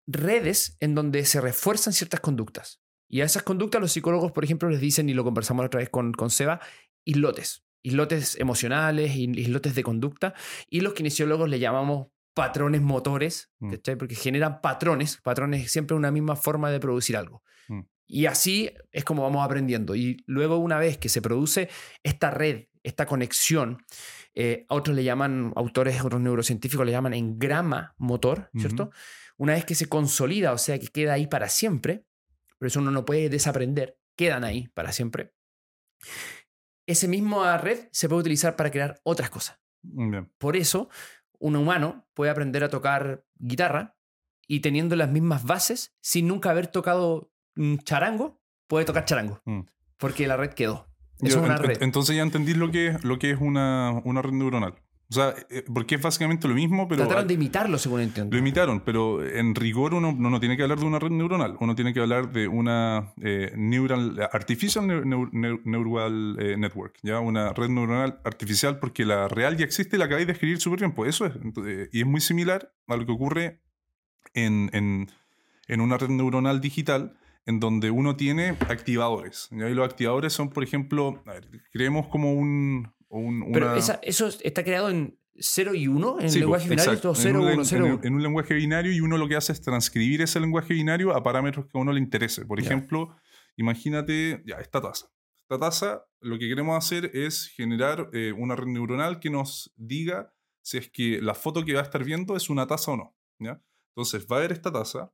redes 0.06 0.76
en 0.80 0.96
donde 0.96 1.26
se 1.26 1.40
refuerzan 1.42 1.94
ciertas 1.94 2.20
conductas. 2.20 2.82
Y 3.08 3.22
a 3.22 3.26
esas 3.26 3.44
conductas 3.44 3.82
los 3.82 3.92
psicólogos, 3.92 4.32
por 4.32 4.44
ejemplo, 4.44 4.70
les 4.70 4.80
dicen, 4.82 5.10
y 5.10 5.14
lo 5.14 5.24
conversamos 5.24 5.66
otra 5.66 5.80
vez 5.80 5.90
con, 5.90 6.14
con 6.14 6.30
Seba, 6.30 6.60
islotes. 7.06 7.64
Islotes 7.82 8.38
emocionales, 8.40 9.16
is- 9.16 9.38
islotes 9.38 9.74
de 9.76 9.84
conducta. 9.84 10.34
Y 10.70 10.82
los 10.82 10.94
kinesiólogos 10.94 11.50
le 11.50 11.60
llamamos 11.60 12.08
patrones 12.36 12.82
motores, 12.82 13.50
Mm. 13.60 13.74
porque 13.98 14.16
generan 14.16 14.62
patrones. 14.62 15.18
Patrones 15.24 15.72
siempre 15.72 15.96
una 15.96 16.12
misma 16.12 16.36
forma 16.36 16.70
de 16.70 16.80
producir 16.80 17.18
algo. 17.18 17.42
Mm. 17.68 17.82
Y 18.12 18.26
así 18.26 18.72
es 18.92 19.06
como 19.06 19.22
vamos 19.22 19.46
aprendiendo. 19.46 19.96
Y 19.96 20.24
luego 20.26 20.58
una 20.58 20.80
vez 20.80 20.98
que 20.98 21.10
se 21.10 21.22
produce 21.22 21.70
esta 22.02 22.32
red, 22.32 22.66
esta 22.82 23.06
conexión, 23.06 23.86
eh, 24.34 24.66
a 24.68 24.74
otros 24.74 24.96
le 24.96 25.04
llaman, 25.04 25.54
autores, 25.56 26.04
otros 26.04 26.20
neurocientíficos 26.20 26.84
le 26.88 26.92
llaman 26.92 27.14
engrama 27.14 27.94
motor, 28.00 28.50
¿cierto? 28.58 28.90
Una 29.38 29.54
vez 29.54 29.64
que 29.64 29.76
se 29.76 29.88
consolida, 29.88 30.54
o 30.54 30.58
sea, 30.58 30.80
que 30.80 30.88
queda 30.88 31.14
ahí 31.14 31.28
para 31.28 31.50
siempre, 31.50 32.04
por 32.58 32.68
eso 32.68 32.80
uno 32.80 32.90
no 32.90 33.06
puede 33.06 33.30
desaprender, 33.30 34.00
quedan 34.18 34.44
ahí 34.44 34.68
para 34.70 34.92
siempre. 34.92 35.36
Ese 36.88 37.08
mismo 37.08 37.46
red 37.58 37.90
se 37.92 38.10
puede 38.10 38.22
utilizar 38.22 38.56
para 38.56 38.72
crear 38.72 39.00
otras 39.04 39.30
cosas. 39.30 39.60
Bien. 39.84 40.32
Por 40.40 40.56
eso, 40.56 40.90
un 41.38 41.56
humano 41.56 42.08
puede 42.16 42.32
aprender 42.32 42.64
a 42.64 42.70
tocar 42.70 43.24
guitarra 43.36 43.96
y 44.48 44.62
teniendo 44.62 44.96
las 44.96 45.12
mismas 45.12 45.44
bases, 45.44 45.96
sin 46.02 46.28
nunca 46.28 46.50
haber 46.50 46.68
tocado 46.68 47.32
charango, 47.84 48.40
puede 48.68 48.86
tocar 48.86 49.06
charango. 49.06 49.42
Mm. 49.46 49.62
Porque 49.98 50.28
la 50.28 50.38
red 50.38 50.52
quedó. 50.54 50.88
Eso 51.22 51.36
Yo 51.38 51.44
es 51.44 51.46
una 51.50 51.58
red. 51.58 51.82
Entonces 51.82 52.16
ya 52.16 52.22
entendí 52.24 52.54
lo 52.54 52.72
que, 52.72 52.96
lo 53.04 53.20
que 53.20 53.32
es 53.32 53.38
una, 53.42 53.92
una 54.06 54.22
red 54.22 54.32
neuronal. 54.32 54.76
O 55.12 55.14
sea, 55.16 55.34
eh, 55.50 55.66
porque 55.74 55.96
es 55.96 56.02
básicamente 56.02 56.48
lo 56.48 56.54
mismo, 56.54 56.88
pero... 56.88 57.02
Trataron 57.02 57.28
de 57.28 57.34
imitarlo, 57.34 57.80
según 57.80 58.02
entiendo. 58.02 58.32
Lo 58.32 58.40
imitaron, 58.40 58.82
pero 58.86 59.26
en 59.28 59.56
rigor 59.56 59.96
uno 59.96 60.12
no, 60.16 60.30
no 60.30 60.40
tiene 60.40 60.56
que 60.56 60.62
hablar 60.62 60.78
de 60.78 60.86
una 60.86 61.00
red 61.00 61.10
neuronal, 61.10 61.58
uno 61.60 61.74
tiene 61.76 61.96
que 61.96 62.00
hablar 62.00 62.32
de 62.32 62.48
una 62.48 63.12
eh, 63.20 63.52
neural, 63.58 64.20
artificial 64.32 64.86
neu- 64.86 65.04
neu- 65.06 65.32
neu- 65.32 65.62
neural 65.66 66.38
eh, 66.40 66.58
network, 66.58 67.00
¿ya? 67.02 67.20
una 67.22 67.54
red 67.54 67.70
neuronal 67.70 68.22
artificial, 68.24 68.78
porque 68.78 69.04
la 69.04 69.28
real 69.28 69.58
ya 69.58 69.66
existe 69.66 69.96
y 69.96 70.00
la 70.00 70.06
acabáis 70.06 70.28
de 70.28 70.34
escribir 70.34 70.60
súper 70.62 70.80
bien, 70.82 70.92
pues 70.94 71.10
eso 71.10 71.26
es. 71.26 71.34
Y 71.92 72.02
es 72.02 72.06
muy 72.06 72.22
similar 72.22 72.72
a 72.88 72.96
lo 72.96 73.04
que 73.08 73.12
ocurre 73.12 73.62
en, 74.36 74.70
en- 74.74 75.10
en 75.68 75.82
una 75.82 75.98
red 75.98 76.10
neuronal 76.10 76.62
digital, 76.62 77.18
en 77.50 77.60
donde 77.60 77.90
uno 77.92 78.16
tiene 78.16 78.50
activadores. 78.68 79.48
¿ya? 79.52 79.68
Y 79.70 79.74
los 79.74 79.86
activadores 79.90 80.34
son, 80.34 80.50
por 80.50 80.64
ejemplo, 80.64 81.22
a 81.26 81.34
ver, 81.34 81.48
creemos 81.72 82.08
como 82.08 82.34
un... 82.34 82.94
un- 83.10 83.52
Pero 83.52 83.76
esa- 83.76 84.00
eso 84.04 84.28
está 84.28 84.64
creado 84.64 84.90
en 84.90 85.20
0 85.36 85.74
y 85.74 85.88
1, 85.88 86.18
en 86.20 86.30
Sí, 86.30 86.36
el 86.38 86.42
lenguaje 86.42 86.68
pues, 86.68 86.80
binario, 86.82 87.00
todo 87.02 87.14
En 87.14 87.18
0, 87.22 87.40
un 87.40 87.46
1, 87.46 87.56
len- 87.56 87.66
0, 87.66 87.86
en, 87.86 87.92
1. 87.94 88.02
en 88.04 88.14
un 88.14 88.24
lenguaje 88.24 88.54
binario 88.54 88.92
y 88.92 89.00
uno 89.02 89.18
lo 89.18 89.28
que 89.28 89.36
hace 89.36 89.52
es 89.54 89.62
transcribir 89.62 90.22
ese 90.22 90.40
lenguaje 90.40 90.74
binario 90.74 91.16
a 91.16 91.24
parámetros 91.24 91.66
que 91.66 91.78
a 91.78 91.82
uno 91.82 91.92
le 91.92 92.00
interese. 92.00 92.46
Por 92.46 92.60
ejemplo, 92.60 93.16
imagínate, 93.58 94.44
ya, 94.46 94.56
esta 94.58 94.82
taza. 94.82 95.08
Esta 95.42 95.58
taza, 95.60 96.06
lo 96.22 96.38
que 96.38 96.48
queremos 96.48 96.78
hacer 96.78 97.10
es 97.16 97.48
generar 97.56 98.10
eh, 98.14 98.32
una 98.38 98.56
red 98.56 98.68
neuronal 98.68 99.20
que 99.20 99.30
nos 99.30 99.74
diga 99.76 100.34
si 100.62 100.78
es 100.78 100.90
que 100.90 101.20
la 101.22 101.34
foto 101.34 101.66
que 101.66 101.74
va 101.74 101.80
a 101.80 101.84
estar 101.84 102.04
viendo 102.04 102.36
es 102.36 102.50
una 102.50 102.68
taza 102.68 102.92
o 102.92 102.98
no. 102.98 103.16
¿ya? 103.40 103.60
Entonces 103.96 104.28
va 104.32 104.38
a 104.38 104.42
ver 104.42 104.52
esta 104.52 104.72
taza 104.72 105.12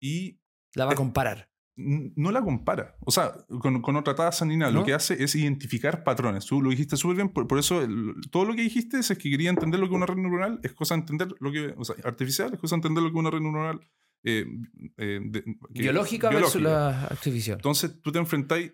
y 0.00 0.38
La 0.74 0.84
va 0.84 0.92
a 0.92 0.94
comparar. 0.94 1.50
No 1.76 2.30
la 2.32 2.42
compara. 2.42 2.96
O 3.00 3.10
sea, 3.10 3.32
con, 3.60 3.80
con 3.82 3.96
otra 3.96 4.14
taza 4.14 4.44
ni 4.44 4.56
nada. 4.56 4.72
¿No? 4.72 4.80
Lo 4.80 4.84
que 4.86 4.92
hace 4.94 5.22
es 5.22 5.34
identificar 5.34 6.04
patrones. 6.04 6.44
Tú 6.46 6.60
lo 6.60 6.70
dijiste 6.70 6.96
súper 6.96 7.16
bien. 7.16 7.28
Por, 7.30 7.46
por 7.46 7.58
eso 7.58 7.82
el- 7.82 8.14
todo 8.30 8.44
lo 8.44 8.54
que 8.54 8.62
dijiste 8.62 8.98
es 8.98 9.08
que 9.08 9.30
quería 9.30 9.50
entender 9.50 9.80
lo 9.80 9.86
que 9.86 9.92
es 9.92 9.96
una 9.96 10.06
red 10.06 10.16
neuronal. 10.16 10.60
Es 10.62 10.72
cosa 10.74 10.94
de 10.94 11.00
entender 11.00 11.34
lo 11.40 11.50
que... 11.50 11.74
O 11.78 11.84
sea, 11.84 11.96
artificial 12.04 12.52
es 12.52 12.60
cosa 12.60 12.76
de 12.76 12.78
entender 12.78 13.02
lo 13.02 13.10
que 13.10 13.16
es 13.16 13.20
una 13.20 13.30
red 13.30 13.40
neuronal... 13.40 13.80
eh, 14.24 14.46
eh, 14.98 15.20
de- 15.24 15.42
que- 15.44 15.82
Biológica, 15.82 16.28
versus 16.30 16.56
biológica. 16.56 16.90
la 16.90 17.04
artificial. 17.06 17.56
Entonces 17.58 18.00
tú 18.02 18.12
te 18.12 18.18
enfrentáis 18.18 18.72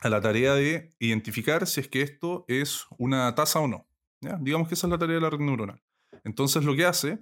a 0.00 0.08
la 0.10 0.20
tarea 0.20 0.54
de 0.54 0.90
identificar 1.00 1.66
si 1.66 1.80
es 1.80 1.88
que 1.88 2.02
esto 2.02 2.44
es 2.46 2.86
una 2.98 3.34
taza 3.34 3.58
o 3.60 3.66
no. 3.68 3.88
¿ya? 4.20 4.36
Digamos 4.40 4.68
que 4.68 4.74
esa 4.74 4.86
es 4.86 4.90
la 4.90 4.98
tarea 4.98 5.16
de 5.16 5.22
la 5.22 5.30
red 5.30 5.40
neuronal. 5.40 5.82
Entonces 6.24 6.62
lo 6.64 6.76
que 6.76 6.84
hace 6.84 7.18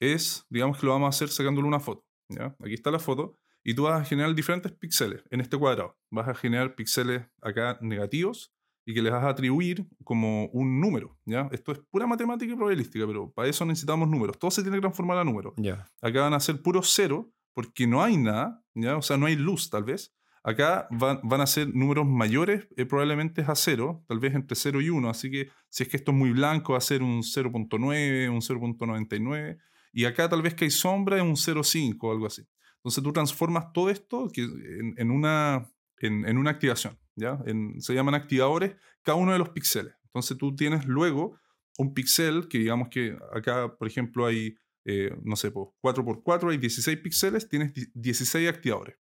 es, 0.00 0.44
digamos 0.50 0.78
que 0.78 0.84
lo 0.86 0.92
vamos 0.92 1.06
a 1.06 1.10
hacer 1.10 1.28
sacándole 1.28 1.66
una 1.68 1.80
foto. 1.80 2.04
¿ya? 2.28 2.54
Aquí 2.60 2.74
está 2.74 2.90
la 2.90 2.98
foto 2.98 3.38
y 3.64 3.74
tú 3.74 3.82
vas 3.84 4.00
a 4.00 4.04
generar 4.04 4.34
diferentes 4.34 4.72
píxeles 4.72 5.22
en 5.30 5.40
este 5.40 5.56
cuadrado. 5.56 5.96
Vas 6.10 6.28
a 6.28 6.34
generar 6.34 6.74
píxeles 6.74 7.26
acá 7.42 7.78
negativos 7.80 8.52
y 8.86 8.94
que 8.94 9.02
les 9.02 9.12
vas 9.12 9.24
a 9.24 9.28
atribuir 9.28 9.86
como 10.04 10.46
un 10.46 10.80
número. 10.80 11.18
¿ya? 11.26 11.48
Esto 11.52 11.72
es 11.72 11.78
pura 11.90 12.06
matemática 12.06 12.52
y 12.52 12.56
probabilística, 12.56 13.06
pero 13.06 13.30
para 13.32 13.48
eso 13.48 13.64
necesitamos 13.66 14.08
números. 14.08 14.38
Todo 14.38 14.50
se 14.50 14.62
tiene 14.62 14.78
que 14.78 14.82
transformar 14.82 15.18
a 15.18 15.24
números 15.24 15.52
Ya. 15.58 15.86
acá 16.00 16.22
van 16.22 16.34
a 16.34 16.40
ser 16.40 16.62
puro 16.62 16.82
cero, 16.82 17.30
porque 17.52 17.86
no 17.86 18.02
hay 18.02 18.16
nada, 18.16 18.62
¿ya? 18.74 18.96
o 18.96 19.02
sea, 19.02 19.16
no 19.16 19.26
hay 19.26 19.36
luz 19.36 19.68
tal 19.68 19.84
vez. 19.84 20.14
Acá 20.44 20.86
van, 20.90 21.20
van 21.24 21.40
a 21.42 21.46
ser 21.46 21.74
números 21.74 22.06
mayores, 22.06 22.68
eh, 22.76 22.86
probablemente 22.86 23.42
es 23.42 23.48
a 23.50 23.54
cero, 23.56 24.04
tal 24.06 24.20
vez 24.20 24.34
entre 24.34 24.56
0 24.56 24.80
y 24.80 24.88
1, 24.88 25.10
así 25.10 25.30
que 25.30 25.50
si 25.68 25.82
es 25.82 25.88
que 25.90 25.96
esto 25.98 26.12
es 26.12 26.16
muy 26.16 26.30
blanco 26.30 26.72
va 26.72 26.78
a 26.78 26.80
ser 26.80 27.02
un 27.02 27.22
0.9, 27.22 28.30
un 28.30 28.40
0.99, 28.40 29.58
y 29.92 30.04
acá 30.04 30.28
tal 30.28 30.40
vez 30.40 30.54
que 30.54 30.64
hay 30.64 30.70
sombra 30.70 31.16
es 31.16 31.22
un 31.22 31.36
0.5 31.36 31.96
o 32.00 32.12
algo 32.12 32.26
así. 32.26 32.46
Entonces 32.78 33.02
tú 33.04 33.12
transformas 33.12 33.72
todo 33.72 33.90
esto 33.90 34.28
en, 34.34 35.10
una, 35.10 35.68
en, 35.98 36.38
una 36.38 36.50
activación, 36.50 36.98
¿ya? 37.16 37.38
Se 37.78 37.94
llaman 37.94 38.14
activadores 38.14 38.76
cada 39.02 39.16
uno 39.16 39.32
de 39.32 39.38
los 39.38 39.50
píxeles. 39.50 39.94
Entonces 40.04 40.38
tú 40.38 40.54
tienes 40.56 40.86
luego 40.86 41.38
un 41.76 41.92
píxel 41.94 42.48
que 42.48 42.58
digamos 42.58 42.88
que 42.88 43.16
acá, 43.34 43.76
por 43.76 43.86
ejemplo, 43.88 44.26
hay 44.26 44.56
eh, 44.84 45.14
no 45.22 45.36
sé, 45.36 45.50
pues 45.50 45.68
4x4 45.82 46.50
hay 46.50 46.56
16 46.56 46.96
píxeles, 46.98 47.48
tienes 47.48 47.74
di- 47.74 47.88
16 47.92 48.48
activadores. 48.48 48.96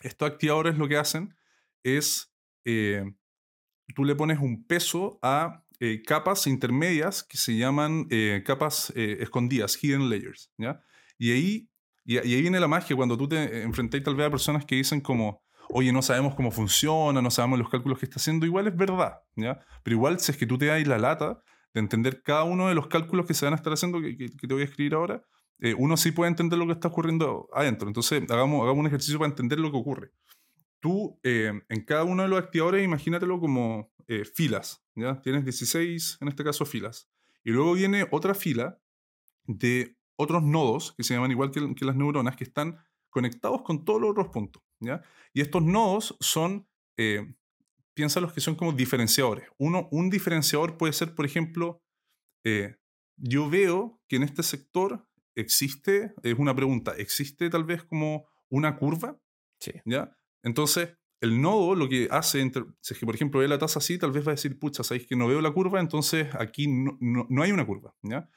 Estos 0.00 0.30
activadores 0.30 0.78
lo 0.78 0.86
que 0.86 0.96
hacen 0.98 1.34
es 1.82 2.32
eh, 2.64 3.02
tú 3.94 4.04
le 4.04 4.14
pones 4.14 4.38
un 4.38 4.64
peso 4.66 5.18
a 5.22 5.64
eh, 5.80 6.02
capas 6.02 6.46
intermedias 6.46 7.24
que 7.24 7.38
se 7.38 7.56
llaman 7.56 8.08
capas 8.44 8.92
escondidas, 8.94 9.82
hidden 9.82 10.08
layers, 10.08 10.52
¿ya? 10.58 10.80
Y 11.18 11.32
ahí, 11.32 11.68
y, 12.06 12.14
y 12.14 12.34
ahí 12.34 12.40
viene 12.42 12.60
la 12.60 12.68
magia 12.68 12.96
cuando 12.96 13.16
tú 13.18 13.28
te 13.28 13.62
enfrentas 13.62 14.02
tal 14.02 14.14
vez 14.16 14.26
a 14.28 14.30
personas 14.30 14.64
que 14.64 14.76
dicen 14.76 15.00
como, 15.00 15.42
oye, 15.68 15.92
no 15.92 16.00
sabemos 16.02 16.34
cómo 16.34 16.50
funciona, 16.50 17.20
no 17.20 17.30
sabemos 17.30 17.58
los 17.58 17.68
cálculos 17.68 17.98
que 17.98 18.06
está 18.06 18.16
haciendo, 18.16 18.46
igual 18.46 18.68
es 18.68 18.76
verdad, 18.76 19.14
¿ya? 19.34 19.58
Pero 19.82 19.96
igual 19.96 20.20
si 20.20 20.32
es 20.32 20.38
que 20.38 20.46
tú 20.46 20.56
te 20.58 20.66
das 20.66 20.86
la 20.86 20.98
lata 20.98 21.42
de 21.74 21.80
entender 21.80 22.22
cada 22.22 22.44
uno 22.44 22.68
de 22.68 22.74
los 22.74 22.86
cálculos 22.86 23.26
que 23.26 23.34
se 23.34 23.44
van 23.44 23.52
a 23.52 23.56
estar 23.56 23.72
haciendo, 23.72 24.00
que, 24.00 24.16
que- 24.16 24.30
que 24.30 24.46
te 24.46 24.54
voy 24.54 24.62
a 24.62 24.66
escribir 24.66 24.94
ahora, 24.94 25.22
eh, 25.58 25.74
uno 25.76 25.96
sí 25.96 26.12
puede 26.12 26.30
entender 26.30 26.58
lo 26.58 26.66
que 26.66 26.72
está 26.72 26.88
ocurriendo 26.88 27.48
adentro. 27.52 27.88
Entonces, 27.88 28.22
hagamos, 28.30 28.62
hagamos 28.62 28.80
un 28.80 28.86
ejercicio 28.86 29.18
para 29.18 29.30
entender 29.30 29.58
lo 29.58 29.70
que 29.70 29.78
ocurre. 29.78 30.10
Tú, 30.80 31.18
eh, 31.22 31.52
en 31.68 31.84
cada 31.84 32.04
uno 32.04 32.22
de 32.22 32.28
los 32.28 32.38
activadores, 32.38 32.84
imagínatelo 32.84 33.40
como 33.40 33.90
eh, 34.08 34.24
filas, 34.24 34.84
¿ya? 34.94 35.20
Tienes 35.22 35.44
16, 35.44 36.18
en 36.20 36.28
este 36.28 36.44
caso, 36.44 36.64
filas. 36.66 37.08
Y 37.42 37.50
luego 37.50 37.72
viene 37.74 38.06
otra 38.10 38.34
fila 38.34 38.78
de 39.46 39.96
otros 40.16 40.42
nodos, 40.42 40.94
que 40.96 41.02
se 41.04 41.14
llaman 41.14 41.30
igual 41.30 41.50
que, 41.50 41.74
que 41.74 41.84
las 41.84 41.96
neuronas, 41.96 42.36
que 42.36 42.44
están 42.44 42.78
conectados 43.10 43.62
con 43.62 43.84
todos 43.84 44.00
los 44.00 44.10
otros 44.10 44.28
puntos, 44.28 44.62
¿ya? 44.80 45.02
Y 45.32 45.40
estos 45.40 45.62
nodos 45.62 46.16
son, 46.20 46.68
eh, 46.98 47.34
piénsalos 47.94 48.32
que 48.32 48.40
son 48.40 48.54
como 48.56 48.72
diferenciadores. 48.72 49.48
Uno, 49.58 49.88
un 49.90 50.10
diferenciador 50.10 50.76
puede 50.76 50.92
ser, 50.92 51.14
por 51.14 51.24
ejemplo, 51.24 51.82
eh, 52.44 52.76
yo 53.16 53.48
veo 53.48 54.00
que 54.08 54.16
en 54.16 54.22
este 54.22 54.42
sector 54.42 55.06
existe, 55.34 56.14
es 56.22 56.38
una 56.38 56.54
pregunta, 56.54 56.92
¿existe 56.96 57.48
tal 57.50 57.64
vez 57.64 57.84
como 57.84 58.26
una 58.50 58.76
curva? 58.76 59.18
Sí. 59.60 59.72
¿Ya? 59.84 60.14
Entonces, 60.42 60.96
el 61.22 61.40
nodo 61.40 61.74
lo 61.74 61.88
que 61.88 62.08
hace, 62.10 62.40
entre- 62.40 62.64
si 62.82 62.92
es 62.94 63.00
que 63.00 63.06
por 63.06 63.14
ejemplo 63.14 63.40
ve 63.40 63.48
la 63.48 63.58
tasa 63.58 63.78
así, 63.78 63.98
tal 63.98 64.12
vez 64.12 64.26
va 64.26 64.32
a 64.32 64.34
decir, 64.34 64.58
pucha, 64.58 64.82
sabéis 64.84 65.06
que 65.06 65.16
no 65.16 65.26
veo 65.26 65.40
la 65.40 65.50
curva, 65.52 65.80
entonces 65.80 66.28
aquí 66.38 66.66
no, 66.68 66.96
no- 67.00 67.26
no 67.30 67.42
hay 67.42 67.52
una 67.52 67.66
curva. 67.66 67.94
¿ya? 68.02 68.28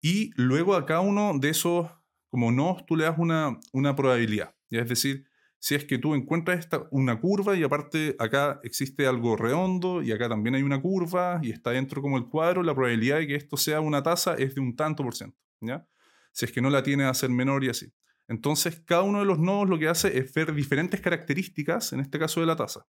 Y 0.00 0.30
luego 0.36 0.74
a 0.74 0.86
cada 0.86 1.00
uno 1.00 1.38
de 1.38 1.50
esos, 1.50 1.90
como 2.28 2.52
nodos, 2.52 2.86
tú 2.86 2.96
le 2.96 3.04
das 3.04 3.18
una, 3.18 3.58
una 3.72 3.94
probabilidad. 3.94 4.54
¿ya? 4.70 4.80
Es 4.80 4.88
decir, 4.88 5.26
si 5.58 5.74
es 5.74 5.84
que 5.84 5.98
tú 5.98 6.14
encuentras 6.14 6.58
esta, 6.58 6.88
una 6.90 7.20
curva 7.20 7.54
y 7.54 7.62
aparte 7.62 8.16
acá 8.18 8.60
existe 8.62 9.06
algo 9.06 9.36
redondo 9.36 10.02
y 10.02 10.10
acá 10.10 10.28
también 10.28 10.54
hay 10.54 10.62
una 10.62 10.80
curva 10.80 11.38
y 11.42 11.50
está 11.50 11.70
dentro 11.70 12.00
como 12.00 12.16
el 12.16 12.26
cuadro, 12.28 12.62
la 12.62 12.74
probabilidad 12.74 13.18
de 13.18 13.26
que 13.26 13.34
esto 13.34 13.58
sea 13.58 13.80
una 13.80 14.02
tasa 14.02 14.34
es 14.34 14.54
de 14.54 14.62
un 14.62 14.74
tanto 14.74 15.02
por 15.02 15.14
ciento. 15.14 15.36
¿ya? 15.60 15.86
Si 16.32 16.46
es 16.46 16.52
que 16.52 16.62
no 16.62 16.70
la 16.70 16.82
tiene 16.82 17.04
a 17.04 17.12
ser 17.12 17.28
menor 17.28 17.62
y 17.62 17.68
así. 17.68 17.92
Entonces, 18.26 18.80
cada 18.86 19.02
uno 19.02 19.18
de 19.18 19.24
los 19.26 19.38
nodos 19.38 19.68
lo 19.68 19.78
que 19.78 19.88
hace 19.88 20.16
es 20.16 20.32
ver 20.32 20.54
diferentes 20.54 21.00
características, 21.00 21.92
en 21.92 22.00
este 22.00 22.18
caso 22.18 22.40
de 22.40 22.46
la 22.46 22.56
tasa, 22.56 22.86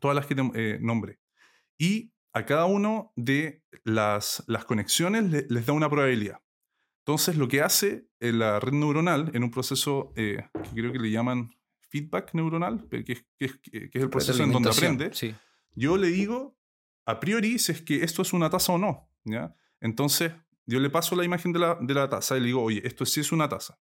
todas 0.00 0.14
las 0.14 0.26
que 0.26 0.34
te 0.34 0.42
eh, 0.54 0.78
nombré. 0.80 1.18
Y 1.78 2.12
a 2.36 2.44
cada 2.44 2.66
uno 2.66 3.12
de 3.16 3.64
las, 3.84 4.44
las 4.46 4.64
conexiones 4.64 5.24
le- 5.30 5.46
les 5.48 5.64
da 5.66 5.72
una 5.72 5.88
probabilidad. 5.88 6.40
Entonces, 7.04 7.36
lo 7.36 7.48
que 7.48 7.62
hace 7.62 8.08
eh, 8.20 8.32
la 8.32 8.60
red 8.60 8.72
neuronal 8.72 9.30
en 9.34 9.42
un 9.44 9.50
proceso 9.50 10.12
eh, 10.16 10.44
que 10.64 10.70
creo 10.80 10.92
que 10.92 10.98
le 10.98 11.10
llaman 11.10 11.50
feedback 11.88 12.34
neuronal, 12.34 12.86
que 12.90 12.98
es, 13.12 13.24
que 13.38 13.44
es- 13.46 13.58
que 13.62 13.90
es 13.98 14.02
el 14.02 14.10
proceso 14.10 14.42
en 14.42 14.52
donde 14.52 14.70
aprende, 14.70 15.14
Sí. 15.14 15.34
yo 15.74 15.96
le 15.96 16.08
digo 16.08 16.58
a 17.06 17.20
priori 17.20 17.58
si 17.58 17.72
es 17.72 17.80
que 17.82 18.02
esto 18.02 18.22
es 18.22 18.32
una 18.32 18.50
taza 18.50 18.72
o 18.72 18.78
no. 18.78 19.08
¿ya? 19.24 19.54
Entonces, 19.80 20.32
yo 20.66 20.78
le 20.80 20.90
paso 20.90 21.14
la 21.16 21.24
imagen 21.24 21.52
de 21.52 21.58
la, 21.60 21.78
de 21.80 21.94
la 21.94 22.08
taza 22.08 22.36
y 22.36 22.40
le 22.40 22.46
digo, 22.46 22.62
oye, 22.62 22.82
esto 22.84 23.06
sí 23.06 23.20
es 23.20 23.32
una 23.32 23.48
taza. 23.48 23.78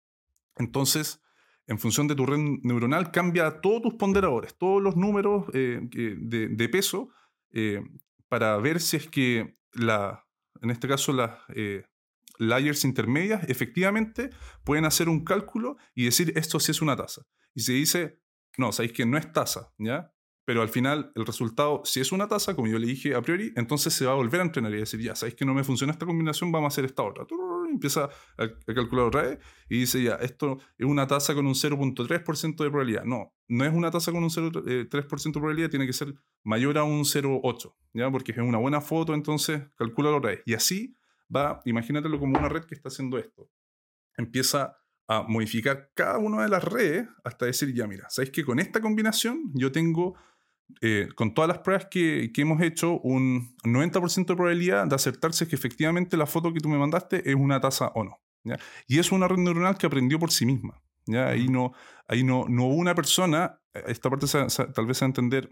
Entonces, 0.56 1.22
en 1.66 1.78
función 1.78 2.08
de 2.08 2.14
tu 2.16 2.26
red 2.26 2.38
neuronal, 2.62 3.12
cambia 3.12 3.60
todos 3.60 3.82
tus 3.82 3.94
ponderadores, 3.94 4.56
todos 4.58 4.82
los 4.82 4.96
números 4.96 5.44
eh, 5.52 5.78
de, 5.82 6.48
de 6.48 6.68
peso, 6.68 7.10
eh, 7.52 7.82
para 8.30 8.56
ver 8.58 8.80
si 8.80 8.96
es 8.96 9.08
que, 9.08 9.58
la, 9.72 10.24
en 10.62 10.70
este 10.70 10.88
caso, 10.88 11.12
las 11.12 11.32
eh, 11.54 11.84
layers 12.38 12.84
intermedias 12.84 13.42
efectivamente 13.48 14.30
pueden 14.64 14.84
hacer 14.84 15.08
un 15.08 15.24
cálculo 15.24 15.76
y 15.94 16.04
decir 16.04 16.32
esto 16.36 16.60
sí 16.60 16.70
es 16.70 16.80
una 16.80 16.96
tasa. 16.96 17.26
Y 17.54 17.62
se 17.62 17.72
dice, 17.72 18.20
no, 18.56 18.70
sabéis 18.72 18.92
que 18.92 19.04
no 19.04 19.18
es 19.18 19.32
tasa, 19.32 19.74
¿ya? 19.78 20.14
Pero 20.46 20.62
al 20.62 20.68
final 20.68 21.12
el 21.16 21.26
resultado, 21.26 21.82
si 21.84 22.00
es 22.00 22.12
una 22.12 22.28
tasa, 22.28 22.54
como 22.54 22.68
yo 22.68 22.78
le 22.78 22.86
dije 22.86 23.14
a 23.14 23.20
priori, 23.20 23.52
entonces 23.56 23.92
se 23.92 24.06
va 24.06 24.12
a 24.12 24.16
volver 24.16 24.40
a 24.40 24.44
entrenar 24.44 24.72
y 24.74 24.78
decir, 24.78 25.00
ya, 25.00 25.16
sabéis 25.16 25.34
que 25.34 25.44
no 25.44 25.52
me 25.52 25.64
funciona 25.64 25.92
esta 25.92 26.06
combinación, 26.06 26.52
vamos 26.52 26.66
a 26.66 26.72
hacer 26.74 26.84
esta 26.84 27.02
otra. 27.02 27.26
Empieza 27.70 28.08
a, 28.36 28.48
calcular 28.74 29.06
otra 29.06 29.22
vez 29.22 29.38
y 29.68 29.80
dice, 29.80 30.02
ya, 30.02 30.16
esto 30.16 30.58
es 30.78 30.86
una 30.86 31.06
tasa 31.06 31.34
con 31.34 31.46
un 31.46 31.54
0.3% 31.54 32.56
de 32.62 32.70
probabilidad. 32.70 33.04
No, 33.04 33.34
no 33.48 33.64
es 33.64 33.72
una 33.72 33.90
tasa 33.90 34.12
con 34.12 34.22
un 34.22 34.30
0.3% 34.30 35.24
de 35.24 35.32
probabilidad, 35.32 35.70
tiene 35.70 35.86
que 35.86 35.92
ser 35.92 36.14
mayor 36.44 36.78
a 36.78 36.84
un 36.84 37.04
0.8, 37.04 37.74
¿ya? 37.94 38.10
Porque 38.10 38.32
es 38.32 38.38
una 38.38 38.58
buena 38.58 38.80
foto, 38.80 39.14
entonces 39.14 39.62
calcula 39.76 40.10
otra 40.10 40.30
vez. 40.30 40.42
Y 40.46 40.54
así 40.54 40.94
va, 41.34 41.60
imagínatelo 41.64 42.18
como 42.18 42.38
una 42.38 42.48
red 42.48 42.64
que 42.64 42.74
está 42.74 42.88
haciendo 42.88 43.18
esto. 43.18 43.50
Empieza 44.16 44.76
a 45.10 45.24
modificar 45.24 45.90
cada 45.94 46.18
una 46.18 46.42
de 46.42 46.48
las 46.48 46.62
redes 46.62 47.08
hasta 47.24 47.46
decir, 47.46 47.74
ya 47.74 47.88
mira, 47.88 48.08
¿sabéis 48.10 48.30
que 48.30 48.44
con 48.44 48.60
esta 48.60 48.80
combinación 48.80 49.50
yo 49.54 49.72
tengo, 49.72 50.14
eh, 50.80 51.08
con 51.14 51.34
todas 51.34 51.48
las 51.48 51.58
pruebas 51.58 51.86
que, 51.90 52.30
que 52.32 52.42
hemos 52.42 52.60
hecho, 52.62 52.98
un 53.00 53.54
90% 53.64 54.32
de 54.32 54.36
probabilidad 54.36 54.86
de 54.86 54.94
acertar 54.94 55.32
si 55.32 55.44
es 55.44 55.50
que 55.50 55.56
efectivamente 55.56 56.16
la 56.16 56.26
foto 56.26 56.52
que 56.52 56.60
tú 56.60 56.68
me 56.68 56.78
mandaste 56.78 57.28
es 57.28 57.34
una 57.36 57.60
tasa 57.60 57.92
o 57.94 58.04
no? 58.04 58.20
¿ya? 58.44 58.58
Y 58.86 58.98
es 58.98 59.12
una 59.12 59.28
red 59.28 59.38
neuronal 59.38 59.76
que 59.78 59.86
aprendió 59.86 60.18
por 60.18 60.30
sí 60.30 60.46
misma. 60.46 60.80
¿ya? 61.06 61.28
Ahí, 61.28 61.48
no, 61.48 61.72
ahí 62.08 62.22
no, 62.24 62.46
no 62.48 62.64
hubo 62.66 62.74
una 62.76 62.94
persona, 62.94 63.60
eh, 63.74 63.82
esta 63.88 64.10
parte 64.10 64.26
se- 64.26 64.48
se- 64.50 64.66
tal 64.66 64.86
vez 64.86 65.02
a 65.02 65.06
entender 65.06 65.50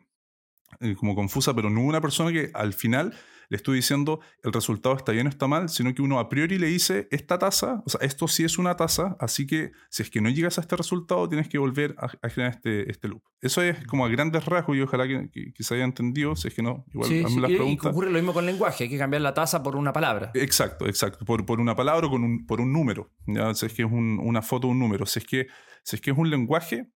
eh, 0.81 0.95
como 0.97 1.15
confusa, 1.15 1.55
pero 1.55 1.71
no 1.71 1.81
una 1.83 2.01
persona 2.01 2.33
que 2.33 2.51
al 2.55 2.73
final 2.73 3.15
le 3.51 3.57
estoy 3.57 3.77
diciendo 3.77 4.21
el 4.43 4.53
resultado 4.53 4.95
está 4.95 5.13
bien 5.13 5.27
o 5.27 5.31
está 5.31 5.47
mal, 5.47 5.71
sino 5.71 5.95
que 5.95 6.03
uno 6.03 6.19
a 6.19 6.29
priori 6.29 6.59
le 6.59 6.67
dice 6.67 7.09
esta 7.11 7.39
tasa, 7.39 7.83
o 7.87 7.89
sea, 7.89 7.99
esto 8.03 8.29
sí 8.29 8.45
es 8.45 8.59
una 8.59 8.77
tasa, 8.77 9.17
así 9.21 9.47
que 9.47 9.73
si 9.89 10.03
es 10.03 10.11
que 10.11 10.21
no 10.21 10.29
llegas 10.29 10.59
a 10.59 10.61
este 10.61 10.77
resultado, 10.77 11.27
tienes 11.31 11.49
que 11.49 11.57
volver 11.57 11.95
a, 11.97 12.11
a 12.27 12.29
generar 12.29 12.57
este, 12.57 12.91
este 12.91 13.09
loop. 13.09 13.23
Eso 13.41 13.63
es 13.63 13.87
como 13.87 14.05
a 14.05 14.09
grandes 14.11 14.45
rasgos 14.45 14.77
y 14.77 14.83
ojalá 14.83 15.09
que, 15.09 15.31
que- 15.31 15.53
que 15.55 15.63
se 15.63 15.75
haya 15.77 15.85
entendido, 15.85 16.37
si 16.37 16.49
es 16.49 16.55
que 16.55 16.63
no, 16.63 16.85
igual 16.93 17.09
Sí, 17.09 17.23
las 17.23 17.33
y- 17.33 17.55
y 17.55 17.57
preguntas. 17.57 17.87
ocurre 17.91 18.09
lo 18.11 18.19
mismo 18.19 18.35
con 18.35 18.45
el 18.45 18.51
lenguaje, 18.51 18.85
hay 18.85 18.91
que 18.91 18.99
cambiar 18.99 19.23
la 19.23 19.33
tasa 19.33 19.63
por 19.63 19.77
una 19.77 19.95
palabra. 19.95 20.31
Exacto, 20.35 20.87
exacto. 20.87 21.25
Por, 21.25 21.47
por 21.47 21.59
una 21.59 21.75
palabra 21.75 22.07
o 22.07 22.11
con 22.11 22.25
un, 22.25 22.45
por 22.45 22.61
un 22.61 22.71
número. 22.71 23.11
¿ya? 23.27 23.55
Si 23.55 23.65
es 23.65 23.73
que 23.73 23.83
es 23.85 23.91
un- 23.91 24.21
una 24.23 24.43
foto 24.43 24.67
o 24.69 24.71
un 24.73 24.79
número. 24.79 25.07
Si 25.07 25.21
es, 25.21 25.25
que, 25.25 25.47
si 25.85 25.97
es 25.97 26.03
que 26.03 26.11
es 26.11 26.19
un 26.19 26.29
lenguaje, 26.29 26.91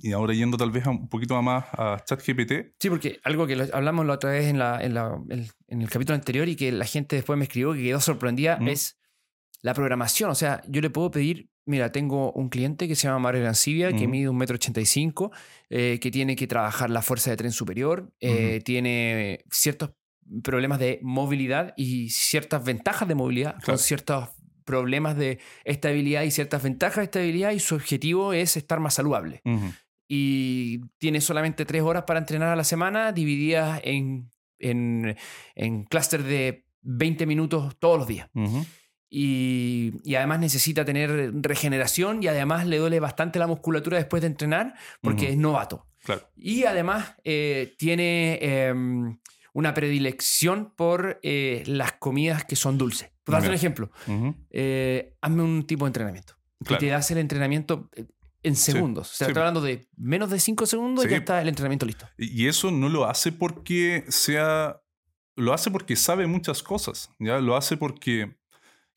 y 0.00 0.12
ahora 0.12 0.34
yendo 0.34 0.56
tal 0.56 0.70
vez 0.70 0.86
a 0.86 0.90
un 0.90 1.08
poquito 1.08 1.40
más 1.42 1.64
a 1.72 2.02
ChatGPT, 2.04 2.74
Sí, 2.80 2.88
porque 2.90 3.18
algo 3.24 3.46
que 3.46 3.68
hablamos 3.72 4.06
la 4.06 4.14
otra 4.14 4.30
vez 4.30 4.46
en, 4.46 4.58
la, 4.58 4.82
en, 4.82 4.94
la- 4.94 5.18
el, 5.30 5.50
en 5.68 5.82
el 5.82 5.88
capítulo 5.90 6.14
anterior 6.14 6.48
y 6.48 6.56
que 6.56 6.72
la 6.72 6.84
gente 6.84 7.16
después 7.16 7.38
me 7.38 7.44
escribió 7.44 7.72
que 7.72 7.82
quedó 7.82 8.00
sorprendida 8.00 8.58
Mm. 8.60 8.68
es 8.68 8.98
la 9.62 9.74
programación. 9.74 10.30
O 10.30 10.34
sea, 10.34 10.62
yo 10.68 10.80
le 10.80 10.90
puedo 10.90 11.10
pedir, 11.10 11.48
mira, 11.64 11.90
tengo 11.90 12.30
un 12.32 12.48
cliente 12.48 12.86
que 12.88 12.94
se 12.94 13.08
llama 13.08 13.18
Mario 13.20 13.40
Arancibia, 13.42 13.90
que 13.90 14.02
Ujú. 14.04 14.08
mide 14.08 14.28
un 14.28 14.36
metro 14.36 14.54
ochenta 14.56 14.80
y 14.80 14.86
cinco, 14.86 15.32
eh, 15.70 15.98
que 16.00 16.10
tiene 16.10 16.36
que 16.36 16.46
trabajar 16.46 16.90
la 16.90 17.02
fuerza 17.02 17.30
de 17.30 17.36
tren 17.36 17.52
superior, 17.52 18.12
eh, 18.20 18.60
tiene 18.64 19.44
ciertos 19.50 19.90
problemas 20.42 20.78
de 20.80 20.98
movilidad 21.02 21.72
y 21.76 22.10
ciertas 22.10 22.64
ventajas 22.64 23.06
de 23.08 23.14
movilidad 23.14 23.54
con 23.54 23.62
Claro. 23.62 23.78
Problemas 24.66 25.16
de 25.16 25.38
estabilidad 25.64 26.22
y 26.24 26.30
ciertas 26.30 26.62
ventajas 26.62 26.96
de 26.98 27.04
estabilidad 27.04 27.52
y 27.52 27.60
su 27.60 27.74
objetivo 27.76 28.34
es 28.34 28.58
estar 28.58 28.78
más 28.80 28.92
saludable 28.94 29.40
ujú, 29.46 29.72
y 30.08 30.80
tiene 30.98 31.20
solamente 31.22 31.64
tres 31.64 31.82
horas 31.82 32.02
para 32.06 32.18
entrenar 32.20 32.50
a 32.50 32.56
la 32.56 32.64
semana, 32.64 33.12
divididas 33.12 33.80
en, 33.84 34.30
en, 34.58 35.16
en 35.54 35.84
clúster 35.84 36.22
de 36.22 36.66
20 36.82 37.26
minutos 37.26 37.76
todos 37.80 37.98
los 37.98 38.06
días. 38.06 38.28
Y, 39.08 39.92
y 40.04 40.14
además 40.16 40.40
necesita 40.40 40.84
tener 40.84 41.32
regeneración 41.42 42.22
y 42.22 42.26
además 42.26 42.66
le 42.66 42.78
duele 42.78 43.00
bastante 43.00 43.38
la 43.38 43.46
musculatura 43.46 43.96
después 43.98 44.20
de 44.20 44.26
entrenar 44.26 44.74
porque 45.00 45.24
Ujú. 45.24 45.32
es 45.32 45.38
novato. 45.38 45.86
claro. 46.02 46.28
Y 46.36 46.64
además 46.64 47.14
eh, 47.24 47.74
tiene 47.78 48.38
em, 48.42 49.18
una 49.52 49.74
predilección 49.74 50.72
por 50.76 51.20
eh, 51.22 51.62
las 51.66 51.92
comidas 51.92 52.44
que 52.44 52.56
son 52.56 52.78
dulces. 52.78 53.10
Por 53.32 53.48
un 53.48 53.54
ejemplo, 53.54 53.90
eh, 54.50 55.14
hazme 55.20 55.42
un 55.42 55.66
tipo 55.66 55.84
de 55.84 55.88
entrenamiento. 55.90 56.34
Claro. 56.64 56.80
Que 56.80 56.86
te 56.86 56.94
hace 56.94 57.12
el 57.14 57.18
entrenamiento 57.20 57.90
eh, 57.94 58.06
en 58.42 58.56
segundos. 58.56 59.10
O 59.12 59.14
sea, 59.14 59.26
sí. 59.26 59.30
estoy 59.32 59.40
hablando 59.40 59.60
de 59.60 59.88
menos 59.96 60.30
de 60.30 60.38
5 60.38 60.64
segundos 60.66 61.04
y 61.04 61.08
Sí. 61.08 61.12
ya 61.12 61.18
está 61.18 61.42
el 61.42 61.48
entrenamiento 61.48 61.84
listo. 61.86 62.06
Y 62.16 62.46
eso 62.46 62.70
no 62.70 62.88
lo 62.88 63.04
hace 63.06 63.32
porque 63.32 64.04
sea. 64.08 64.80
Lo 65.34 65.52
hace 65.52 65.70
porque 65.70 65.96
sabe 65.96 66.26
muchas 66.26 66.62
cosas. 66.62 67.10
¿ya? 67.18 67.40
Lo 67.40 67.56
hace 67.56 67.76
porque 67.76 68.36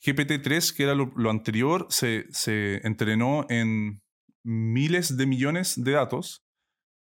GPT-3, 0.06 0.74
que 0.76 0.84
era 0.84 0.96
lo, 0.96 1.12
lo 1.18 1.30
anterior, 1.30 1.88
se, 1.90 2.26
se 2.32 2.80
entrenó 2.88 3.46
en 3.50 4.02
miles 4.44 5.18
de 5.18 5.26
millones 5.26 5.74
de 5.84 5.92
datos. 5.94 6.46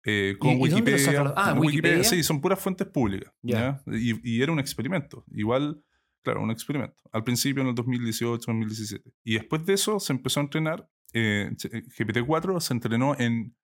eh, 0.04 0.36
con 0.38 0.50
¿Y- 0.52 0.54
y 0.54 0.68
dónde 0.70 0.90
lo 0.92 0.96
Wikipedia. 0.96 1.34
ah, 1.36 1.54
Wikipedia? 1.58 2.04
Sí, 2.04 2.22
son 2.22 2.40
puras 2.40 2.58
fuentes 2.58 2.86
públicas. 2.86 3.30
Ya. 3.42 3.82
¿ya? 3.86 3.96
Y, 3.96 4.36
y 4.38 4.42
era 4.42 4.50
un 4.52 4.58
experimento. 4.58 5.24
Igual, 5.32 5.82
claro, 6.22 6.42
un 6.42 6.50
experimento. 6.50 7.02
Al 7.12 7.24
principio, 7.24 7.62
en 7.62 7.68
el 7.70 7.74
2018, 7.74 8.36
2017. 8.46 9.10
Y 9.24 9.34
después 9.34 9.64
de 9.64 9.74
eso 9.74 9.98
se 10.00 10.12
empezó 10.12 10.40
a 10.40 10.44
entrenar. 10.44 10.88
eh, 11.14 11.50
GPT-4 11.56 12.60
se 12.60 12.74
entrenó 12.74 13.18
en, 13.18 13.56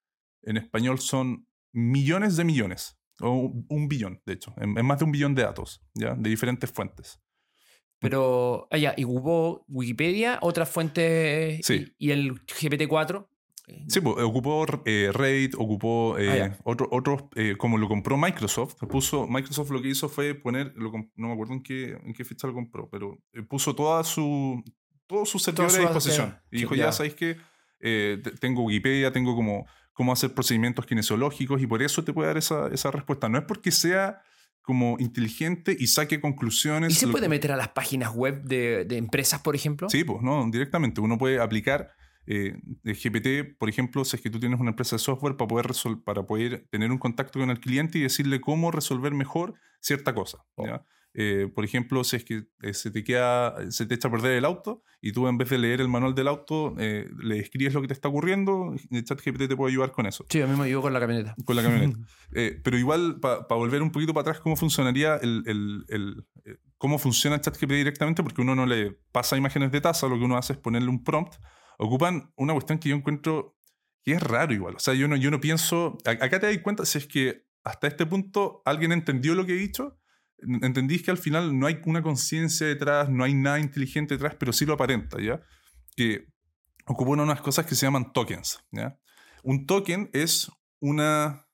en 0.43 0.57
español, 0.57 0.99
son 0.99 1.47
millones 1.73 2.37
de 2.37 2.43
millones. 2.43 2.97
O 3.21 3.29
un, 3.31 3.65
un 3.69 3.87
billón, 3.87 4.21
de 4.25 4.33
hecho. 4.33 4.53
En, 4.57 4.77
en 4.77 4.85
más 4.85 4.99
de 4.99 5.05
un 5.05 5.11
billón 5.11 5.35
de 5.35 5.43
datos, 5.43 5.81
¿ya? 5.93 6.15
De 6.15 6.29
diferentes 6.29 6.69
fuentes. 6.71 7.21
Pero, 7.99 8.67
ah, 8.71 8.77
ya, 8.77 8.93
y 8.97 9.05
ocupó 9.05 9.63
Wikipedia, 9.69 10.37
otras 10.41 10.69
fuentes 10.69 11.65
Sí. 11.65 11.93
y, 11.97 12.07
y 12.07 12.11
el 12.11 12.41
GPT-4. 12.45 13.27
Sí, 13.87 13.99
pues, 14.01 14.15
ocupó 14.23 14.65
eh, 14.85 15.09
Reddit, 15.13 15.55
ocupó 15.55 16.17
eh, 16.19 16.29
Ah, 16.29 16.37
ya. 16.37 16.57
otro- 16.63 16.87
otros, 16.91 17.23
eh, 17.35 17.55
como 17.57 17.77
lo 17.77 17.87
compró 17.87 18.17
Microsoft, 18.17 18.75
puso, 18.89 19.27
Microsoft 19.27 19.71
lo 19.71 19.81
que 19.81 19.89
hizo 19.89 20.07
fue 20.09 20.35
poner, 20.35 20.73
lo 20.75 20.91
no 21.15 21.27
me 21.27 21.33
acuerdo 21.33 21.53
en 21.53 21.63
qué, 21.63 21.97
en 22.03 22.13
qué 22.13 22.23
fecha 22.25 22.47
lo 22.47 22.53
compró, 22.53 22.89
pero 22.89 23.17
eh, 23.33 23.41
puso 23.41 23.75
toda 23.75 24.03
su, 24.03 24.63
todos 25.07 25.29
sus 25.29 25.41
servidores 25.43 25.77
a 25.77 25.79
disposición. 25.81 26.37
Y 26.51 26.57
Sí, 26.57 26.61
dijo, 26.63 26.75
ya. 26.75 26.85
ya 26.85 26.91
sabéis 26.91 27.15
que 27.15 27.37
eh, 27.79 28.19
te- 28.23 28.31
tengo 28.31 28.63
Wikipedia, 28.63 29.11
tengo 29.11 29.35
como 29.35 29.65
cómo 29.93 30.11
hacer 30.13 30.33
procedimientos 30.33 30.85
kinesiológicos 30.85 31.61
y 31.61 31.67
por 31.67 31.81
eso 31.81 32.03
te 32.03 32.11
puede 32.13 32.27
dar 32.27 32.37
esa, 32.37 32.67
esa 32.67 32.91
respuesta. 32.91 33.29
No 33.29 33.37
es 33.37 33.45
porque 33.45 33.71
sea 33.71 34.21
como 34.61 34.97
inteligente 34.99 35.75
y 35.79 35.87
saque 35.87 36.19
conclusiones. 36.19 36.91
¿Y 36.91 36.95
se 36.95 37.07
puede 37.07 37.29
meter 37.29 37.51
a 37.51 37.55
las 37.55 37.69
páginas 37.69 38.13
web 38.13 38.41
de, 38.43 38.83
de 38.85 38.97
empresas, 38.97 39.41
por 39.41 39.55
ejemplo? 39.55 39.89
Sí, 39.89 40.03
pues, 40.03 40.21
no, 40.21 40.49
directamente. 40.51 41.01
Uno 41.01 41.17
puede 41.17 41.39
aplicar 41.39 41.91
eh, 42.27 42.57
GPT, 42.83 43.57
por 43.57 43.69
ejemplo, 43.69 44.03
si 44.05 44.15
es 44.15 44.21
que 44.21 44.29
tú 44.29 44.39
tienes 44.39 44.59
una 44.59 44.71
empresa 44.71 44.95
de 44.95 44.99
software 44.99 45.37
para 45.37 45.47
poder, 45.47 45.67
para 46.03 46.23
poder 46.25 46.65
tener 46.69 46.91
un 46.91 46.97
contacto 46.97 47.39
con 47.39 47.49
el 47.49 47.59
cliente 47.59 47.97
y 47.99 48.01
decirle 48.01 48.41
cómo 48.41 48.71
resolver 48.71 49.13
mejor 49.13 49.53
cierta 49.79 50.13
cosa. 50.15 50.39
Oh. 50.55 50.65
¿ya? 50.65 50.83
Eh, 51.17 51.49
por 51.55 51.63
ejemplo, 51.63 52.03
si 52.03 52.17
es 52.17 52.25
que 52.25 52.43
eh, 52.61 52.73
se 52.73 52.91
te 52.91 53.01
queda, 53.05 53.55
se 53.71 53.85
te 53.85 53.95
echa 53.95 54.09
a 54.09 54.11
perder 54.11 54.33
el 54.33 54.43
auto 54.43 54.83
y 54.99 55.13
tú 55.13 55.27
en 55.29 55.37
vez 55.37 55.49
de 55.49 55.57
leer 55.57 55.79
el 55.79 55.87
manual 55.87 56.13
del 56.13 56.27
auto, 56.27 56.75
eh, 56.77 57.07
le 57.23 57.39
escribes 57.39 57.73
lo 57.73 57.81
que 57.81 57.87
te 57.87 57.93
está 57.93 58.09
ocurriendo, 58.09 58.75
el 58.91 59.03
chat 59.05 59.21
GPT 59.23 59.47
te 59.47 59.55
puede 59.55 59.71
ayudar 59.71 59.93
con 59.93 60.07
eso. 60.07 60.25
Sí, 60.29 60.41
a 60.41 60.47
mí 60.47 60.57
me 60.57 60.65
ayudó 60.65 60.81
con 60.81 60.91
la 60.91 60.99
camioneta. 60.99 61.33
Con 61.45 61.55
la 61.55 61.63
camioneta. 61.63 61.97
Eh, 62.37 62.59
pero 62.61 62.77
igual, 62.77 63.19
para 63.21 63.45
volver 63.47 63.81
un 63.81 63.91
poquito 63.91 64.13
para 64.13 64.23
atrás, 64.23 64.41
¿cómo 64.41 64.57
funcionaría 64.57 65.15
el, 65.15 65.43
el- 65.45 65.85
el, 65.87 66.25
eh, 66.43 66.57
cómo 66.77 66.97
funciona 66.99 67.37
el 67.37 67.41
ChatGPT 67.41 67.71
directamente? 67.71 68.23
Porque 68.23 68.41
uno 68.41 68.55
no 68.55 68.65
le 68.65 68.91
pasa 69.13 69.37
imágenes 69.37 69.71
de 69.71 69.79
taza, 69.79 70.07
lo 70.09 70.17
que 70.17 70.25
uno 70.25 70.35
hace 70.35 70.51
es 70.53 70.59
ponerle 70.59 70.89
un 70.89 71.01
prompt. 71.01 71.35
Ocupan 71.77 72.31
una 72.35 72.53
cuestión 72.53 72.79
que 72.79 72.89
yo 72.89 72.95
encuentro 72.95 73.57
que 74.03 74.13
es 74.13 74.21
raro 74.21 74.53
igual. 74.53 74.75
O 74.75 74.79
sea, 74.79 74.93
yo 74.93 75.07
no, 75.07 75.15
yo 75.15 75.31
no 75.31 75.41
pienso... 75.41 75.97
Acá 76.05 76.39
te 76.39 76.47
das 76.47 76.57
cuenta 76.59 76.85
si 76.85 76.99
es 76.99 77.07
que 77.07 77.47
hasta 77.63 77.87
este 77.87 78.05
punto 78.05 78.61
alguien 78.63 78.91
entendió 78.91 79.33
lo 79.33 79.45
que 79.45 79.53
he 79.53 79.57
dicho. 79.57 79.99
Entendís 80.37 81.01
que 81.01 81.11
al 81.11 81.17
final 81.17 81.57
no 81.57 81.65
hay 81.65 81.81
una 81.85 82.03
conciencia 82.03 82.67
detrás, 82.67 83.09
no 83.09 83.23
hay 83.23 83.33
nada 83.33 83.59
inteligente 83.59 84.13
detrás, 84.13 84.35
pero 84.35 84.53
sí 84.53 84.65
lo 84.65 84.73
aparenta, 84.73 85.19
¿ya? 85.19 85.41
Que 85.95 86.27
ocupan 86.85 87.19
unas 87.19 87.41
cosas 87.41 87.65
que 87.65 87.73
se 87.73 87.87
llaman 87.87 88.13
tokens, 88.13 88.63
¿ya? 88.71 88.99
Un 89.43 89.65
token 89.65 90.09
es 90.13 90.51
una, 90.79 91.47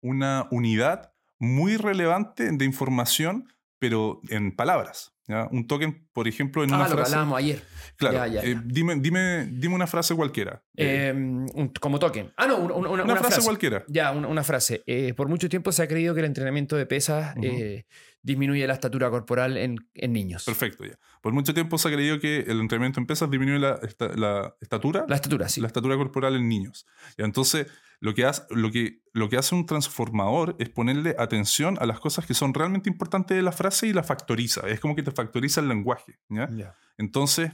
una 0.00 0.46
unidad 0.52 1.12
muy 1.40 1.76
relevante 1.76 2.50
de 2.52 2.64
información, 2.64 3.48
pero 3.80 4.20
en 4.28 4.54
palabras. 4.54 5.11
¿Ya? 5.28 5.48
Un 5.50 5.66
token, 5.66 6.08
por 6.12 6.26
ejemplo, 6.28 6.64
en 6.64 6.72
Ah, 6.72 6.76
una 6.76 6.84
lo 6.88 6.94
frase. 6.96 7.12
hablábamos 7.14 7.38
ayer. 7.38 7.62
Claro, 7.96 8.16
Ya, 8.16 8.26
ya, 8.26 8.40
eh, 8.42 8.56
dime, 8.64 8.96
dime, 8.96 9.46
dime 9.52 9.74
una 9.74 9.86
frase 9.86 10.14
cualquiera. 10.14 10.62
Eh, 10.76 11.12
un- 11.14 11.72
como 11.80 11.98
token. 11.98 12.32
Ah, 12.36 12.46
no, 12.46 12.56
una, 12.58 12.74
una- 12.74 12.88
una, 12.90 13.04
una 13.04 13.14
frase, 13.16 13.34
frase. 13.34 13.44
cualquiera. 13.46 13.84
Ya, 13.88 14.10
una, 14.12 14.42
frase. 14.44 14.82
Eh, 14.86 15.14
por 15.14 15.28
mucho 15.28 15.48
tiempo 15.48 15.70
se 15.72 15.82
ha 15.82 15.88
creído 15.88 16.14
que 16.14 16.20
el 16.20 16.26
entrenamiento 16.26 16.76
de 16.76 16.86
pesas 16.86 17.34
disminuye 18.22 18.66
la 18.66 18.74
estatura 18.74 19.10
corporal 19.10 19.56
en, 19.56 19.76
en 19.94 20.12
niños. 20.12 20.44
Perfecto, 20.44 20.84
ya. 20.84 20.98
Por 21.20 21.32
mucho 21.32 21.52
tiempo 21.54 21.76
se 21.78 21.88
ha 21.88 21.92
creído 21.92 22.20
que 22.20 22.40
el 22.40 22.60
entrenamiento 22.60 23.00
en 23.00 23.06
pesas 23.06 23.30
disminuye 23.30 23.58
la, 23.58 23.78
esta- 23.82 24.14
la 24.16 24.54
estatura, 24.60 25.04
La 25.08 25.16
estatura, 25.16 25.48
sí. 25.48 25.60
la 25.60 25.66
estatura 25.66 25.96
corporal 25.96 26.36
en 26.36 26.48
niños. 26.48 26.86
Y 27.18 27.22
entonces, 27.22 27.66
lo 28.00 28.14
que, 28.14 28.24
hace, 28.24 28.42
lo, 28.50 28.70
que, 28.70 29.00
lo 29.12 29.28
que 29.28 29.36
hace 29.36 29.54
un 29.54 29.66
transformador 29.66 30.56
es 30.58 30.68
ponerle 30.68 31.14
atención 31.18 31.76
a 31.80 31.86
las 31.86 32.00
cosas 32.00 32.26
que 32.26 32.34
son 32.34 32.52
realmente 32.54 32.88
importantes 32.90 33.36
de 33.36 33.42
la 33.42 33.52
frase 33.52 33.86
y 33.86 33.92
la 33.92 34.02
factoriza. 34.02 34.68
Es 34.68 34.80
como 34.80 34.94
que 34.96 35.02
te 35.02 35.10
factoriza 35.12 35.60
el 35.60 35.68
lenguaje. 35.68 36.18
¿ya? 36.28 36.48
Ya. 36.50 36.76
Entonces, 36.98 37.52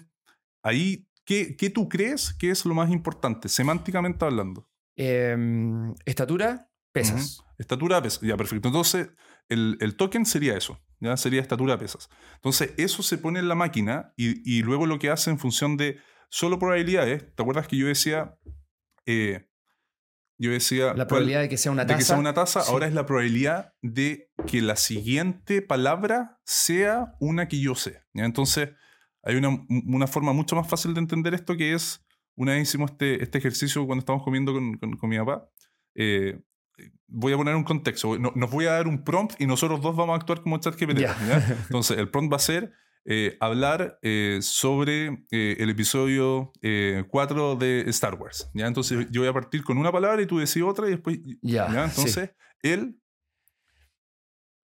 ahí, 0.63 1.07
¿qué, 1.25 1.57
qué 1.57 1.69
tú 1.71 1.89
crees 1.89 2.33
que 2.35 2.51
es 2.51 2.65
lo 2.65 2.75
más 2.75 2.91
importante, 2.91 3.49
semánticamente 3.49 4.25
hablando? 4.25 4.69
Em, 4.97 5.95
estatura, 6.05 6.71
pesas. 6.93 7.43
Estatura, 7.59 8.03
pesas. 8.03 8.21
Ya, 8.23 8.37
perfecto. 8.37 8.69
Entonces, 8.69 9.11
el, 9.49 9.77
el 9.81 9.97
token 9.97 10.27
sería 10.27 10.57
eso. 10.57 10.79
¿ya? 11.01 11.17
Sería 11.17 11.41
estatura, 11.41 11.79
pesas. 11.79 12.09
Entonces, 12.35 12.73
eso 12.77 13.03
se 13.03 13.19
pone 13.19 13.39
en 13.39 13.49
la 13.49 13.55
máquina 13.55 14.13
y, 14.17 14.43
y 14.51 14.63
luego 14.63 14.87
lo 14.87 14.99
que 14.99 15.11
hace 15.11 15.31
en 15.31 15.39
función 15.39 15.77
de 15.77 15.99
solo 16.31 16.59
probabilidades. 16.59 17.35
¿Te 17.35 17.43
acuerdas 17.43 17.69
que 17.69 17.77
yo 17.77 17.87
decía... 17.87 18.39
eh, 19.07 19.45
yo 20.41 20.53
decía... 20.53 20.95
La 20.95 21.07
probabilidad 21.09 21.41
de 21.41 21.49
que 21.49 21.57
sea 21.57 21.73
una 21.73 21.83
de 21.85 21.89
taza. 21.89 21.99
que 21.99 22.05
sea 22.05 22.17
una 22.17 22.33
taza, 22.33 22.61
sí. 22.61 22.71
ahora 22.71 22.87
es 22.87 22.95
la 22.95 23.07
probabilidad 23.07 23.75
de 23.83 24.31
que 24.47 24.63
la 24.63 24.77
siguiente 24.77 25.63
palabra 25.63 26.39
sea 26.45 27.17
una 27.19 27.49
que 27.49 27.59
yo 27.61 27.75
sé. 27.75 28.03
¿ya? 28.15 28.25
Entonces, 28.25 28.71
hay 29.25 29.35
una, 29.35 29.67
una 29.69 30.07
forma 30.07 30.33
mucho 30.33 30.55
más 30.55 30.69
fácil 30.69 30.95
de 30.95 31.01
entender 31.01 31.35
esto 31.35 31.57
que 31.57 31.75
es, 31.75 32.07
una 32.37 32.53
vez 32.53 32.69
hicimos 32.69 32.93
este, 32.93 33.21
este 33.21 33.39
ejercicio 33.39 33.85
cuando 33.85 34.01
estábamos 34.01 34.25
comiendo 34.25 34.53
con, 34.53 34.79
con- 34.79 34.97
con 34.97 35.11
mi 35.11 35.19
papá. 35.19 35.49
eh, 35.97 36.41
voy 37.07 37.33
a 37.33 37.37
poner 37.37 37.55
un 37.55 37.65
contexto. 37.65 38.19
No- 38.19 38.33
nos 38.35 38.51
voy 38.51 38.67
a 38.67 38.73
dar 38.73 38.87
un 38.87 39.05
prompt 39.05 39.41
y 39.41 39.47
nosotros 39.47 39.81
dos 39.81 39.97
vamos 39.97 40.15
a 40.15 40.17
actuar 40.17 40.43
como 40.43 40.59
chat 40.59 40.75
GPT. 40.79 40.99
Ya. 40.99 41.17
¿ya? 41.27 41.57
Entonces, 41.67 41.99
el 41.99 42.11
prompt 42.11 42.33
va 42.33 42.37
a 42.37 42.41
ser 42.41 42.73
eh, 43.05 43.37
hablar 43.41 43.99
eh, 44.03 44.41
sobre 44.43 45.25
eh, 45.31 45.57
el 45.59 45.71
episodio 45.71 46.53
4 47.09 47.57
de 47.57 47.85
Star 47.89 48.15
Wars. 48.15 48.51
¿ya? 48.55 48.67
Entonces, 48.67 49.07
yo 49.11 49.23
voy 49.23 49.31
a 49.31 49.33
partir 49.33 49.65
con 49.65 49.79
una 49.79 49.91
palabra 49.91 50.21
y 50.21 50.27
tú 50.27 50.39
decís 50.39 50.63
otra 50.63 50.87
y 50.89 50.91
después... 50.91 51.19
Ya. 51.41 51.67
Entonces, 51.85 52.31
él 52.63 53.01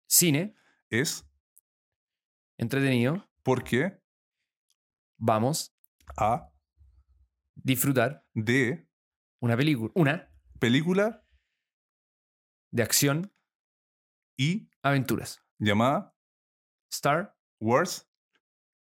Cine, 0.08 0.56
es 0.90 1.28
entretenido, 2.58 3.28
porque 3.44 4.00
vamos, 5.18 5.76
A 6.18 6.52
disfrutar 7.56 8.24
de 8.34 8.88
una 9.40 9.58
película, 9.58 9.92
una 9.96 10.30
película 10.60 11.25
de 12.76 12.84
acción, 12.84 13.34
y 14.38 14.70
aventuras. 14.84 15.42
llamada 15.60 16.14
Star, 16.92 17.38
Wars 17.62 18.10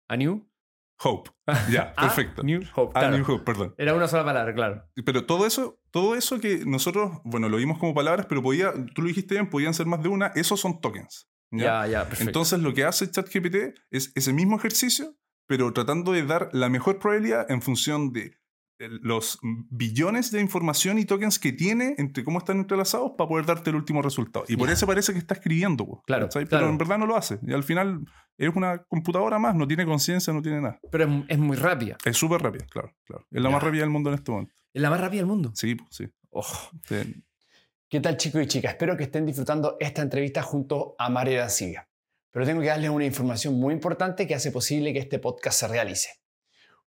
A 0.08 0.16
New, 0.16 0.50
Hope. 1.00 1.30
Ya, 1.70 1.94
A 1.96 2.02
perfecto. 2.02 2.42
New 2.42 2.60
Hope. 2.74 2.98
A 2.98 3.02
claro. 3.02 3.16
New 3.16 3.24
Hope, 3.24 3.44
perdón. 3.44 3.74
Era 3.78 3.94
una 3.94 4.08
sola 4.08 4.24
palabra, 4.24 4.52
claro. 4.52 4.84
Pero 5.04 5.26
todo 5.26 5.46
eso, 5.46 5.80
todo 5.92 6.16
eso 6.16 6.40
que 6.40 6.64
nosotros, 6.66 7.20
bueno, 7.24 7.48
lo 7.48 7.56
vimos 7.56 7.78
como 7.78 7.94
palabras, 7.94 8.26
pero 8.28 8.42
podía, 8.42 8.72
tú 8.94 9.02
lo 9.02 9.08
dijiste 9.08 9.36
bien, 9.36 9.48
podían 9.48 9.74
ser 9.74 9.86
más 9.86 10.02
de 10.02 10.08
una, 10.08 10.26
esos 10.34 10.58
son 10.58 10.80
tokens. 10.80 11.28
¿ya? 11.52 11.86
Ya, 11.86 11.86
ya, 11.86 12.00
perfecto. 12.00 12.24
Entonces 12.30 12.58
lo 12.58 12.74
que 12.74 12.84
hace 12.84 13.08
ChatGPT 13.08 13.78
es 13.90 14.10
ese 14.16 14.32
mismo 14.32 14.56
ejercicio, 14.56 15.16
pero 15.46 15.72
tratando 15.72 16.10
de 16.10 16.24
dar 16.26 16.48
la 16.52 16.68
mejor 16.68 16.98
probabilidad 16.98 17.48
en 17.48 17.62
función 17.62 18.12
de 18.12 18.36
los 18.78 19.38
billones 19.42 20.30
de 20.30 20.40
información 20.40 20.98
y 20.98 21.04
tokens 21.04 21.38
que 21.38 21.52
tiene 21.52 21.94
entre 21.98 22.22
cómo 22.24 22.38
están 22.38 22.58
entrelazados 22.58 23.12
para 23.18 23.28
poder 23.28 23.44
darte 23.46 23.70
el 23.70 23.76
último 23.76 24.02
resultado. 24.02 24.44
Y 24.48 24.56
por 24.56 24.68
Ya. 24.68 24.74
eso 24.74 24.86
parece 24.86 25.12
que 25.12 25.18
está 25.18 25.34
escribiendo, 25.34 25.84
po, 25.84 26.02
Claro, 26.06 26.28
pero 26.48 26.68
en 26.68 26.78
verdad 26.78 26.98
no 26.98 27.06
lo 27.06 27.16
hace. 27.16 27.38
Y 27.46 27.52
al 27.52 27.64
final 27.64 28.00
es 28.36 28.54
una 28.54 28.84
computadora 28.84 29.38
más, 29.38 29.54
no 29.56 29.66
tiene 29.66 29.84
conciencia, 29.84 30.32
no 30.32 30.42
tiene 30.42 30.60
nada. 30.60 30.78
Pero 30.92 31.04
es, 31.04 31.24
es 31.28 31.38
muy 31.38 31.56
rápida. 31.56 31.96
Es 32.04 32.16
súper 32.16 32.40
rápida, 32.40 32.66
claro, 32.70 32.94
claro. 33.04 33.26
Es 33.30 33.42
la 33.42 33.48
Ya. 33.48 33.54
más 33.54 33.62
rápida 33.64 33.80
del 33.80 33.90
mundo 33.90 34.10
en 34.10 34.14
este 34.14 34.30
momento. 34.30 34.54
Es 34.72 34.80
la 34.82 34.90
más 34.90 35.00
rápida 35.00 35.20
del 35.20 35.26
mundo. 35.26 35.50
Sí, 35.54 35.76
sí. 35.90 36.06
Sí. 36.88 37.22
¿Qué 37.88 38.00
tal 38.00 38.16
chicos 38.16 38.42
y 38.42 38.46
chicas? 38.46 38.72
Espero 38.72 38.96
que 38.96 39.04
estén 39.04 39.24
disfrutando 39.26 39.76
esta 39.80 40.02
entrevista 40.02 40.42
junto 40.42 40.94
a 40.98 41.08
Mario 41.08 41.38
Arancibia. 41.38 41.88
Pero 42.30 42.44
tengo 42.44 42.60
que 42.60 42.66
darles 42.68 42.90
una 42.90 43.06
información 43.06 43.54
muy 43.58 43.72
importante 43.74 44.26
que 44.26 44.34
hace 44.34 44.52
posible 44.52 44.92
que 44.92 44.98
este 44.98 45.18
podcast 45.18 45.58
se 45.60 45.68
realice. 45.68 46.10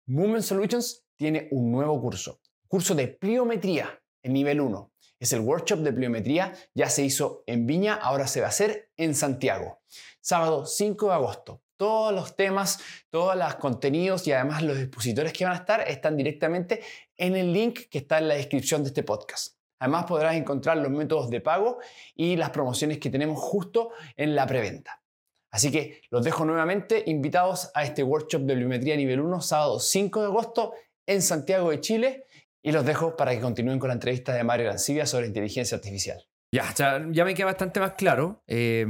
Movement 0.06 0.42
Solutions 0.44 1.04
tiene 1.20 1.48
un 1.50 1.70
nuevo 1.70 2.00
curso, 2.00 2.40
curso 2.66 2.94
de 2.94 3.08
pliometría 3.08 4.02
en 4.22 4.32
nivel 4.32 4.58
1. 4.58 4.90
Es 5.18 5.34
el 5.34 5.40
workshop 5.40 5.80
de 5.80 5.92
pliometría, 5.92 6.54
ya 6.72 6.88
se 6.88 7.04
hizo 7.04 7.44
en 7.46 7.66
Viña, 7.66 7.94
ahora 7.94 8.26
se 8.26 8.40
va 8.40 8.46
a 8.46 8.48
hacer 8.48 8.90
en 8.96 9.14
Santiago. 9.14 9.82
Sábado 10.22 10.64
5 10.64 11.08
de 11.08 11.12
agosto. 11.12 11.62
Todos 11.76 12.14
los 12.14 12.36
temas, 12.36 12.78
todos 13.10 13.36
los 13.36 13.54
contenidos 13.56 14.26
y 14.26 14.32
además 14.32 14.62
los 14.62 14.78
expositores 14.78 15.34
que 15.34 15.44
van 15.44 15.52
a 15.52 15.56
estar 15.56 15.86
están 15.86 16.16
directamente 16.16 16.80
en 17.18 17.36
el 17.36 17.52
link 17.52 17.80
que 17.90 17.98
está 17.98 18.16
en 18.16 18.28
la 18.28 18.34
descripción 18.36 18.82
de 18.82 18.88
este 18.88 19.02
podcast. 19.02 19.58
Además 19.78 20.06
podrás 20.06 20.36
encontrar 20.36 20.78
los 20.78 20.90
métodos 20.90 21.28
de 21.28 21.42
pago 21.42 21.80
y 22.14 22.36
las 22.36 22.48
promociones 22.48 22.96
que 22.98 23.10
tenemos 23.10 23.38
justo 23.38 23.90
en 24.16 24.34
la 24.34 24.46
preventa. 24.46 25.02
Así 25.50 25.70
que 25.70 26.00
los 26.10 26.24
dejo 26.24 26.44
nuevamente 26.44 27.02
invitados 27.06 27.70
a 27.74 27.84
este 27.84 28.02
workshop 28.02 28.42
de 28.42 28.54
biometría 28.54 28.96
nivel 28.96 29.20
1, 29.20 29.40
sábado 29.42 29.80
5 29.80 30.20
de 30.20 30.26
agosto 30.26 30.72
en 31.06 31.22
Santiago 31.22 31.70
de 31.70 31.80
Chile. 31.80 32.24
Y 32.62 32.72
los 32.72 32.84
dejo 32.84 33.16
para 33.16 33.32
que 33.32 33.40
continúen 33.40 33.78
con 33.78 33.88
la 33.88 33.94
entrevista 33.94 34.34
de 34.34 34.44
Mario 34.44 34.66
Arancibia 34.68 35.06
sobre 35.06 35.26
inteligencia 35.26 35.76
artificial. 35.76 36.22
Ya, 36.52 36.74
ya, 36.74 37.06
ya 37.10 37.24
me 37.24 37.32
queda 37.34 37.46
bastante 37.46 37.80
más 37.80 37.92
claro. 37.94 38.42
Eh, 38.46 38.84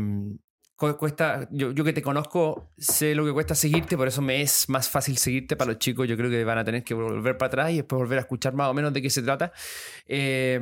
cu- 0.74 0.96
cuesta, 0.96 1.46
yo, 1.52 1.70
yo 1.70 1.84
que 1.84 1.92
te 1.92 2.02
conozco, 2.02 2.72
sé 2.76 3.14
lo 3.14 3.24
que 3.24 3.32
cuesta 3.32 3.54
seguirte, 3.54 3.96
por 3.96 4.08
eso 4.08 4.22
me 4.22 4.40
es 4.42 4.68
más 4.68 4.88
fácil 4.88 5.18
seguirte 5.18 5.54
para 5.54 5.70
los 5.70 5.78
chicos. 5.78 6.08
Yo 6.08 6.16
creo 6.16 6.28
que 6.30 6.42
van 6.42 6.58
a 6.58 6.64
tener 6.64 6.82
que 6.82 6.94
volver 6.94 7.38
para 7.38 7.46
atrás 7.46 7.70
y 7.70 7.76
después 7.76 7.98
volver 7.98 8.18
a 8.18 8.22
escuchar 8.22 8.54
más 8.54 8.68
o 8.68 8.74
menos 8.74 8.92
de 8.92 9.02
qué 9.02 9.10
se 9.10 9.22
trata. 9.22 9.52
Eh, 10.06 10.58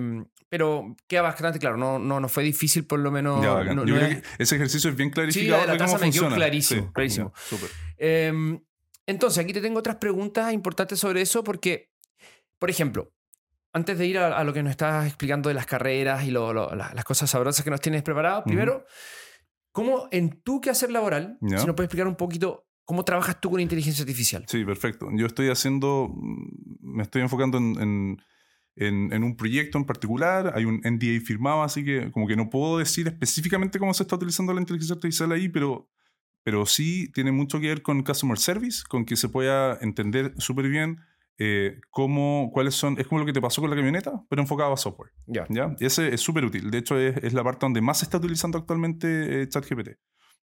pero 0.51 0.97
queda 1.07 1.23
bastante 1.23 1.59
claro, 1.59 1.77
no, 1.77 1.99
no, 1.99 2.21
no 2.21 2.29
fue 2.29 2.43
difícil 2.43 2.85
por 2.87 2.99
lo 3.01 3.11
menos. 3.11 3.43
Ya, 3.43 3.65
no- 3.73 3.87
Yo 3.87 3.95
no 3.95 4.01
creo 4.01 4.09
es- 4.09 4.23
que 4.37 4.43
ese 4.43 4.57
ejercicio 4.57 4.91
es 4.91 4.97
bien 4.97 5.09
Sí, 5.09 5.15
clarificado 5.15 5.51
la 5.53 5.61
de 5.61 5.67
la 5.69 5.73
de 5.73 5.79
cómo 5.79 5.93
taza 5.93 6.05
me 6.05 6.11
quedó 6.11 6.21
funciona. 6.23 6.37
clarísimo, 6.37 6.93
clarísimo. 6.93 7.33
ya, 7.35 7.43
súper. 7.49 7.71
Eh, 7.97 8.59
entonces, 9.09 9.43
aquí 9.43 9.53
te 9.53 9.61
tengo 9.61 9.79
otras 9.81 9.97
preguntas 9.97 10.53
importantes 10.53 10.99
sobre 11.01 11.21
eso 11.23 11.43
porque, 11.43 11.91
por 12.61 12.71
ejemplo, 12.71 13.13
antes 13.73 13.99
de 13.99 14.07
ir 14.07 14.19
a, 14.19 14.37
a 14.39 14.45
lo 14.45 14.53
que 14.53 14.63
nos 14.63 14.71
estás 14.71 15.07
explicando 15.07 15.49
de 15.49 15.55
las 15.55 15.67
carreras 15.67 16.25
y 16.25 16.31
lo- 16.31 16.53
lo- 16.53 16.75
la- 16.75 16.93
las 16.95 17.05
cosas 17.05 17.29
sabrosas 17.31 17.65
que 17.65 17.71
nos 17.71 17.81
tienes 17.81 18.03
preparadas, 18.03 18.45
primero, 18.45 18.85
¿cómo 19.73 20.09
en 20.11 20.41
tu 20.43 20.61
quehacer 20.61 20.91
laboral, 20.91 21.39
si 21.41 21.67
nos 21.67 21.75
puedes 21.75 21.87
explicar 21.89 22.07
un 22.09 22.17
poquito 22.17 22.67
cómo 22.85 23.05
trabajas 23.05 23.41
tú 23.41 23.51
con 23.51 23.61
inteligencia 23.61 24.03
artificial? 24.03 24.45
Sí, 24.49 24.65
perfecto. 24.65 25.09
Yo 25.13 25.27
estoy 25.27 25.49
haciendo, 25.51 26.09
mm, 26.15 26.97
me 26.97 27.03
estoy 27.03 27.23
enfocando 27.23 27.59
en, 27.59 27.81
en- 27.81 28.17
en- 28.77 29.13
en 29.13 29.25
un 29.25 29.37
proyecto 29.37 29.77
en 29.77 29.85
particular, 29.85 30.53
hay 30.55 30.65
un 30.65 30.81
NDA 30.85 31.21
firmado, 31.21 31.63
así 31.63 31.85
que 31.85 32.11
como 32.13 32.27
que 32.29 32.37
no 32.37 32.49
puedo 32.49 32.79
decir 32.79 33.09
específicamente 33.09 33.79
cómo 33.79 33.93
se 33.93 34.05
está 34.05 34.17
utilizando 34.17 34.55
la 34.55 34.61
inteligencia 34.61 34.95
artificial 34.95 35.33
ahí, 35.33 35.49
pero, 35.49 35.91
pero 36.49 36.65
sí 36.65 37.13
tiene 37.13 37.31
mucho 37.31 37.61
que 37.61 37.69
ver 37.69 37.83
con 37.83 38.03
Customer 38.03 38.39
Service, 38.39 38.83
con 38.89 39.05
que 39.05 39.17
se 39.17 39.29
pueda 39.29 39.77
entender 39.83 40.33
súper 40.39 40.71
bien 40.71 40.97
eh, 41.37 41.79
cómo, 41.91 42.49
cuáles 42.55 42.75
son, 42.75 42.99
es 42.99 43.07
como 43.07 43.19
lo 43.21 43.27
que 43.27 43.35
te 43.35 43.41
pasó 43.43 43.61
con 43.61 43.69
la 43.69 43.77
camioneta, 43.77 44.25
pero 44.31 44.41
enfocado 44.41 44.73
a 44.73 44.79
software. 44.79 45.13
Ya. 45.27 45.45
¿ya? 45.51 45.77
Y 45.79 45.85
ese 45.85 46.09
es 46.15 46.23
súper 46.23 46.47
útil. 46.47 46.71
De 46.71 46.79
hecho, 46.79 46.99
es, 46.99 47.19
es 47.19 47.35
la 47.35 47.45
parte 47.45 47.67
donde 47.67 47.83
más 47.83 47.99
se 47.99 48.07
está 48.07 48.17
utilizando 48.17 48.57
actualmente 48.57 49.43
eh, 49.43 49.47
ChatGPT. 49.47 49.89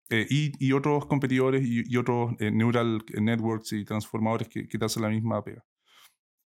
Eh, 0.10 0.28
y, 0.30 0.52
y 0.60 0.74
otros 0.74 1.06
competidores 1.06 1.66
y, 1.66 1.84
y 1.88 1.96
otros 1.96 2.34
eh, 2.42 2.52
neural 2.52 3.02
networks 3.22 3.72
y 3.72 3.86
transformadores 3.86 4.50
que, 4.50 4.68
que 4.68 4.78
te 4.78 4.84
hacen 4.84 5.04
la 5.04 5.10
misma 5.10 5.42
pega. 5.42 5.64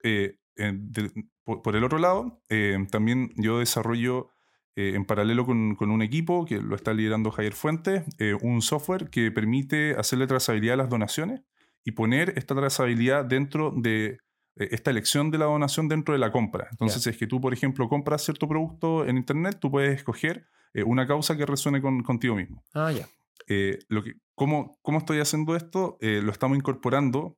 Eh, 0.04 0.36
de- 0.58 1.12
por, 1.46 1.62
por 1.62 1.78
el 1.78 1.84
otro 1.86 1.98
lado, 1.98 2.42
eh, 2.50 2.78
también 2.92 3.30
yo 3.38 3.60
desarrollo 3.60 4.32
eh, 4.76 4.94
en 4.96 5.06
paralelo 5.06 5.46
con, 5.46 5.76
con 5.76 5.92
un 5.92 6.02
equipo 6.02 6.46
que 6.46 6.62
lo 6.62 6.76
está 6.76 6.94
liderando 6.94 7.32
Javier 7.32 7.54
Fuentes, 7.54 8.04
eh, 8.20 8.36
un 8.42 8.62
software 8.62 9.10
que 9.10 9.32
permite 9.32 9.96
hacerle 9.96 10.28
trazabilidad 10.28 10.76
a 10.76 10.78
las 10.78 10.90
donaciones 10.90 11.42
y 11.84 11.92
poner 11.92 12.34
esta 12.38 12.56
trazabilidad 12.56 13.26
dentro 13.26 13.74
de 13.76 14.20
eh, 14.58 14.70
esta 14.72 14.92
elección 14.92 15.32
de 15.32 15.38
la 15.38 15.46
donación 15.46 15.88
dentro 15.88 16.14
de 16.14 16.20
la 16.20 16.32
compra. 16.32 16.68
Entonces, 16.72 17.04
si 17.04 17.10
es 17.10 17.18
que 17.18 17.28
tú, 17.28 17.42
por 17.42 17.54
ejemplo, 17.54 17.88
compras 17.90 18.24
cierto 18.24 18.48
producto 18.48 19.06
en 19.06 19.18
Internet, 19.18 19.58
tú 19.60 19.70
puedes 19.70 19.96
escoger 19.96 20.48
eh, 20.76 20.84
una 20.84 21.08
causa 21.08 21.38
que 21.38 21.46
resuene 21.46 21.82
con, 21.82 22.04
contigo 22.04 22.36
mismo. 22.36 22.62
Ah, 22.74 22.92
ya. 22.92 23.08
Eh, 23.48 23.80
lo 23.88 24.04
que, 24.04 24.16
¿cómo, 24.36 24.78
¿Cómo 24.82 24.98
estoy 24.98 25.20
haciendo 25.20 25.56
esto? 25.56 25.98
Eh, 26.02 26.22
lo 26.22 26.34
estamos 26.34 26.58
incorporando 26.58 27.38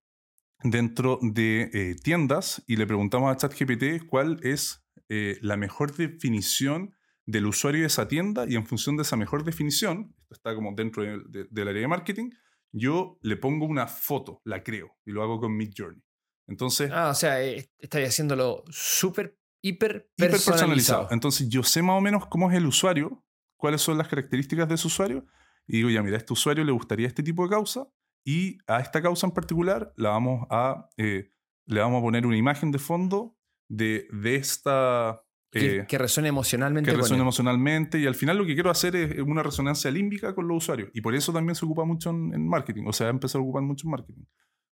dentro 0.63 1.19
de 1.21 1.95
tiendas 2.03 2.63
y 2.65 2.77
le 2.77 2.87
preguntamos 2.87 3.31
a 3.31 3.37
ChatGPT 3.37 4.07
cuál 4.07 4.39
es 4.41 4.83
la 5.07 5.55
mejor 5.55 5.95
definición 5.95 6.96
del 7.27 7.45
usuario 7.45 7.81
de 7.81 7.87
esa 7.87 8.07
tienda 8.07 8.45
y 8.49 8.55
en 8.55 8.65
función 8.65 8.95
de 8.97 9.03
esa 9.03 9.15
mejor 9.17 9.43
definición, 9.43 10.15
esto 10.21 10.33
está 10.33 10.55
como 10.55 10.73
dentro 10.73 11.03
de- 11.03 11.21
de- 11.27 11.47
del 11.51 11.67
área 11.67 11.81
de 11.81 11.87
marketing, 11.87 12.29
yo 12.71 13.19
le 13.21 13.37
pongo 13.37 13.65
una 13.65 13.85
foto, 13.85 14.41
la 14.45 14.63
creo 14.63 14.97
y 15.05 15.11
lo 15.11 15.21
hago 15.21 15.39
con 15.39 15.55
Mid 15.55 15.71
Journey. 15.77 16.01
Entonces, 16.47 16.89
Ah, 16.91 17.09
o 17.09 17.13
sea, 17.13 17.43
eh, 17.43 17.69
estáis 17.77 18.07
haciéndolo 18.09 18.63
súper, 18.69 19.37
hiper 19.61 20.09
personalizado. 20.17 21.07
Entonces 21.11 21.49
yo 21.49 21.61
sé 21.63 21.81
más 21.83 21.97
o 21.97 22.01
menos 22.01 22.25
cómo 22.27 22.49
es 22.49 22.55
el 22.57 22.65
usuario, 22.65 23.23
cuáles 23.57 23.81
son 23.81 23.97
las 23.97 24.07
características 24.07 24.67
de 24.69 24.75
ese 24.75 24.87
usuario, 24.87 25.25
y 25.67 25.77
digo, 25.77 25.89
ya, 25.89 26.01
mira, 26.01 26.15
a 26.15 26.19
este 26.19 26.31
usuario 26.33 26.63
le 26.63 26.71
gustaría 26.71 27.07
este 27.07 27.23
tipo 27.23 27.43
de 27.43 27.49
causa, 27.49 27.87
y 28.25 28.57
a 28.67 28.79
esta 28.79 29.01
causa 29.01 29.27
en 29.27 29.33
particular 29.33 29.91
la 29.97 30.09
vamos 30.11 30.47
a, 30.49 30.89
eh, 30.97 31.33
le 31.65 31.79
vamos 31.81 31.99
a 31.99 32.03
poner 32.03 32.25
una 32.25 32.37
imagen 32.37 32.71
de 32.71 32.79
fondo 32.79 33.37
de, 33.69 34.07
de 34.13 34.35
esta... 34.35 35.21
Que, 35.59 35.75
eh, 35.77 35.85
que 35.87 35.97
resuene 35.97 36.29
emocionalmente. 36.29 36.91
que 36.91 36.97
resuene 36.97 37.21
emocionalmente 37.21 37.99
y 37.99 38.05
al 38.05 38.15
final 38.15 38.37
lo 38.37 38.45
que 38.45 38.53
quiero 38.53 38.69
hacer 38.69 38.95
es 38.95 39.19
una 39.19 39.43
resonancia 39.43 39.89
límbica 39.91 40.33
con 40.35 40.47
los 40.47 40.57
usuarios 40.57 40.89
y 40.93 41.01
por 41.01 41.15
eso 41.15 41.31
también 41.33 41.55
se 41.55 41.65
ocupa 41.65 41.85
mucho 41.85 42.09
en, 42.11 42.33
en 42.33 42.47
marketing, 42.47 42.83
o 42.87 42.93
sea, 42.93 43.07
ha 43.07 43.09
empezado 43.11 43.39
a 43.41 43.43
ocupar 43.43 43.63
mucho 43.63 43.87
en 43.87 43.91
marketing. 43.91 44.23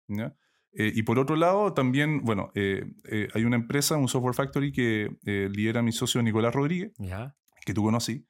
¿ya? 0.07 0.35
Eh, 0.77 0.91
y 0.93 1.03
por 1.03 1.17
otro 1.19 1.35
lado, 1.37 1.73
también, 1.73 2.21
bueno, 2.23 2.51
eh, 2.53 2.83
eh, 3.09 3.29
hay 3.33 3.43
una 3.45 3.55
empresa, 3.55 3.95
un 3.97 4.07
software 4.09 4.35
factory 4.35 4.71
que 4.73 5.09
eh, 5.25 5.49
lidera 5.51 5.81
mi 5.81 5.91
socio 5.93 6.21
Nicolás 6.21 6.53
Rodríguez, 6.53 6.91
Ya. 6.97 7.33
que 7.65 7.73
tú 7.73 7.81
conocí, 7.83 8.27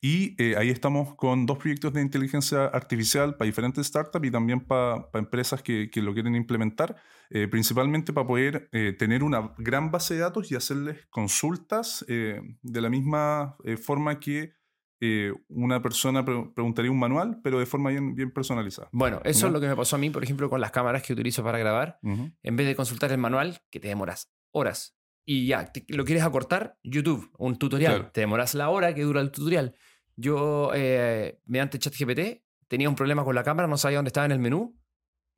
y 0.00 0.34
eh, 0.42 0.56
ahí 0.56 0.68
estamos 0.70 1.14
con 1.14 1.46
dos 1.46 1.58
proyectos 1.58 1.92
de 1.92 2.00
inteligencia 2.00 2.64
artificial 2.64 3.36
para 3.36 3.46
diferentes 3.46 3.86
startups 3.86 4.26
y 4.26 4.30
también 4.32 4.60
para 4.66 5.06
empresas 5.14 5.62
que, 5.62 5.90
que 5.90 6.02
lo 6.02 6.12
quieren 6.14 6.34
implementar, 6.34 6.96
eh, 7.34 7.48
principalmente 7.48 8.12
para 8.12 8.26
poder 8.26 8.68
eh, 8.72 8.92
tener 8.98 9.22
una 9.22 9.54
gran 9.58 9.90
base 9.90 10.14
de 10.14 10.20
datos 10.20 10.50
y 10.52 10.54
hacerles 10.54 11.06
consultas 11.10 12.04
eh, 12.08 12.40
de 12.62 12.80
la 12.80 12.90
misma 12.90 13.56
forma 13.82 14.20
que 14.20 14.52
eh, 15.00 15.32
una 15.48 15.82
persona 15.82 16.24
pre- 16.24 16.50
preguntaría 16.54 16.90
un 16.90 16.98
manual, 16.98 17.40
pero 17.42 17.58
de 17.58 17.66
forma 17.66 17.90
bien, 17.90 18.14
bien 18.14 18.30
personalizada. 18.30 18.88
Bueno, 18.92 19.20
eso 19.24 19.46
es 19.48 19.52
lo 19.52 19.60
que 19.60 19.66
me 19.66 19.74
pasó 19.74 19.96
a 19.96 19.98
mí, 19.98 20.10
por 20.10 20.22
ejemplo, 20.22 20.48
con 20.48 20.60
las 20.60 20.70
cámaras 20.70 21.02
que 21.02 21.12
utilizo 21.12 21.42
para 21.42 21.58
grabar. 21.58 21.98
En 22.02 22.56
vez 22.56 22.66
de 22.68 22.76
consultar 22.76 23.10
el 23.10 23.18
manual, 23.18 23.60
que 23.70 23.80
te 23.80 23.88
demoras 23.88 24.32
horas. 24.52 24.96
Y 25.24 25.46
ya, 25.46 25.72
te- 25.72 25.84
lo 25.88 26.04
quieres 26.04 26.22
acortar, 26.22 26.78
YouTube, 26.84 27.30
un 27.38 27.56
tutorial. 27.56 27.94
Claro. 27.96 28.10
Te 28.12 28.20
demoras 28.20 28.54
la 28.54 28.68
hora 28.68 28.94
que 28.94 29.02
dura 29.02 29.20
el 29.20 29.30
tutorial. 29.32 29.74
Yo, 30.16 30.70
eh, 30.74 31.40
mediante 31.46 31.78
ChatGPT, 31.78 32.44
tenía 32.68 32.88
un 32.88 32.94
problema 32.94 33.24
con 33.24 33.34
la 33.34 33.42
cámara, 33.42 33.66
no 33.68 33.76
sabía 33.78 33.98
dónde 33.98 34.10
estaba 34.10 34.26
en 34.26 34.32
el 34.32 34.38
menú, 34.38 34.78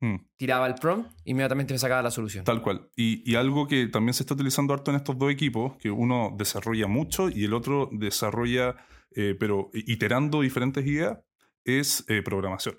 Mm. 0.01 0.15
tiraba 0.37 0.67
el 0.67 0.75
prompt, 0.75 1.09
inmediatamente 1.23 1.73
me 1.73 1.77
sacaba 1.79 2.01
la 2.03 2.11
solución. 2.11 2.43
Tal 2.43 2.61
cual. 2.61 2.89
Y, 2.95 3.23
y 3.29 3.35
algo 3.35 3.65
que 3.67 3.87
también 3.87 4.13
se 4.13 4.23
está 4.23 4.33
utilizando 4.33 4.73
harto 4.73 4.91
en 4.91 4.97
estos 4.97 5.17
dos 5.17 5.31
equipos, 5.31 5.77
que 5.77 5.89
uno 5.89 6.35
desarrolla 6.37 6.87
mucho 6.87 7.29
y 7.29 7.45
el 7.45 7.53
otro 7.53 7.89
desarrolla, 7.93 8.75
eh, 9.15 9.35
pero 9.39 9.69
iterando 9.73 10.41
diferentes 10.41 10.85
ideas, 10.85 11.17
es 11.63 12.03
eh, 12.09 12.21
programación. 12.21 12.75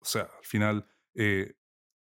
O 0.00 0.04
sea, 0.04 0.22
al 0.22 0.44
final, 0.44 0.86
eh, 1.14 1.54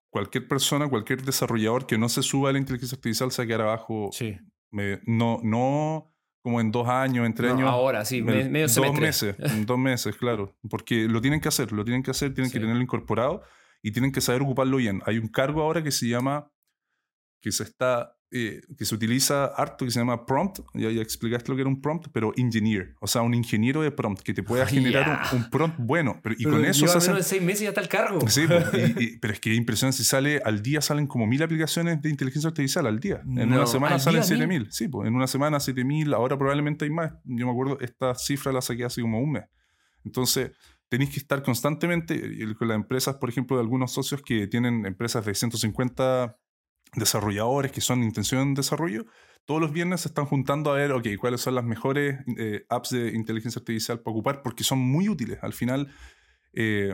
cualquier 0.10 0.48
persona, 0.48 0.88
cualquier 0.90 1.22
desarrollador 1.24 1.88
que 1.88 1.98
no 1.98 2.10
se 2.10 2.22
suba 2.22 2.50
a 2.50 2.54
la 2.54 2.60
inteligencia 2.60 2.96
artificial 2.96 3.32
se 3.32 3.42
va 3.42 3.44
a 3.46 3.48
quedar 3.48 3.62
abajo. 3.62 4.10
Sí. 4.12 4.38
eh, 4.78 5.00
no, 5.06 5.40
no 5.44 6.14
como 6.44 6.60
en 6.60 6.72
dos 6.72 6.88
años, 6.88 7.26
en 7.26 7.34
tres 7.36 7.52
No, 7.52 7.58
años. 7.58 7.70
ahora, 7.70 8.04
sí, 8.04 8.22
me- 8.22 8.50
medio 8.50 8.66
dos 8.66 8.74
semestre. 8.74 9.00
meses, 9.02 9.36
en 9.40 9.66
dos 9.66 9.78
meses, 9.78 10.16
claro. 10.18 10.56
Porque 10.70 11.08
lo 11.08 11.22
tienen 11.22 11.40
que 11.40 11.48
hacer, 11.48 11.72
lo 11.72 11.84
tienen 11.86 12.02
que 12.04 12.12
hacer, 12.12 12.34
tienen 12.34 12.52
que 12.52 12.58
Sí. 12.58 12.62
tenerlo 12.62 12.82
incorporado 12.82 13.44
y 13.82 13.92
tienen 13.92 14.12
que 14.12 14.22
saber 14.22 14.42
ocuparlo 14.42 14.78
bien. 14.78 15.02
Hay 15.06 15.18
un 15.18 15.28
cargo 15.28 15.62
ahora 15.62 15.84
que 15.84 15.92
se 15.92 16.08
llama, 16.08 16.52
que 17.42 17.52
se 17.52 17.64
está, 17.64 18.16
eh, 18.34 18.62
que 18.78 18.86
se 18.86 18.94
utiliza 18.96 19.46
harto, 19.46 19.84
que 19.84 19.92
se 19.92 20.00
llama 20.00 20.26
prompt. 20.26 20.60
Ya, 20.76 20.90
ya 20.92 21.02
explicaste 21.02 21.50
lo 21.52 21.56
que 21.56 21.62
era 21.62 21.70
un 21.70 21.82
prompt, 21.82 22.08
pero 22.14 22.32
engineer, 22.38 22.94
o 23.02 23.08
sea, 23.08 23.24
un 23.24 23.34
ingeniero 23.34 23.82
de 23.82 23.92
prompt 23.92 24.22
que 24.22 24.34
te 24.34 24.44
pueda 24.44 24.64
Ah, 24.64 24.68
generar 24.68 25.06
ya. 25.06 25.36
un, 25.36 25.40
un 25.44 25.50
prompt 25.50 25.76
bueno. 25.80 26.20
Pero, 26.22 26.36
y 26.38 26.44
Pero 26.44 26.52
con 26.58 26.66
eso 26.66 26.86
lleva 26.86 26.88
se 26.94 26.94
menos 26.94 27.04
hacen 27.04 27.16
de 27.16 27.24
seis 27.24 27.42
meses 27.42 27.62
ya 27.64 27.70
está 27.70 27.82
el 27.82 27.90
cargo. 27.90 28.30
Sí, 28.30 28.46
po, 28.48 28.54
y- 28.78 29.04
y- 29.04 29.18
pero 29.20 29.34
es 29.34 29.40
que 29.40 29.52
es 29.52 29.58
impresionante. 29.58 29.98
Si 29.98 30.04
sale 30.04 30.40
al 30.46 30.62
día, 30.62 30.80
salen 30.82 31.08
como 31.08 31.26
mil 31.26 31.42
aplicaciones 31.42 32.02
de 32.02 32.10
inteligencia 32.10 32.48
artificial 32.50 32.86
al 32.86 33.00
día. 33.00 33.22
En 33.26 33.50
No, 33.50 33.56
una 33.58 33.66
semana 33.68 33.96
¿al 33.96 34.02
salen 34.02 34.24
siete 34.24 34.46
mil. 34.48 34.72
Sí, 34.72 34.88
pues 34.88 35.08
en 35.08 35.16
una 35.16 35.28
semana 35.28 35.60
siete 35.60 35.84
mil. 35.84 36.14
Ahora 36.14 36.38
probablemente 36.38 36.86
hay 36.86 36.92
más. 36.92 37.14
Yo 37.26 37.46
me 37.48 37.52
acuerdo, 37.52 37.80
esta 37.82 38.14
cifra 38.16 38.52
la 38.54 38.62
saqué 38.62 38.86
hace 38.86 39.02
como 39.02 39.20
un 39.20 39.32
mes. 39.32 39.46
Entonces, 40.06 40.52
tenéis 40.92 41.12
que 41.12 41.20
estar 41.20 41.42
constantemente 41.42 42.14
con 42.60 42.68
las 42.68 42.76
empresas, 42.76 43.16
por 43.16 43.30
ejemplo, 43.30 43.56
de 43.56 43.62
algunos 43.64 43.94
socios 43.94 44.22
que 44.22 44.46
tienen 44.48 44.86
empresas 44.86 45.26
de 45.26 45.34
150 45.34 46.38
desarrolladores 46.96 47.72
que 47.72 47.80
son 47.80 48.00
en 48.00 48.06
intención 48.08 48.54
de 48.54 48.60
desarrollo. 48.60 49.06
Todos 49.46 49.62
los 49.62 49.72
viernes 49.72 50.02
se 50.02 50.10
están 50.10 50.26
juntando 50.26 50.70
a 50.72 50.76
ver, 50.76 50.92
ok, 50.92 51.08
cuáles 51.18 51.40
son 51.40 51.56
las 51.56 51.64
mejores 51.64 52.20
eh, 52.38 52.66
apps 52.68 52.90
de 52.90 53.14
inteligencia 53.16 53.60
artificial 53.60 54.02
para 54.02 54.12
ocupar, 54.12 54.42
porque 54.44 54.66
son 54.66 54.80
muy 54.80 55.08
útiles. 55.08 55.40
Al 55.42 55.54
final, 55.54 55.88
eh, 56.52 56.92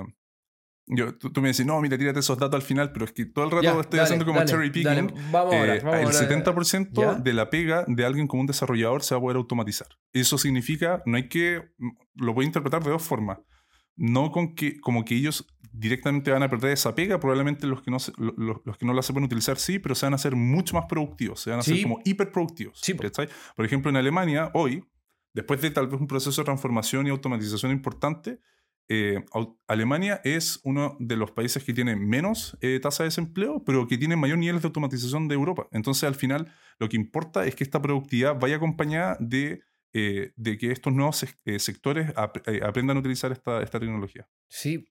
yo, 0.85 1.17
tú, 1.17 1.31
tú 1.33 1.41
me 1.41 1.47
decís, 1.49 1.65
no, 1.65 1.81
mira, 1.81 1.97
tírate 1.97 2.19
esos 2.19 2.37
datos 2.37 2.55
al 2.55 2.61
final, 2.61 2.91
pero 2.93 3.05
es 3.05 3.13
que 3.13 3.25
todo 3.25 3.45
el 3.45 3.51
rato 3.51 3.63
Ya, 3.63 3.71
estoy 3.79 3.97
dale, 3.97 4.03
haciendo 4.03 4.25
como 4.27 4.37
dale, 4.37 4.51
cherry 4.51 4.69
picking. 4.69 5.07
dale. 5.07 5.13
Vamos 5.31 5.55
ahora, 5.55 5.75
Eh, 5.75 5.81
vamos 5.83 5.99
el 5.99 6.05
ahora. 6.05 6.43
70% 6.45 6.89
¿Ya? 7.01 7.13
de 7.15 7.33
la 7.33 7.49
pega 7.49 7.83
de 7.87 8.05
alguien 8.05 8.27
como 8.27 8.41
un 8.41 8.47
desarrollador 8.47 9.01
se 9.01 9.15
va 9.15 9.17
a 9.17 9.21
poder 9.21 9.37
automatizar. 9.37 9.87
Eso 10.13 10.37
significa, 10.37 11.01
no 11.07 11.17
hay 11.17 11.27
que, 11.29 11.63
lo 12.13 12.35
voy 12.35 12.45
a 12.45 12.47
interpretar 12.47 12.83
de 12.83 12.91
dos 12.91 13.01
formas. 13.01 13.39
No 13.97 14.31
con 14.31 14.55
que, 14.55 14.79
como 14.79 15.03
que 15.03 15.15
ellos 15.15 15.45
directamente 15.71 16.31
van 16.31 16.41
a 16.43 16.49
perder 16.49 16.71
esa 16.71 16.95
pega, 16.95 17.19
probablemente 17.19 17.67
los 17.67 17.81
que 17.81 17.91
no, 17.91 17.99
se- 17.99 18.11
lo- 18.17 18.33
lo- 18.37 18.61
los, 18.65 18.77
que 18.77 18.85
no 18.85 18.93
la 18.93 19.01
sepan 19.03 19.23
utilizar 19.23 19.57
sí, 19.57 19.77
pero 19.79 19.93
se 19.95 20.05
van 20.05 20.13
a 20.13 20.15
hacer 20.15 20.35
mucho 20.35 20.75
más 20.75 20.85
productivos, 20.87 21.39
se 21.41 21.49
van 21.51 21.59
a 21.59 21.63
Sí. 21.63 21.71
hacer 21.73 21.83
como 21.83 21.99
hiperproductivos. 22.05 22.79
Sí. 22.81 22.93
Por 22.93 23.65
ejemplo, 23.65 23.89
en 23.91 23.97
Alemania, 23.97 24.49
hoy, 24.53 24.83
después 25.33 25.61
de 25.61 25.69
tal 25.71 25.87
vez 25.87 25.99
un 25.99 26.07
proceso 26.07 26.41
de 26.41 26.45
transformación 26.45 27.05
y 27.05 27.09
automatización 27.11 27.71
importante, 27.71 28.39
eh, 28.89 29.23
Alemania 29.67 30.21
es 30.23 30.61
uno 30.63 30.95
de 30.99 31.17
los 31.17 31.31
países 31.31 31.63
que 31.63 31.73
tiene 31.73 31.95
menos 31.97 32.57
eh, 32.61 32.79
tasa 32.81 33.03
de 33.03 33.07
desempleo, 33.09 33.61
pero 33.65 33.85
que 33.85 33.97
tiene 33.97 34.15
mayor 34.15 34.37
niveles 34.37 34.61
de 34.61 34.67
automatización 34.67 35.27
de 35.27 35.35
Europa. 35.35 35.67
Entonces, 35.71 36.05
al 36.05 36.15
final, 36.15 36.51
lo 36.79 36.87
que 36.87 36.95
importa 36.95 37.45
es 37.45 37.53
que 37.55 37.63
esta 37.65 37.81
productividad 37.81 38.39
vaya 38.39 38.55
acompañada 38.55 39.17
de 39.19 39.61
eh, 39.93 40.31
de 40.35 40.57
que 40.57 40.71
estos 40.71 40.93
nuevos 40.93 41.25
eh, 41.45 41.59
sectores 41.59 42.11
ap- 42.15 42.47
eh, 42.47 42.59
aprendan 42.63 42.97
a 42.97 42.99
utilizar 42.99 43.31
esta, 43.31 43.61
esta 43.61 43.79
tecnología. 43.79 44.27
Sí. 44.47 44.85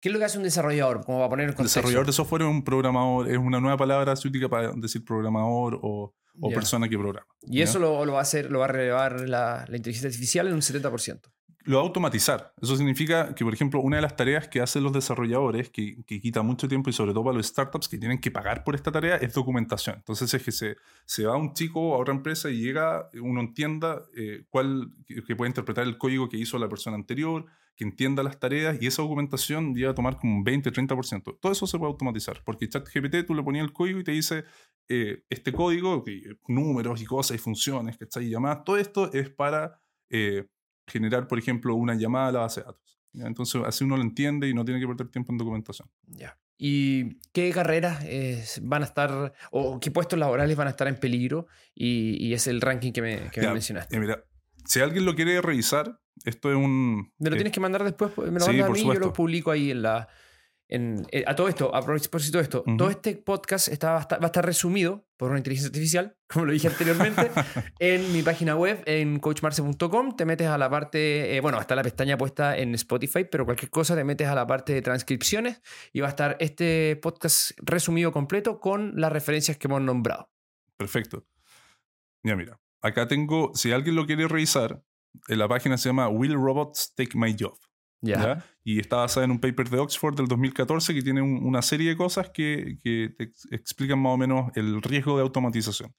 ¿Qué 0.00 0.08
es 0.08 0.12
lo 0.12 0.18
que 0.18 0.24
hace 0.26 0.38
un 0.38 0.44
desarrollador? 0.44 1.04
Como 1.04 1.18
para 1.18 1.30
poner 1.30 1.48
El 1.48 1.54
contexto. 1.54 1.80
desarrollador 1.80 2.06
de 2.06 2.12
software 2.12 2.42
es 2.42 2.48
un 2.48 2.62
programador, 2.62 3.30
es 3.30 3.38
una 3.38 3.58
nueva 3.60 3.76
palabra 3.76 4.14
se 4.16 4.28
utiliza 4.28 4.48
para 4.50 4.72
decir 4.72 5.02
programador 5.04 5.78
o, 5.82 6.14
o 6.40 6.50
persona 6.50 6.88
que 6.88 6.98
programa. 6.98 7.26
Y 7.42 7.58
¿ya? 7.58 7.64
eso 7.64 7.78
lo, 7.78 8.04
lo 8.04 8.12
va 8.12 8.18
a 8.18 8.22
hacer, 8.22 8.50
lo 8.50 8.58
va 8.58 8.66
a 8.66 8.68
relevar 8.68 9.20
la, 9.28 9.64
la 9.68 9.76
inteligencia 9.76 10.08
artificial 10.08 10.46
en 10.48 10.54
un 10.54 10.60
70%. 10.60 11.20
Lo 11.66 11.76
va 11.78 11.82
a 11.82 11.86
automatizar. 11.86 12.52
Eso 12.60 12.76
significa 12.76 13.34
que, 13.34 13.42
por 13.42 13.54
ejemplo, 13.54 13.80
una 13.80 13.96
de 13.96 14.02
las 14.02 14.16
tareas 14.16 14.48
que 14.48 14.60
hacen 14.60 14.82
los 14.82 14.92
desarrolladores, 14.92 15.70
que, 15.70 16.04
que 16.04 16.20
quita 16.20 16.42
mucho 16.42 16.68
tiempo 16.68 16.90
y 16.90 16.92
sobre 16.92 17.12
todo 17.12 17.24
para 17.24 17.38
los 17.38 17.46
startups 17.46 17.88
que 17.88 17.96
tienen 17.96 18.20
que 18.20 18.30
pagar 18.30 18.64
por 18.64 18.74
esta 18.74 18.92
tarea, 18.92 19.16
es 19.16 19.32
documentación. 19.32 19.96
Entonces 19.96 20.34
es 20.34 20.42
que 20.42 20.52
se, 20.52 20.76
se 21.06 21.24
va 21.24 21.38
un 21.38 21.54
chico 21.54 21.94
a 21.94 21.98
otra 21.98 22.12
empresa 22.12 22.50
y 22.50 22.60
llega, 22.60 23.08
uno 23.14 23.40
entienda 23.40 24.02
eh, 24.14 24.44
cuál, 24.50 24.92
que, 25.06 25.24
que 25.24 25.36
puede 25.36 25.48
interpretar 25.48 25.84
el 25.86 25.96
código 25.96 26.28
que 26.28 26.36
hizo 26.36 26.58
la 26.58 26.68
persona 26.68 26.96
anterior, 26.96 27.46
que 27.76 27.84
entienda 27.84 28.22
las 28.22 28.38
tareas 28.38 28.76
y 28.82 28.86
esa 28.86 29.00
documentación 29.00 29.74
llega 29.74 29.92
a 29.92 29.94
tomar 29.94 30.18
como 30.18 30.36
un 30.36 30.44
20-30%. 30.44 31.38
Todo 31.40 31.50
eso 31.50 31.66
se 31.66 31.78
puede 31.78 31.90
automatizar 31.92 32.42
porque 32.44 32.68
ChatGPT 32.68 33.26
tú 33.26 33.34
le 33.34 33.42
ponías 33.42 33.64
el 33.64 33.72
código 33.72 33.98
y 34.00 34.04
te 34.04 34.12
dice 34.12 34.44
eh, 34.90 35.24
este 35.30 35.50
código, 35.54 36.04
que- 36.04 36.36
números 36.46 37.00
y 37.00 37.06
cosas 37.06 37.36
y 37.36 37.38
funciones, 37.38 37.96
¿cachai? 37.96 38.26
Y 38.26 38.30
llamadas, 38.30 38.64
todo 38.64 38.76
esto 38.76 39.10
es 39.14 39.30
para... 39.30 39.80
eh, 40.10 40.46
generar, 40.86 41.26
por 41.26 41.38
ejemplo, 41.38 41.74
una 41.74 41.94
llamada 41.94 42.28
a 42.28 42.32
la 42.32 42.40
base 42.40 42.60
de 42.60 42.66
datos. 42.66 43.00
¿ya? 43.12 43.26
Entonces, 43.26 43.62
así 43.64 43.84
uno 43.84 43.96
lo 43.96 44.02
entiende 44.02 44.48
y 44.48 44.54
no 44.54 44.64
tiene 44.64 44.80
que 44.80 44.86
perder 44.86 45.08
tiempo 45.08 45.32
en 45.32 45.38
documentación. 45.38 45.88
Ya. 46.06 46.38
¿Y 46.56 47.16
qué 47.32 47.50
carreras 47.50 48.04
eh, 48.04 48.44
van 48.62 48.82
a 48.82 48.84
estar, 48.84 49.32
o 49.50 49.80
qué 49.80 49.90
puestos 49.90 50.18
laborales 50.18 50.56
van 50.56 50.68
a 50.68 50.70
estar 50.70 50.86
en 50.86 50.96
peligro? 50.96 51.46
Y, 51.74 52.16
y 52.24 52.32
es 52.32 52.46
el 52.46 52.60
ranking 52.60 52.92
que 52.92 53.02
me, 53.02 53.30
que 53.30 53.40
me 53.40 53.52
mencionaste. 53.52 53.96
Eh, 53.96 54.00
mira, 54.00 54.24
si 54.64 54.80
alguien 54.80 55.04
lo 55.04 55.14
quiere 55.14 55.40
revisar, 55.40 56.00
esto 56.24 56.50
es 56.50 56.56
un... 56.56 57.12
Me 57.18 57.30
lo 57.30 57.36
eh, 57.36 57.38
tienes 57.38 57.52
que 57.52 57.60
mandar 57.60 57.82
después, 57.82 58.12
pues, 58.14 58.30
me 58.30 58.38
lo 58.38 58.44
sí, 58.44 58.52
mandas 58.52 58.68
a 58.68 58.72
mí 58.72 58.80
y 58.80 58.84
yo 58.84 58.94
lo 58.94 59.12
publico 59.12 59.50
ahí 59.50 59.70
en 59.72 59.82
la. 59.82 60.08
En, 60.66 61.06
eh, 61.12 61.24
a 61.26 61.36
todo 61.36 61.48
esto, 61.48 61.74
a 61.74 61.82
propósito 61.82 62.38
de 62.38 62.44
esto, 62.44 62.64
todo 62.78 62.88
este 62.88 63.16
podcast 63.16 63.68
está, 63.68 63.92
va, 63.92 63.98
a 63.98 64.00
estar, 64.00 64.20
va 64.20 64.26
a 64.26 64.26
estar 64.26 64.44
resumido 64.44 65.06
por 65.16 65.30
una 65.30 65.38
inteligencia 65.38 65.68
artificial, 65.68 66.16
como 66.26 66.46
lo 66.46 66.52
dije 66.52 66.68
anteriormente, 66.68 67.30
en 67.78 68.12
mi 68.12 68.22
página 68.22 68.56
web, 68.56 68.82
en 68.86 69.18
coachmarce.com. 69.18 70.16
Te 70.16 70.24
metes 70.24 70.46
a 70.46 70.56
la 70.56 70.70
parte, 70.70 71.36
eh, 71.36 71.40
bueno, 71.40 71.60
está 71.60 71.74
la 71.74 71.82
pestaña 71.82 72.16
puesta 72.16 72.56
en 72.56 72.74
Spotify, 72.74 73.24
pero 73.30 73.44
cualquier 73.44 73.70
cosa 73.70 73.94
te 73.94 74.04
metes 74.04 74.26
a 74.26 74.34
la 74.34 74.46
parte 74.46 74.72
de 74.72 74.82
transcripciones 74.82 75.60
y 75.92 76.00
va 76.00 76.06
a 76.06 76.10
estar 76.10 76.36
este 76.40 76.96
podcast 76.96 77.52
resumido 77.58 78.10
completo 78.10 78.58
con 78.58 78.92
las 78.96 79.12
referencias 79.12 79.58
que 79.58 79.68
hemos 79.68 79.82
nombrado. 79.82 80.30
Perfecto. 80.76 81.26
Ya 82.22 82.36
mira, 82.36 82.58
acá 82.80 83.06
tengo, 83.06 83.52
si 83.54 83.72
alguien 83.72 83.96
lo 83.96 84.06
quiere 84.06 84.26
revisar, 84.28 84.82
en 85.28 85.38
la 85.38 85.46
página 85.46 85.76
se 85.78 85.90
llama 85.90 86.08
Will 86.08 86.34
Robots 86.34 86.94
Take 86.94 87.16
My 87.16 87.36
Job? 87.38 87.58
Ya. 88.04 88.16
¿ya? 88.18 88.44
Y 88.64 88.78
está 88.80 88.96
basada 88.96 89.24
en 89.24 89.30
un 89.30 89.40
paper 89.40 89.68
de 89.70 89.78
Oxford 89.78 90.16
del 90.16 90.26
2014 90.28 90.94
que 90.94 91.02
tiene 91.02 91.20
un- 91.22 91.44
una 91.44 91.62
serie 91.62 91.88
de 91.90 91.96
cosas 91.96 92.30
que, 92.30 92.78
que 92.82 93.14
te 93.16 93.24
ex- 93.24 93.46
explican 93.50 93.98
más 93.98 94.12
o 94.12 94.16
menos 94.16 94.50
el 94.56 94.80
riesgo 94.82 95.16
de 95.16 95.22
automatización. 95.22 95.94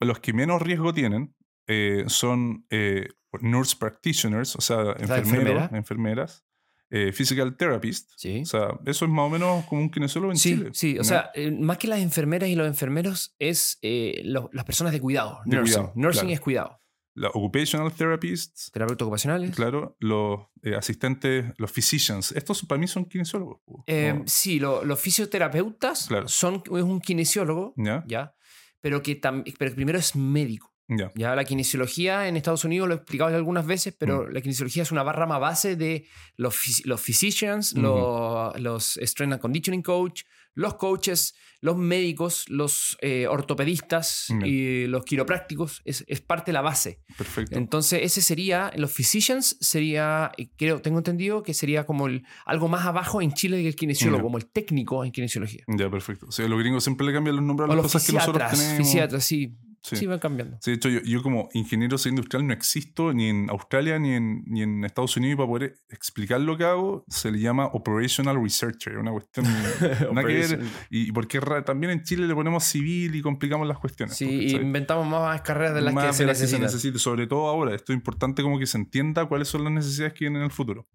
Los 0.00 0.20
que 0.20 0.32
menos 0.32 0.60
riesgo 0.62 0.92
tienen 0.92 1.34
eh, 1.66 2.04
son 2.06 2.66
eh, 2.70 3.08
nurse 3.40 3.76
practitioners, 3.78 4.54
o 4.56 4.60
sea, 4.60 4.78
enfermeros, 4.98 5.26
enfermera. 5.26 5.70
enfermeras, 5.72 6.44
eh, 6.90 7.12
physical 7.12 7.56
therapists. 7.56 8.14
Sí. 8.16 8.40
O 8.42 8.46
sea, 8.46 8.68
eso 8.86 9.04
es 9.04 9.10
más 9.10 9.26
o 9.26 9.30
menos 9.30 9.64
como 9.66 9.80
un 9.82 9.90
kinesiólogo 9.90 10.32
en 10.32 10.38
Sí, 10.38 10.50
Chile. 10.56 10.70
sí, 10.72 10.94
o 10.94 10.98
¿no? 10.98 11.04
sea, 11.04 11.30
eh, 11.34 11.50
más 11.50 11.78
que 11.78 11.88
las 11.88 11.98
enfermeras 12.00 12.48
y 12.48 12.54
los 12.54 12.66
enfermeros 12.68 13.34
es 13.38 13.78
eh, 13.82 14.22
lo- 14.24 14.48
las 14.52 14.64
personas 14.64 14.92
de 14.92 15.00
cuidado. 15.00 15.40
De 15.44 15.56
nursing. 15.56 15.74
cuidado, 15.74 15.92
Nursing 15.96 16.20
claro. 16.20 16.34
es 16.34 16.40
cuidado. 16.40 16.80
La 17.18 17.28
occupational 17.28 17.90
therapists, 17.92 18.70
Terapeutas 18.72 19.04
ocupacionales. 19.06 19.56
claro, 19.56 19.96
los 20.00 20.40
eh, 20.62 20.74
asistentes, 20.76 21.46
los 21.56 21.70
physicians. 21.72 22.32
Estos 22.32 22.64
para 22.66 22.78
mí 22.78 22.86
son 22.86 23.06
kinesiólogos. 23.06 23.60
Eh, 23.86 24.12
¿no? 24.18 24.22
sí, 24.26 24.60
lo- 24.60 24.84
los 24.84 25.00
fisioterapeutas 25.00 26.06
Claro. 26.08 26.28
son 26.28 26.62
es 26.66 26.82
un 26.82 27.00
kinesiólogo, 27.00 27.72
¿Ya? 27.76 28.04
¿ya? 28.06 28.34
Pero 28.80 29.02
que, 29.02 29.20
tam- 29.20 29.42
pero 29.58 29.70
que 29.70 29.76
primero 29.76 29.98
es 29.98 30.14
médico. 30.14 30.72
Ya. 30.88 31.10
Ya 31.16 31.34
la 31.34 31.44
kinesiología 31.44 32.28
en 32.28 32.36
Estados 32.36 32.64
Unidos 32.64 32.86
lo 32.86 32.94
he 32.94 32.98
explicado 32.98 33.30
ya 33.30 33.36
algunas 33.36 33.66
veces, 33.66 33.94
pero 33.98 34.24
Mm. 34.24 34.32
la 34.32 34.40
kinesiología 34.40 34.82
es 34.84 34.92
una 34.92 35.02
rama 35.02 35.38
base 35.38 35.74
de 35.74 36.06
los, 36.36 36.54
los 36.84 37.00
physicians, 37.00 37.72
Ujú. 37.72 37.82
los, 37.82 38.60
los 38.60 38.96
strength 39.02 39.32
and 39.32 39.42
conditioning 39.42 39.82
coach, 39.82 40.22
los 40.56 40.74
coaches, 40.74 41.34
los 41.60 41.76
médicos, 41.76 42.46
los 42.48 42.96
eh, 43.02 43.26
ortopedistas 43.28 44.28
y 44.44 44.86
los 44.86 45.04
quiroprácticos. 45.04 45.82
Es, 45.84 46.04
es 46.08 46.20
parte 46.20 46.50
de 46.50 46.54
la 46.54 46.62
base. 46.62 47.00
Perfecto. 47.16 47.56
Entonces, 47.56 48.00
ese 48.02 48.22
sería, 48.22 48.72
los 48.76 48.90
physicians 48.90 49.58
sería, 49.60 50.32
eh, 50.38 50.48
creo, 50.56 50.80
tengo 50.80 50.98
entendido 50.98 51.42
que 51.42 51.54
sería 51.54 51.84
como 51.84 52.06
el, 52.06 52.24
algo 52.46 52.68
más 52.68 52.86
abajo 52.86 53.20
en 53.20 53.32
Chile 53.32 53.62
que 53.62 53.68
el 53.68 53.76
kinesiólogo, 53.76 54.24
como 54.24 54.38
el 54.38 54.46
técnico 54.46 55.04
en 55.04 55.12
kinesiología. 55.12 55.64
Ya, 55.68 55.90
perfecto. 55.90 56.26
O 56.26 56.32
sea, 56.32 56.48
los 56.48 56.58
gringos 56.58 56.82
siempre 56.82 57.06
le 57.06 57.12
cambian 57.12 57.36
los 57.36 57.44
nombres 57.44 57.68
a 57.68 57.72
O 57.72 57.76
las 57.76 57.84
los 57.84 57.92
cosas 57.92 58.06
que 58.06 58.12
nosotros 58.14 58.50
tenemos. 58.50 58.76
fisiatras, 58.78 59.24
sí, 59.24 59.54
Sí. 59.82 59.96
sí, 59.96 60.06
van 60.06 60.18
cambiando. 60.18 60.58
Sí, 60.60 60.70
de 60.72 60.76
hecho, 60.76 60.88
yo, 60.88 61.00
yo 61.02 61.22
como 61.22 61.48
ingeniero 61.52 61.96
industrial 62.06 62.46
no 62.46 62.52
existo 62.52 63.12
ni 63.12 63.28
en 63.28 63.48
Australia 63.50 63.98
ni 63.98 64.12
en, 64.14 64.42
ni 64.46 64.62
en 64.62 64.84
Estados 64.84 65.16
Unidos 65.16 65.34
y 65.34 65.36
para 65.36 65.48
poder 65.48 65.78
explicar 65.88 66.40
lo 66.40 66.56
que 66.56 66.64
hago 66.64 67.04
se 67.08 67.30
le 67.30 67.38
llama 67.38 67.66
Operational 67.66 68.42
Researcher, 68.42 68.98
una 68.98 69.12
cuestión 69.12 69.46
nada 70.12 70.26
que 70.26 70.34
ver. 70.34 70.60
Y 70.90 71.12
porque 71.12 71.40
ra- 71.40 71.64
también 71.64 71.92
en 71.92 72.02
Chile 72.02 72.26
le 72.26 72.34
ponemos 72.34 72.64
civil 72.64 73.14
y 73.14 73.22
complicamos 73.22 73.66
las 73.68 73.78
cuestiones. 73.78 74.16
Sí, 74.16 74.24
pues, 74.26 74.52
y 74.52 74.56
inventamos 74.56 75.06
más 75.06 75.40
carreras 75.42 75.74
de 75.74 75.82
las 75.82 75.94
Más 75.94 76.06
que 76.08 76.12
se 76.12 76.26
necesitan. 76.26 76.62
necesite, 76.62 76.98
sobre 76.98 77.26
todo 77.26 77.46
ahora. 77.48 77.74
Esto 77.74 77.92
es 77.92 77.96
importante 77.96 78.42
como 78.42 78.58
que 78.58 78.66
se 78.66 78.78
entienda 78.78 79.26
cuáles 79.26 79.48
son 79.48 79.64
las 79.64 79.72
necesidades 79.72 80.12
que 80.14 80.24
vienen 80.24 80.42
en 80.42 80.46
el 80.46 80.52
futuro. 80.52 80.88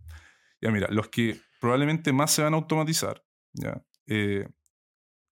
Ya 0.62 0.70
mira, 0.72 0.88
los 0.92 1.08
que 1.10 1.40
probablemente 1.60 2.12
más 2.14 2.32
se 2.32 2.44
van 2.44 2.54
a 2.54 2.58
automatizar, 2.58 3.24
¿ya? 3.54 3.84
Eh, 4.08 4.48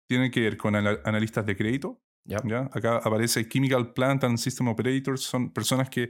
tienen 0.07 0.29
que 0.29 0.41
ver 0.41 0.57
con 0.57 0.75
ana- 0.75 0.99
analistas 1.03 1.45
de 1.45 1.55
crédito, 1.55 2.01
Ya. 2.25 2.41
¿ya? 2.45 2.69
Acá 2.73 2.97
aparece 2.97 3.47
Chemical 3.47 3.93
Plant 3.93 4.23
and 4.23 4.37
System 4.37 4.67
Operators, 4.67 5.21
son 5.21 5.51
personas 5.53 5.89
que 5.89 6.09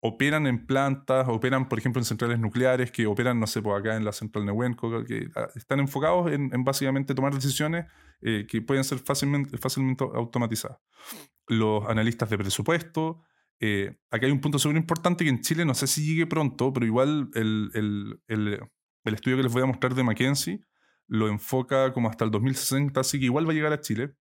operan 0.00 0.46
en 0.46 0.64
plantas, 0.66 1.26
operan, 1.28 1.68
por 1.68 1.78
ejemplo, 1.80 2.00
en 2.00 2.04
centrales 2.04 2.38
nucleares, 2.38 2.92
que 2.92 3.06
operan, 3.06 3.40
no 3.40 3.46
sé, 3.48 3.60
pues 3.62 3.80
acá 3.80 3.96
en 3.96 4.04
la 4.04 4.12
central 4.12 4.46
Nehuenco, 4.46 5.04
que 5.04 5.28
ah, 5.34 5.48
están 5.56 5.80
enfocados 5.80 6.30
en, 6.32 6.50
en 6.54 6.62
básicamente 6.62 7.14
tomar 7.14 7.34
decisiones 7.34 7.86
eh, 8.20 8.46
que 8.48 8.62
pueden 8.62 8.84
ser 8.84 8.98
fácilmente, 9.00 9.58
fácilmente 9.58 10.04
automatizadas. 10.04 10.78
Los 11.48 11.88
analistas 11.88 12.30
de 12.30 12.38
presupuesto. 12.38 13.22
eh, 13.60 13.96
acá 14.10 14.26
hay 14.26 14.32
un 14.32 14.40
punto 14.40 14.58
súper 14.60 14.76
importante 14.76 15.24
que 15.24 15.30
en 15.30 15.40
Chile 15.40 15.64
no 15.64 15.74
sé 15.74 15.88
si 15.88 16.06
llegue 16.06 16.26
pronto, 16.28 16.72
pero 16.72 16.86
igual 16.86 17.28
el, 17.34 17.70
el- 17.74 18.20
el- 18.28 18.60
el 19.04 19.14
estudio 19.14 19.36
que 19.38 19.42
les 19.44 19.52
voy 19.52 19.62
a 19.62 19.66
mostrar 19.66 19.94
de 19.94 20.04
McKinsey 20.04 20.60
lo 21.08 21.26
enfoca 21.28 21.92
como 21.92 22.08
hasta 22.10 22.24
el 22.24 22.30
2060, 22.30 23.00
así 23.00 23.18
que 23.18 23.24
igual 23.26 23.48
va 23.48 23.52
a 23.52 23.54
llegar 23.54 23.72
a 23.72 23.80
Chile. 23.80 24.14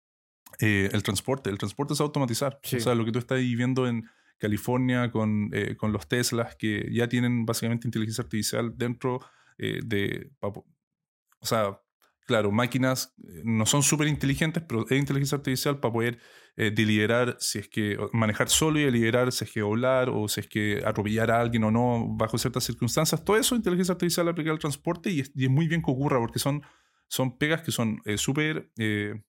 Eh, 0.59 0.89
el 0.91 1.03
transporte, 1.03 1.49
el 1.49 1.57
transporte 1.57 1.93
es 1.93 2.01
automatizar. 2.01 2.59
Sí. 2.63 2.77
O 2.77 2.79
sea, 2.79 2.95
lo 2.95 3.05
que 3.05 3.11
tú 3.11 3.19
estás 3.19 3.37
ahí 3.37 3.55
viendo 3.55 3.87
en 3.87 4.09
California 4.37 5.11
con, 5.11 5.49
eh, 5.53 5.75
con 5.75 5.91
los 5.91 6.07
Teslas 6.07 6.55
que 6.55 6.89
ya 6.91 7.07
tienen 7.07 7.45
básicamente 7.45 7.87
inteligencia 7.87 8.23
artificial 8.23 8.73
dentro 8.77 9.19
eh, 9.57 9.79
de... 9.83 10.31
O 10.41 11.45
sea, 11.45 11.79
claro, 12.27 12.51
máquinas 12.51 13.13
no 13.43 13.65
son 13.65 13.81
súper 13.81 14.07
inteligentes, 14.07 14.61
pero 14.67 14.85
es 14.87 14.97
inteligencia 14.97 15.37
artificial 15.37 15.79
para 15.79 15.93
poder 15.93 16.19
eh, 16.57 16.71
deliberar 16.71 17.37
si 17.39 17.59
es 17.59 17.69
que 17.69 17.97
manejar 18.13 18.49
solo 18.49 18.79
y 18.79 18.83
deliberar 18.83 19.31
si 19.31 19.45
es 19.45 19.51
que 19.51 19.61
volar 19.61 20.09
o 20.09 20.27
si 20.27 20.41
es 20.41 20.47
que 20.47 20.81
atropellar 20.85 21.31
a 21.31 21.39
alguien 21.39 21.63
o 21.63 21.71
no 21.71 22.05
bajo 22.17 22.37
ciertas 22.37 22.63
circunstancias. 22.63 23.23
Todo 23.23 23.37
eso 23.37 23.55
inteligencia 23.55 23.93
artificial 23.93 24.27
aplicada 24.27 24.53
al 24.53 24.59
transporte 24.59 25.09
y 25.09 25.21
es, 25.21 25.31
y 25.35 25.45
es 25.45 25.49
muy 25.49 25.67
bien 25.67 25.81
que 25.81 25.91
ocurra 25.91 26.19
porque 26.19 26.39
son, 26.39 26.63
son 27.07 27.37
pegas 27.37 27.61
que 27.61 27.71
son 27.71 28.01
eh, 28.05 28.17
súper 28.17 28.71
eh, 28.77 29.21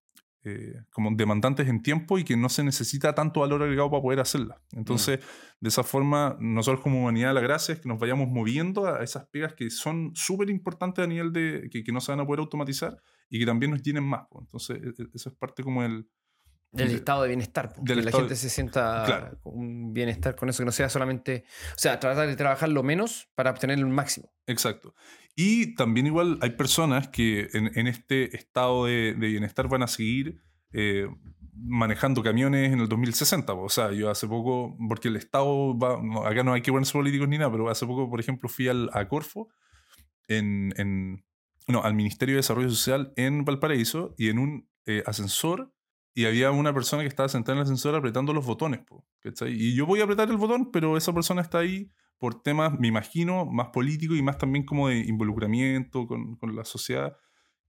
eh, 0.45 0.83
como 0.91 1.11
demandantes 1.15 1.69
en 1.69 1.83
tiempo 1.83 2.19
y 2.19 2.25
que 2.25 2.37
no 2.37 2.49
se 2.49 2.63
necesita 2.63 3.15
tanto 3.15 3.41
valor 3.41 3.63
agregado 3.63 3.91
para 3.91 4.03
poder 4.03 4.21
hacerlas. 4.21 4.59
Entonces, 4.73 5.21
de 5.61 5.69
esa 5.69 5.83
forma, 5.83 6.37
nosotros 6.41 6.83
como 6.83 7.01
humanidad 7.01 7.35
la 7.35 7.41
gracia 7.41 7.75
es 7.75 7.81
que 7.81 7.89
nos 7.89 7.99
vayamos 7.99 8.29
moviendo 8.29 8.87
a 8.87 9.03
esas 9.03 9.27
pegas 9.27 9.55
que 9.55 9.71
son 9.71 10.13
súper 10.15 10.51
importantes 10.51 11.05
a 11.05 11.09
nivel 11.09 11.33
de 11.33 11.69
que, 11.71 11.83
que 11.83 11.93
no 11.93 12.01
se 12.01 12.13
van 12.13 12.21
a 12.21 12.27
poder 12.27 12.41
automatizar 12.41 12.97
y 13.29 13.39
que 13.39 13.47
también 13.47 13.73
nos 13.73 13.83
llenen 13.83 14.05
más. 14.05 14.27
Entonces, 14.41 14.79
e- 14.83 15.03
e- 15.03 15.09
eso 15.13 15.31
es 15.31 15.35
parte 15.37 15.63
como 15.63 15.83
el... 15.83 16.09
Del 16.71 16.89
de- 16.89 16.95
estado 16.97 17.23
de 17.23 17.29
bienestar. 17.29 17.73
que 17.85 17.95
la 17.97 18.11
gente 18.13 18.29
de- 18.31 18.37
se 18.37 18.51
sienta 18.51 19.05
Claro. 19.07 19.41
un 19.45 19.93
bienestar 19.95 20.37
con 20.37 20.49
eso, 20.49 20.59
que 20.59 20.67
no 20.67 20.73
sea 20.73 20.89
solamente. 20.89 21.45
O 21.75 21.79
sea, 21.79 21.99
tratar 21.99 22.29
de 22.29 22.37
trabajar 22.37 22.69
lo 22.69 22.83
menos 22.83 23.29
para 23.35 23.51
obtener 23.51 23.79
el 23.79 23.87
máximo. 23.87 24.31
Exacto. 24.47 24.95
Y 25.35 25.75
también 25.77 26.07
igual 26.07 26.39
hay 26.43 26.51
personas 26.51 27.09
que 27.09 27.49
en, 27.53 27.71
en 27.79 27.87
este 27.87 28.37
estado 28.37 28.87
de, 28.87 29.15
de 29.15 29.29
bienestar 29.29 29.69
van 29.69 29.83
a 29.83 29.87
seguir 29.87 30.43
eh, 30.73 31.07
manejando 31.55 32.23
camiones 32.23 32.73
en 32.73 32.81
el 32.81 32.89
2060. 32.89 33.55
po. 33.55 33.63
O 33.63 33.69
sea, 33.71 33.91
yo 33.93 34.11
hace 34.11 34.27
poco, 34.29 34.77
porque 34.89 35.09
el 35.09 35.17
Estado 35.17 35.77
va, 35.79 36.01
no, 36.03 36.25
acá 36.27 36.43
no 36.45 36.53
hay 36.53 36.61
que 36.61 36.71
ponerse 36.71 36.93
políticos 36.93 37.29
ni 37.29 37.39
nada, 37.39 37.51
pero 37.51 37.69
hace 37.71 37.87
poco, 37.87 38.11
por 38.11 38.21
ejemplo, 38.21 38.49
fui 38.49 38.69
al, 38.69 38.91
a 38.93 39.09
Corfo, 39.09 39.49
en, 40.29 40.73
en- 40.77 41.25
no, 41.67 41.83
al 41.83 41.95
Ministerio 41.95 42.35
de 42.35 42.39
Desarrollo 42.41 42.71
Social 42.71 43.13
en 43.17 43.45
Valparaíso, 43.45 44.15
y 44.19 44.29
en 44.29 44.39
un 44.39 44.69
eh, 44.87 45.03
ascensor 45.07 45.73
y 46.15 46.25
había 46.27 46.51
una 46.51 46.73
persona 46.75 47.03
que 47.03 47.09
estaba 47.09 47.29
sentada 47.29 47.53
en 47.55 47.59
el 47.59 47.63
ascensor 47.65 47.95
apretando 47.95 48.33
los 48.33 48.45
botones. 48.47 48.81
po, 48.81 49.07
¿cachai? 49.21 49.53
Y 49.53 49.75
yo 49.75 49.87
voy 49.87 50.01
a 50.01 50.05
apretar 50.05 50.29
el 50.31 50.37
botón, 50.37 50.71
pero 50.73 50.97
esa 50.97 51.13
persona 51.13 51.43
está 51.43 51.59
ahí 51.59 51.91
por 52.19 52.43
temas, 52.43 52.79
me 52.79 52.89
imagino, 52.89 53.47
más 53.47 53.69
políticos 53.69 54.17
y 54.17 54.23
más 54.23 54.39
también 54.39 54.65
como 54.65 54.89
de 54.89 54.99
involucramiento 54.99 56.07
con, 56.07 56.35
con 56.37 56.57
la 56.57 56.65
sociedad, 56.65 57.17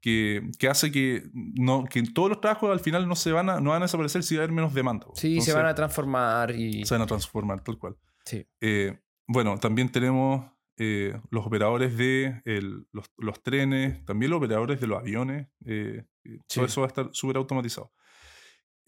que, 0.01 0.41
que 0.57 0.67
hace 0.69 0.91
que, 0.91 1.23
no, 1.33 1.83
que 1.83 2.01
todos 2.03 2.29
los 2.29 2.41
trabajos 2.41 2.71
al 2.71 2.79
final 2.79 3.07
no, 3.07 3.15
se 3.15 3.31
van 3.31 3.49
a, 3.49 3.59
no 3.59 3.71
van 3.71 3.81
a 3.83 3.85
desaparecer 3.85 4.23
si 4.23 4.35
va 4.35 4.41
a 4.41 4.43
haber 4.45 4.55
menos 4.55 4.73
demanda. 4.73 5.05
po. 5.05 5.13
Sí, 5.15 5.39
se 5.41 5.53
van 5.53 5.65
a 5.67 5.75
transformar 5.75 6.51
y... 6.55 6.83
se 6.85 6.93
van 6.95 7.01
a 7.03 7.05
transformar, 7.05 7.61
tal 7.63 7.77
cual. 7.77 7.97
Sí. 8.25 8.45
Eh, 8.61 8.97
bueno, 9.27 9.57
también 9.59 9.89
tenemos 9.91 10.49
eh, 10.77 11.19
los 11.29 11.45
operadores 11.45 11.95
de 11.97 12.41
el- 12.45 12.87
los, 12.93 13.11
los 13.17 13.43
trenes, 13.43 14.03
también 14.05 14.31
los 14.31 14.37
operadores 14.37 14.79
de 14.81 14.87
los 14.87 14.99
aviones. 14.99 15.47
eh, 15.65 16.05
Sí. 16.23 16.37
Todo 16.55 16.65
eso 16.65 16.81
va 16.81 16.87
a 16.87 16.89
estar 16.89 17.09
súper 17.11 17.37
automatizado. 17.37 17.91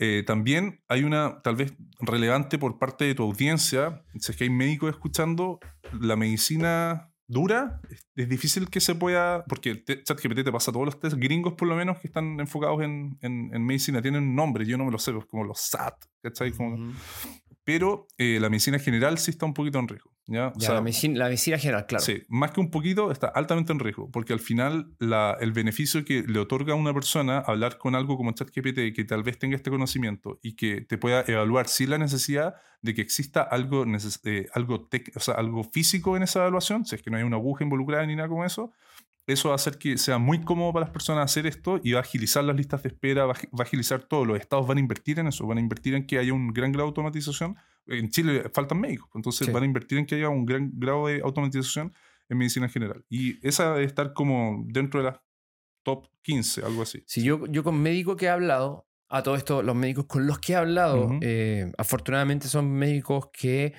Eh, 0.04 0.24
también 0.26 0.82
hay 0.88 1.04
una, 1.04 1.41
tal 1.43 1.56
vez 1.56 1.74
relevante 1.99 2.58
por 2.58 2.80
parte 2.80 3.06
de 3.06 3.14
tu 3.14 3.22
audiencia, 3.22 4.04
si 4.20 4.32
es 4.32 4.36
que 4.38 4.45
hay 4.45 4.49
médicos 4.49 4.89
escuchando, 4.89 5.60
la 5.99 6.16
medicina 6.16 7.12
dura, 7.28 7.80
es, 8.16 8.28
difícil 8.28 8.68
que 8.68 8.80
se 8.82 8.95
pueda, 8.95 9.45
porque 9.45 9.84
ChatGPT 9.86 10.43
te 10.43 10.52
pasa 10.52 10.72
todos 10.72 10.86
los 10.88 10.99
test 10.99 11.18
gringos 11.18 11.54
por 11.54 11.68
lo 11.68 11.76
menos 11.76 11.99
que 11.99 12.08
están 12.08 12.39
enfocados 12.39 12.82
en, 12.82 13.20
en- 13.22 13.52
en 13.54 13.64
medicina, 13.64 14.02
tienen 14.02 14.24
un 14.24 14.36
nombre, 14.36 14.66
yo 14.66 14.76
no 14.76 14.86
me 14.86 14.91
lo 14.91 14.97
sé, 14.97 15.14
como 15.30 15.43
los 15.43 15.60
SAT, 15.62 15.93
¿cachai? 16.24 16.52
Como, 16.52 16.74
Ujú. 16.74 16.93
Pero 17.64 18.07
eh, 18.18 18.38
la 18.41 18.49
medicina 18.49 18.80
general 18.80 19.18
sí 19.18 19.32
está 19.32 19.45
un 19.45 19.53
poquito 19.53 19.80
en 19.80 19.88
riesgo. 19.88 20.12
¿ya? 20.28 20.47
O 20.49 20.53
Ya, 20.59 20.68
sea, 20.68 20.76
la, 20.76 20.82
medicina, 20.82 21.18
la 21.20 21.26
medicina 21.26 21.57
general, 21.57 21.86
claro. 21.88 22.03
Sí, 22.05 22.22
más 22.30 22.51
que 22.51 22.59
un 22.62 22.70
poquito, 22.72 23.12
está 23.12 23.28
altamente 23.28 23.74
en 23.74 23.80
riesgo, 23.80 24.09
porque 24.12 24.32
al 24.34 24.39
final 24.39 24.93
la- 24.99 25.36
el 25.41 25.51
beneficio 25.51 26.05
que 26.05 26.24
le 26.24 26.39
otorga 26.39 26.74
a 26.74 26.76
una 26.76 26.93
persona 26.93 27.39
hablar 27.39 27.78
con 27.78 27.95
algo 27.95 28.16
como 28.18 28.32
ChatGPT 28.32 28.93
que 28.95 29.03
tal 29.03 29.24
vez 29.24 29.38
tenga 29.39 29.55
este 29.55 29.70
conocimiento 29.70 30.39
y 30.41 30.55
que 30.55 30.82
te 30.82 30.97
pueda 30.97 31.24
evaluar 31.28 31.68
sin 31.68 31.89
la 31.89 31.97
necesidad 31.97 32.55
de 32.82 32.93
que 32.95 33.01
exista 33.01 33.41
algo, 33.41 33.86
neces- 33.86 34.22
eh, 34.24 34.47
algo, 34.53 34.88
o 35.16 35.20
sea, 35.20 35.34
algo 35.36 35.64
físico 35.64 36.16
en 36.18 36.24
esa 36.24 36.39
evaluación, 36.39 36.86
si 36.86 36.95
es 36.95 37.01
que 37.01 37.12
no 37.12 37.18
hay 37.18 37.24
una 37.24 37.36
aguja 37.38 37.64
involucrada 37.64 38.05
ni 38.05 38.16
nada 38.16 38.30
como 38.30 38.45
eso, 38.45 38.72
eso 39.28 39.50
va 39.50 39.54
a 39.54 39.56
hacer 39.56 39.78
que 39.78 39.98
sea 39.98 40.18
muy 40.18 40.42
cómodo 40.42 40.74
para 40.74 40.86
las 40.86 40.94
personas 40.94 41.26
hacer 41.26 41.46
esto 41.48 41.80
y 41.84 41.92
va 41.94 42.00
a 42.00 42.02
agilizar 42.02 42.44
las 42.44 42.56
listas 42.56 42.84
de 42.84 42.90
espera, 42.90 43.26
va 43.26 43.34
a 43.34 43.62
agilizar 43.62 44.04
todo. 44.04 44.26
Los 44.26 44.40
estados 44.40 44.68
van 44.68 44.78
a 44.78 44.82
invertir 44.82 45.20
en 45.20 45.28
eso, 45.28 45.46
van 45.48 45.58
a 45.58 45.62
invertir 45.62 45.94
en 45.96 46.06
que 46.06 46.18
haya 46.18 46.34
un 46.34 46.52
gran 46.54 46.72
grado 46.72 46.86
de 46.88 46.90
automatización. 46.90 47.56
En 47.88 48.10
Chile 48.10 48.50
faltan 48.54 48.80
médicos, 48.80 49.10
entonces 49.16 49.48
Sí. 49.48 49.54
van 49.54 49.64
a 49.64 49.66
invertir 49.66 49.98
en 49.98 50.06
que 50.06 50.16
haya 50.16 50.30
un 50.30 50.46
gran 50.46 50.72
grado 50.76 51.08
de 51.08 51.22
automatización 51.22 51.94
en 52.30 52.38
medicina 52.38 52.66
en 52.68 52.72
general. 52.72 53.06
Y 53.10 53.46
esa 53.46 53.74
debe 53.74 53.86
estar 53.86 54.14
como 54.14 54.64
dentro 54.68 55.02
de 55.04 55.12
las 55.12 55.20
top 55.84 56.08
15, 56.22 56.64
algo 56.64 56.82
así. 56.84 57.04
Si 57.08 57.24
yo, 57.24 57.46
yo 57.48 57.64
con 57.64 57.82
médicos 57.82 58.16
que 58.18 58.26
he 58.26 58.30
hablado, 58.30 58.88
a 59.10 59.24
todo 59.24 59.36
esto, 59.36 59.62
los 59.62 59.76
médicos 59.76 60.06
con 60.06 60.26
los 60.26 60.40
que 60.40 60.54
he 60.54 60.56
hablado, 60.56 61.18
eh, 61.22 61.72
afortunadamente 61.78 62.48
son 62.48 62.72
médicos 62.72 63.30
que 63.34 63.74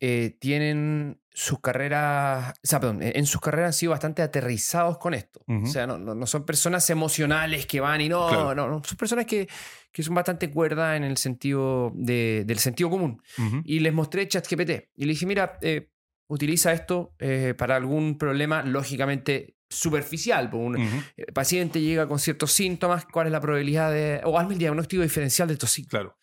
eh, 0.00 0.38
tienen 0.40 1.19
sus 1.32 1.60
carreras, 1.60 2.50
o 2.62 2.66
sea, 2.66 2.80
perdón, 2.80 3.00
en 3.02 3.24
sus 3.26 3.40
carreras 3.40 3.68
han 3.68 3.72
sido 3.72 3.90
bastante 3.92 4.20
aterrizados 4.22 4.98
con 4.98 5.14
esto. 5.14 5.40
O 5.46 5.66
sea, 5.66 5.86
no, 5.86 5.96
no- 5.98 6.14
no 6.14 6.26
son 6.26 6.44
personas 6.44 6.88
emocionales 6.90 7.66
que 7.66 7.80
van 7.80 8.00
y 8.00 8.08
no, 8.08 8.28
Claro. 8.28 8.54
no, 8.54 8.68
no, 8.68 8.82
son 8.84 8.96
personas 8.98 9.26
que, 9.26 9.48
que 9.92 10.02
son 10.02 10.14
bastante 10.14 10.50
cuerdas 10.50 10.96
en 10.96 11.04
el 11.04 11.16
sentido 11.16 11.92
de- 11.94 12.42
del 12.46 12.58
sentido 12.58 12.90
común. 12.90 13.22
Y 13.64 13.78
les 13.80 13.92
mostré 13.92 14.26
ChatGPT. 14.28 14.90
Y 14.96 15.04
le 15.04 15.12
dije, 15.12 15.24
mira, 15.26 15.58
eh, 15.62 15.88
utiliza 16.28 16.72
esto 16.72 17.14
eh, 17.18 17.54
para 17.56 17.76
algún 17.76 18.18
problema 18.18 18.62
lógicamente 18.62 19.56
superficial. 19.68 20.50
pues, 20.50 20.62
un- 20.62 20.76
el 21.16 21.32
paciente 21.32 21.80
llega 21.80 22.08
con 22.08 22.18
ciertos 22.18 22.52
síntomas, 22.52 23.06
¿cuál 23.06 23.26
es 23.28 23.32
la 23.32 23.40
probabilidad 23.40 23.92
de... 23.92 24.20
o 24.24 24.36
hazme 24.38 24.54
el 24.54 24.58
diagnóstico 24.58 25.02
diferencial 25.02 25.46
de 25.48 25.54
estos 25.54 25.70
síntomas? 25.70 26.02
Claro. 26.02 26.18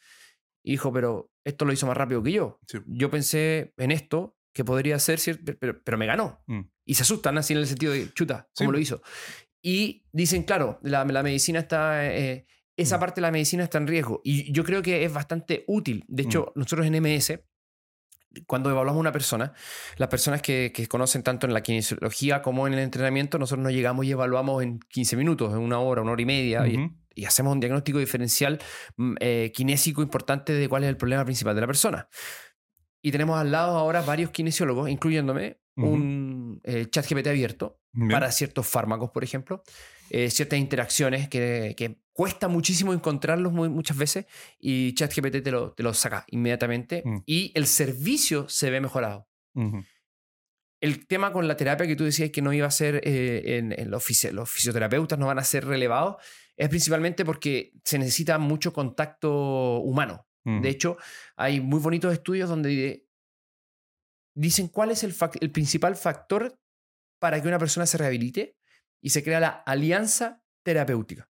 Y 0.63 0.71
dijo, 0.71 0.91
pero 0.91 1.31
esto 1.45 1.63
lo 1.63 1.71
hizo 1.71 1.87
más 1.87 1.95
rápido 1.95 2.21
que 2.21 2.33
yo. 2.33 2.59
Sí. 2.67 2.79
Yo 2.87 3.09
pensé 3.09 3.73
en 3.77 3.91
esto, 3.91 4.35
que 4.57 4.65
podría 4.65 4.99
ser, 4.99 5.19
pero, 5.59 5.81
pero 5.83 5.97
me 5.97 6.05
ganó. 6.05 6.41
Mm. 6.47 6.61
Y 6.85 6.95
se 6.95 7.03
asustan 7.03 7.37
así 7.37 7.53
en 7.53 7.59
el 7.59 7.67
sentido 7.67 7.93
de, 7.93 8.11
chuta, 8.13 8.49
Sí. 8.53 8.63
¿cómo 8.65 8.73
lo 8.73 8.79
hizo? 8.79 9.01
Y 9.61 10.03
dicen, 10.11 10.43
claro, 10.43 10.79
la, 10.83 11.05
la 11.05 11.23
medicina 11.23 11.59
está... 11.59 12.05
eh, 12.05 12.45
esa 12.75 12.97
Mm. 12.97 12.99
parte 12.99 13.15
de 13.15 13.21
la 13.21 13.31
medicina 13.31 13.63
está 13.63 13.77
en 13.77 13.87
riesgo. 13.87 14.21
Y 14.23 14.51
yo 14.51 14.63
creo 14.63 14.81
que 14.81 15.03
es 15.05 15.11
bastante 15.13 15.63
útil. 15.67 16.03
De 16.07 16.23
hecho, 16.23 16.51
nosotros 16.55 16.85
en 16.85 16.93
MS, 17.01 17.39
cuando 18.45 18.69
evaluamos 18.69 18.99
a 18.99 19.01
una 19.01 19.11
persona, 19.11 19.53
las 19.97 20.09
personas 20.09 20.41
que, 20.43 20.71
que 20.73 20.85
conocen 20.87 21.23
tanto 21.23 21.47
en 21.47 21.53
la 21.53 21.61
kinesiología 21.61 22.41
como 22.41 22.67
en 22.67 22.73
el 22.73 22.79
entrenamiento, 22.79 23.39
nosotros 23.39 23.63
nos 23.63 23.73
llegamos 23.73 24.05
y 24.05 24.11
evaluamos 24.11 24.61
en 24.63 24.79
15 24.79 25.15
minutos, 25.17 25.53
en 25.53 25.59
una 25.59 25.79
hora, 25.79 26.01
una 26.03 26.11
hora 26.11 26.21
y 26.21 26.25
media, 26.25 26.67
y, 26.67 26.91
y 27.15 27.25
hacemos 27.25 27.51
un 27.53 27.59
diagnóstico 27.59 27.97
diferencial 27.97 28.59
mm, 28.97 29.15
eh, 29.21 29.51
kinésico 29.55 30.03
importante 30.03 30.53
de 30.53 30.69
cuál 30.69 30.83
es 30.83 30.89
el 30.89 30.97
problema 30.97 31.25
principal 31.25 31.55
de 31.55 31.61
la 31.61 31.67
persona. 31.67 32.07
Y 33.07 33.11
tenemos 33.11 33.39
al 33.39 33.51
lado 33.51 33.77
ahora 33.77 34.01
varios 34.01 34.31
kinesiólogos, 34.31 34.89
incluyéndome, 34.89 35.61
Ujú. 35.77 35.87
un 35.87 36.61
eh, 36.65 36.87
chat 36.89 37.07
GPT 37.09 37.27
abierto 37.27 37.79
Bien. 37.93 38.09
para 38.11 38.29
ciertos 38.33 38.67
fármacos, 38.67 39.11
por 39.11 39.23
ejemplo, 39.23 39.63
eh, 40.09 40.29
ciertas 40.29 40.59
interacciones 40.59 41.29
que, 41.29 41.73
que 41.77 42.01
cuesta 42.11 42.49
muchísimo 42.49 42.91
encontrarlos 42.93 43.53
muy- 43.53 43.69
muchas 43.69 43.95
veces 43.95 44.25
y 44.59 44.93
ChatGPT 44.93 45.41
te 45.41 45.51
lo, 45.51 45.71
te 45.71 45.83
lo 45.83 45.93
saca 45.93 46.25
inmediatamente 46.31 47.01
Mm. 47.05 47.17
y 47.25 47.51
el 47.55 47.65
servicio 47.67 48.49
se 48.49 48.69
ve 48.71 48.81
mejorado. 48.81 49.29
Ujú. 49.53 49.83
El 50.81 51.07
tema 51.07 51.31
con 51.31 51.47
la 51.47 51.55
terapia 51.55 51.87
que 51.87 51.95
tú 51.95 52.03
decías 52.03 52.29
que 52.31 52.41
no 52.41 52.51
iba 52.51 52.67
a 52.67 52.71
ser 52.71 52.99
eh, 53.05 53.57
en, 53.57 53.71
en 53.71 53.89
los, 53.89 54.03
fisi- 54.05 54.31
los 54.31 54.49
fisioterapeutas, 54.49 55.17
no 55.17 55.27
van 55.27 55.39
a 55.39 55.43
ser 55.45 55.65
relevados, 55.65 56.17
es 56.57 56.67
principalmente 56.69 57.23
porque 57.23 57.71
se 57.85 57.99
necesita 57.99 58.37
mucho 58.37 58.73
contacto 58.73 59.79
humano. 59.79 60.25
De 60.47 60.69
hecho, 60.69 60.95
hay 61.35 61.59
muy 61.59 61.81
bonitos 61.81 62.13
estudios 62.13 62.47
donde 62.47 63.05
dicen 64.37 64.67
cuál 64.67 64.91
es 64.91 65.03
el, 65.03 65.51
principal 65.51 65.95
factor 65.95 66.59
para 67.19 67.41
que 67.41 67.47
una 67.47 67.59
persona 67.59 67.85
se 67.85 67.97
rehabilite 67.97 68.55
y 69.01 69.09
se 69.09 69.23
crea 69.23 69.39
la 69.39 69.49
alianza 69.49 70.43
terapéutica. 70.63 71.29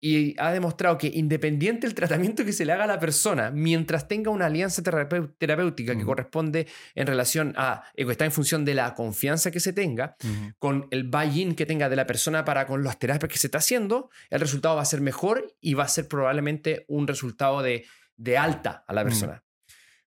Y 0.00 0.38
ha 0.38 0.52
demostrado 0.52 0.98
que 0.98 1.08
independiente 1.08 1.86
del 1.86 1.94
tratamiento 1.94 2.44
que 2.44 2.52
se 2.52 2.64
le 2.64 2.72
haga 2.72 2.84
a 2.84 2.86
la 2.86 3.00
persona, 3.00 3.50
mientras 3.50 4.06
tenga 4.06 4.30
una 4.30 4.46
alianza 4.46 4.82
terapéutica 4.82 5.96
que 5.96 6.04
corresponde 6.04 6.68
en 6.94 7.06
relación 7.06 7.54
a, 7.56 7.82
eh, 7.94 8.04
que 8.04 8.12
está 8.12 8.24
en 8.24 8.30
función 8.30 8.64
de 8.64 8.74
la 8.74 8.94
confianza 8.94 9.50
que 9.50 9.58
se 9.58 9.72
tenga, 9.72 10.16
con 10.58 10.86
el 10.90 11.04
buy-in 11.04 11.56
que 11.56 11.66
tenga 11.66 11.88
de 11.88 11.96
la 11.96 12.06
persona 12.06 12.44
para 12.44 12.66
con 12.66 12.84
las 12.84 12.98
terapias 12.98 13.32
que 13.32 13.38
se 13.38 13.48
está 13.48 13.58
haciendo, 13.58 14.10
el 14.30 14.38
resultado 14.38 14.76
va 14.76 14.82
a 14.82 14.86
ser 14.86 15.00
mejor 15.00 15.56
y 15.60 15.74
va 15.74 15.84
a 15.84 15.88
ser 15.88 16.06
probablemente 16.06 16.84
un 16.88 17.08
resultado 17.08 17.62
de, 17.62 17.86
de 18.16 18.38
alta 18.38 18.84
a 18.86 18.92
la 18.92 19.02
Mm. 19.02 19.06
persona. 19.06 19.44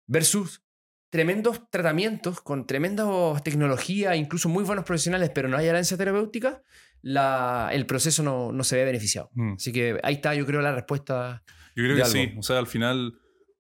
Versus 0.08 0.64
tremendos 1.10 1.70
tratamientos 1.70 2.42
con 2.42 2.68
tremenda 2.68 3.06
tecnología, 3.44 4.16
incluso 4.16 4.48
muy 4.50 4.64
buenos 4.64 4.86
profesionales, 4.86 5.32
pero 5.34 5.48
no 5.48 5.58
hay 5.58 5.68
alianza 5.68 5.98
terapéutica, 5.98 6.62
la, 7.02 7.70
el 7.72 7.86
proceso 7.86 8.22
no, 8.24 8.52
no 8.52 8.64
se 8.64 8.76
ve 8.76 8.86
beneficiado. 8.86 9.30
Mm. 9.34 9.54
Así 9.54 9.72
que 9.72 10.00
ahí 10.04 10.16
está, 10.16 10.36
yo 10.36 10.46
creo, 10.46 10.62
la 10.62 10.74
respuesta. 10.74 11.44
Yo 11.76 11.84
creo 11.84 11.96
que 11.96 12.02
algo. 12.04 12.12
sí. 12.14 12.34
O 12.38 12.44
sea, 12.44 12.60
al 12.60 12.68
final 12.68 13.14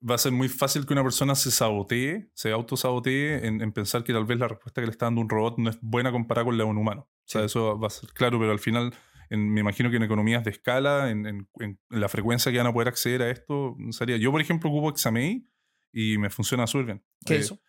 va 0.08 0.16
a 0.16 0.18
ser 0.18 0.32
muy 0.32 0.47
fácil 0.50 0.86
que 0.86 0.93
una 0.93 1.04
persona 1.04 1.36
se 1.36 1.52
sabotee, 1.52 2.30
se 2.34 2.52
autosabotee 2.52 3.45
en, 3.47 3.62
en 3.62 3.72
pensar 3.72 4.04
que 4.04 4.14
tal 4.14 4.26
vez 4.26 4.38
la 4.39 4.47
respuesta 4.47 4.82
que 4.82 4.88
le 4.88 4.91
está 4.91 5.06
dando 5.08 5.22
un 5.22 5.30
robot 5.30 5.58
no 5.58 5.70
es 5.70 5.78
buena 5.82 6.12
comparada 6.12 6.45
con 6.45 6.58
la 6.58 6.64
de 6.66 6.70
un 6.70 6.78
humano. 6.78 7.10
O 7.10 7.32
sea, 7.32 7.41
Sí. 7.41 7.45
eso 7.47 7.80
va 7.80 7.88
a 7.88 7.91
ser 7.91 8.10
claro, 8.14 8.39
pero 8.39 8.52
al 8.52 8.60
final 8.60 8.93
en- 9.30 9.50
me 9.54 9.62
imagino 9.62 9.90
que 9.90 9.98
en 9.98 10.04
economías 10.04 10.44
de 10.44 10.52
escala, 10.52 11.10
en, 11.10 11.26
en- 11.26 11.48
en 11.60 11.80
la 11.90 12.10
frecuencia 12.10 12.52
que 12.52 12.58
van 12.58 12.68
a 12.68 12.74
poder 12.74 12.88
acceder 12.88 13.22
a 13.22 13.30
esto, 13.30 13.76
sería. 13.92 14.18
Yo, 14.18 14.32
por 14.32 14.42
ejemplo, 14.42 14.70
ocupo 14.70 14.90
Examei 14.90 15.46
y 15.92 16.18
me 16.18 16.30
funciona 16.30 16.68
súper 16.68 16.86
bien. 16.86 17.04
¿Qué 17.26 17.34
Eh, 17.36 17.38
es 17.38 17.46
eso? 17.46 17.60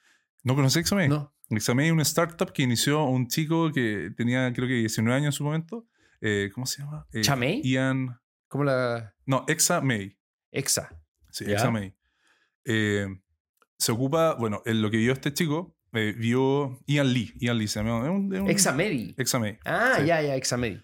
¿No 0.43 0.55
conocí 0.55 0.79
Examei? 0.79 1.09
No. 1.09 1.35
Examei 1.51 1.87
es 1.89 1.93
una 1.93 2.03
startup 2.03 2.53
que 2.53 2.63
inició 2.63 3.05
un 3.05 3.27
chico 3.29 3.73
que 3.73 4.11
tenía, 4.17 4.53
creo 4.53 4.69
que 4.69 4.75
19 4.75 5.17
años 5.17 5.27
en 5.27 5.33
su 5.33 5.45
momento. 5.45 5.87
Eh, 6.21 6.51
¿Cómo 6.55 6.67
se 6.67 6.83
llama? 6.83 7.07
Eh, 7.13 7.23
¿Chamei? 7.23 7.61
Ian. 7.65 8.19
Como 8.49 8.65
la 8.65 9.15
No, 9.27 9.45
Examei. 9.49 10.19
EXA. 10.53 10.89
Sí, 11.31 11.45
¿Ya? 11.47 11.53
Examei. 11.55 11.95
Eh, 12.65 13.07
se 13.79 13.93
ocupa, 13.93 14.35
bueno, 14.35 14.63
en 14.67 14.83
lo 14.83 14.91
que 14.91 14.97
vio 14.99 15.13
este 15.13 15.33
chico, 15.33 15.77
eh, 15.93 16.15
vio 16.17 16.79
Ian 16.87 17.13
Lee. 17.13 17.33
Ian 17.41 17.59
Lee 17.59 17.69
se 17.69 17.81
llama. 17.83 18.11
un- 18.11 18.35
un- 18.35 18.51
Examedi. 18.51 19.15
Ah, 19.65 19.95
sí. 19.99 20.07
ya, 20.07 20.23
ya, 20.23 20.37
Examedi. 20.37 20.81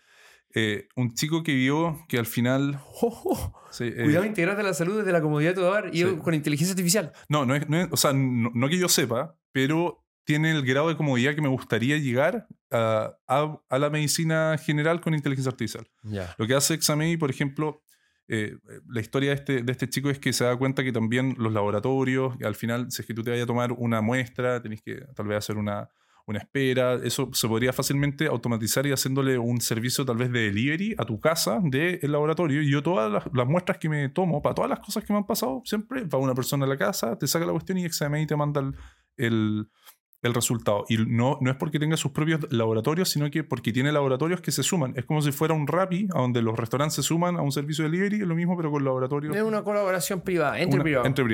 Eh, 0.58 0.88
un 0.96 1.12
chico 1.12 1.42
que 1.42 1.54
vio 1.54 1.98
que 2.08 2.18
al 2.18 2.24
final. 2.24 2.80
sí, 3.70 3.84
eh, 3.84 4.04
Cuidado, 4.04 4.24
integrarte 4.24 4.62
la 4.62 4.72
salud 4.72 4.96
desde 4.98 5.12
la 5.12 5.20
comodidad 5.20 5.50
de 5.50 5.54
tu 5.56 5.62
hogar 5.66 5.90
y 5.94 5.98
sí. 6.02 6.16
con 6.22 6.32
inteligencia 6.32 6.72
artificial. 6.72 7.12
No, 7.28 7.44
no 7.44 7.54
es, 7.54 7.68
no 7.68 7.78
es- 7.78 7.88
o 7.90 7.96
sea, 7.98 8.12
no, 8.14 8.50
no 8.54 8.68
que 8.68 8.78
yo 8.78 8.88
sepa, 8.88 9.36
pero 9.52 10.02
tiene 10.24 10.50
el 10.52 10.64
grado 10.64 10.88
de 10.88 10.96
comodidad 10.96 11.34
que 11.34 11.42
me 11.42 11.48
gustaría 11.48 11.98
llegar 11.98 12.46
a, 12.70 13.16
a- 13.28 13.60
a 13.68 13.78
la 13.78 13.90
medicina 13.90 14.56
general 14.58 15.00
con 15.02 15.12
inteligencia 15.14 15.50
artificial. 15.50 15.86
Ya. 16.04 16.34
Lo 16.38 16.46
que 16.46 16.54
hace 16.54 16.72
Examei, 16.72 17.16
por 17.18 17.28
ejemplo, 17.30 17.82
eh, 18.28 18.56
la 18.88 19.00
historia 19.02 19.30
de 19.30 19.36
este, 19.36 19.62
de 19.62 19.72
este 19.72 19.88
chico 19.90 20.08
es 20.08 20.18
que 20.18 20.32
se 20.32 20.44
da 20.44 20.56
cuenta 20.56 20.82
que 20.82 20.90
también 20.90 21.34
los 21.38 21.52
laboratorios, 21.52 22.34
al 22.42 22.54
final, 22.54 22.90
si 22.90 23.02
es 23.02 23.06
que 23.06 23.12
tú 23.14 23.22
te 23.22 23.30
vayas 23.30 23.44
a 23.44 23.46
tomar 23.46 23.72
una 23.72 24.00
muestra, 24.00 24.60
tenés 24.62 24.80
que 24.82 25.02
tal 25.14 25.26
vez 25.28 25.36
hacer 25.38 25.58
una, 25.58 25.88
una 26.26 26.40
espera. 26.40 26.94
Eso 26.94 27.30
se 27.32 27.48
podría 27.48 27.72
fácilmente 27.72 28.26
automatizar 28.26 28.86
y 28.86 28.92
haciéndole 28.92 29.38
un 29.38 29.60
servicio 29.60 30.04
tal 30.04 30.16
vez 30.16 30.30
de 30.32 30.40
delivery 30.46 30.94
a 30.98 31.04
tu 31.04 31.20
casa 31.20 31.60
del 31.62 32.00
laboratorio. 32.10 32.62
Y 32.62 32.70
yo 32.70 32.82
todas 32.82 33.10
las, 33.10 33.24
las, 33.32 33.46
muestras 33.46 33.78
que 33.78 33.88
me 33.88 34.08
tomo, 34.08 34.42
para 34.42 34.54
todas 34.54 34.70
las 34.70 34.80
cosas 34.80 35.04
que 35.04 35.12
me 35.12 35.18
han 35.18 35.26
pasado, 35.26 35.62
siempre 35.64 36.04
va 36.04 36.18
una 36.18 36.34
persona 36.34 36.66
a 36.66 36.68
la 36.68 36.76
casa, 36.76 37.18
te 37.18 37.26
saca 37.26 37.46
la 37.46 37.52
cuestión 37.52 37.78
y 37.78 37.88
XMI 37.88 38.26
te 38.26 38.36
manda 38.36 38.60
el, 38.60 38.74
el 39.16 39.68
el 40.26 40.34
resultado. 40.34 40.84
Y 40.88 40.98
no, 40.98 41.38
no 41.40 41.50
es 41.50 41.56
porque 41.56 41.78
tenga 41.78 41.96
sus 41.96 42.12
propios 42.12 42.40
laboratorios, 42.50 43.08
sino 43.08 43.30
que 43.30 43.44
porque 43.44 43.72
tiene 43.72 43.92
laboratorios 43.92 44.40
que 44.40 44.50
se 44.50 44.62
suman. 44.62 44.92
Es 44.96 45.04
como 45.04 45.22
si 45.22 45.32
fuera 45.32 45.54
un 45.54 45.66
Rappi, 45.66 46.08
a 46.14 46.20
donde 46.20 46.42
los 46.42 46.58
restaurantes 46.58 46.94
se 46.94 47.02
suman 47.02 47.36
a 47.36 47.42
un 47.42 47.52
servicio 47.52 47.84
de 47.84 47.90
delivery, 47.90 48.22
es 48.22 48.26
lo 48.26 48.34
mismo, 48.34 48.56
pero 48.56 48.70
con 48.70 48.84
laboratorios. 48.84 49.34
Es 49.34 49.42
una 49.42 49.62
colaboración 49.62 50.20
privada, 50.20 50.58
entre 50.58 50.80
privados. 50.80 51.06
Entre. 51.06 51.26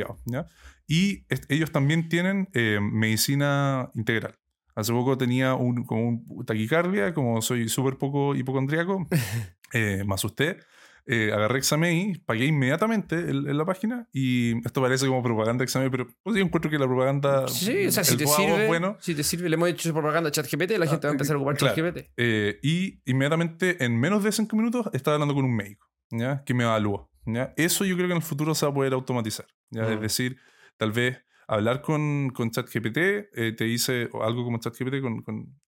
Y 0.86 1.24
ellos 1.48 1.70
también 1.70 2.08
tienen 2.08 2.48
eh, 2.54 2.78
medicina 2.80 3.90
integral. 3.94 4.36
Hace 4.74 4.92
poco 4.92 5.18
tenía 5.18 5.54
un, 5.54 5.84
como 5.84 6.08
un 6.08 6.44
taquicardia, 6.46 7.12
como 7.14 7.42
soy 7.42 7.68
súper 7.68 7.98
poco 7.98 8.34
hipocondriaco, 8.34 9.06
eh, 9.72 10.02
más 10.06 10.24
usted 10.24 10.58
eh, 11.06 11.32
agarré 11.32 11.62
Xamei, 11.62 12.14
pagué 12.24 12.46
inmediatamente 12.46 13.16
en, 13.16 13.56
la 13.56 13.64
página 13.64 14.08
y 14.12 14.64
esto 14.64 14.80
parece 14.80 15.06
como 15.06 15.22
propaganda 15.22 15.66
Xamei, 15.66 15.90
pero 15.90 16.06
pues 16.22 16.36
yo 16.36 16.42
encuentro 16.44 16.70
que 16.70 16.78
la 16.78 16.86
propaganda. 16.86 17.48
Sí, 17.48 17.86
o 17.86 17.92
sea, 17.92 18.04
si 18.04 18.16
te 18.16 18.26
sirve. 18.26 18.68
Bueno. 18.68 18.96
Si 19.00 19.14
te 19.14 19.24
sirve, 19.24 19.48
le 19.48 19.54
hemos 19.54 19.68
hecho 19.68 19.92
propaganda 19.92 20.28
a 20.28 20.32
ChatGPT, 20.32 20.78
la 20.78 20.86
gente 20.86 21.06
va 21.06 21.10
a 21.10 21.12
empezar 21.12 21.34
a 21.34 21.38
ocupar 21.38 21.56
ChatGPT. 21.56 22.12
Eh, 22.16 22.60
y 22.62 23.00
inmediatamente, 23.04 23.84
en 23.84 23.98
menos 23.98 24.22
de 24.22 24.30
5 24.30 24.56
minutos, 24.56 24.88
estaba 24.92 25.16
hablando 25.16 25.34
con 25.34 25.44
un 25.44 25.56
médico, 25.56 25.88
¿ya? 26.10 26.44
Que 26.44 26.54
me 26.54 26.64
evaluó. 26.64 27.10
¿ya? 27.26 27.52
Eso 27.56 27.84
yo 27.84 27.96
creo 27.96 28.06
que 28.06 28.12
en 28.12 28.18
el 28.18 28.22
futuro 28.22 28.54
se 28.54 28.64
va 28.66 28.70
a 28.70 28.74
poder 28.74 28.92
automatizar. 28.92 29.46
¿ya? 29.70 29.88
Es 29.90 29.98
mm. 29.98 30.02
decir, 30.02 30.36
tal 30.76 30.92
vez 30.92 31.24
hablar 31.54 31.82
con, 31.82 32.30
con 32.30 32.50
ChatGPT 32.50 32.96
eh, 32.96 33.54
te 33.56 33.64
dice 33.64 34.08
algo 34.20 34.44
como 34.44 34.58
ChatGPT 34.58 35.00
con, 35.00 35.22
con 35.22 35.60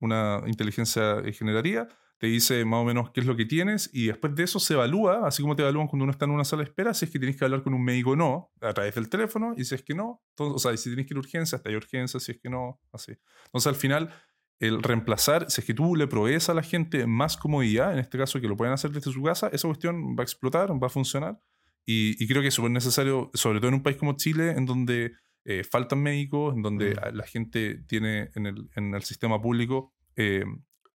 una 0.00 0.42
inteligencia 0.46 1.22
generativa 1.32 1.88
te 2.22 2.28
dice 2.28 2.64
más 2.64 2.82
o 2.82 2.84
menos 2.84 3.10
qué 3.10 3.18
es 3.18 3.26
lo 3.26 3.34
que 3.34 3.44
tienes 3.44 3.90
y 3.92 4.06
después 4.06 4.32
de 4.36 4.44
eso 4.44 4.60
se 4.60 4.74
evalúa, 4.74 5.26
así 5.26 5.42
como 5.42 5.56
te 5.56 5.62
evalúan 5.62 5.88
cuando 5.88 6.04
uno 6.04 6.12
está 6.12 6.24
en 6.24 6.30
una 6.30 6.44
sala 6.44 6.62
de 6.62 6.68
espera, 6.68 6.94
si 6.94 7.04
es 7.04 7.10
que 7.10 7.18
tienes 7.18 7.36
que 7.36 7.44
hablar 7.44 7.64
con 7.64 7.74
un 7.74 7.82
médico 7.82 8.10
o 8.10 8.16
no, 8.16 8.52
a 8.60 8.72
través 8.72 8.94
del 8.94 9.08
teléfono, 9.08 9.54
y 9.56 9.64
si 9.64 9.74
es 9.74 9.82
que 9.82 9.92
no, 9.92 10.22
entonces, 10.28 10.54
o 10.54 10.58
sea, 10.60 10.76
si 10.76 10.88
tienes 10.88 11.04
que 11.08 11.14
ir 11.14 11.16
a 11.16 11.18
urgencia, 11.18 11.56
hasta 11.56 11.68
hay 11.68 11.74
urgencia, 11.74 12.20
si 12.20 12.30
es 12.30 12.38
que 12.38 12.48
no, 12.48 12.80
así. 12.92 13.10
Entonces 13.46 13.66
al 13.66 13.74
final, 13.74 14.14
el 14.60 14.84
reemplazar, 14.84 15.50
si 15.50 15.62
es 15.62 15.66
que 15.66 15.74
tú 15.74 15.96
le 15.96 16.06
provees 16.06 16.48
a 16.48 16.54
la 16.54 16.62
gente 16.62 17.08
más 17.08 17.36
comodidad, 17.36 17.92
en 17.92 17.98
este 17.98 18.16
caso 18.18 18.40
que 18.40 18.46
lo 18.46 18.56
pueden 18.56 18.72
hacer 18.72 18.92
desde 18.92 19.10
su 19.10 19.20
casa, 19.20 19.48
esa 19.52 19.66
cuestión 19.66 20.14
va 20.16 20.20
a 20.20 20.22
explotar, 20.22 20.70
va 20.80 20.86
a 20.86 20.90
funcionar, 20.90 21.40
y, 21.84 22.26
creo 22.26 22.42
que 22.42 22.48
es 22.48 22.54
súper 22.54 22.70
necesario, 22.70 23.30
sobre 23.34 23.58
todo 23.58 23.68
en 23.68 23.74
un 23.74 23.82
país 23.82 23.96
como 23.96 24.16
Chile, 24.16 24.52
en 24.52 24.66
donde 24.66 25.12
eh, 25.44 25.64
faltan 25.64 26.02
médicos, 26.02 26.54
en 26.54 26.62
donde 26.62 26.94
mm. 26.94 27.16
la 27.16 27.24
gente 27.24 27.82
tiene 27.86 28.30
en 28.34 28.46
el, 28.46 28.70
en 28.76 28.94
el 28.94 29.02
sistema 29.02 29.40
público 29.40 29.92
eh, 30.16 30.44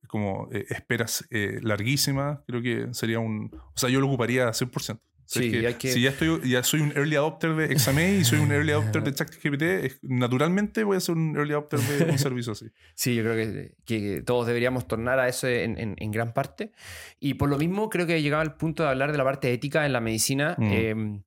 como 0.07 0.49
eh, 0.51 0.65
esperas 0.69 1.27
eh, 1.29 1.59
larguísimas, 1.61 2.39
creo 2.47 2.61
que 2.61 2.93
sería 2.93 3.19
un... 3.19 3.51
O 3.53 3.77
sea, 3.77 3.89
yo 3.89 3.99
lo 3.99 4.07
ocuparía 4.07 4.47
100%. 4.49 4.99
Sí, 5.25 5.51
que, 5.51 5.91
Si 5.91 6.01
ya, 6.01 6.09
estoy, 6.11 6.47
ya 6.47 6.63
soy 6.63 6.81
un 6.81 6.91
early 6.95 7.15
adopter 7.15 7.55
de 7.55 7.77
XMA 7.77 8.03
y 8.03 8.25
soy 8.25 8.39
un 8.39 8.51
early 8.51 8.71
adopter 8.71 9.03
de 9.03 9.13
ChatGPT, 9.13 10.03
naturalmente 10.03 10.83
voy 10.83 10.97
a 10.97 10.99
ser 10.99 11.15
un 11.15 11.35
early 11.35 11.53
adopter 11.53 11.79
de 11.79 12.11
un 12.11 12.19
servicio 12.19 12.51
así. 12.51 12.67
Sí, 12.93 13.15
yo 13.15 13.23
creo 13.23 13.35
que, 13.35 13.75
que 13.85 14.21
todos 14.21 14.45
deberíamos 14.45 14.87
tornar 14.87 15.19
a 15.19 15.27
eso 15.27 15.47
en, 15.47 15.95
en, 15.97 16.11
gran 16.11 16.33
parte. 16.33 16.71
Y 17.19 17.33
por 17.35 17.49
lo 17.49 17.57
mismo, 17.57 17.89
creo 17.89 18.05
que 18.05 18.17
he 18.17 18.21
llegado 18.21 18.41
al 18.41 18.55
punto 18.55 18.83
de 18.83 18.89
hablar 18.89 19.11
de 19.11 19.17
la 19.17 19.23
parte 19.23 19.51
ética 19.51 19.85
en 19.85 19.93
la 19.93 19.99
medicina. 19.99 20.55
Mm. 20.59 20.71
Em, 20.71 21.23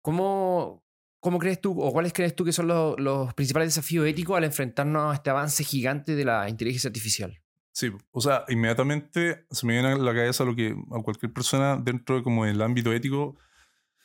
¿cómo, 0.00 0.84
¿Cómo 1.20 1.38
crees 1.38 1.60
tú, 1.60 1.78
o 1.80 1.92
cuáles 1.92 2.12
crees 2.12 2.34
tú 2.34 2.44
que 2.44 2.52
son 2.52 2.66
los, 2.66 2.98
los 2.98 3.34
principales 3.34 3.68
desafíos 3.68 4.06
éticos 4.06 4.36
al 4.36 4.44
enfrentarnos 4.44 5.12
a 5.12 5.14
este 5.14 5.30
avance 5.30 5.64
gigante 5.64 6.14
de 6.16 6.24
la 6.24 6.48
inteligencia 6.48 6.88
artificial? 6.88 7.41
Sí, 7.72 7.90
o 8.10 8.20
sea, 8.20 8.44
inmediatamente 8.48 9.46
se 9.50 9.66
me 9.66 9.72
viene 9.72 9.88
a 9.88 9.96
la 9.96 10.14
cabeza 10.14 10.44
lo 10.44 10.54
que 10.54 10.76
a 10.90 11.02
cualquier 11.02 11.32
persona 11.32 11.76
dentro 11.76 12.16
de 12.16 12.22
como 12.22 12.44
el 12.44 12.60
ámbito 12.60 12.92
ético 12.92 13.38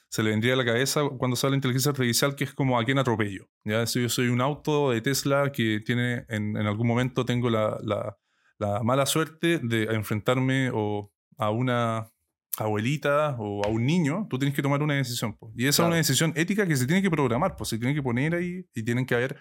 se 0.10 0.24
le 0.24 0.30
vendría 0.30 0.54
a 0.54 0.56
la 0.56 0.66
cabeza 0.66 1.02
cuando 1.18 1.36
sale 1.36 1.56
inteligencia 1.56 1.92
artificial, 1.92 2.36
que 2.36 2.46
es 2.46 2.54
como 2.54 2.80
a 2.80 2.86
quién 2.86 2.98
atropello. 2.98 3.50
¿ya? 3.66 3.86
Si 3.86 4.02
yo 4.02 4.10
soy 4.10 4.30
un 4.30 4.40
auto 4.40 4.92
de 4.92 5.02
Tesla 5.02 5.52
que 5.52 5.82
tiene, 5.86 6.26
en, 6.30 6.56
en 6.56 6.66
algún 6.66 6.88
momento 6.88 7.26
tengo 7.26 7.50
la, 7.50 7.78
la, 7.84 8.18
la, 8.58 8.82
mala 8.84 9.06
suerte 9.06 9.60
de 9.62 9.84
enfrentarme 9.94 10.72
o 10.74 11.12
a 11.38 11.50
una 11.50 12.10
abuelita 12.58 13.36
o 13.38 13.66
a 13.66 13.68
un 13.68 13.86
niño, 13.86 14.28
tú 14.30 14.40
tienes 14.40 14.56
que 14.56 14.62
tomar 14.62 14.82
una 14.82 14.96
decisión. 14.96 15.38
Y 15.56 15.68
esa 15.68 15.84
es 15.84 15.88
una 15.88 15.98
decisión 15.98 16.32
ética 16.36 16.66
que 16.66 16.76
se 16.76 16.88
tiene 16.88 17.02
que 17.02 17.12
programar, 17.12 17.56
pues 17.58 17.70
se 17.70 17.78
tiene 17.78 17.94
que 17.94 18.02
poner 18.02 18.34
ahí 18.34 18.66
y 18.74 18.84
tienen 18.84 19.06
que 19.06 19.14
haber 19.14 19.38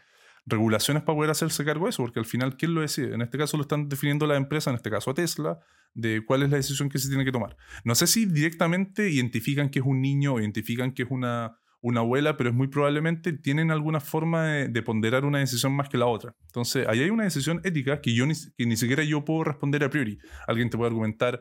regulaciones 0.46 1.02
para 1.02 1.16
poder 1.16 1.30
hacerse 1.30 1.64
cargo 1.64 1.86
de 1.86 1.90
eso, 1.90 2.02
porque 2.04 2.20
al 2.20 2.24
final, 2.24 2.56
¿quién 2.56 2.74
lo 2.74 2.80
decide? 2.80 3.14
En 3.14 3.20
este 3.20 3.36
caso 3.36 3.56
lo 3.56 3.62
están 3.62 3.88
definiendo 3.88 4.26
la 4.26 4.36
empresa, 4.36 4.70
en 4.70 4.76
este 4.76 4.90
caso 4.90 5.10
a 5.10 5.14
Tesla, 5.14 5.58
de 5.92 6.24
cuál 6.24 6.42
es 6.42 6.50
la 6.50 6.56
decisión 6.56 6.88
que 6.88 6.98
se 6.98 7.08
tiene 7.08 7.24
que 7.24 7.32
tomar. 7.32 7.56
No 7.84 7.94
sé 7.94 8.06
si 8.06 8.26
directamente 8.26 9.10
identifican 9.10 9.70
que 9.70 9.80
es 9.80 9.84
un 9.84 10.00
niño 10.00 10.38
identifican 10.38 10.92
que 10.92 11.02
es 11.02 11.10
una, 11.10 11.58
una 11.80 12.00
abuela, 12.00 12.36
pero 12.36 12.50
es 12.50 12.56
muy 12.56 12.68
probablemente 12.68 13.32
tienen 13.32 13.72
alguna 13.72 13.98
forma 13.98 14.46
de, 14.46 14.82
ponderar 14.82 15.24
una 15.24 15.40
decisión 15.40 15.74
más 15.74 15.88
que 15.88 15.98
la 15.98 16.06
otra. 16.06 16.36
Entonces, 16.46 16.86
ahí 16.86 17.00
hay 17.00 17.10
una 17.10 17.24
decisión 17.24 17.60
ética 17.64 18.00
que, 18.00 18.14
yo 18.14 18.24
ni, 18.24 18.34
que 18.56 18.66
ni 18.66 18.76
siquiera 18.76 19.02
yo 19.02 19.24
puedo 19.24 19.44
responder 19.44 19.82
a 19.82 19.90
priori. 19.90 20.18
Alguien 20.46 20.70
te 20.70 20.76
puede 20.76 20.90
argumentar, 20.90 21.40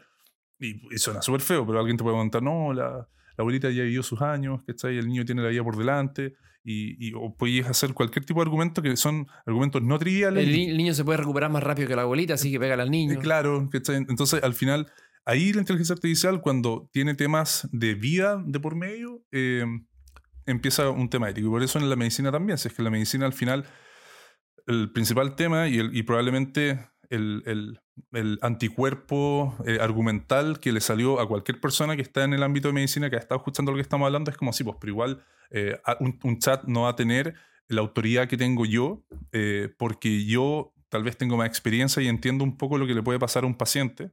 y, 0.57 0.79
suena 0.97 1.21
súper 1.21 1.41
feo, 1.41 1.65
pero 1.65 1.79
alguien 1.79 1.97
te 1.97 2.03
puede 2.03 2.15
argumentar, 2.15 2.41
no, 2.41 2.73
la, 2.73 2.89
la 2.89 3.07
abuelita 3.37 3.69
ya 3.69 3.83
vivió 3.83 4.01
sus 4.01 4.21
años, 4.21 4.61
¿cachai? 4.65 4.97
El 4.97 5.07
niño 5.07 5.25
tiene 5.25 5.43
la 5.43 5.49
vida 5.49 5.63
por 5.63 5.77
delante 5.77 6.35
y, 6.65 7.13
o 7.13 7.35
podéis 7.35 7.67
hacer 7.67 7.93
cualquier 7.93 8.25
tipo 8.25 8.39
de 8.39 8.45
argumento 8.45 8.81
que 8.81 8.97
son 8.97 9.27
argumentos 9.45 9.83
no 9.83 9.99
triviales. 9.99 10.47
El, 10.47 10.75
niño 10.75 10.93
se 10.93 11.05
puede 11.05 11.17
recuperar 11.17 11.51
más 11.51 11.63
rápido 11.63 11.87
que 11.87 11.95
la 11.95 12.01
abuelita, 12.01 12.33
así 12.33 12.51
que 12.51 12.59
pega 12.59 12.73
al 12.73 12.89
niño. 12.89 13.13
Eh, 13.13 13.17
claro, 13.19 13.69
entonces 13.71 14.43
al 14.43 14.55
final, 14.55 14.91
ahí 15.25 15.53
la 15.53 15.59
inteligencia 15.59 15.93
artificial, 15.93 16.41
cuando 16.41 16.89
tiene 16.91 17.13
temas 17.13 17.69
de 17.71 17.93
vida 17.93 18.41
de 18.43 18.59
por 18.59 18.75
medio, 18.75 19.23
em, 19.31 19.85
empieza 20.47 20.89
un 20.89 21.09
tema 21.09 21.29
ético. 21.29 21.47
Y 21.47 21.51
por 21.51 21.63
eso 21.63 21.77
en 21.77 21.89
la 21.89 21.95
medicina 21.95 22.31
también, 22.31 22.57
si 22.57 22.67
es 22.67 22.73
que 22.73 22.81
la 22.81 22.89
medicina 22.89 23.27
al 23.27 23.33
final, 23.33 23.65
el 24.65 24.91
principal 24.91 25.35
tema 25.35 25.67
y, 25.67 25.77
el, 25.77 25.95
y 25.95 26.01
probablemente 26.01 26.79
el, 27.09 27.79
anticuerpo 28.41 29.55
eh, 29.65 29.77
argumental 29.79 30.59
que 30.59 30.71
le 30.71 30.81
salió 30.81 31.19
a 31.19 31.27
cualquier 31.27 31.59
persona 31.59 31.95
que 31.95 32.01
está 32.01 32.23
en 32.23 32.33
el 32.33 32.43
ámbito 32.43 32.67
de 32.67 32.73
medicina 32.73 33.09
que 33.09 33.15
ha 33.15 33.19
estado 33.19 33.39
escuchando 33.39 33.71
lo 33.71 33.77
que 33.77 33.81
estamos 33.81 34.05
hablando 34.05 34.31
es 34.31 34.37
como 34.37 34.51
así, 34.51 34.63
pues, 34.63 34.77
pero 34.79 34.91
igual 34.91 35.25
eh, 35.51 35.79
un, 35.99 36.39
chat 36.39 36.63
no 36.65 36.83
va 36.83 36.89
a 36.89 36.95
tener 36.95 37.35
la 37.67 37.81
autoridad 37.81 38.27
que 38.27 38.37
tengo 38.37 38.65
yo 38.65 39.03
eh, 39.31 39.73
porque 39.77 40.25
yo 40.25 40.73
tal 40.89 41.03
vez 41.03 41.17
tengo 41.17 41.37
más 41.37 41.47
experiencia 41.47 42.01
y 42.01 42.07
entiendo 42.07 42.43
un 42.43 42.57
poco 42.57 42.77
lo 42.77 42.87
que 42.87 42.93
le 42.93 43.03
puede 43.03 43.19
pasar 43.19 43.43
a 43.43 43.47
un 43.47 43.55
paciente 43.55 44.11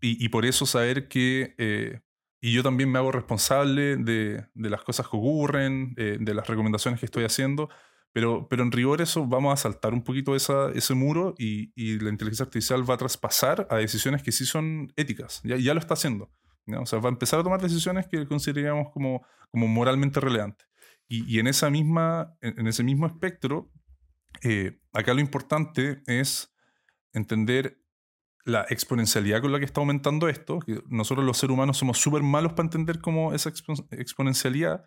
y, 0.00 0.28
por 0.28 0.44
eso 0.44 0.66
saber 0.66 1.08
que... 1.08 2.02
y 2.40 2.52
yo 2.52 2.62
también 2.62 2.90
me 2.90 2.98
hago 2.98 3.10
responsable 3.12 3.96
de 3.96 4.44
las 4.54 4.82
cosas 4.82 5.08
que 5.08 5.16
ocurren, 5.16 5.94
de 5.94 6.34
las 6.34 6.46
recomendaciones 6.46 7.00
que 7.00 7.06
estoy 7.06 7.24
haciendo. 7.24 7.70
Pero, 8.12 8.46
pero 8.48 8.62
en 8.62 8.72
rigor 8.72 9.00
eso 9.00 9.26
vamos 9.26 9.54
a 9.54 9.56
saltar 9.56 9.94
un 9.94 10.02
poquito 10.02 10.36
esa, 10.36 10.70
ese 10.72 10.94
muro 10.94 11.34
y, 11.38 11.72
y, 11.74 11.98
la 11.98 12.10
inteligencia 12.10 12.44
artificial 12.44 12.88
va 12.88 12.94
a 12.94 12.98
traspasar 12.98 13.66
a 13.70 13.76
decisiones 13.76 14.22
que 14.22 14.32
sí 14.32 14.44
son 14.44 14.92
éticas. 14.96 15.40
Ya, 15.44 15.56
ya 15.56 15.72
lo 15.72 15.80
está 15.80 15.94
haciendo. 15.94 16.30
O 16.78 16.86
sea, 16.86 17.00
va 17.00 17.08
a 17.08 17.12
empezar 17.12 17.40
a 17.40 17.42
tomar 17.42 17.60
decisiones 17.60 18.06
que 18.06 18.26
consideraríamos 18.26 18.92
como, 18.92 19.26
como 19.50 19.66
moralmente 19.66 20.20
relevantes. 20.20 20.68
Y, 21.08 21.24
y 21.32 21.40
en, 21.40 21.46
esa 21.46 21.70
misma, 21.70 22.36
en, 22.40 22.66
ese 22.66 22.84
mismo 22.84 23.06
espectro, 23.06 23.70
eh, 24.42 24.80
acá 24.92 25.14
lo 25.14 25.20
importante 25.20 26.02
es 26.06 26.54
entender 27.12 27.78
la 28.44 28.66
exponencialidad 28.70 29.40
con 29.40 29.52
la 29.52 29.58
que 29.58 29.64
está 29.64 29.80
aumentando 29.80 30.28
esto, 30.28 30.60
que 30.60 30.82
nosotros 30.88 31.24
los 31.24 31.38
seres 31.38 31.54
humanos 31.54 31.78
somos 31.78 31.98
súper 31.98 32.22
malos 32.22 32.52
para 32.52 32.66
entender 32.66 33.00
cómo 33.00 33.34
esa 33.34 33.52
exponencialidad, 33.90 34.84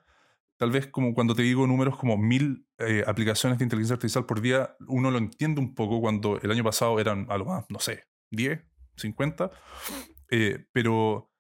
tal 0.58 0.72
vez 0.72 0.88
como 0.88 1.14
cuando 1.14 1.36
te 1.36 1.42
digo 1.42 1.68
números 1.68 1.98
como 1.98 2.18
mil 2.18 2.68
eh, 2.78 3.04
aplicaciones 3.06 3.58
de 3.58 3.66
inteligencia 3.66 3.96
artificial 3.96 4.26
por 4.26 4.42
día, 4.42 4.76
uno 4.88 5.12
lo 5.12 5.18
entiende 5.18 5.62
un 5.62 5.76
poco 5.76 6.00
cuando 6.02 6.40
el 6.42 6.52
año 6.52 6.64
pasado 6.64 7.00
eran 7.00 7.28
a 7.30 7.38
lo 7.38 7.46
más, 7.46 7.66
no 7.70 7.80
sé, 7.80 8.06
10, 8.32 8.62
50, 8.96 9.52
eh, 10.32 10.66
pero, 10.72 11.32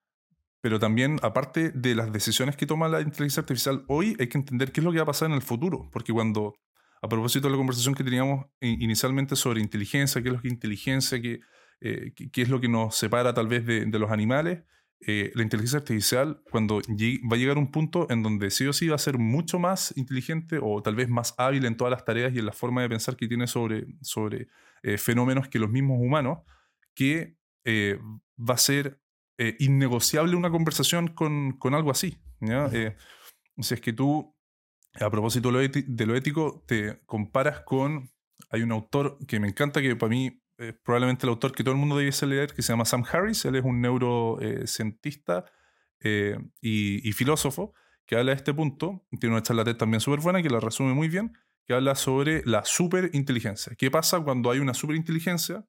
pero 0.61 0.79
también 0.79 1.19
aparte 1.21 1.71
de 1.71 1.95
las 1.95 2.11
decisiones 2.11 2.55
que 2.55 2.65
toma 2.65 2.89
la 2.89 3.01
inteligencia 3.01 3.41
artificial 3.41 3.85
hoy, 3.87 4.15
hay 4.19 4.27
que 4.27 4.37
entender 4.37 4.71
qué 4.71 4.81
es 4.81 4.85
lo 4.85 4.91
que 4.91 4.97
va 4.97 5.03
a 5.03 5.07
pasar 5.07 5.29
en 5.29 5.35
el 5.35 5.41
futuro, 5.41 5.89
porque 5.91 6.11
cuando, 6.11 6.55
a 7.01 7.07
propósito 7.07 7.47
de 7.47 7.51
la 7.51 7.57
conversación 7.57 7.95
que 7.95 8.03
teníamos 8.03 8.45
inicialmente 8.59 9.35
sobre 9.35 9.61
inteligencia, 9.61 10.21
qué 10.21 10.29
es 10.29 10.35
lo 10.35 10.41
que 10.41 10.49
inteligencia, 10.49 11.21
qué, 11.21 11.39
eh, 11.79 12.13
qué 12.13 12.41
es 12.41 12.49
lo 12.49 12.59
que 12.59 12.67
nos 12.67 12.95
separa 12.95 13.33
tal 13.33 13.47
vez 13.47 13.65
de, 13.65 13.85
de 13.85 13.99
los 13.99 14.11
animales, 14.11 14.63
eh, 15.01 15.31
la 15.35 15.43
inteligencia 15.43 15.79
artificial, 15.79 16.41
cuando 16.49 16.77
va 16.77 17.35
a 17.35 17.39
llegar 17.39 17.57
un 17.57 17.69
punto 17.69 18.07
en 18.09 18.23
donde 18.23 18.49
sí 18.49 18.65
o 18.65 18.73
sí 18.73 18.87
va 18.87 18.95
a 18.95 18.99
ser 18.99 19.17
mucho 19.17 19.59
más 19.59 19.93
inteligente 19.97 20.57
o 20.61 20.81
tal 20.81 20.95
vez 20.95 21.09
más 21.09 21.35
hábil 21.37 21.65
en 21.65 21.77
todas 21.77 21.91
las 21.91 22.05
tareas 22.05 22.33
y 22.33 22.39
en 22.39 22.45
la 22.45 22.53
forma 22.53 22.81
de 22.81 22.89
pensar 22.89 23.15
que 23.15 23.27
tiene 23.27 23.47
sobre, 23.47 23.85
sobre 24.01 24.47
eh, 24.83 24.97
fenómenos 24.97 25.49
que 25.49 25.59
los 25.59 25.69
mismos 25.69 25.99
humanos, 25.99 26.39
que 26.95 27.37
eh, 27.65 27.99
va 28.37 28.55
a 28.55 28.57
ser 28.57 29.01
innegociable 29.59 30.37
una 30.37 30.49
conversación 30.49 31.09
con, 31.09 31.57
con 31.57 31.75
algo 31.75 31.91
así. 31.91 32.17
si 33.59 33.73
es 33.73 33.81
que 33.81 33.91
tú, 33.91 34.33
a 34.93 35.09
propósito 35.11 35.51
de 35.51 36.05
lo, 36.05 36.15
ético, 36.15 36.63
te 36.65 37.01
comparas 37.05 37.59
con 37.65 38.11
hay 38.49 38.61
un 38.61 38.71
autor 38.71 39.17
que 39.27 39.41
me 39.41 39.49
encanta, 39.49 39.81
que 39.81 39.97
para 39.97 40.09
mí 40.09 40.41
probablemente 40.83 41.25
el 41.25 41.29
autor 41.31 41.51
que 41.51 41.63
todo 41.63 41.73
el 41.73 41.79
mundo 41.79 41.97
debiese 41.97 42.25
leer, 42.25 42.53
que 42.53 42.61
se 42.61 42.71
llama 42.73 42.85
Sam 42.85 43.03
Harris. 43.11 43.45
Él 43.45 43.55
es 43.55 43.63
un 43.63 43.81
neurocientista 43.81 45.45
eh, 45.99 46.37
y, 46.61 47.07
y, 47.07 47.11
filósofo 47.13 47.73
que 48.05 48.15
habla 48.15 48.31
de 48.31 48.37
este 48.37 48.53
punto. 48.53 49.05
Tiene 49.19 49.35
una 49.35 49.43
charla 49.43 49.63
TED 49.63 49.77
también 49.77 50.01
súper 50.01 50.19
buena 50.19 50.41
que 50.41 50.49
la 50.49 50.59
resume 50.59 50.93
muy 50.93 51.09
bien, 51.09 51.37
que 51.65 51.73
habla 51.73 51.95
sobre 51.95 52.43
la 52.45 52.63
superinteligencia. 52.63 53.75
¿Qué 53.75 53.89
pasa 53.89 54.19
cuando 54.21 54.51
hay 54.51 54.59
una 54.59 54.73
superinteligencia? 54.73 55.65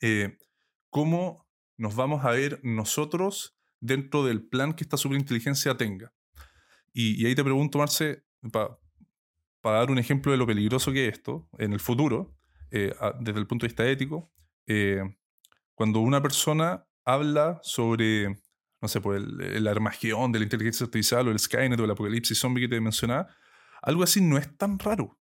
Eh, 0.00 0.38
¿Cómo 0.90 1.48
nos 1.76 1.94
vamos 1.94 2.24
a 2.24 2.30
ver 2.30 2.60
nosotros 2.62 3.56
dentro 3.80 4.24
del 4.24 4.42
plan 4.42 4.74
que 4.74 4.84
esta 4.84 4.96
superinteligencia 4.96 5.76
tenga? 5.76 6.12
Y, 6.92 7.24
ahí 7.24 7.34
te 7.34 7.44
pregunto, 7.44 7.78
Marce, 7.78 8.24
para 8.50 9.78
dar 9.78 9.90
un 9.90 9.98
ejemplo 9.98 10.32
de 10.32 10.38
lo 10.38 10.46
peligroso 10.46 10.92
que 10.92 11.08
es 11.08 11.14
esto 11.14 11.48
en 11.56 11.72
el 11.72 11.80
futuro, 11.80 12.36
eh, 12.72 12.92
desde 13.20 13.38
el 13.38 13.46
punto 13.46 13.64
de 13.64 13.68
vista 13.68 13.86
ético, 13.88 14.32
eh, 14.66 15.02
cuando 15.74 16.00
una 16.00 16.22
persona 16.22 16.86
habla 17.04 17.60
sobre, 17.62 18.28
no 18.80 18.88
sé, 18.88 19.00
pues 19.00 19.22
el, 19.22 19.40
el, 19.40 19.66
Armagedón 19.68 20.32
de 20.32 20.38
la 20.38 20.44
inteligencia 20.44 20.84
artificial 20.84 21.28
o 21.28 21.30
el 21.30 21.38
Skynet 21.38 21.78
o 21.78 21.84
el 21.84 21.90
apocalipsis 21.90 22.38
zombie 22.38 22.62
que 22.62 22.68
te 22.68 22.80
mencionaba, 22.80 23.28
algo 23.82 24.02
así 24.02 24.20
no 24.20 24.38
es 24.38 24.56
tan 24.56 24.78
raro. 24.78 25.18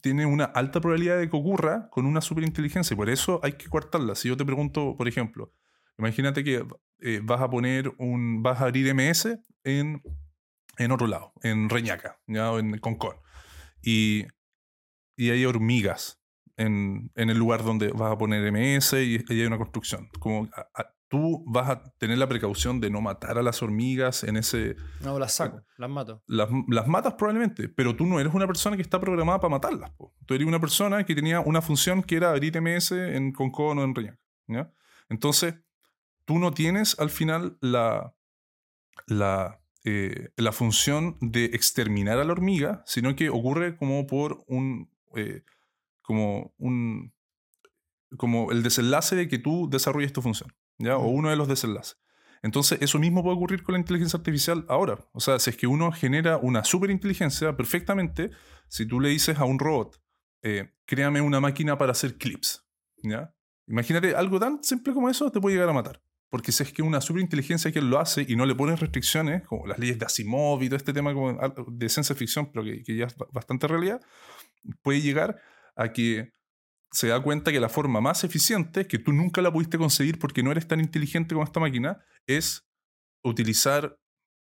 Tiene 0.00 0.26
una 0.26 0.44
alta 0.44 0.80
probabilidad 0.80 1.18
de 1.18 1.30
que 1.30 1.36
ocurra 1.36 1.88
con 1.90 2.06
una 2.06 2.20
superinteligencia 2.20 2.94
y 2.94 2.96
por 2.96 3.10
eso 3.10 3.38
hay 3.42 3.52
que 3.52 3.68
cortarla. 3.68 4.14
Si 4.14 4.28
yo 4.28 4.36
te 4.36 4.44
pregunto, 4.44 4.96
por 4.96 5.06
ejemplo, 5.06 5.52
imagínate 5.98 6.42
que 6.42 6.66
eh, 7.00 7.20
vas 7.22 7.40
a 7.40 7.50
poner 7.50 7.92
un, 7.98 8.42
vas 8.42 8.60
a 8.60 8.64
abrir 8.64 8.92
MS 8.94 9.38
en, 9.62 10.02
en 10.78 10.90
otro 10.90 11.06
lado, 11.06 11.32
en 11.42 11.68
Reñaca, 11.68 12.18
¿ya? 12.26 12.50
en 12.58 12.78
Concón 12.78 13.16
y, 13.84 14.26
y 15.16 15.30
hay 15.30 15.44
hormigas 15.44 16.23
en, 16.56 17.10
en, 17.14 17.30
el 17.30 17.38
lugar 17.38 17.64
donde 17.64 17.88
vas 17.88 18.12
a 18.12 18.18
poner 18.18 18.50
MS 18.52 18.94
y, 18.94 19.24
hay 19.28 19.44
una 19.44 19.58
construcción. 19.58 20.08
Como 20.18 20.48
tú 21.08 21.44
vas 21.46 21.70
a 21.70 21.82
tener 21.98 22.18
la 22.18 22.28
precaución 22.28 22.80
de 22.80 22.90
no 22.90 23.00
matar 23.00 23.38
a 23.38 23.42
las 23.42 23.62
hormigas 23.62 24.24
en 24.24 24.36
ese... 24.36 24.76
No, 25.00 25.18
las 25.18 25.34
saco, 25.34 25.62
las 25.76 25.90
mato. 25.90 26.22
Las, 26.26 26.48
las, 26.68 26.86
matas 26.88 27.14
probablemente, 27.14 27.68
pero 27.68 27.94
tú 27.94 28.06
no 28.06 28.18
eres 28.20 28.34
una 28.34 28.46
persona 28.46 28.76
que 28.76 28.82
está 28.82 29.00
programada 29.00 29.40
para 29.40 29.50
matarlas. 29.50 29.92
Tú 30.26 30.34
eres 30.34 30.46
una 30.46 30.60
persona 30.60 31.04
que 31.04 31.14
tenía 31.14 31.40
una 31.40 31.62
función 31.62 32.02
que 32.02 32.16
era 32.16 32.30
abrir 32.30 32.60
MS 32.60 32.92
en 32.92 33.32
Concón 33.32 33.78
o 33.78 33.84
en 33.84 33.94
Reñaca. 33.94 34.20
¿ya? 34.48 34.72
Entonces, 35.08 35.54
tú 36.24 36.38
no 36.38 36.52
tienes 36.52 36.98
al 36.98 37.10
final 37.10 37.58
la, 37.60 38.14
la 39.06 39.60
eh, 39.86 40.30
la 40.36 40.52
función 40.52 41.18
de 41.20 41.44
exterminar 41.44 42.18
a 42.18 42.24
la 42.24 42.32
hormiga, 42.32 42.82
sino 42.86 43.14
que 43.14 43.28
ocurre 43.28 43.76
como 43.76 44.06
por 44.06 44.42
un, 44.46 44.90
eh, 45.14 45.42
como 46.04 46.54
un, 46.58 47.12
como 48.16 48.52
el 48.52 48.62
desenlace 48.62 49.16
de 49.16 49.26
que 49.26 49.38
tú 49.38 49.68
desarrolles 49.70 50.12
tu 50.12 50.22
función, 50.22 50.54
¿ya? 50.78 50.96
O 50.96 51.08
uno 51.08 51.30
de 51.30 51.36
los 51.36 51.48
desenlaces. 51.48 51.98
Entonces, 52.42 52.78
eso 52.82 52.98
mismo 52.98 53.22
puede 53.22 53.36
ocurrir 53.36 53.62
con 53.62 53.72
la 53.72 53.78
inteligencia 53.78 54.18
artificial 54.18 54.66
ahora. 54.68 54.98
O 55.12 55.20
sea, 55.20 55.38
si 55.38 55.48
es 55.48 55.56
que 55.56 55.66
uno 55.66 55.90
genera 55.92 56.36
una 56.36 56.62
superinteligencia 56.62 57.56
perfectamente, 57.56 58.30
si 58.68 58.86
tú 58.86 59.00
le 59.00 59.08
dices 59.08 59.38
a 59.38 59.44
un 59.44 59.58
robot, 59.58 59.98
eh, 60.42 60.74
créame 60.84 61.22
una 61.22 61.40
máquina 61.40 61.78
para 61.78 61.92
hacer 61.92 62.18
clips, 62.18 62.62
¿ya? 63.02 63.34
Imagínate 63.66 64.14
algo 64.14 64.38
tan 64.38 64.62
simple 64.62 64.92
como 64.92 65.08
eso, 65.08 65.32
te 65.32 65.40
puede 65.40 65.56
llegar 65.56 65.70
a 65.70 65.72
matar. 65.72 66.02
Porque 66.28 66.52
si 66.52 66.64
es 66.64 66.72
que 66.72 66.82
una 66.82 67.00
superinteligencia 67.00 67.72
que 67.72 67.80
lo 67.80 67.98
hace 67.98 68.26
y 68.28 68.36
no 68.36 68.44
le 68.44 68.54
pones 68.54 68.78
restricciones, 68.78 69.46
como 69.46 69.66
las 69.66 69.78
leyes 69.78 69.98
de 69.98 70.04
Asimov 70.04 70.62
y 70.62 70.68
todo 70.68 70.76
este 70.76 70.92
tema 70.92 71.14
como 71.14 71.32
de 71.68 71.88
ciencia 71.88 72.14
ficción, 72.14 72.50
pero 72.52 72.62
que, 72.62 72.94
ya 72.94 73.06
es 73.06 73.16
bastante 73.32 73.66
realidad, 73.68 74.02
puede 74.82 75.00
llegar 75.00 75.40
a 75.76 75.92
que 75.92 76.32
se 76.90 77.08
da 77.08 77.20
cuenta 77.20 77.50
que 77.50 77.60
la 77.60 77.68
forma 77.68 78.00
más 78.00 78.24
eficiente, 78.24 78.86
que 78.86 78.98
tú 78.98 79.12
nunca 79.12 79.42
la 79.42 79.52
pudiste 79.52 79.78
conseguir 79.78 80.18
porque 80.18 80.42
no 80.42 80.52
eres 80.52 80.68
tan 80.68 80.80
inteligente 80.80 81.34
como 81.34 81.44
esta 81.44 81.60
máquina, 81.60 82.04
es 82.26 82.66
utilizar, 83.24 83.98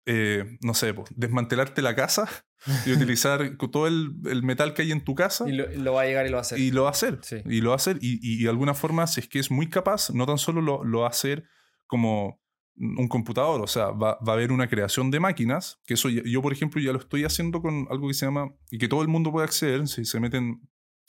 eh, 0.07 0.57
no 0.63 0.73
sé, 0.73 0.95
desmantelarte 1.15 1.83
la 1.83 1.95
casa 1.95 2.27
y 2.87 2.93
utilizar 2.93 3.57
todo 3.71 3.87
el, 3.87 4.43
metal 4.43 4.73
que 4.73 4.83
hay 4.83 4.93
en 4.93 5.05
tu 5.05 5.15
casa. 5.15 5.49
Y 5.49 5.53
lo, 5.53 5.93
va 5.93 6.03
a 6.03 6.07
llegar 6.07 6.27
y 6.27 6.31
lo 6.31 6.37
va 6.37 6.41
a 6.41 6.43
hacer. 6.43 6.59
Y 6.59 6.71
lo 6.71 6.83
va 6.85 6.89
a 6.89 6.93
hacer. 6.93 7.21
Y 7.45 7.61
lo 7.61 7.71
va 7.71 7.75
a 7.75 7.77
hacer. 7.77 7.99
Y, 8.01 8.43
de 8.43 8.49
alguna 8.49 8.75
forma, 8.75 9.07
si 9.07 9.21
es 9.21 9.29
que 9.29 9.39
es 9.39 9.51
muy 9.51 9.69
capaz, 9.69 10.11
no 10.11 10.25
tan 10.25 10.39
solo 10.39 10.63
lo, 10.63 10.85
lo 10.85 11.01
va 11.01 11.07
a 11.07 11.11
hacer 11.11 11.45
como 11.87 12.41
un 12.79 13.09
computador, 13.09 13.61
o 13.61 13.67
sea, 13.67 13.91
va, 13.91 14.19
a 14.25 14.33
haber 14.33 14.53
una 14.53 14.69
creación 14.69 15.11
de 15.11 15.21
máquinas, 15.21 15.81
que 15.85 15.95
eso 15.95 16.09
yo, 16.09 16.43
por 16.43 16.53
ejemplo, 16.53 16.81
ya 16.81 16.93
lo 16.93 16.99
estoy 16.99 17.25
haciendo 17.25 17.61
con 17.61 17.87
algo 17.91 18.09
que 18.09 18.15
se 18.15 18.27
llama, 18.27 18.55
y 18.71 18.79
que 18.79 18.89
todo 18.89 19.03
el 19.03 19.09
mundo 19.09 19.33
puede 19.33 19.47
acceder, 19.47 19.89
si 19.89 20.05
se 20.05 20.21
meten, 20.21 20.61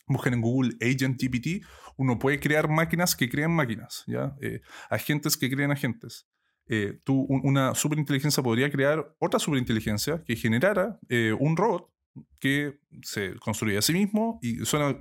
busquen 0.09 0.33
en 0.33 0.41
Google 0.41 0.75
Agent 0.81 1.21
GPT, 1.21 1.65
uno 1.95 2.19
puede 2.19 2.39
crear 2.39 2.69
máquinas 2.69 3.15
que 3.15 3.29
crean 3.29 3.51
máquinas, 3.51 4.03
¿ya? 4.07 4.35
Eh, 4.41 4.61
agentes 4.89 5.37
que 5.37 5.49
crean 5.49 5.71
agentes. 5.71 6.27
Eh, 6.67 6.99
tú, 7.03 7.25
una 7.29 7.73
superinteligencia 7.73 8.43
podría 8.43 8.69
crear 8.69 9.15
otra 9.19 9.39
superinteligencia 9.39 10.23
que 10.23 10.35
generara 10.35 10.99
eh, 11.09 11.35
un 11.39 11.57
robot 11.57 11.89
que 12.39 12.79
se 13.01 13.35
construye 13.39 13.77
a 13.77 13.81
sí 13.81 13.93
mismo 13.93 14.39
y 14.41 14.65
suena 14.65 14.99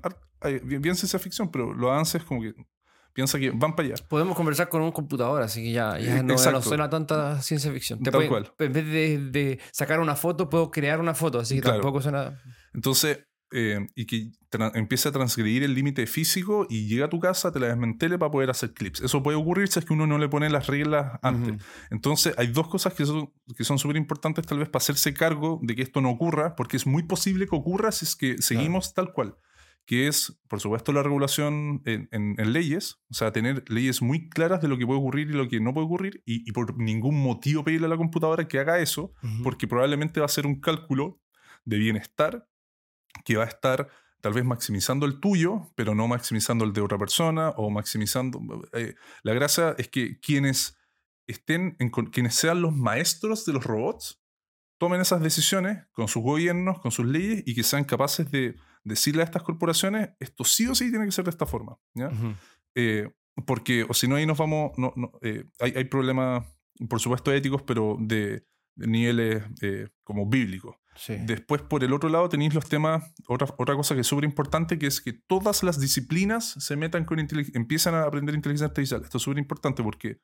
bien, 0.65 0.81
bien 0.83 0.95
ciencia 0.95 1.19
ficción, 1.19 1.51
pero 1.51 1.75
lo 1.75 1.91
avances 1.91 2.23
como 2.25 2.41
que 2.43 2.55
piensa 3.19 3.39
que 3.39 3.51
van 3.51 3.75
para 3.75 3.89
allá. 3.89 3.97
Podemos 4.09 4.37
conversar 4.37 4.69
con 4.69 4.81
un 4.81 4.93
computador, 4.93 5.43
así 5.43 5.63
que 5.63 5.73
ya, 5.73 5.99
ya 5.99 6.23
no, 6.23 6.39
suena 6.39 6.89
tanta 6.89 7.43
ciencia 7.43 7.73
ficción. 7.73 8.01
Tal 8.01 8.29
cual. 8.29 8.53
En 8.61 8.73
vez 8.73 9.33
de, 9.33 9.59
sacar 9.73 9.99
una 9.99 10.15
foto, 10.15 10.49
puedo 10.49 10.71
crear 10.71 11.01
una 11.01 11.15
foto, 11.15 11.41
así 11.41 11.57
que 11.57 11.63
tampoco 11.63 12.01
suena. 12.01 12.41
Entonces, 12.73 13.28
eh, 13.53 13.87
y 13.95 14.07
que 14.07 14.31
empiece 14.75 15.09
a 15.09 15.13
transgredir 15.13 15.63
el 15.63 15.75
límite 15.75 16.07
físico 16.07 16.67
y 16.69 16.87
llega 16.87 17.07
a 17.07 17.11
tu 17.11 17.21
casa, 17.21 17.53
te 17.53 17.61
la 17.61 17.69
desmantele 17.69 18.19
para 18.19 18.31
poder 18.31 18.51
hacer 18.51 18.73
clips. 18.75 19.01
Eso 19.01 19.23
puede 19.23 19.37
ocurrir 19.37 19.69
si 19.69 19.79
es 19.79 19.85
que 19.85 19.93
uno 19.93 20.07
no 20.07 20.19
le 20.19 20.29
pone 20.29 20.51
las 20.51 20.67
reglas 20.67 21.19
antes. 21.23 21.63
Entonces, 21.91 22.35
hay 22.37 22.49
dos 22.49 22.69
cosas 22.69 22.95
que 22.95 23.07
son 23.07 23.33
que 23.57 23.65
son 23.65 23.79
súper 23.79 23.97
importantes 23.97 24.47
tal 24.47 24.59
vez 24.59 24.69
para 24.69 24.83
hacerse 24.83 25.15
cargo 25.15 25.61
de 25.63 25.75
que 25.75 25.83
esto 25.83 26.01
no 26.01 26.11
ocurra, 26.11 26.57
porque 26.57 26.77
es 26.77 26.87
muy 26.87 27.03
posible 27.05 27.47
que 27.47 27.57
ocurra 27.57 27.93
si 27.93 28.05
es 28.05 28.17
que 28.17 28.41
seguimos 28.41 28.95
tal 28.95 29.13
cual 29.13 29.37
que 29.89 30.07
es, 30.07 30.39
por 30.49 30.61
supuesto, 30.61 30.93
la 30.93 31.03
regulación 31.03 31.81
en, 31.87 32.53
leyes, 32.53 33.01
o 33.11 33.15
sea, 33.15 33.33
tener 33.33 33.65
leyes 33.71 34.03
muy 34.03 34.29
claras 34.29 34.61
de 34.61 34.69
lo 34.69 34.77
que 34.77 34.85
puede 34.85 35.01
ocurrir 35.01 35.31
y 35.31 35.33
lo 35.33 35.49
que 35.49 35.61
no 35.61 35.73
puede 35.73 35.87
ocurrir, 35.87 36.23
y, 36.27 36.53
por 36.53 36.77
ningún 36.77 37.19
motivo 37.19 37.65
pedirle 37.65 37.87
a 37.87 37.89
la 37.89 37.97
computadora 37.97 38.47
que 38.49 38.59
haga 38.59 38.81
eso, 38.81 39.15
porque 39.43 39.67
probablemente 39.67 40.21
va 40.21 40.27
a 40.27 40.29
ser 40.29 40.47
un 40.47 40.61
cálculo 40.61 41.23
de 41.65 41.79
bienestar 41.79 42.48
que 43.25 43.37
va 43.37 43.45
a 43.45 43.49
estar 43.49 43.89
tal 44.21 44.33
vez 44.33 44.45
maximizando 44.45 45.07
el 45.07 45.21
tuyo, 45.21 45.73
pero 45.77 45.95
no 45.95 46.09
maximizando 46.09 46.65
el 46.65 46.73
de 46.73 46.81
otra 46.81 46.99
persona, 46.99 47.51
o 47.51 47.71
maximizando... 47.71 48.41
Eh, 48.73 48.95
la 49.23 49.33
gracia 49.33 49.75
es 49.79 49.89
que 49.89 50.19
quienes 50.19 50.77
estén, 51.27 51.77
en, 51.79 51.91
quienes 51.91 52.35
sean 52.35 52.61
los 52.61 52.75
maestros 52.75 53.45
de 53.45 53.53
los 53.53 53.65
robots, 53.65 54.21
tomen 54.79 55.01
esas 55.01 55.21
decisiones 55.21 55.87
con 55.93 56.09
sus 56.09 56.23
gobiernos, 56.23 56.81
con 56.81 56.91
sus 56.91 57.07
leyes, 57.07 57.43
y 57.47 57.55
que 57.55 57.63
sean 57.63 57.85
capaces 57.85 58.31
de 58.31 58.57
decirle 58.85 59.23
a 59.23 59.25
estas 59.25 59.43
corporaciones, 59.43 60.11
esto 60.19 60.45
sí 60.45 60.67
o 60.67 60.75
sí 60.75 60.91
tiene 60.91 61.05
que 61.05 61.13
ser 61.13 61.25
de 61.25 61.31
esta 61.31 61.47
forma. 61.47 61.79
¿ya? 61.95 62.11
Eh, 62.75 63.09
porque, 63.47 63.85
o 63.89 63.95
si 63.95 64.09
no, 64.09 64.17
ahí 64.17 64.27
nos 64.27 64.39
vamos, 64.39 64.73
no, 64.77 64.93
no, 64.97 65.13
eh, 65.23 65.45
hay, 65.61 65.75
hay, 65.77 65.85
problemas, 65.85 66.45
por 66.89 67.01
supuesto, 67.01 67.33
éticos, 67.33 67.63
pero 67.63 67.97
de, 68.01 68.45
niveles 68.87 69.43
eh, 69.61 69.89
como 70.05 70.27
bíblicos. 70.27 70.77
Después, 71.07 71.63
por 71.63 71.85
el 71.85 71.93
otro 71.93 72.09
lado, 72.09 72.29
tenéis 72.29 72.55
los 72.55 72.69
temas, 72.69 73.13
otra, 73.27 73.55
otra 73.59 73.75
cosa 73.77 73.95
que 73.95 74.01
es 74.01 74.07
súper 74.07 74.25
importante, 74.25 74.79
que 74.79 74.87
es 74.87 75.01
que 75.01 75.13
todas 75.13 75.63
las 75.63 75.81
disciplinas 75.81 76.55
se 76.59 76.77
metan 76.77 77.05
con 77.05 77.19
empiezan 77.19 77.95
a 77.95 78.03
aprender 78.03 78.35
inteligencia 78.35 78.67
artificial. 78.67 79.03
Esto 79.03 79.19
es 79.19 79.23
súper 79.23 79.39
importante 79.39 79.83
porque, 79.83 80.21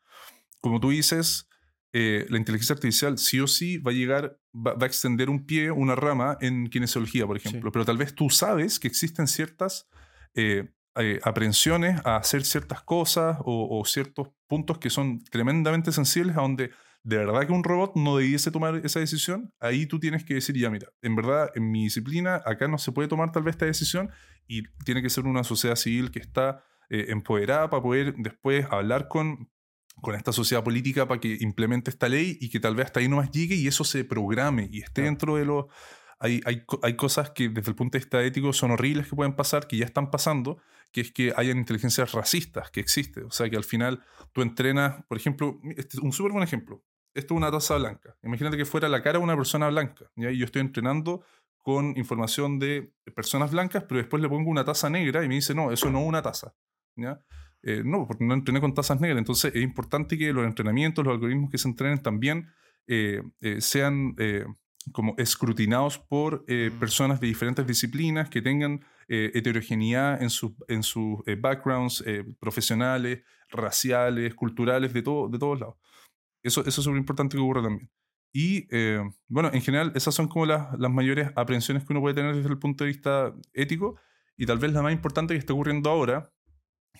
como 0.60 0.80
tú 0.80 0.90
dices, 0.90 1.48
eh, 1.96 2.26
la 2.28 2.38
inteligencia 2.38 2.74
artificial 2.74 3.18
sí 3.18 3.38
o 3.38 3.46
sí 3.46 3.78
va 3.78 3.92
a 3.92 3.94
llegar, 3.94 4.36
va, 4.52 4.74
a 4.80 4.86
extender 4.86 5.30
un 5.30 5.46
pie, 5.46 5.70
una 5.70 5.94
rama 5.94 6.36
en 6.40 6.66
kinesiología, 6.66 7.24
por 7.24 7.36
ejemplo. 7.36 7.70
Pero 7.70 7.84
tal 7.84 7.96
vez 7.96 8.16
tú 8.16 8.30
sabes 8.30 8.80
que 8.80 8.88
existen 8.88 9.28
ciertas 9.28 9.88
eh, 10.34 10.72
eh, 10.96 11.20
aprensiones 11.22 12.00
a 12.04 12.16
hacer 12.16 12.44
ciertas 12.44 12.82
cosas 12.82 13.38
o, 13.44 13.84
ciertos 13.84 14.28
puntos 14.48 14.78
que 14.78 14.90
son 14.90 15.22
tremendamente 15.24 15.92
sensibles 15.92 16.36
a 16.36 16.40
donde 16.40 16.72
de 17.04 17.18
verdad 17.18 17.46
que 17.46 17.52
un 17.52 17.62
robot 17.62 17.92
no 17.94 18.16
debiese 18.16 18.50
tomar 18.50 18.76
esa 18.84 18.98
decisión, 18.98 19.52
ahí 19.60 19.86
tú 19.86 20.00
tienes 20.00 20.24
que 20.24 20.34
decir, 20.34 20.56
ya 20.56 20.70
mira, 20.70 20.88
en 21.02 21.14
verdad 21.14 21.50
en 21.54 21.70
mi 21.70 21.84
disciplina 21.84 22.42
acá 22.44 22.66
no 22.66 22.78
se 22.78 22.92
puede 22.92 23.08
tomar 23.08 23.30
tal 23.30 23.44
vez 23.44 23.54
esta 23.54 23.66
decisión 23.66 24.10
y 24.46 24.62
tiene 24.84 25.02
que 25.02 25.10
ser 25.10 25.24
una 25.24 25.44
sociedad 25.44 25.76
civil 25.76 26.10
que 26.10 26.18
está 26.18 26.64
empoderada 26.90 27.70
para 27.70 27.82
poder 27.82 28.14
después 28.18 28.66
hablar 28.70 29.08
con 29.08 29.48
con 30.00 30.14
esta 30.14 30.32
sociedad 30.32 30.62
política 30.62 31.06
para 31.08 31.20
que 31.20 31.36
implemente 31.40 31.90
esta 31.90 32.08
ley 32.08 32.38
y 32.40 32.50
que 32.50 32.60
tal 32.60 32.76
vez 32.76 32.86
hasta 32.86 33.00
ahí 33.00 33.08
no 33.08 33.16
más 33.16 33.30
llegue 33.30 33.54
y 33.54 33.66
eso 33.66 33.84
se 33.84 34.04
programe 34.04 34.68
y 34.70 34.80
esté 34.80 35.02
dentro 35.02 35.36
de 35.36 35.44
los... 35.44 35.66
Hay, 36.20 36.40
hay, 36.46 36.64
hay, 36.82 36.96
cosas 36.96 37.30
que 37.30 37.48
desde 37.48 37.70
el 37.70 37.74
punto 37.74 37.98
de 37.98 38.04
vista 38.04 38.22
ético 38.22 38.52
son 38.52 38.70
horribles 38.70 39.08
que 39.08 39.16
pueden 39.16 39.34
pasar, 39.34 39.66
que 39.66 39.76
ya 39.76 39.84
están 39.84 40.10
pasando, 40.10 40.58
que 40.92 41.02
es 41.02 41.12
que 41.12 41.34
hayan 41.36 41.58
inteligencias 41.58 42.12
racistas 42.12 42.70
que 42.70 42.80
existen. 42.80 43.24
O 43.24 43.30
sea, 43.30 43.50
que 43.50 43.56
al 43.56 43.64
final 43.64 44.02
tú 44.32 44.40
entrenas, 44.40 45.04
por 45.06 45.18
ejemplo, 45.18 45.60
este 45.76 46.00
un 46.00 46.12
súper 46.12 46.32
buen 46.32 46.44
ejemplo. 46.44 46.82
Esto 47.14 47.34
es 47.34 47.38
una 47.38 47.50
taza 47.50 47.76
blanca. 47.76 48.16
Imagínate 48.22 48.56
que 48.56 48.64
fuera 48.64 48.88
la 48.88 49.02
cara 49.02 49.18
de 49.18 49.24
una 49.24 49.36
persona 49.36 49.68
blanca. 49.68 50.10
y 50.16 50.36
yo 50.36 50.44
estoy 50.44 50.60
entrenando 50.60 51.24
con 51.62 51.96
información 51.96 52.58
de 52.58 52.92
personas 53.14 53.50
blancas, 53.50 53.84
pero 53.88 53.98
después 53.98 54.22
le 54.22 54.28
pongo 54.28 54.50
una 54.50 54.64
taza 54.64 54.90
negra 54.90 55.24
y 55.24 55.28
me 55.28 55.36
dice, 55.36 55.54
no, 55.54 55.72
eso 55.72 55.90
no 55.90 56.00
es 56.00 56.06
una 56.06 56.20
taza. 56.20 56.54
¿ya? 56.96 57.20
Eh, 57.62 57.82
no, 57.82 58.06
porque 58.06 58.24
no 58.24 58.34
entrené 58.34 58.60
con 58.60 58.74
tazas 58.74 59.00
negras. 59.00 59.18
Entonces 59.18 59.52
es 59.54 59.62
importante 59.62 60.18
que 60.18 60.32
los 60.32 60.44
entrenamientos, 60.44 61.04
los 61.04 61.14
algoritmos 61.14 61.50
que 61.50 61.56
se 61.56 61.68
entrenen 61.68 62.02
también 62.02 62.50
eh, 62.86 63.22
eh, 63.40 63.62
sean 63.62 64.14
como 64.92 65.14
escrutinados 65.16 65.98
por 65.98 66.44
Mm. 66.46 66.78
personas 66.78 67.18
de 67.18 67.26
diferentes 67.28 67.66
disciplinas 67.66 68.28
que 68.28 68.42
tengan 68.42 68.84
heterogeneidad 69.08 70.22
en, 70.22 70.28
sus 70.28 70.52
en 70.68 70.82
sus 70.82 71.20
backgrounds 71.38 72.04
profesionales, 72.38 73.22
raciales, 73.48 74.34
culturales, 74.34 74.92
de, 74.92 75.00
todo, 75.00 75.30
de 75.30 75.38
todos 75.38 75.60
lados. 75.60 75.76
Eso, 76.44 76.60
eso 76.60 76.80
es 76.80 76.84
súper 76.84 76.98
importante 76.98 77.36
que 77.36 77.42
ocurra 77.42 77.62
también. 77.62 77.90
Y 78.32 78.66
eh, 78.70 79.00
bueno, 79.28 79.50
en 79.52 79.62
general 79.62 79.92
esas 79.94 80.14
son 80.14 80.28
como 80.28 80.44
las, 80.44 80.78
las 80.78 80.90
mayores 80.90 81.30
aprehensiones 81.36 81.84
que 81.84 81.92
uno 81.92 82.00
puede 82.00 82.14
tener 82.14 82.36
desde 82.36 82.48
el 82.48 82.58
punto 82.58 82.84
de 82.84 82.88
vista 82.88 83.34
ético. 83.52 83.98
Y 84.36 84.46
tal 84.46 84.58
vez 84.58 84.72
la 84.72 84.82
más 84.82 84.92
importante 84.92 85.34
que 85.34 85.38
está 85.38 85.52
ocurriendo 85.52 85.88
ahora, 85.88 86.32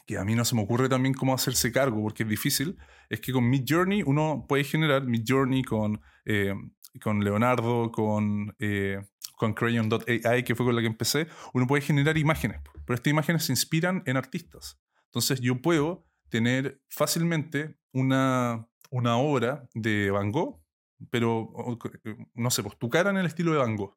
que 0.06 0.18
a 0.18 0.24
mí 0.24 0.34
no 0.34 0.44
se 0.44 0.54
me 0.54 0.62
ocurre 0.62 0.88
también 0.88 1.14
cómo 1.14 1.34
hacerse 1.34 1.72
cargo 1.72 2.02
porque 2.02 2.22
es 2.22 2.28
difícil, 2.28 2.78
es 3.08 3.20
que 3.20 3.32
con 3.32 3.48
Mid 3.48 3.64
Journey 3.66 4.02
uno 4.04 4.46
puede 4.48 4.64
generar 4.64 5.04
Mid 5.06 5.24
Journey 5.26 5.62
con, 5.62 6.00
eh, 6.24 6.54
con 7.02 7.24
Leonardo, 7.24 7.90
con, 7.90 8.54
eh, 8.58 9.00
con 9.36 9.54
Crayon.ai, 9.54 10.44
que 10.44 10.54
fue 10.54 10.66
con 10.66 10.76
la 10.76 10.80
que 10.80 10.86
empecé, 10.86 11.26
uno 11.52 11.66
puede 11.66 11.82
generar 11.82 12.16
imágenes, 12.18 12.60
pero 12.86 12.94
estas 12.94 13.10
imágenes 13.10 13.44
se 13.44 13.52
inspiran 13.52 14.02
en 14.06 14.16
artistas. 14.16 14.80
Entonces 15.06 15.40
yo 15.40 15.60
puedo 15.60 16.06
tener 16.28 16.80
fácilmente 16.88 17.76
una, 17.92 18.68
una 18.94 19.16
obra 19.16 19.68
de 19.74 20.10
Van 20.10 20.30
Gogh, 20.30 20.60
pero 21.10 21.52
eh, 22.04 22.16
no 22.34 22.50
sé, 22.50 22.62
pues 22.62 22.78
tu 22.78 22.88
cara 22.88 23.10
en 23.10 23.16
el 23.16 23.26
estilo 23.26 23.52
de 23.52 23.58
Van 23.58 23.76
Gogh. 23.76 23.96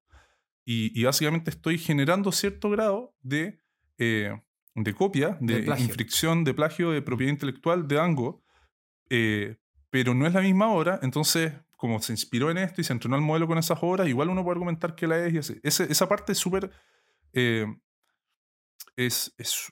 Y, 0.65 0.99
y 0.99 1.03
básicamente 1.05 1.49
estoy 1.51 1.77
generando 1.77 2.31
cierto 2.31 2.69
grado 2.69 3.15
de, 3.21 3.61
eh, 3.99 4.33
de 4.75 4.93
copia, 4.93 5.37
de, 5.39 5.61
De 5.61 5.61
infricción, 5.89 6.43
de 6.43 6.53
plagio 6.53 6.91
de 6.91 7.01
propiedad 7.01 7.31
intelectual 7.31 7.87
de 7.87 7.95
Van 7.95 8.15
Gogh, 8.15 8.41
eh, 9.09 9.57
pero 9.89 10.13
no 10.13 10.25
es 10.27 10.33
la 10.33 10.41
misma 10.41 10.71
obra, 10.73 10.99
entonces 11.01 11.53
como 11.77 11.99
se 12.01 12.11
inspiró 12.11 12.49
en 12.49 12.57
esto 12.57 12.81
y 12.81 12.83
se 12.83 12.91
entrenó 12.93 13.15
al 13.15 13.21
modelo 13.21 13.47
con 13.47 13.57
esas 13.59 13.77
obras, 13.81 14.07
igual 14.07 14.29
uno 14.29 14.43
puede 14.43 14.55
argumentar 14.55 14.95
que 14.95 15.05
la 15.07 15.23
es 15.25 15.33
y 15.33 15.37
así. 15.37 15.59
Ese- 15.63 15.89
esa 15.91 16.09
parte 16.09 16.31
es 16.31 16.37
súper... 16.39 16.71
eh, 17.33 17.65
es, 18.95 19.33
es, 19.37 19.71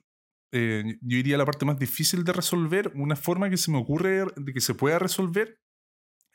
eh, 0.51 0.83
yo 1.01 1.17
diría 1.17 1.37
la 1.37 1.45
parte 1.45 1.65
más 1.65 1.77
difícil 1.79 2.23
de 2.23 2.33
resolver. 2.33 2.91
Una 2.95 3.15
forma 3.15 3.49
que 3.49 3.57
se 3.57 3.71
me 3.71 3.77
ocurre 3.77 4.25
de 4.35 4.53
que 4.53 4.61
se 4.61 4.73
pueda 4.73 4.99
resolver 4.99 5.59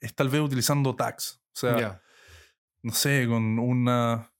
es 0.01 0.15
tal 0.15 0.29
vez 0.29 0.41
utilizando 0.41 0.95
tags. 0.97 1.43
O 1.55 1.59
sea, 1.59 1.79
Ya. 1.79 2.03
no 2.83 2.93
sé, 2.93 3.27
con 3.29 3.59
una 3.59 4.31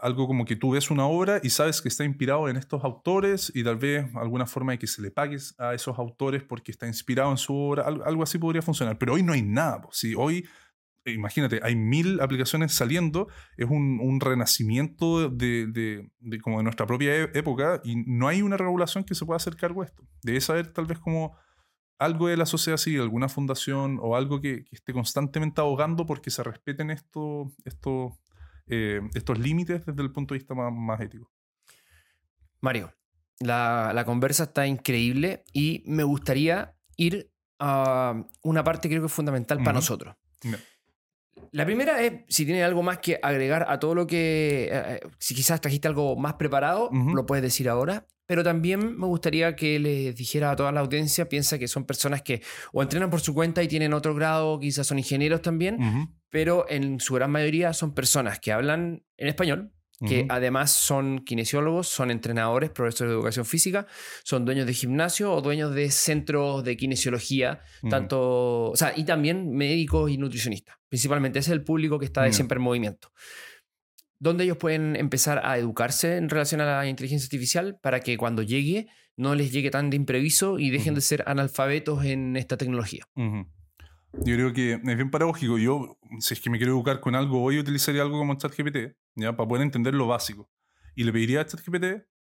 algo 0.00 0.26
como 0.26 0.44
que 0.44 0.56
tú 0.56 0.72
ves 0.72 0.90
una 0.90 1.06
obra 1.06 1.40
y 1.40 1.50
sabes 1.50 1.80
que 1.80 1.88
está 1.88 2.04
inspirado 2.04 2.48
en 2.48 2.56
estos 2.56 2.82
autores 2.82 3.52
y 3.54 3.62
tal 3.62 3.76
vez 3.76 4.04
alguna 4.16 4.44
forma 4.46 4.72
de 4.72 4.78
que 4.80 4.88
se 4.88 5.00
le 5.00 5.12
pagues 5.12 5.54
a 5.58 5.72
esos 5.72 5.96
autores 6.00 6.42
porque 6.42 6.72
está 6.72 6.88
inspirado 6.88 7.30
en 7.30 7.36
su 7.36 7.54
obra, 7.54 7.84
algo, 7.84 8.24
así 8.24 8.38
podría 8.38 8.60
funcionar. 8.60 8.98
Pero 8.98 9.14
hoy 9.14 9.22
no 9.22 9.32
hay 9.32 9.42
nada. 9.42 9.82
Si 9.92 10.14
hoy, 10.16 10.48
imagínate, 11.04 11.60
hay 11.62 11.74
mil 11.76 12.20
aplicaciones 12.20 12.72
saliendo, 12.72 13.28
es 13.56 13.68
un, 13.68 13.98
un 14.00 14.20
renacimiento 14.20 15.28
de, 15.30 15.66
de- 15.66 16.10
de 16.20 16.40
como 16.40 16.58
de 16.58 16.64
nuestra 16.64 16.86
propia 16.86 17.14
e- 17.16 17.30
época 17.34 17.80
y 17.84 17.96
no 18.06 18.28
hay 18.28 18.42
una 18.42 18.56
regulación 18.56 19.04
que 19.04 19.14
se 19.14 19.24
pueda 19.26 19.36
hacer 19.36 19.56
cargo 19.56 19.82
de 19.82 19.88
esto. 19.88 20.06
Debe 20.22 20.40
saber 20.40 20.72
tal 20.72 20.86
vez 20.86 20.98
como 20.98 21.36
algo 21.98 22.28
de 22.28 22.36
la 22.36 22.46
sociedad 22.46 22.76
civil, 22.78 23.00
alguna 23.00 23.28
fundación 23.28 23.98
o 24.00 24.16
algo 24.16 24.40
que, 24.40 24.64
que 24.64 24.74
esté 24.74 24.92
constantemente 24.92 25.60
abogando 25.60 26.04
porque 26.06 26.30
se 26.30 26.42
respeten 26.42 26.90
esto, 26.90 27.52
esto, 27.64 28.18
eh, 28.66 29.00
estos 29.14 29.38
límites 29.38 29.84
desde 29.86 30.02
el 30.02 30.10
punto 30.12 30.34
de 30.34 30.38
vista 30.38 30.54
más, 30.54 30.72
más 30.72 31.00
ético. 31.00 31.30
Mario, 32.60 32.92
la, 33.40 33.92
la 33.94 34.04
conversa 34.04 34.44
está 34.44 34.66
increíble 34.66 35.44
y 35.52 35.82
me 35.86 36.04
gustaría 36.04 36.74
ir 36.96 37.30
a 37.58 38.14
una 38.42 38.64
parte 38.64 38.88
que 38.88 38.94
creo 38.94 39.02
que 39.02 39.06
es 39.06 39.12
fundamental 39.12 39.58
para 39.58 39.72
nosotros. 39.74 40.16
La 41.52 41.66
primera 41.66 42.02
es 42.02 42.24
si 42.28 42.46
tiene 42.46 42.64
algo 42.64 42.82
más 42.82 42.98
que 42.98 43.20
agregar 43.22 43.66
a 43.68 43.78
todo 43.78 43.94
lo 43.94 44.06
que. 44.06 44.64
eh, 44.64 44.70
eh, 44.72 45.00
si 45.18 45.34
quizás 45.34 45.60
trajiste 45.60 45.86
algo 45.86 46.16
más 46.16 46.34
preparado, 46.34 46.90
lo 46.90 47.26
puedes 47.26 47.42
decir 47.42 47.68
ahora. 47.68 48.06
Pero 48.26 48.42
también 48.42 48.98
me 48.98 49.06
gustaría 49.06 49.54
que 49.54 49.78
les 49.78 50.16
dijera 50.16 50.50
a 50.50 50.56
toda 50.56 50.72
la 50.72 50.80
audiencia, 50.80 51.28
piensa 51.28 51.58
que 51.58 51.68
son 51.68 51.84
personas 51.84 52.22
que 52.22 52.40
o 52.72 52.82
entrenan 52.82 53.10
por 53.10 53.20
su 53.20 53.34
cuenta 53.34 53.62
y 53.62 53.68
tienen 53.68 53.92
otro 53.92 54.14
grado, 54.14 54.58
quizás 54.58 54.86
son 54.86 54.98
ingenieros 54.98 55.42
también, 55.42 56.14
pero 56.30 56.64
en 56.70 57.00
su 57.00 57.14
gran 57.14 57.30
mayoría 57.30 57.74
son 57.74 57.92
personas 57.92 58.40
que 58.40 58.52
hablan 58.52 59.04
en 59.18 59.28
español, 59.28 59.72
que 60.06 60.26
además 60.28 60.72
son 60.72 61.20
kinesiólogos, 61.20 61.88
son 61.88 62.10
entrenadores, 62.10 62.70
profesores 62.70 63.10
de 63.10 63.14
educación 63.14 63.44
física, 63.44 63.86
son 64.24 64.44
dueños 64.44 64.66
de 64.66 64.74
gimnasio 64.74 65.32
o 65.32 65.40
dueños 65.40 65.74
de 65.74 65.90
centros 65.90 66.64
de 66.64 66.76
kinesiología, 66.76 67.60
tanto, 67.88 68.70
o 68.70 68.76
sea, 68.76 68.92
y 68.96 69.04
también 69.04 69.52
médicos 69.52 70.10
y 70.10 70.18
nutricionistas. 70.18 70.76
Principalmente 70.88 71.38
ese 71.38 71.50
es 71.50 71.52
el 71.52 71.64
público 71.64 71.98
que 71.98 72.06
está 72.06 72.22
de 72.22 72.32
siempre 72.32 72.56
en 72.56 72.62
movimiento. 72.62 73.12
¿Dónde 74.18 74.44
ellos 74.44 74.56
pueden 74.56 74.94
empezar 74.94 75.40
a 75.44 75.58
educarse 75.58 76.16
en 76.16 76.28
relación 76.28 76.60
a 76.60 76.64
la 76.64 76.86
inteligencia 76.86 77.26
artificial 77.26 77.78
para 77.82 78.00
que 78.00 78.16
cuando 78.16 78.42
llegue 78.42 78.86
no 79.16 79.34
les 79.34 79.52
llegue 79.52 79.70
tan 79.70 79.90
de 79.90 79.96
impreviso 79.96 80.58
y 80.58 80.70
dejen 80.70 80.94
de 80.94 81.00
ser 81.00 81.24
analfabetos 81.26 82.04
en 82.04 82.36
esta 82.36 82.56
tecnología? 82.56 83.04
Yo 84.14 84.34
creo 84.36 84.52
que 84.52 84.72
es 84.74 84.82
bien 84.82 85.10
paradójico. 85.10 85.58
Yo, 85.58 85.98
si 86.20 86.34
es 86.34 86.40
que 86.40 86.50
me 86.50 86.58
quiero 86.58 86.72
educar 86.74 87.00
con 87.00 87.14
algo, 87.14 87.42
hoy 87.42 87.58
utilizaría 87.58 88.02
algo 88.02 88.18
como 88.18 88.34
ChatGPT, 88.36 88.94
¿ya? 89.16 89.36
Para 89.36 89.48
poder 89.48 89.62
entender 89.62 89.94
lo 89.94 90.06
básico. 90.06 90.50
Y 90.94 91.04
le 91.04 91.12
pediría 91.12 91.40
a 91.40 91.46
ChatGPT, 91.46 91.84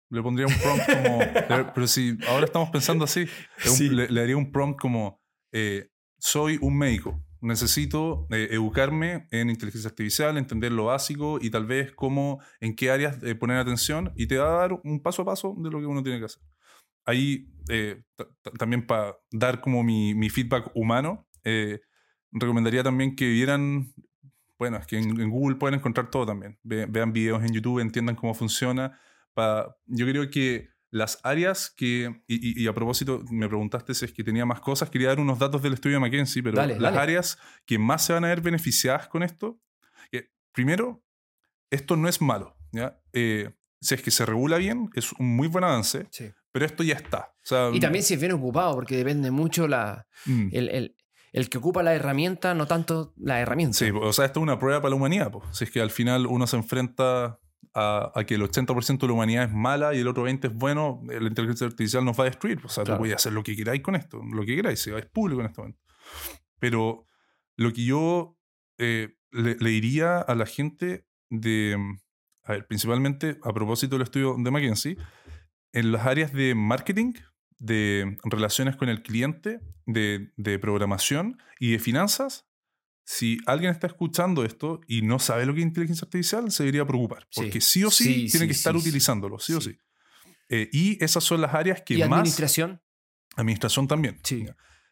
le 0.10 0.22
pondría 0.22 0.48
un 0.48 0.54
prompt 0.54 0.86
como... 0.94 1.20
pero, 1.76 1.88
si 1.88 2.18
ahora 2.28 2.46
estamos 2.46 2.70
pensando 2.70 3.04
así, 3.04 3.26
Sí. 3.58 3.90
le, 3.90 4.08
le 4.10 4.22
haría 4.22 4.38
un 4.38 4.52
prompt 4.52 4.80
como, 4.80 5.22
eh, 5.52 5.90
soy 6.20 6.58
un 6.62 6.78
médico, 6.78 7.22
necesito 7.42 8.28
eh, 8.32 8.48
educarme 8.52 9.28
en 9.32 9.50
inteligencia 9.50 9.90
artificial, 9.90 10.38
entender 10.38 10.72
lo 10.72 10.86
básico 10.86 11.38
y 11.42 11.50
tal 11.50 11.66
vez 11.66 11.92
cómo, 11.92 12.40
en 12.62 12.76
qué 12.76 12.92
áreas 12.92 13.22
eh, 13.24 13.36
poner 13.36 13.58
atención 13.58 14.14
y 14.16 14.28
te 14.28 14.38
va 14.38 14.48
a 14.48 14.58
dar 14.68 14.80
un 14.86 15.02
paso 15.02 15.24
a 15.24 15.26
paso 15.26 15.54
de 15.58 15.70
lo 15.70 15.80
que 15.80 15.86
uno 15.86 16.02
tiene 16.02 16.20
que 16.20 16.26
hacer. 16.26 16.42
Ahí, 17.06 17.50
eh, 17.70 18.02
ta- 18.16 18.28
ta- 18.42 18.52
también 18.52 18.88
para 18.88 19.18
dar 19.32 19.60
como 19.60 19.84
mi, 19.84 20.16
mi 20.16 20.30
feedback 20.30 20.72
humano, 20.74 21.28
eh, 21.44 21.82
recomendaría 22.32 22.84
también 22.84 23.16
que 23.16 23.28
vieran, 23.30 23.94
bueno, 24.58 24.78
es 24.78 24.88
que 24.88 24.98
en, 24.98 25.20
en 25.20 25.30
Google 25.30 25.56
pueden 25.58 25.80
encontrar 25.80 26.10
todo 26.10 26.26
también. 26.26 26.60
Ve- 26.64 26.86
vean 26.88 27.14
videos 27.14 27.44
en 27.44 27.54
YouTube, 27.54 27.80
entiendan 27.80 28.16
cómo 28.16 28.34
funciona. 28.34 29.00
Pa- 29.34 29.76
yo 29.86 30.06
creo 30.08 30.30
que 30.30 30.70
las 30.90 31.20
áreas 31.24 31.70
que, 31.76 32.22
y, 32.28 32.62
y- 32.62 32.64
y 32.64 32.68
a 32.68 32.74
propósito, 32.74 33.24
me 33.32 33.48
preguntaste 33.48 33.94
si 33.96 34.06
es 34.06 34.14
que 34.14 34.24
tenía 34.24 34.46
más 34.46 34.60
cosas, 34.62 34.90
quería 34.92 35.08
dar 35.10 35.20
unos 35.20 35.40
datos 35.40 35.62
del 35.64 35.74
estudio 35.74 35.96
de 35.96 36.02
McKinsey, 36.02 36.42
pero 36.44 36.56
Dale, 36.58 36.74
las 36.80 36.94
dale. 36.94 37.00
áreas 37.00 37.40
que 37.66 37.80
más 37.80 38.06
se 38.06 38.14
van 38.14 38.26
a 38.26 38.28
ver 38.28 38.42
beneficiadas 38.42 39.08
con 39.08 39.24
esto, 39.24 39.60
primero, 40.52 41.04
esto 41.72 41.96
no 41.96 42.08
es 42.08 42.22
malo. 42.22 42.56
¿ya? 42.72 43.00
Eh, 43.14 43.50
si 43.82 43.96
es 43.96 44.02
que 44.02 44.12
se 44.12 44.26
regula 44.26 44.58
bien, 44.58 44.90
es 44.94 45.12
un 45.14 45.36
muy 45.36 45.48
buen 45.48 45.64
avance, 45.64 46.08
Sí. 46.12 46.32
pero 46.52 46.66
esto 46.66 46.84
ya 46.84 46.94
está. 46.96 47.34
O 47.44 47.46
sea, 47.46 47.70
Y 47.74 47.80
también 47.80 48.04
si 48.04 48.14
es 48.14 48.20
bien 48.20 48.32
ocupado, 48.34 48.76
porque 48.76 48.96
depende 48.98 49.32
mucho 49.32 49.68
la, 49.68 50.08
mm, 50.26 50.50
el, 50.52 50.70
el- 50.70 50.96
el 51.34 51.50
que 51.50 51.58
ocupa 51.58 51.84
la 51.84 51.94
herramienta, 51.94 52.54
no 52.54 52.66
tanto 52.68 53.14
la 53.18 53.42
herramienta. 53.42 53.78
Sí, 53.78 53.90
o 53.92 54.14
sea, 54.14 54.26
esto 54.26 54.40
es 54.40 54.44
una 54.44 54.58
prueba 54.60 54.80
para 54.82 54.92
la 54.92 54.96
humanidad. 54.96 55.32
po. 55.32 55.44
Si 55.52 55.66
es 55.66 55.72
que 55.72 55.82
al 55.82 55.92
final 55.92 56.26
uno 56.28 56.48
se 56.48 56.56
enfrenta 56.56 57.40
a, 57.74 58.12
a 58.16 58.24
que 58.24 58.36
el 58.36 58.42
80% 58.44 59.00
de 59.00 59.08
la 59.08 59.14
humanidad 59.14 59.44
es 59.46 59.52
mala 59.52 59.94
y 59.94 60.00
el 60.00 60.08
otro 60.08 60.26
20% 60.28 60.46
es 60.46 60.54
bueno, 60.54 61.02
eh, 61.12 61.20
la 61.20 61.28
inteligencia 61.28 61.68
artificial 61.68 62.06
nos 62.06 62.18
va 62.18 62.24
a 62.24 62.28
destruir. 62.28 62.62
O 62.64 62.70
sea, 62.70 62.84
Claro. 62.84 62.98
tú 62.98 63.02
puedes 63.02 63.16
hacer 63.16 63.34
lo 63.34 63.44
que 63.44 63.56
queráis 63.56 63.82
con 63.82 63.96
esto, 63.96 64.22
lo 64.24 64.46
que 64.46 64.56
queráis, 64.56 64.86
es 64.88 65.06
público 65.08 65.42
en 65.42 65.48
este 65.48 65.60
momento. 65.62 65.82
Pero 66.60 67.06
lo 67.58 67.74
que 67.74 67.84
yo 67.84 68.38
eh, 68.78 69.16
le, 69.32 69.56
le 69.60 69.70
diría 69.72 70.20
a 70.20 70.36
la 70.36 70.46
gente 70.46 71.06
de, 71.32 71.76
a 72.44 72.52
ver, 72.52 72.68
principalmente 72.68 73.40
a 73.44 73.52
propósito 73.54 73.96
del 73.96 74.04
estudio 74.04 74.36
de 74.38 74.52
McKinsey, 74.52 74.98
en 75.72 75.92
las 75.92 76.06
áreas 76.06 76.32
de 76.32 76.54
marketing, 76.54 77.14
de 77.64 78.18
relaciones 78.24 78.76
con 78.76 78.90
el 78.90 79.02
cliente, 79.04 79.60
de, 79.86 80.32
de 80.38 80.60
programación 80.60 81.38
y 81.60 81.72
de 81.72 81.80
finanzas, 81.80 82.46
si 83.06 83.38
alguien 83.46 83.72
está 83.72 83.88
escuchando 83.88 84.44
esto 84.46 84.82
y 84.88 85.02
no 85.02 85.20
sabe 85.20 85.46
lo 85.46 85.54
que 85.54 85.60
es 85.62 85.66
inteligencia 85.66 86.06
artificial, 86.06 86.52
se 86.52 86.64
debería 86.64 86.86
preocupar. 86.86 87.28
Porque 87.36 87.62
sí 87.62 87.84
o 87.84 87.92
sí, 87.92 88.04
Sí, 88.04 88.14
tiene 88.32 88.46
sí, 88.46 88.48
que 88.48 88.52
estar 88.52 88.76
utilizándolo, 88.76 89.40
sí, 89.40 89.54
o 89.54 89.62
Sí. 89.62 89.78
Eh, 90.50 90.70
y 90.72 91.04
esas 91.04 91.24
son 91.24 91.42
las 91.42 91.54
áreas 91.54 91.82
que 91.86 91.94
y 91.96 92.00
más... 92.00 92.12
administración. 92.20 92.82
Administración 93.36 93.88
también. 93.88 94.20
Sí. 94.24 94.46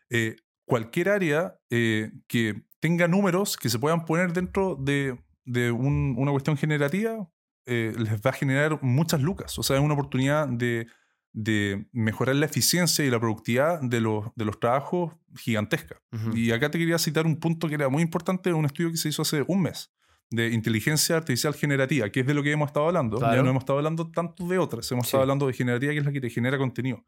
Eh, 0.09 0.35
cualquier 0.65 1.09
área 1.09 1.55
eh, 1.69 2.11
que 2.27 2.63
tenga 2.79 3.07
números 3.07 3.57
que 3.57 3.69
se 3.69 3.77
puedan 3.79 4.05
poner 4.05 4.33
dentro 4.33 4.75
de, 4.79 5.19
de 5.45 5.71
un- 5.71 6.15
una 6.17 6.31
cuestión 6.31 6.57
generativa 6.57 7.29
les 7.65 8.19
va 8.21 8.31
a 8.31 8.33
generar 8.33 8.79
muchas 8.81 9.21
lucas. 9.21 9.57
O 9.59 9.63
sea, 9.63 9.77
es 9.77 9.81
una 9.83 9.93
oportunidad 9.93 10.45
de, 10.47 10.87
de 11.33 11.85
mejorar 11.93 12.35
la 12.35 12.45
eficiencia 12.45 13.05
y 13.05 13.09
la 13.09 13.19
productividad 13.19 13.79
de 13.81 14.01
los, 14.01 14.25
de 14.35 14.45
los 14.45 14.59
trabajos 14.59 15.13
gigantesca. 15.37 16.01
Y 16.33 16.51
acá 16.51 16.69
te 16.69 16.77
quería 16.77 16.97
citar 16.97 17.25
un 17.25 17.39
punto 17.39 17.67
que 17.69 17.75
era 17.75 17.87
muy 17.89 18.01
importante 18.03 18.49
de 18.49 18.53
un 18.53 18.65
estudio 18.65 18.91
que 18.91 18.97
se 18.97 19.09
hizo 19.09 19.21
hace 19.21 19.43
un 19.47 19.61
mes. 19.61 19.91
de 20.33 20.47
inteligencia 20.47 21.17
artificial 21.17 21.53
generativa, 21.53 22.09
que 22.09 22.21
es 22.21 22.25
de 22.25 22.33
lo 22.33 22.41
que 22.41 22.53
hemos 22.53 22.67
estado 22.67 22.87
hablando. 22.87 23.17
Ya 23.19 23.27
Claro. 23.27 23.43
no 23.43 23.49
hemos 23.49 23.63
estado 23.63 23.79
hablando 23.79 24.09
tanto 24.11 24.47
de 24.47 24.59
otras, 24.59 24.89
hemos 24.93 25.05
Sí. 25.05 25.09
estado 25.09 25.23
hablando 25.23 25.45
de 25.45 25.51
generativa, 25.51 25.91
que 25.91 25.99
es 25.99 26.05
la 26.05 26.11
que 26.13 26.21
te 26.21 26.29
genera 26.29 26.57
contenido. 26.57 27.03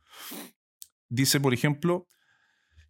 Dice, 1.09 1.39
por 1.39 1.53
ejemplo, 1.53 2.05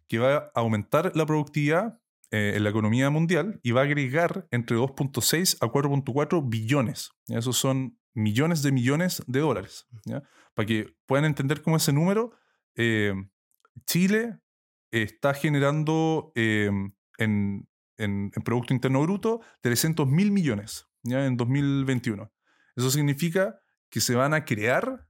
que 0.08 0.18
va 0.18 0.36
a 0.36 0.50
aumentar 0.56 1.12
la 1.14 1.24
productividad 1.24 2.00
eh, 2.32 2.54
en 2.56 2.64
la 2.64 2.70
economía 2.70 3.10
mundial 3.10 3.60
y 3.62 3.70
va 3.70 3.82
a 3.82 3.84
agregar 3.84 4.48
entre 4.50 4.76
2.6 4.76 5.56
a 5.60 5.68
4.4 5.68 6.42
billones. 6.44 7.12
¿ya? 7.28 7.38
Esos 7.38 7.56
son 7.56 7.96
millones 8.14 8.62
de 8.62 8.72
millones 8.72 9.22
de 9.26 9.40
dólares. 9.40 9.86
¿ya? 10.04 10.22
Para 10.54 10.66
que 10.66 10.96
puedan 11.06 11.24
entender 11.24 11.62
cómo 11.62 11.76
ese 11.76 11.92
número, 11.92 12.32
eh, 12.76 13.12
Chile 13.86 14.38
está 14.90 15.34
generando 15.34 16.32
eh, 16.34 16.70
en, 17.18 17.68
en- 17.98 18.30
en 18.34 18.42
Producto 18.44 18.72
Interno 18.72 19.02
Bruto 19.02 19.40
300 19.62 20.06
mil 20.08 20.30
millones 20.30 20.86
¿ya? 21.02 21.26
en 21.26 21.36
2021. 21.36 22.32
Eso 22.76 22.90
significa 22.90 23.58
que 23.90 24.00
se 24.00 24.14
van 24.14 24.34
a 24.34 24.44
crear 24.44 25.06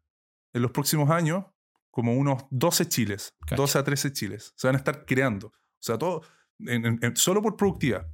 en 0.52 0.62
los 0.62 0.70
próximos 0.70 1.10
años 1.10 1.44
como 1.90 2.14
unos 2.16 2.44
12 2.51 2.89
chiles, 2.89 3.35
Cacha. 3.40 3.56
12 3.56 3.78
a 3.78 3.85
13 3.85 4.12
chiles. 4.12 4.52
Se 4.56 4.66
van 4.66 4.74
a 4.74 4.78
estar 4.78 5.05
creando. 5.06 5.48
O 5.48 5.52
sea, 5.81 5.97
todo, 5.98 6.22
en- 6.60 6.85
en- 6.86 6.98
en- 7.02 7.16
solo 7.16 7.40
por 7.43 7.56
productividad. 7.56 8.06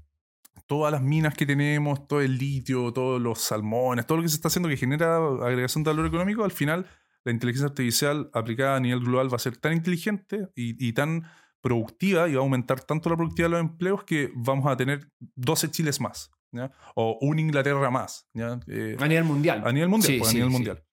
Todas 0.66 0.92
las 0.92 1.02
minas 1.02 1.34
que 1.34 1.46
tenemos, 1.46 2.06
todo 2.06 2.20
el 2.20 2.38
litio, 2.38 2.92
todos 2.92 3.20
los 3.20 3.40
salmones, 3.40 4.06
todo 4.06 4.18
lo 4.18 4.22
que 4.22 4.28
se 4.28 4.36
está 4.36 4.48
haciendo 4.48 4.68
que 4.68 4.76
genera 4.76 5.16
agregación 5.16 5.82
de 5.84 5.90
valor 5.90 6.06
económico, 6.06 6.44
al 6.44 6.52
final 6.52 6.86
la 7.24 7.32
inteligencia 7.32 7.68
artificial 7.68 8.30
aplicada 8.32 8.76
a 8.76 8.80
nivel 8.80 9.00
global 9.00 9.32
va 9.32 9.36
a 9.36 9.40
ser 9.40 9.56
tan 9.56 9.72
inteligente 9.72 10.48
y, 10.54 10.88
y 10.88 10.92
tan 10.92 11.24
productiva 11.60 12.28
y 12.28 12.34
va 12.34 12.40
a 12.40 12.44
aumentar 12.44 12.80
tanto 12.80 13.10
la 13.10 13.16
productividad 13.16 13.48
de 13.48 13.50
los 13.52 13.60
empleos 13.60 14.04
que 14.04 14.30
vamos 14.34 14.66
a 14.70 14.76
tener 14.76 15.10
12 15.34 15.70
chiles 15.70 16.00
más. 16.00 16.30
¿ya? 16.52 16.70
O 16.94 17.18
un 17.20 17.38
Inglaterra 17.38 17.90
más. 17.90 18.28
¿ya? 18.32 18.58
Eh, 18.68 18.96
A 18.98 19.06
nivel 19.08 19.24
mundial. 19.24 19.62
a 19.66 19.72
nivel 19.72 19.88
mundial, 19.88 20.12
Sí, 20.14 20.18
pues, 20.18 20.30
a 20.30 20.34
nivel 20.34 20.48
sí. 20.48 20.52
mundial. 20.54 20.84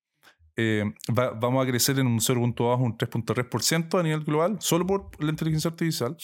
Eh, 0.59 0.83
va- 1.17 1.31
vamos 1.31 1.63
a 1.63 1.69
crecer 1.69 1.99
en 1.99 2.07
un 2.07 2.19
0.2, 2.19 2.79
un 2.81 2.97
3.3% 2.97 3.99
a 3.99 4.03
nivel 4.03 4.23
global, 4.23 4.57
solo 4.59 4.85
por 4.87 5.23
la 5.23 5.29
inteligencia 5.29 5.69
artificial. 5.69 6.17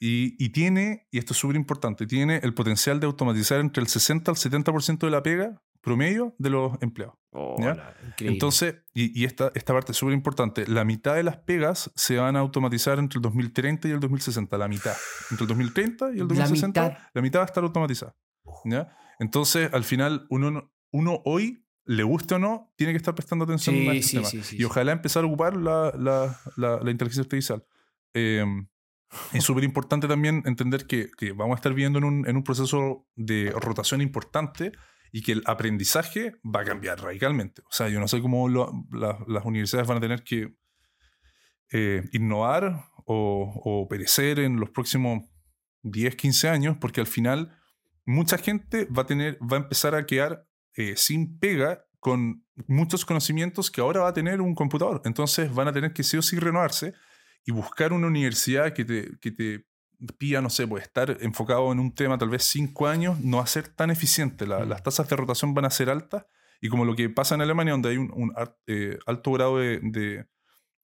Y, 0.00 0.36
y 0.44 0.50
tiene, 0.50 1.06
y 1.10 1.18
esto 1.18 1.32
es 1.32 1.38
súper 1.38 1.56
importante, 1.56 2.06
tiene 2.06 2.40
el 2.42 2.52
potencial 2.54 3.00
de 3.00 3.06
automatizar 3.06 3.60
entre 3.60 3.80
el 3.82 3.88
60 3.88 4.30
al 4.30 4.36
70% 4.36 4.98
de 4.98 5.10
la 5.10 5.22
pega 5.22 5.62
promedio 5.80 6.34
de 6.38 6.50
los 6.50 6.72
empleados. 6.82 7.14
Increíble. 7.32 7.84
Entonces, 8.20 8.74
y, 8.92 9.18
y 9.20 9.24
esta, 9.24 9.52
esta 9.54 9.72
parte 9.72 9.92
es 9.92 9.98
súper 9.98 10.14
importante, 10.14 10.66
la 10.66 10.84
mitad 10.84 11.14
de 11.14 11.22
las 11.22 11.36
pegas 11.36 11.90
se 11.94 12.16
van 12.16 12.36
a 12.36 12.40
automatizar 12.40 12.98
entre 12.98 13.18
el 13.18 13.22
2030 13.22 13.88
y 13.88 13.90
el 13.92 14.00
2060, 14.00 14.58
la 14.58 14.68
mitad. 14.68 14.94
Entre 15.30 15.44
el 15.44 15.48
2030 15.48 16.06
y 16.08 16.10
el 16.12 16.18
La 16.18 16.24
2060, 16.26 16.82
mitad. 16.82 16.98
la 17.14 17.22
mitad 17.22 17.38
va 17.40 17.44
a 17.44 17.46
estar 17.46 17.62
automatizada. 17.64 18.16
¿ya? 18.64 18.96
Entonces, 19.20 19.72
al 19.72 19.84
final, 19.84 20.26
uno, 20.28 20.50
no- 20.50 20.72
uno 20.92 21.20
hoy, 21.24 21.62
le 21.84 22.02
guste 22.02 22.34
o 22.34 22.38
no, 22.40 22.72
tiene 22.76 22.92
que 22.92 22.96
estar 22.96 23.14
prestando 23.14 23.44
atención 23.44 23.76
Sí, 23.76 23.88
a 23.88 23.92
este 23.92 24.02
sí, 24.08 24.16
tema. 24.16 24.28
sí, 24.44 24.56
y 24.58 24.64
ojalá 24.64 24.90
empezar 24.92 25.22
a 25.22 25.26
ocupar 25.28 25.56
la, 25.56 25.92
la- 25.96 26.36
la- 26.56 26.80
la 26.82 26.90
inteligencia 26.90 27.22
artificial. 27.22 27.64
Eh, 28.12 28.44
es 29.32 29.44
súper 29.44 29.64
importante 29.64 30.08
también 30.08 30.42
entender 30.46 30.86
que, 30.86 31.10
que 31.16 31.32
vamos 31.32 31.54
a 31.54 31.56
estar 31.56 31.72
viviendo 31.72 31.98
en 31.98 32.04
un, 32.04 32.28
en 32.28 32.36
un 32.36 32.42
proceso 32.44 33.06
de 33.14 33.52
rotación 33.56 34.00
importante 34.00 34.72
y 35.12 35.22
que 35.22 35.32
el 35.32 35.42
aprendizaje 35.46 36.34
va 36.44 36.60
a 36.60 36.64
cambiar 36.64 37.00
radicalmente. 37.00 37.62
O 37.62 37.70
sea, 37.72 37.88
yo 37.88 38.00
no 38.00 38.08
sé 38.08 38.20
cómo 38.20 38.48
lo- 38.48 38.72
la- 38.92 39.18
las 39.28 39.44
universidades 39.44 39.88
van 39.88 39.98
a 39.98 40.00
tener 40.00 40.22
que 40.24 40.54
eh, 41.72 42.02
innovar 42.12 42.84
o, 43.06 43.52
o 43.64 43.88
perecer 43.88 44.38
en 44.38 44.58
los 44.60 44.70
próximos 44.70 45.22
10, 45.82 46.16
15 46.16 46.48
años, 46.48 46.76
porque 46.80 47.00
al 47.00 47.06
final 47.06 47.56
mucha 48.04 48.38
gente 48.38 48.86
va 48.86 49.02
a, 49.02 49.06
tener, 49.06 49.38
va 49.40 49.56
a 49.56 49.60
empezar 49.60 49.94
a 49.94 50.06
quedar 50.06 50.46
eh, 50.74 50.94
sin 50.96 51.38
pega 51.38 51.84
con 51.98 52.44
muchos 52.68 53.04
conocimientos 53.04 53.70
que 53.70 53.80
ahora 53.80 54.02
va 54.02 54.08
a 54.08 54.12
tener 54.14 54.40
un 54.40 54.54
computador. 54.54 55.02
Entonces 55.04 55.52
van 55.54 55.68
a 55.68 55.72
tener 55.72 55.92
que 55.92 56.02
sí 56.02 56.16
o 56.16 56.22
sí 56.22 56.38
renovarse 56.38 56.94
y 57.46 57.52
buscar 57.52 57.92
una 57.94 58.08
universidad 58.08 58.72
que 58.74 58.84
te, 58.84 59.18
que 59.20 59.30
te 59.30 59.64
pida, 60.18 60.42
no 60.42 60.50
sé, 60.50 60.66
pues 60.66 60.82
estar 60.82 61.16
enfocado 61.20 61.72
en 61.72 61.78
un 61.80 61.94
tema 61.94 62.18
tal 62.18 62.28
vez 62.28 62.42
cinco 62.44 62.86
años, 62.86 63.18
no 63.20 63.38
va 63.38 63.44
a 63.44 63.46
ser 63.46 63.68
tan 63.68 63.90
eficiente. 63.90 64.46
La- 64.46 64.58
Mm. 64.64 64.68
Las 64.68 64.82
tasas 64.82 65.08
de 65.08 65.16
rotación 65.16 65.54
van 65.54 65.64
a 65.64 65.70
ser 65.70 65.88
altas 65.88 66.26
y 66.60 66.68
como 66.68 66.84
lo 66.84 66.94
que 66.94 67.08
pasa 67.08 67.34
en 67.34 67.40
Alemania, 67.40 67.72
donde 67.72 67.88
hay 67.90 67.96
un, 67.96 68.10
un 68.14 68.32
eh, 68.66 68.98
alto 69.06 69.32
grado 69.32 69.58
de, 69.58 69.80
de- 69.82 70.26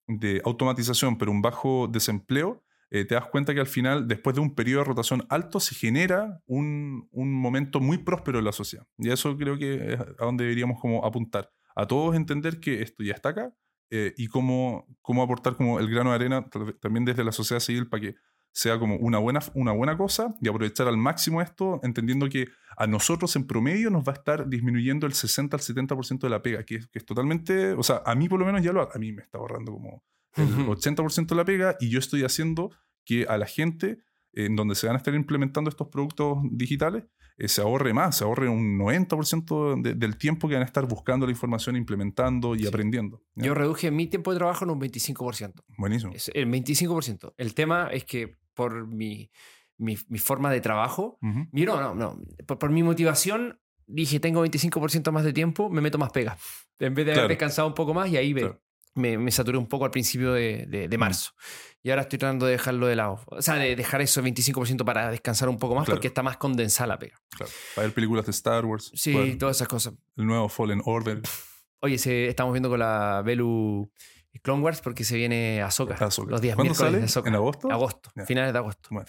de 0.06 0.40
automatización, 0.44 1.18
pero 1.18 1.30
un 1.30 1.42
bajo 1.42 1.88
desempleo, 1.90 2.64
eh, 2.90 3.04
te 3.06 3.14
das 3.14 3.26
cuenta 3.26 3.54
que 3.54 3.60
al 3.60 3.66
final, 3.66 4.06
después 4.08 4.34
de 4.36 4.42
un 4.42 4.54
periodo 4.54 4.80
de 4.82 4.88
rotación 4.88 5.24
alto, 5.30 5.60
se 5.60 5.74
genera 5.74 6.42
un, 6.46 7.08
un 7.10 7.32
momento 7.32 7.80
muy 7.80 7.98
próspero 7.98 8.38
en 8.38 8.44
la 8.44 8.52
sociedad. 8.52 8.86
Y 8.98 9.10
eso 9.10 9.36
creo 9.38 9.56
que 9.58 9.94
es 9.94 10.00
a 10.00 10.24
donde 10.24 10.44
deberíamos 10.44 10.78
como 10.80 11.04
apuntar. 11.04 11.50
A 11.74 11.86
todos 11.86 12.14
entender 12.14 12.60
que 12.60 12.82
esto 12.82 13.02
ya 13.02 13.14
está 13.14 13.30
acá 13.30 13.52
eh, 13.94 14.14
y 14.16 14.28
cómo, 14.28 14.86
cómo 15.02 15.22
aportar 15.22 15.54
como 15.54 15.78
el 15.78 15.90
grano 15.90 16.08
de 16.10 16.16
arena 16.16 16.48
también 16.80 17.04
desde 17.04 17.22
la 17.24 17.30
sociedad 17.30 17.60
civil 17.60 17.90
para 17.90 18.00
que 18.00 18.14
sea 18.50 18.78
como 18.78 18.96
una 18.96 19.18
buena, 19.18 19.40
una 19.52 19.72
buena 19.72 19.98
cosa 19.98 20.34
y 20.40 20.48
aprovechar 20.48 20.88
al 20.88 20.96
máximo 20.96 21.42
esto, 21.42 21.78
entendiendo 21.82 22.26
que 22.30 22.48
a 22.78 22.86
nosotros 22.86 23.36
en 23.36 23.46
promedio 23.46 23.90
nos 23.90 24.02
va 24.02 24.12
a 24.12 24.14
estar 24.14 24.48
disminuyendo 24.48 25.06
el 25.06 25.12
60 25.12 25.58
al 25.58 25.62
70% 25.62 26.20
de 26.20 26.30
la 26.30 26.40
pega, 26.40 26.64
que 26.64 26.76
es, 26.76 26.86
que 26.86 27.00
es 27.00 27.04
totalmente, 27.04 27.72
o 27.72 27.82
sea, 27.82 28.00
a 28.06 28.14
mí 28.14 28.30
por 28.30 28.40
lo 28.40 28.46
menos 28.46 28.62
ya 28.62 28.72
lo, 28.72 28.80
a 28.80 28.98
mí 28.98 29.12
me 29.12 29.20
está 29.20 29.36
ahorrando 29.36 29.72
como 29.72 30.02
el 30.36 30.44
Ujú. 30.44 30.72
80% 30.72 31.26
de 31.26 31.34
la 31.34 31.44
pega 31.44 31.76
y 31.78 31.90
yo 31.90 31.98
estoy 31.98 32.24
haciendo 32.24 32.70
que 33.04 33.26
a 33.26 33.36
la 33.36 33.44
gente 33.44 33.98
en 34.32 34.56
donde 34.56 34.74
se 34.74 34.86
van 34.86 34.96
a 34.96 34.98
estar 35.00 35.14
implementando 35.14 35.68
estos 35.68 35.88
productos 35.88 36.38
digitales 36.50 37.04
eh, 37.44 37.48
se 37.48 37.60
ahorre 37.60 37.92
más, 37.92 38.16
se 38.18 38.24
ahorre 38.24 38.48
un 38.48 38.78
90% 38.78 39.74
de- 39.82 39.94
del 39.94 40.16
tiempo 40.16 40.48
que 40.48 40.54
van 40.54 40.62
a 40.62 40.66
estar 40.66 40.86
buscando 40.86 41.26
la 41.26 41.32
información, 41.32 41.76
implementando 41.76 42.54
y 42.54 42.60
Sí. 42.60 42.66
aprendiendo. 42.66 43.22
¿ya? 43.34 43.46
Yo 43.46 43.54
reduje 43.54 43.90
mi 43.90 44.06
tiempo 44.06 44.30
de 44.32 44.38
trabajo 44.38 44.64
en 44.64 44.70
un 44.70 44.78
25%. 44.78 45.64
Buenísimo. 45.76 46.12
Es 46.14 46.30
el 46.34 46.46
25%. 46.46 47.34
El 47.36 47.54
tema 47.54 47.88
es 47.90 48.04
que 48.04 48.36
por 48.54 48.86
mi, 48.86 49.30
mi, 49.78 49.96
mi 50.08 50.18
forma 50.18 50.50
de 50.50 50.60
trabajo, 50.60 51.18
mi- 51.20 51.64
no, 51.64 51.80
no, 51.80 51.94
no, 51.94 52.18
por, 52.46 52.58
por 52.58 52.70
mi 52.70 52.82
motivación, 52.82 53.58
dije, 53.86 54.20
tengo 54.20 54.40
25% 54.46 55.10
más 55.12 55.24
de 55.24 55.32
tiempo, 55.32 55.68
me 55.70 55.80
meto 55.80 55.98
más 55.98 56.10
pega. 56.12 56.36
En 56.78 56.94
vez 56.94 57.06
de 57.06 57.12
haber 57.12 57.28
descansado 57.28 57.68
un 57.68 57.74
poco 57.74 57.94
más 57.94 58.10
y 58.10 58.16
ahí 58.16 58.32
Claro. 58.34 58.60
Me, 58.94 59.16
me 59.18 59.30
saturé 59.30 59.58
un 59.58 59.66
poco 59.66 59.84
al 59.84 59.90
principio 59.90 60.32
de, 60.32 60.66
de- 60.68 60.88
de 60.88 60.98
marzo. 60.98 61.32
Y 61.82 61.90
ahora 61.90 62.02
estoy 62.02 62.18
tratando 62.18 62.46
de 62.46 62.52
dejarlo 62.52 62.86
de 62.86 62.94
lado. 62.96 63.20
O 63.26 63.42
sea, 63.42 63.54
de 63.56 63.74
dejar 63.74 64.00
eso 64.02 64.22
25% 64.22 64.84
para 64.84 65.10
descansar 65.10 65.48
un 65.48 65.58
poco 65.58 65.74
más 65.74 65.84
Claro. 65.86 65.96
porque 65.96 66.08
está 66.08 66.22
más 66.22 66.36
condensada 66.36 66.86
la 66.88 66.98
pega. 66.98 67.20
Claro. 67.30 67.50
Para 67.74 67.86
ver 67.88 67.94
películas 67.94 68.24
de 68.26 68.30
Star 68.30 68.64
Wars. 68.64 68.90
Sí, 68.94 69.12
bueno, 69.12 69.36
todas 69.38 69.56
esas 69.56 69.66
cosas. 69.68 69.94
el 70.16 70.26
nuevo 70.26 70.48
Fallen 70.48 70.80
Order. 70.84 71.20
Oye, 71.80 71.98
se, 71.98 72.28
estamos 72.28 72.52
viendo 72.52 72.68
con 72.68 72.78
la 72.78 73.22
Belu 73.24 73.90
Clone 74.42 74.62
Wars 74.62 74.80
porque 74.80 75.02
se 75.02 75.16
viene 75.16 75.60
Ahsoka. 75.62 75.94
Ahsoka. 75.94 76.30
Los 76.30 76.40
días 76.40 76.54
¿Cuándo 76.54 76.70
miércoles 76.70 76.90
sale? 76.92 76.98
de 77.00 77.04
Ahsoka. 77.06 77.28
¿En 77.28 77.34
agosto? 77.34 77.70
Agosto, 77.72 78.10
Ya. 78.14 78.24
finales 78.26 78.52
de 78.52 78.58
agosto. 78.60 78.88
Bueno. 78.92 79.08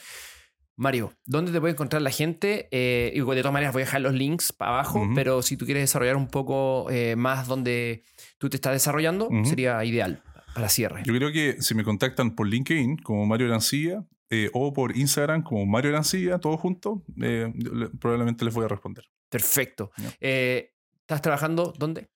Mario, 0.75 1.13
¿dónde 1.25 1.51
te 1.51 1.59
puede 1.59 1.73
encontrar 1.73 2.01
la 2.01 2.09
gente? 2.09 2.67
Eh, 2.71 3.11
y 3.13 3.19
de 3.19 3.25
todas 3.41 3.53
maneras 3.53 3.73
voy 3.73 3.83
a 3.83 3.85
dejar 3.85 4.01
los 4.01 4.13
links 4.13 4.51
para 4.51 4.71
abajo, 4.73 5.07
pero 5.13 5.41
si 5.43 5.55
tú 5.57 5.65
quieres 5.65 5.83
desarrollar 5.83 6.15
un 6.15 6.27
poco 6.27 6.89
eh, 6.89 7.15
más 7.15 7.47
donde 7.47 8.03
tú 8.39 8.49
te 8.49 8.57
estás 8.57 8.73
desarrollando, 8.73 9.29
sería 9.45 9.83
ideal 9.85 10.23
para 10.55 10.69
cierre. 10.69 11.03
Yo 11.05 11.13
creo 11.15 11.31
que 11.31 11.61
si 11.61 11.75
me 11.75 11.83
contactan 11.83 12.35
por 12.35 12.47
LinkedIn 12.47 12.97
como 12.97 13.25
Mario 13.25 13.47
Arancilla 13.47 14.03
eh, 14.29 14.49
o 14.53 14.73
por 14.73 14.97
Instagram 14.97 15.43
como 15.43 15.65
Mario 15.67 15.91
Arancilla, 15.91 16.39
todos 16.39 16.59
juntos, 16.59 16.99
yo 17.15 17.73
le- 17.73 17.89
probablemente 17.99 18.43
les 18.45 18.53
voy 18.53 18.65
a 18.65 18.67
responder. 18.67 19.05
Perfecto. 19.29 19.91
¿Estás 20.19 21.21
trabajando 21.21 21.73
dónde? 21.77 22.07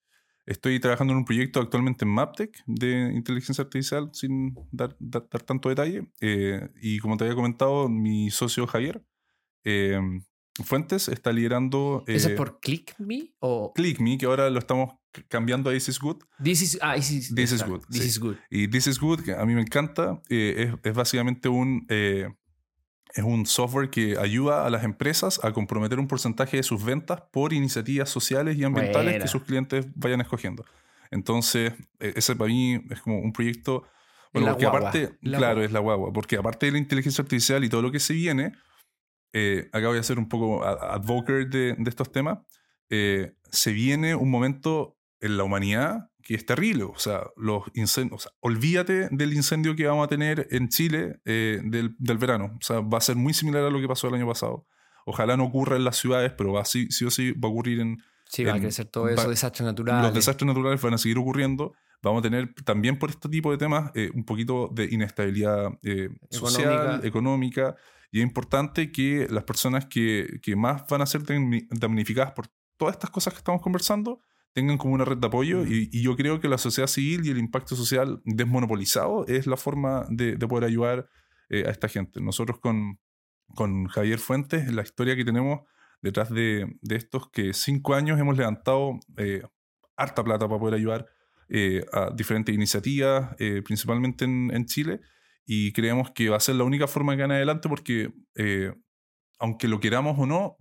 Estoy 0.47 0.79
trabajando 0.79 1.11
en 1.13 1.17
un 1.19 1.25
proyecto 1.25 1.59
actualmente 1.59 2.05
en 2.05 2.09
Maptech 2.11 2.63
de 2.65 3.11
inteligencia 3.13 3.63
artificial, 3.63 4.09
sin 4.13 4.55
dar, 4.71 4.95
dar- 4.99 5.27
dar 5.29 5.43
tanto 5.43 5.69
detalle. 5.69 6.07
Eh, 6.21 6.67
y 6.81 6.97
como 6.99 7.17
te 7.17 7.25
había 7.25 7.35
comentado, 7.35 7.87
mi 7.89 8.31
socio 8.31 8.65
Javier 8.65 9.03
eh, 9.63 9.99
Fuentes 10.63 11.07
está 11.09 11.31
liderando 11.31 12.03
eh, 12.07 12.15
¿Eso 12.15 12.29
es 12.29 12.35
por 12.35 12.59
ClickMe 12.59 13.35
o 13.39 13.73
ClickMe, 13.75 14.17
que 14.17 14.25
ahora 14.25 14.49
lo 14.49 14.57
estamos 14.57 14.95
cambiando 15.27 15.69
a 15.69 15.73
This 15.73 15.89
is 15.89 15.99
Good. 15.99 16.23
This 16.43 16.61
is, 16.63 16.79
ah, 16.81 16.95
this 16.95 17.11
is, 17.11 17.35
This 17.35 17.51
is 17.51 17.61
exacto, 17.61 17.73
good, 17.79 17.85
This 17.91 18.01
sí. 18.01 18.07
is 18.07 18.19
good. 18.19 18.37
Y 18.49 18.67
This 18.67 18.87
is 18.87 18.99
Good, 18.99 19.19
que 19.23 19.33
a 19.33 19.45
mí 19.45 19.53
me 19.53 19.61
encanta, 19.61 20.21
eh, 20.29 20.71
es, 20.73 20.79
es 20.89 20.93
básicamente 20.95 21.49
un, 21.49 21.85
eh, 21.89 22.29
es 23.17 23.23
un 23.23 23.47
software 23.47 23.89
que 23.89 24.15
ayuda 24.19 24.65
a 24.65 24.69
las 24.69 24.83
empresas 24.83 25.43
a 25.43 25.51
comprometer 25.51 25.99
un 25.99 26.07
porcentaje 26.07 26.57
de 26.57 26.63
sus 26.63 26.85
ventas 26.85 27.23
por 27.31 27.51
iniciativas 27.51 28.09
sociales 28.09 28.57
y 28.57 28.63
ambientales 28.63 29.13
Buena. 29.13 29.19
que 29.25 29.27
sus 29.27 29.43
clientes 29.43 29.87
vayan 29.95 30.21
escogiendo. 30.21 30.63
Entonces, 31.09 31.73
eh, 31.99 32.13
ese 32.15 32.35
para 32.35 32.49
mí 32.49 32.79
es 32.91 33.01
como 33.01 33.19
un 33.19 33.33
proyecto... 33.33 33.83
Bueno, 34.31 34.47
la 34.47 34.53
porque 34.53 34.65
guagua, 34.65 34.79
aparte, 34.79 35.17
la 35.21 35.37
claro, 35.39 35.53
guagua. 35.55 35.65
es 35.65 35.71
la 35.71 35.79
guagua, 35.79 36.13
porque 36.13 36.37
aparte 36.37 36.67
de 36.67 36.73
la 36.73 36.77
inteligencia 36.77 37.23
artificial 37.23 37.63
y 37.63 37.69
todo 37.69 37.81
lo 37.81 37.91
que 37.91 37.99
se 37.99 38.13
viene, 38.13 38.53
eh, 39.33 39.67
acá 39.73 39.87
voy 39.87 39.97
a 39.97 40.03
ser 40.03 40.19
un 40.19 40.29
poco 40.29 40.63
advocate 40.63 41.45
de, 41.45 41.73
de 41.73 41.89
estos 41.89 42.11
temas, 42.11 42.39
eh, 42.91 43.33
se 43.49 43.71
viene 43.71 44.13
un 44.13 44.29
momento 44.29 44.95
en 45.21 45.37
la 45.37 45.43
humanidad 45.43 46.11
que 46.27 46.35
es 46.35 46.45
terrible. 46.45 46.83
O 46.83 46.97
sea, 46.99 47.21
los 47.37 47.63
incendios, 47.73 48.19
o 48.19 48.23
sea, 48.23 48.31
olvídate 48.41 49.07
del 49.11 49.33
incendio 49.33 49.77
que 49.77 49.87
vamos 49.87 50.03
a 50.03 50.07
tener 50.09 50.45
en 50.51 50.67
Chile 50.67 51.21
eh, 51.23 51.61
del, 51.63 51.95
del 51.97 52.17
verano. 52.17 52.51
O 52.55 52.61
sea, 52.61 52.81
va 52.81 52.97
a 52.97 53.01
ser 53.01 53.15
muy 53.15 53.33
similar 53.33 53.63
a 53.63 53.69
lo 53.69 53.79
que 53.79 53.87
pasó 53.87 54.09
el 54.09 54.15
año 54.15 54.27
pasado. 54.27 54.67
Ojalá 55.05 55.37
no 55.37 55.45
ocurra 55.45 55.77
en 55.77 55.85
las 55.85 55.95
ciudades, 55.95 56.33
pero 56.37 56.51
va 56.51 56.65
sí, 56.65 56.87
sí 56.91 57.05
o 57.05 57.09
sí 57.09 57.31
va 57.31 57.47
a 57.47 57.51
ocurrir 57.51 57.79
en... 57.79 57.97
Sí, 58.25 58.43
va 58.43 58.51
a 58.51 58.55
en- 58.57 58.61
crecer 58.63 58.87
todo 58.87 59.05
va- 59.05 59.13
eso, 59.13 59.29
desastres 59.29 59.65
naturales. 59.65 60.03
Los 60.03 60.13
desastres 60.13 60.45
naturales 60.45 60.81
van 60.81 60.95
a 60.95 60.97
seguir 60.97 61.17
ocurriendo. 61.17 61.73
Vamos 62.03 62.19
a 62.19 62.23
tener 62.23 62.53
también 62.65 62.99
por 62.99 63.09
este 63.11 63.29
tipo 63.29 63.49
de 63.51 63.57
temas 63.57 63.91
eh, 63.95 64.11
un 64.13 64.25
poquito 64.25 64.69
de 64.73 64.83
inestabilidad 64.91 65.69
eh, 65.83 66.09
social, 66.29 67.05
Económica. 67.05 67.75
Y 68.11 68.19
es 68.19 68.23
importante 68.23 68.91
que 68.91 69.27
las 69.29 69.45
personas 69.45 69.85
que, 69.85 70.39
que 70.41 70.57
más 70.57 70.83
van 70.89 71.01
a 71.01 71.05
ser 71.05 71.23
damni- 71.23 71.67
damnificadas 71.69 72.33
por 72.33 72.47
todas 72.75 72.95
estas 72.95 73.09
cosas 73.11 73.33
que 73.33 73.37
estamos 73.39 73.61
conversando 73.61 74.19
tengan 74.57 74.79
como 74.79 74.95
una 74.95 75.05
red 75.05 75.17
de 75.17 75.27
apoyo. 75.27 75.59
Mm. 75.59 75.67
Y, 75.71 75.89
y 75.91 76.01
yo 76.01 76.15
creo 76.15 76.39
que 76.39 76.47
la 76.47 76.57
sociedad 76.57 76.87
civil 76.87 77.23
y 77.23 77.29
el 77.29 77.37
impacto 77.37 77.75
social 77.75 78.21
desmonopolizado 78.25 79.27
es 79.27 79.45
la 79.45 79.55
forma 79.55 80.07
de, 80.09 80.35
de 80.35 80.47
poder 80.47 80.63
ayudar 80.63 81.07
eh, 81.49 81.65
a 81.67 81.69
esta 81.69 81.87
gente. 81.87 82.19
Nosotros 82.21 82.57
con, 82.59 82.99
con 83.53 83.85
Javier 83.85 84.17
Fuentes, 84.17 84.73
la 84.73 84.81
historia 84.81 85.15
que 85.15 85.23
tenemos 85.23 85.59
detrás 86.01 86.31
de, 86.31 86.75
de 86.81 86.95
estos 86.95 87.29
que 87.29 87.53
cinco 87.53 87.93
años 87.93 88.19
hemos 88.19 88.35
levantado 88.35 88.99
eh, 89.17 89.43
harta 89.95 90.23
plata 90.23 90.47
para 90.47 90.59
poder 90.59 90.73
ayudar 90.73 91.05
eh, 91.49 91.85
a 91.93 92.09
diferentes 92.15 92.55
iniciativas, 92.55 93.35
eh, 93.37 93.61
principalmente 93.63 94.25
en, 94.25 94.49
en 94.51 94.65
Chile, 94.65 95.01
y 95.45 95.71
creemos 95.71 96.09
que 96.15 96.29
va 96.29 96.37
a 96.37 96.39
ser 96.39 96.55
la 96.55 96.63
única 96.63 96.87
forma 96.87 97.15
que 97.15 97.21
van 97.21 97.31
adelante 97.31 97.69
porque, 97.69 98.11
aunque 99.39 99.67
lo 99.67 99.79
queramos 99.79 100.19
o 100.19 100.25
no, 100.25 100.57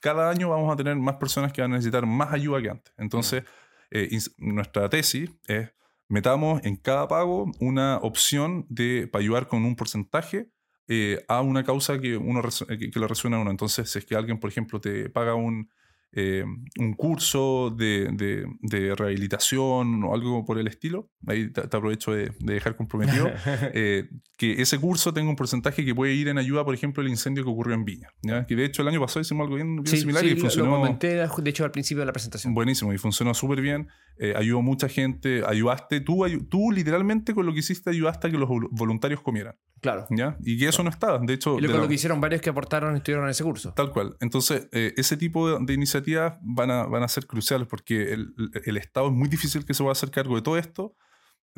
cada 0.00 0.30
año 0.30 0.50
vamos 0.50 0.72
a 0.72 0.76
tener 0.76 0.96
más 0.96 1.16
personas 1.16 1.52
que 1.52 1.62
van 1.62 1.72
a 1.72 1.76
necesitar 1.76 2.06
más 2.06 2.32
ayuda 2.32 2.62
que 2.62 2.70
antes. 2.70 2.94
Entonces, 2.96 3.44
eh, 3.90 4.18
nuestra 4.38 4.88
tesis 4.88 5.30
es, 5.46 5.70
metamos 6.08 6.64
en 6.64 6.76
cada 6.76 7.08
pago 7.08 7.50
una 7.60 7.98
opción 7.98 8.66
de, 8.68 9.08
para 9.10 9.22
ayudar 9.22 9.48
con 9.48 9.64
un 9.64 9.76
porcentaje 9.76 10.50
eh, 10.88 11.24
a 11.28 11.40
una 11.40 11.64
causa 11.64 12.00
que, 12.00 12.16
uno 12.16 12.42
que, 12.42 12.90
que 12.90 13.00
le 13.00 13.08
resuena 13.08 13.38
a 13.38 13.40
uno. 13.40 13.50
Entonces, 13.50 13.90
si 13.90 13.98
es 13.98 14.04
que 14.04 14.14
alguien, 14.14 14.38
por 14.38 14.50
ejemplo, 14.50 14.80
te 14.80 15.10
paga 15.10 15.34
un, 15.34 15.68
eh, 16.12 16.44
un 16.78 16.94
curso 16.94 17.74
de, 17.76 18.08
de- 18.12 18.46
de 18.62 18.94
rehabilitación 18.94 20.04
o 20.04 20.14
algo 20.14 20.44
por 20.44 20.58
el 20.58 20.66
estilo, 20.66 21.10
ahí 21.26 21.50
te, 21.50 21.62
te 21.66 21.76
aprovecho 21.76 22.12
de, 22.12 22.30
de 22.40 22.54
dejar 22.54 22.76
comprometido, 22.76 23.28
eh, 23.74 24.08
que 24.38 24.60
ese 24.62 24.78
curso 24.78 25.12
tenga 25.12 25.28
un 25.30 25.36
porcentaje 25.36 25.84
que 25.84 25.94
puede 25.94 26.14
ir 26.14 26.28
en 26.28 26.38
ayuda, 26.38 26.64
por 26.64 26.74
ejemplo, 26.74 27.02
el 27.02 27.08
incendio 27.08 27.44
que 27.44 27.50
ocurrió 27.50 27.74
en 27.74 27.84
Viña. 27.84 28.08
¿ya? 28.22 28.46
Que 28.46 28.56
de 28.56 28.64
hecho 28.64 28.82
el 28.82 28.88
año 28.88 29.00
pasado 29.00 29.20
hicimos 29.20 29.44
algo 29.44 29.56
bien, 29.56 29.76
bien 29.76 29.86
Sí, 29.86 29.98
similar 29.98 30.22
sí, 30.22 30.30
y 30.30 30.36
funcionó. 30.36 30.70
Lo 30.70 30.76
comenté, 30.76 31.14
de 31.16 31.50
hecho, 31.50 31.64
al 31.64 31.70
principio 31.70 32.00
de 32.00 32.06
la 32.06 32.12
presentación. 32.12 32.54
Buenísimo, 32.54 32.92
y 32.92 32.98
funcionó 32.98 33.34
súper 33.34 33.60
bien. 33.60 33.88
Eh, 34.18 34.32
ayudó 34.34 34.62
mucha 34.62 34.88
gente, 34.88 35.42
ayudaste, 35.46 36.00
tú, 36.00 36.24
tú 36.48 36.72
literalmente 36.72 37.34
con 37.34 37.44
lo 37.44 37.52
que 37.52 37.58
hiciste 37.58 37.90
ayudaste 37.90 38.28
a 38.28 38.30
que 38.30 38.38
los 38.38 38.48
vol- 38.48 38.68
voluntarios 38.70 39.20
comieran, 39.20 39.56
Claro. 39.82 40.06
¿ya? 40.08 40.38
Y 40.40 40.56
que 40.58 40.68
eso 40.68 40.82
no 40.82 40.88
estaba, 40.88 41.18
de 41.18 41.34
hecho... 41.34 41.58
Y 41.58 41.62
lo, 41.62 41.72
de 41.72 41.78
la- 41.78 41.86
que 41.88 41.94
hicieron 41.94 42.18
varios 42.20 42.40
que 42.40 42.48
aportaron 42.48 42.96
estuvieron 42.96 43.26
en 43.26 43.30
ese 43.32 43.44
curso. 43.44 43.74
Tal 43.74 43.90
cual. 43.90 44.16
Entonces, 44.20 44.68
eh, 44.72 44.94
ese 44.96 45.18
tipo 45.18 45.50
de, 45.50 45.58
de 45.66 45.74
iniciativas 45.96 46.38
van 46.42 46.70
a, 46.70 46.84
van 46.84 47.02
a 47.02 47.08
ser 47.08 47.26
cruciales 47.26 47.66
porque 47.68 48.12
el, 48.12 48.34
el 48.64 48.76
Estado 48.76 49.06
es 49.08 49.12
muy 49.12 49.28
difícil 49.28 49.64
que 49.64 49.74
se 49.74 49.82
pueda 49.82 49.92
hacer 49.92 50.10
cargo 50.10 50.36
de 50.36 50.42
todo 50.42 50.56
esto 50.58 50.94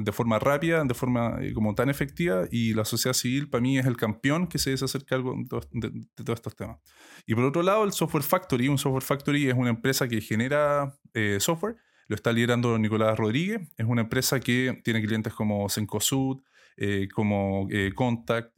de 0.00 0.12
forma 0.12 0.38
rápida, 0.38 0.84
de 0.84 0.94
forma 0.94 1.38
eh, 1.40 1.52
como 1.52 1.74
tan 1.74 1.90
efectiva, 1.90 2.44
y 2.52 2.72
la 2.72 2.84
sociedad 2.84 3.14
civil 3.14 3.50
para 3.50 3.60
mí 3.62 3.78
es 3.80 3.86
el 3.86 3.96
campeón 3.96 4.46
que 4.46 4.58
se 4.58 4.70
debe 4.70 4.84
hacer 4.84 5.04
cargo 5.04 5.34
de, 5.36 5.60
de- 5.72 5.90
de 5.90 6.24
todos 6.24 6.38
estos 6.38 6.54
temas. 6.54 6.78
Y 7.26 7.34
por 7.34 7.42
otro 7.42 7.62
lado, 7.64 7.82
el 7.82 7.90
Software 7.90 8.22
Factory, 8.22 8.68
un 8.68 8.78
Software 8.78 9.02
Factory 9.02 9.48
es 9.48 9.54
una 9.54 9.70
empresa 9.70 10.06
que 10.06 10.20
genera 10.20 10.94
eh, 11.14 11.38
software, 11.40 11.74
lo 12.06 12.14
está 12.14 12.30
liderando 12.32 12.78
Nicolás 12.78 13.18
Rodríguez, 13.18 13.60
es 13.76 13.86
una 13.86 14.02
empresa 14.02 14.38
que 14.38 14.80
tiene 14.84 15.02
clientes 15.02 15.32
como 15.34 15.68
Cencosud, 15.68 16.42
eh, 16.76 17.08
como 17.12 17.66
eh, 17.68 17.90
Contact, 17.92 18.54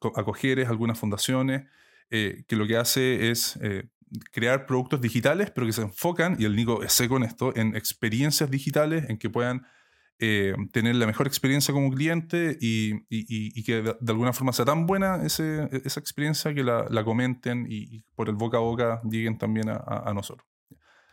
co- 0.00 0.12
Acogeres, 0.18 0.68
algunas 0.68 0.98
fundaciones, 0.98 1.64
que 2.08 2.46
lo 2.56 2.66
que 2.66 2.76
hace 2.78 3.30
es 3.30 3.58
crear 4.32 4.66
productos 4.66 5.00
digitales, 5.00 5.50
pero 5.50 5.66
que 5.66 5.72
se 5.72 5.82
enfocan, 5.82 6.36
y 6.38 6.44
el 6.44 6.54
Nico 6.56 6.82
es 6.82 6.92
seco 6.92 7.16
en 7.16 7.22
esto, 7.24 7.54
en 7.56 7.74
experiencias 7.76 8.50
digitales, 8.50 9.08
en 9.08 9.18
que 9.18 9.30
puedan 9.30 9.66
eh, 10.18 10.54
tener 10.72 10.96
la 10.96 11.06
mejor 11.06 11.26
experiencia 11.26 11.74
como 11.74 11.90
cliente 11.90 12.56
y, 12.58 12.94
y- 13.10 13.26
y- 13.54 13.62
que 13.64 13.82
de, 13.82 13.96
de 14.00 14.12
alguna 14.12 14.32
forma 14.32 14.52
sea 14.54 14.64
tan 14.64 14.86
buena 14.86 15.22
ese- 15.24 15.68
esa 15.84 16.00
experiencia 16.00 16.54
que 16.54 16.62
la, 16.64 16.86
la 16.88 17.04
comenten 17.04 17.66
y, 17.68 17.96
y 17.96 18.02
por 18.14 18.30
el 18.30 18.34
boca 18.34 18.56
a 18.56 18.60
boca 18.60 19.02
lleguen 19.04 19.36
también 19.36 19.68
a, 19.68 19.74
a- 19.76 20.14
nosotros. 20.14 20.48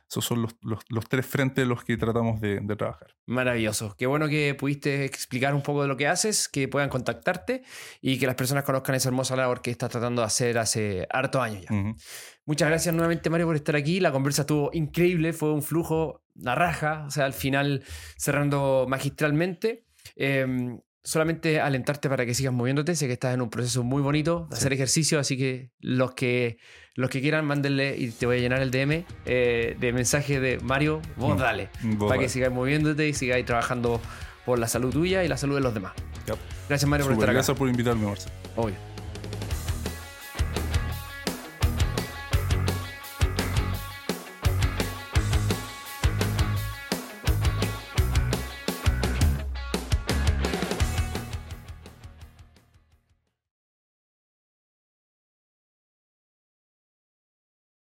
Esos 0.09 0.23
son 0.25 0.43
los, 0.43 0.55
los- 0.61 0.83
los 0.89 1.09
tres 1.09 1.25
frentes 1.25 1.63
en 1.63 1.69
los 1.69 1.83
que 1.83 1.97
tratamos 1.97 2.39
de, 2.39 2.59
de 2.61 2.75
trabajar. 2.75 3.07
Maravilloso. 3.25 3.95
Qué 3.97 4.05
bueno 4.05 4.27
que 4.29 4.53
pudiste 4.53 5.05
explicar 5.05 5.55
un 5.55 5.63
poco 5.63 5.81
de 5.81 5.87
lo 5.87 5.97
que 5.97 6.07
haces, 6.07 6.47
que 6.47 6.67
puedan 6.67 6.87
contactarte 6.89 7.63
y 7.99 8.19
que 8.19 8.27
las 8.27 8.35
personas 8.35 8.63
conozcan 8.63 8.95
esa 8.95 9.09
hermosa 9.09 9.35
labor 9.35 9.61
que 9.61 9.71
estás 9.71 9.89
tratando 9.89 10.21
de 10.21 10.27
hacer 10.27 10.57
hace 10.59 11.07
harto 11.09 11.41
años 11.41 11.63
ya. 11.69 11.75
Ujú. 11.75 11.95
Muchas 12.45 12.67
gracias 12.69 12.93
nuevamente, 12.93 13.29
Mario, 13.29 13.47
por 13.47 13.55
estar 13.55 13.75
aquí. 13.75 13.99
La 13.99 14.11
conversa 14.11 14.41
estuvo 14.41 14.69
increíble, 14.73 15.31
fue 15.33 15.53
un 15.53 15.61
flujo, 15.63 16.21
la 16.35 16.55
raja, 16.55 17.05
o 17.07 17.11
sea, 17.11 17.25
al 17.25 17.33
final 17.33 17.83
cerrando 18.17 18.85
magistralmente. 18.87 19.85
Eh, 20.15 20.77
solamente 21.05 21.59
alentarte 21.59 22.07
para 22.09 22.25
que 22.25 22.33
sigas 22.33 22.53
moviéndote. 22.53 22.95
Sé 22.95 23.07
que 23.07 23.13
estás 23.13 23.33
en 23.33 23.41
un 23.41 23.49
proceso 23.49 23.83
muy 23.83 24.01
bonito 24.01 24.47
de 24.49 24.55
Sí. 24.55 24.59
hacer 24.61 24.73
ejercicio, 24.73 25.19
así 25.19 25.37
que 25.37 25.71
los 25.79 26.13
que 26.13 26.57
los 26.95 27.09
que 27.09 27.21
quieran, 27.21 27.45
mándenle 27.45 27.97
y 27.97 28.09
te 28.11 28.25
voy 28.25 28.37
a 28.37 28.39
llenar 28.39 28.61
el 28.61 28.69
DM 28.71 29.03
eh, 29.25 29.75
de 29.79 29.93
mensaje 29.93 30.39
de 30.39 30.59
Mario, 30.59 31.01
vos 31.17 31.35
Mm. 31.35 31.39
dale, 31.39 31.69
Vos 31.97 32.07
para 32.07 32.21
que 32.21 32.29
sigáis 32.29 32.53
moviéndote 32.53 33.07
y 33.07 33.13
sigáis 33.13 33.45
trabajando 33.45 33.99
por 34.45 34.59
la 34.59 34.67
salud 34.67 34.91
tuya 34.93 35.23
y 35.23 35.27
la 35.27 35.35
salud 35.37 35.55
de 35.55 35.61
los 35.61 35.73
demás. 35.73 35.93
Ya. 36.27 36.35
Gracias, 36.69 36.87
Mario, 36.89 37.05
por 37.05 37.15
Súper, 37.15 37.23
estar 37.23 37.29
acá. 37.31 37.33
gracias 37.37 37.57
por 37.57 37.67
invitarme, 37.67 38.05
Marcelo. 38.05 38.35
Obvio. 38.55 38.92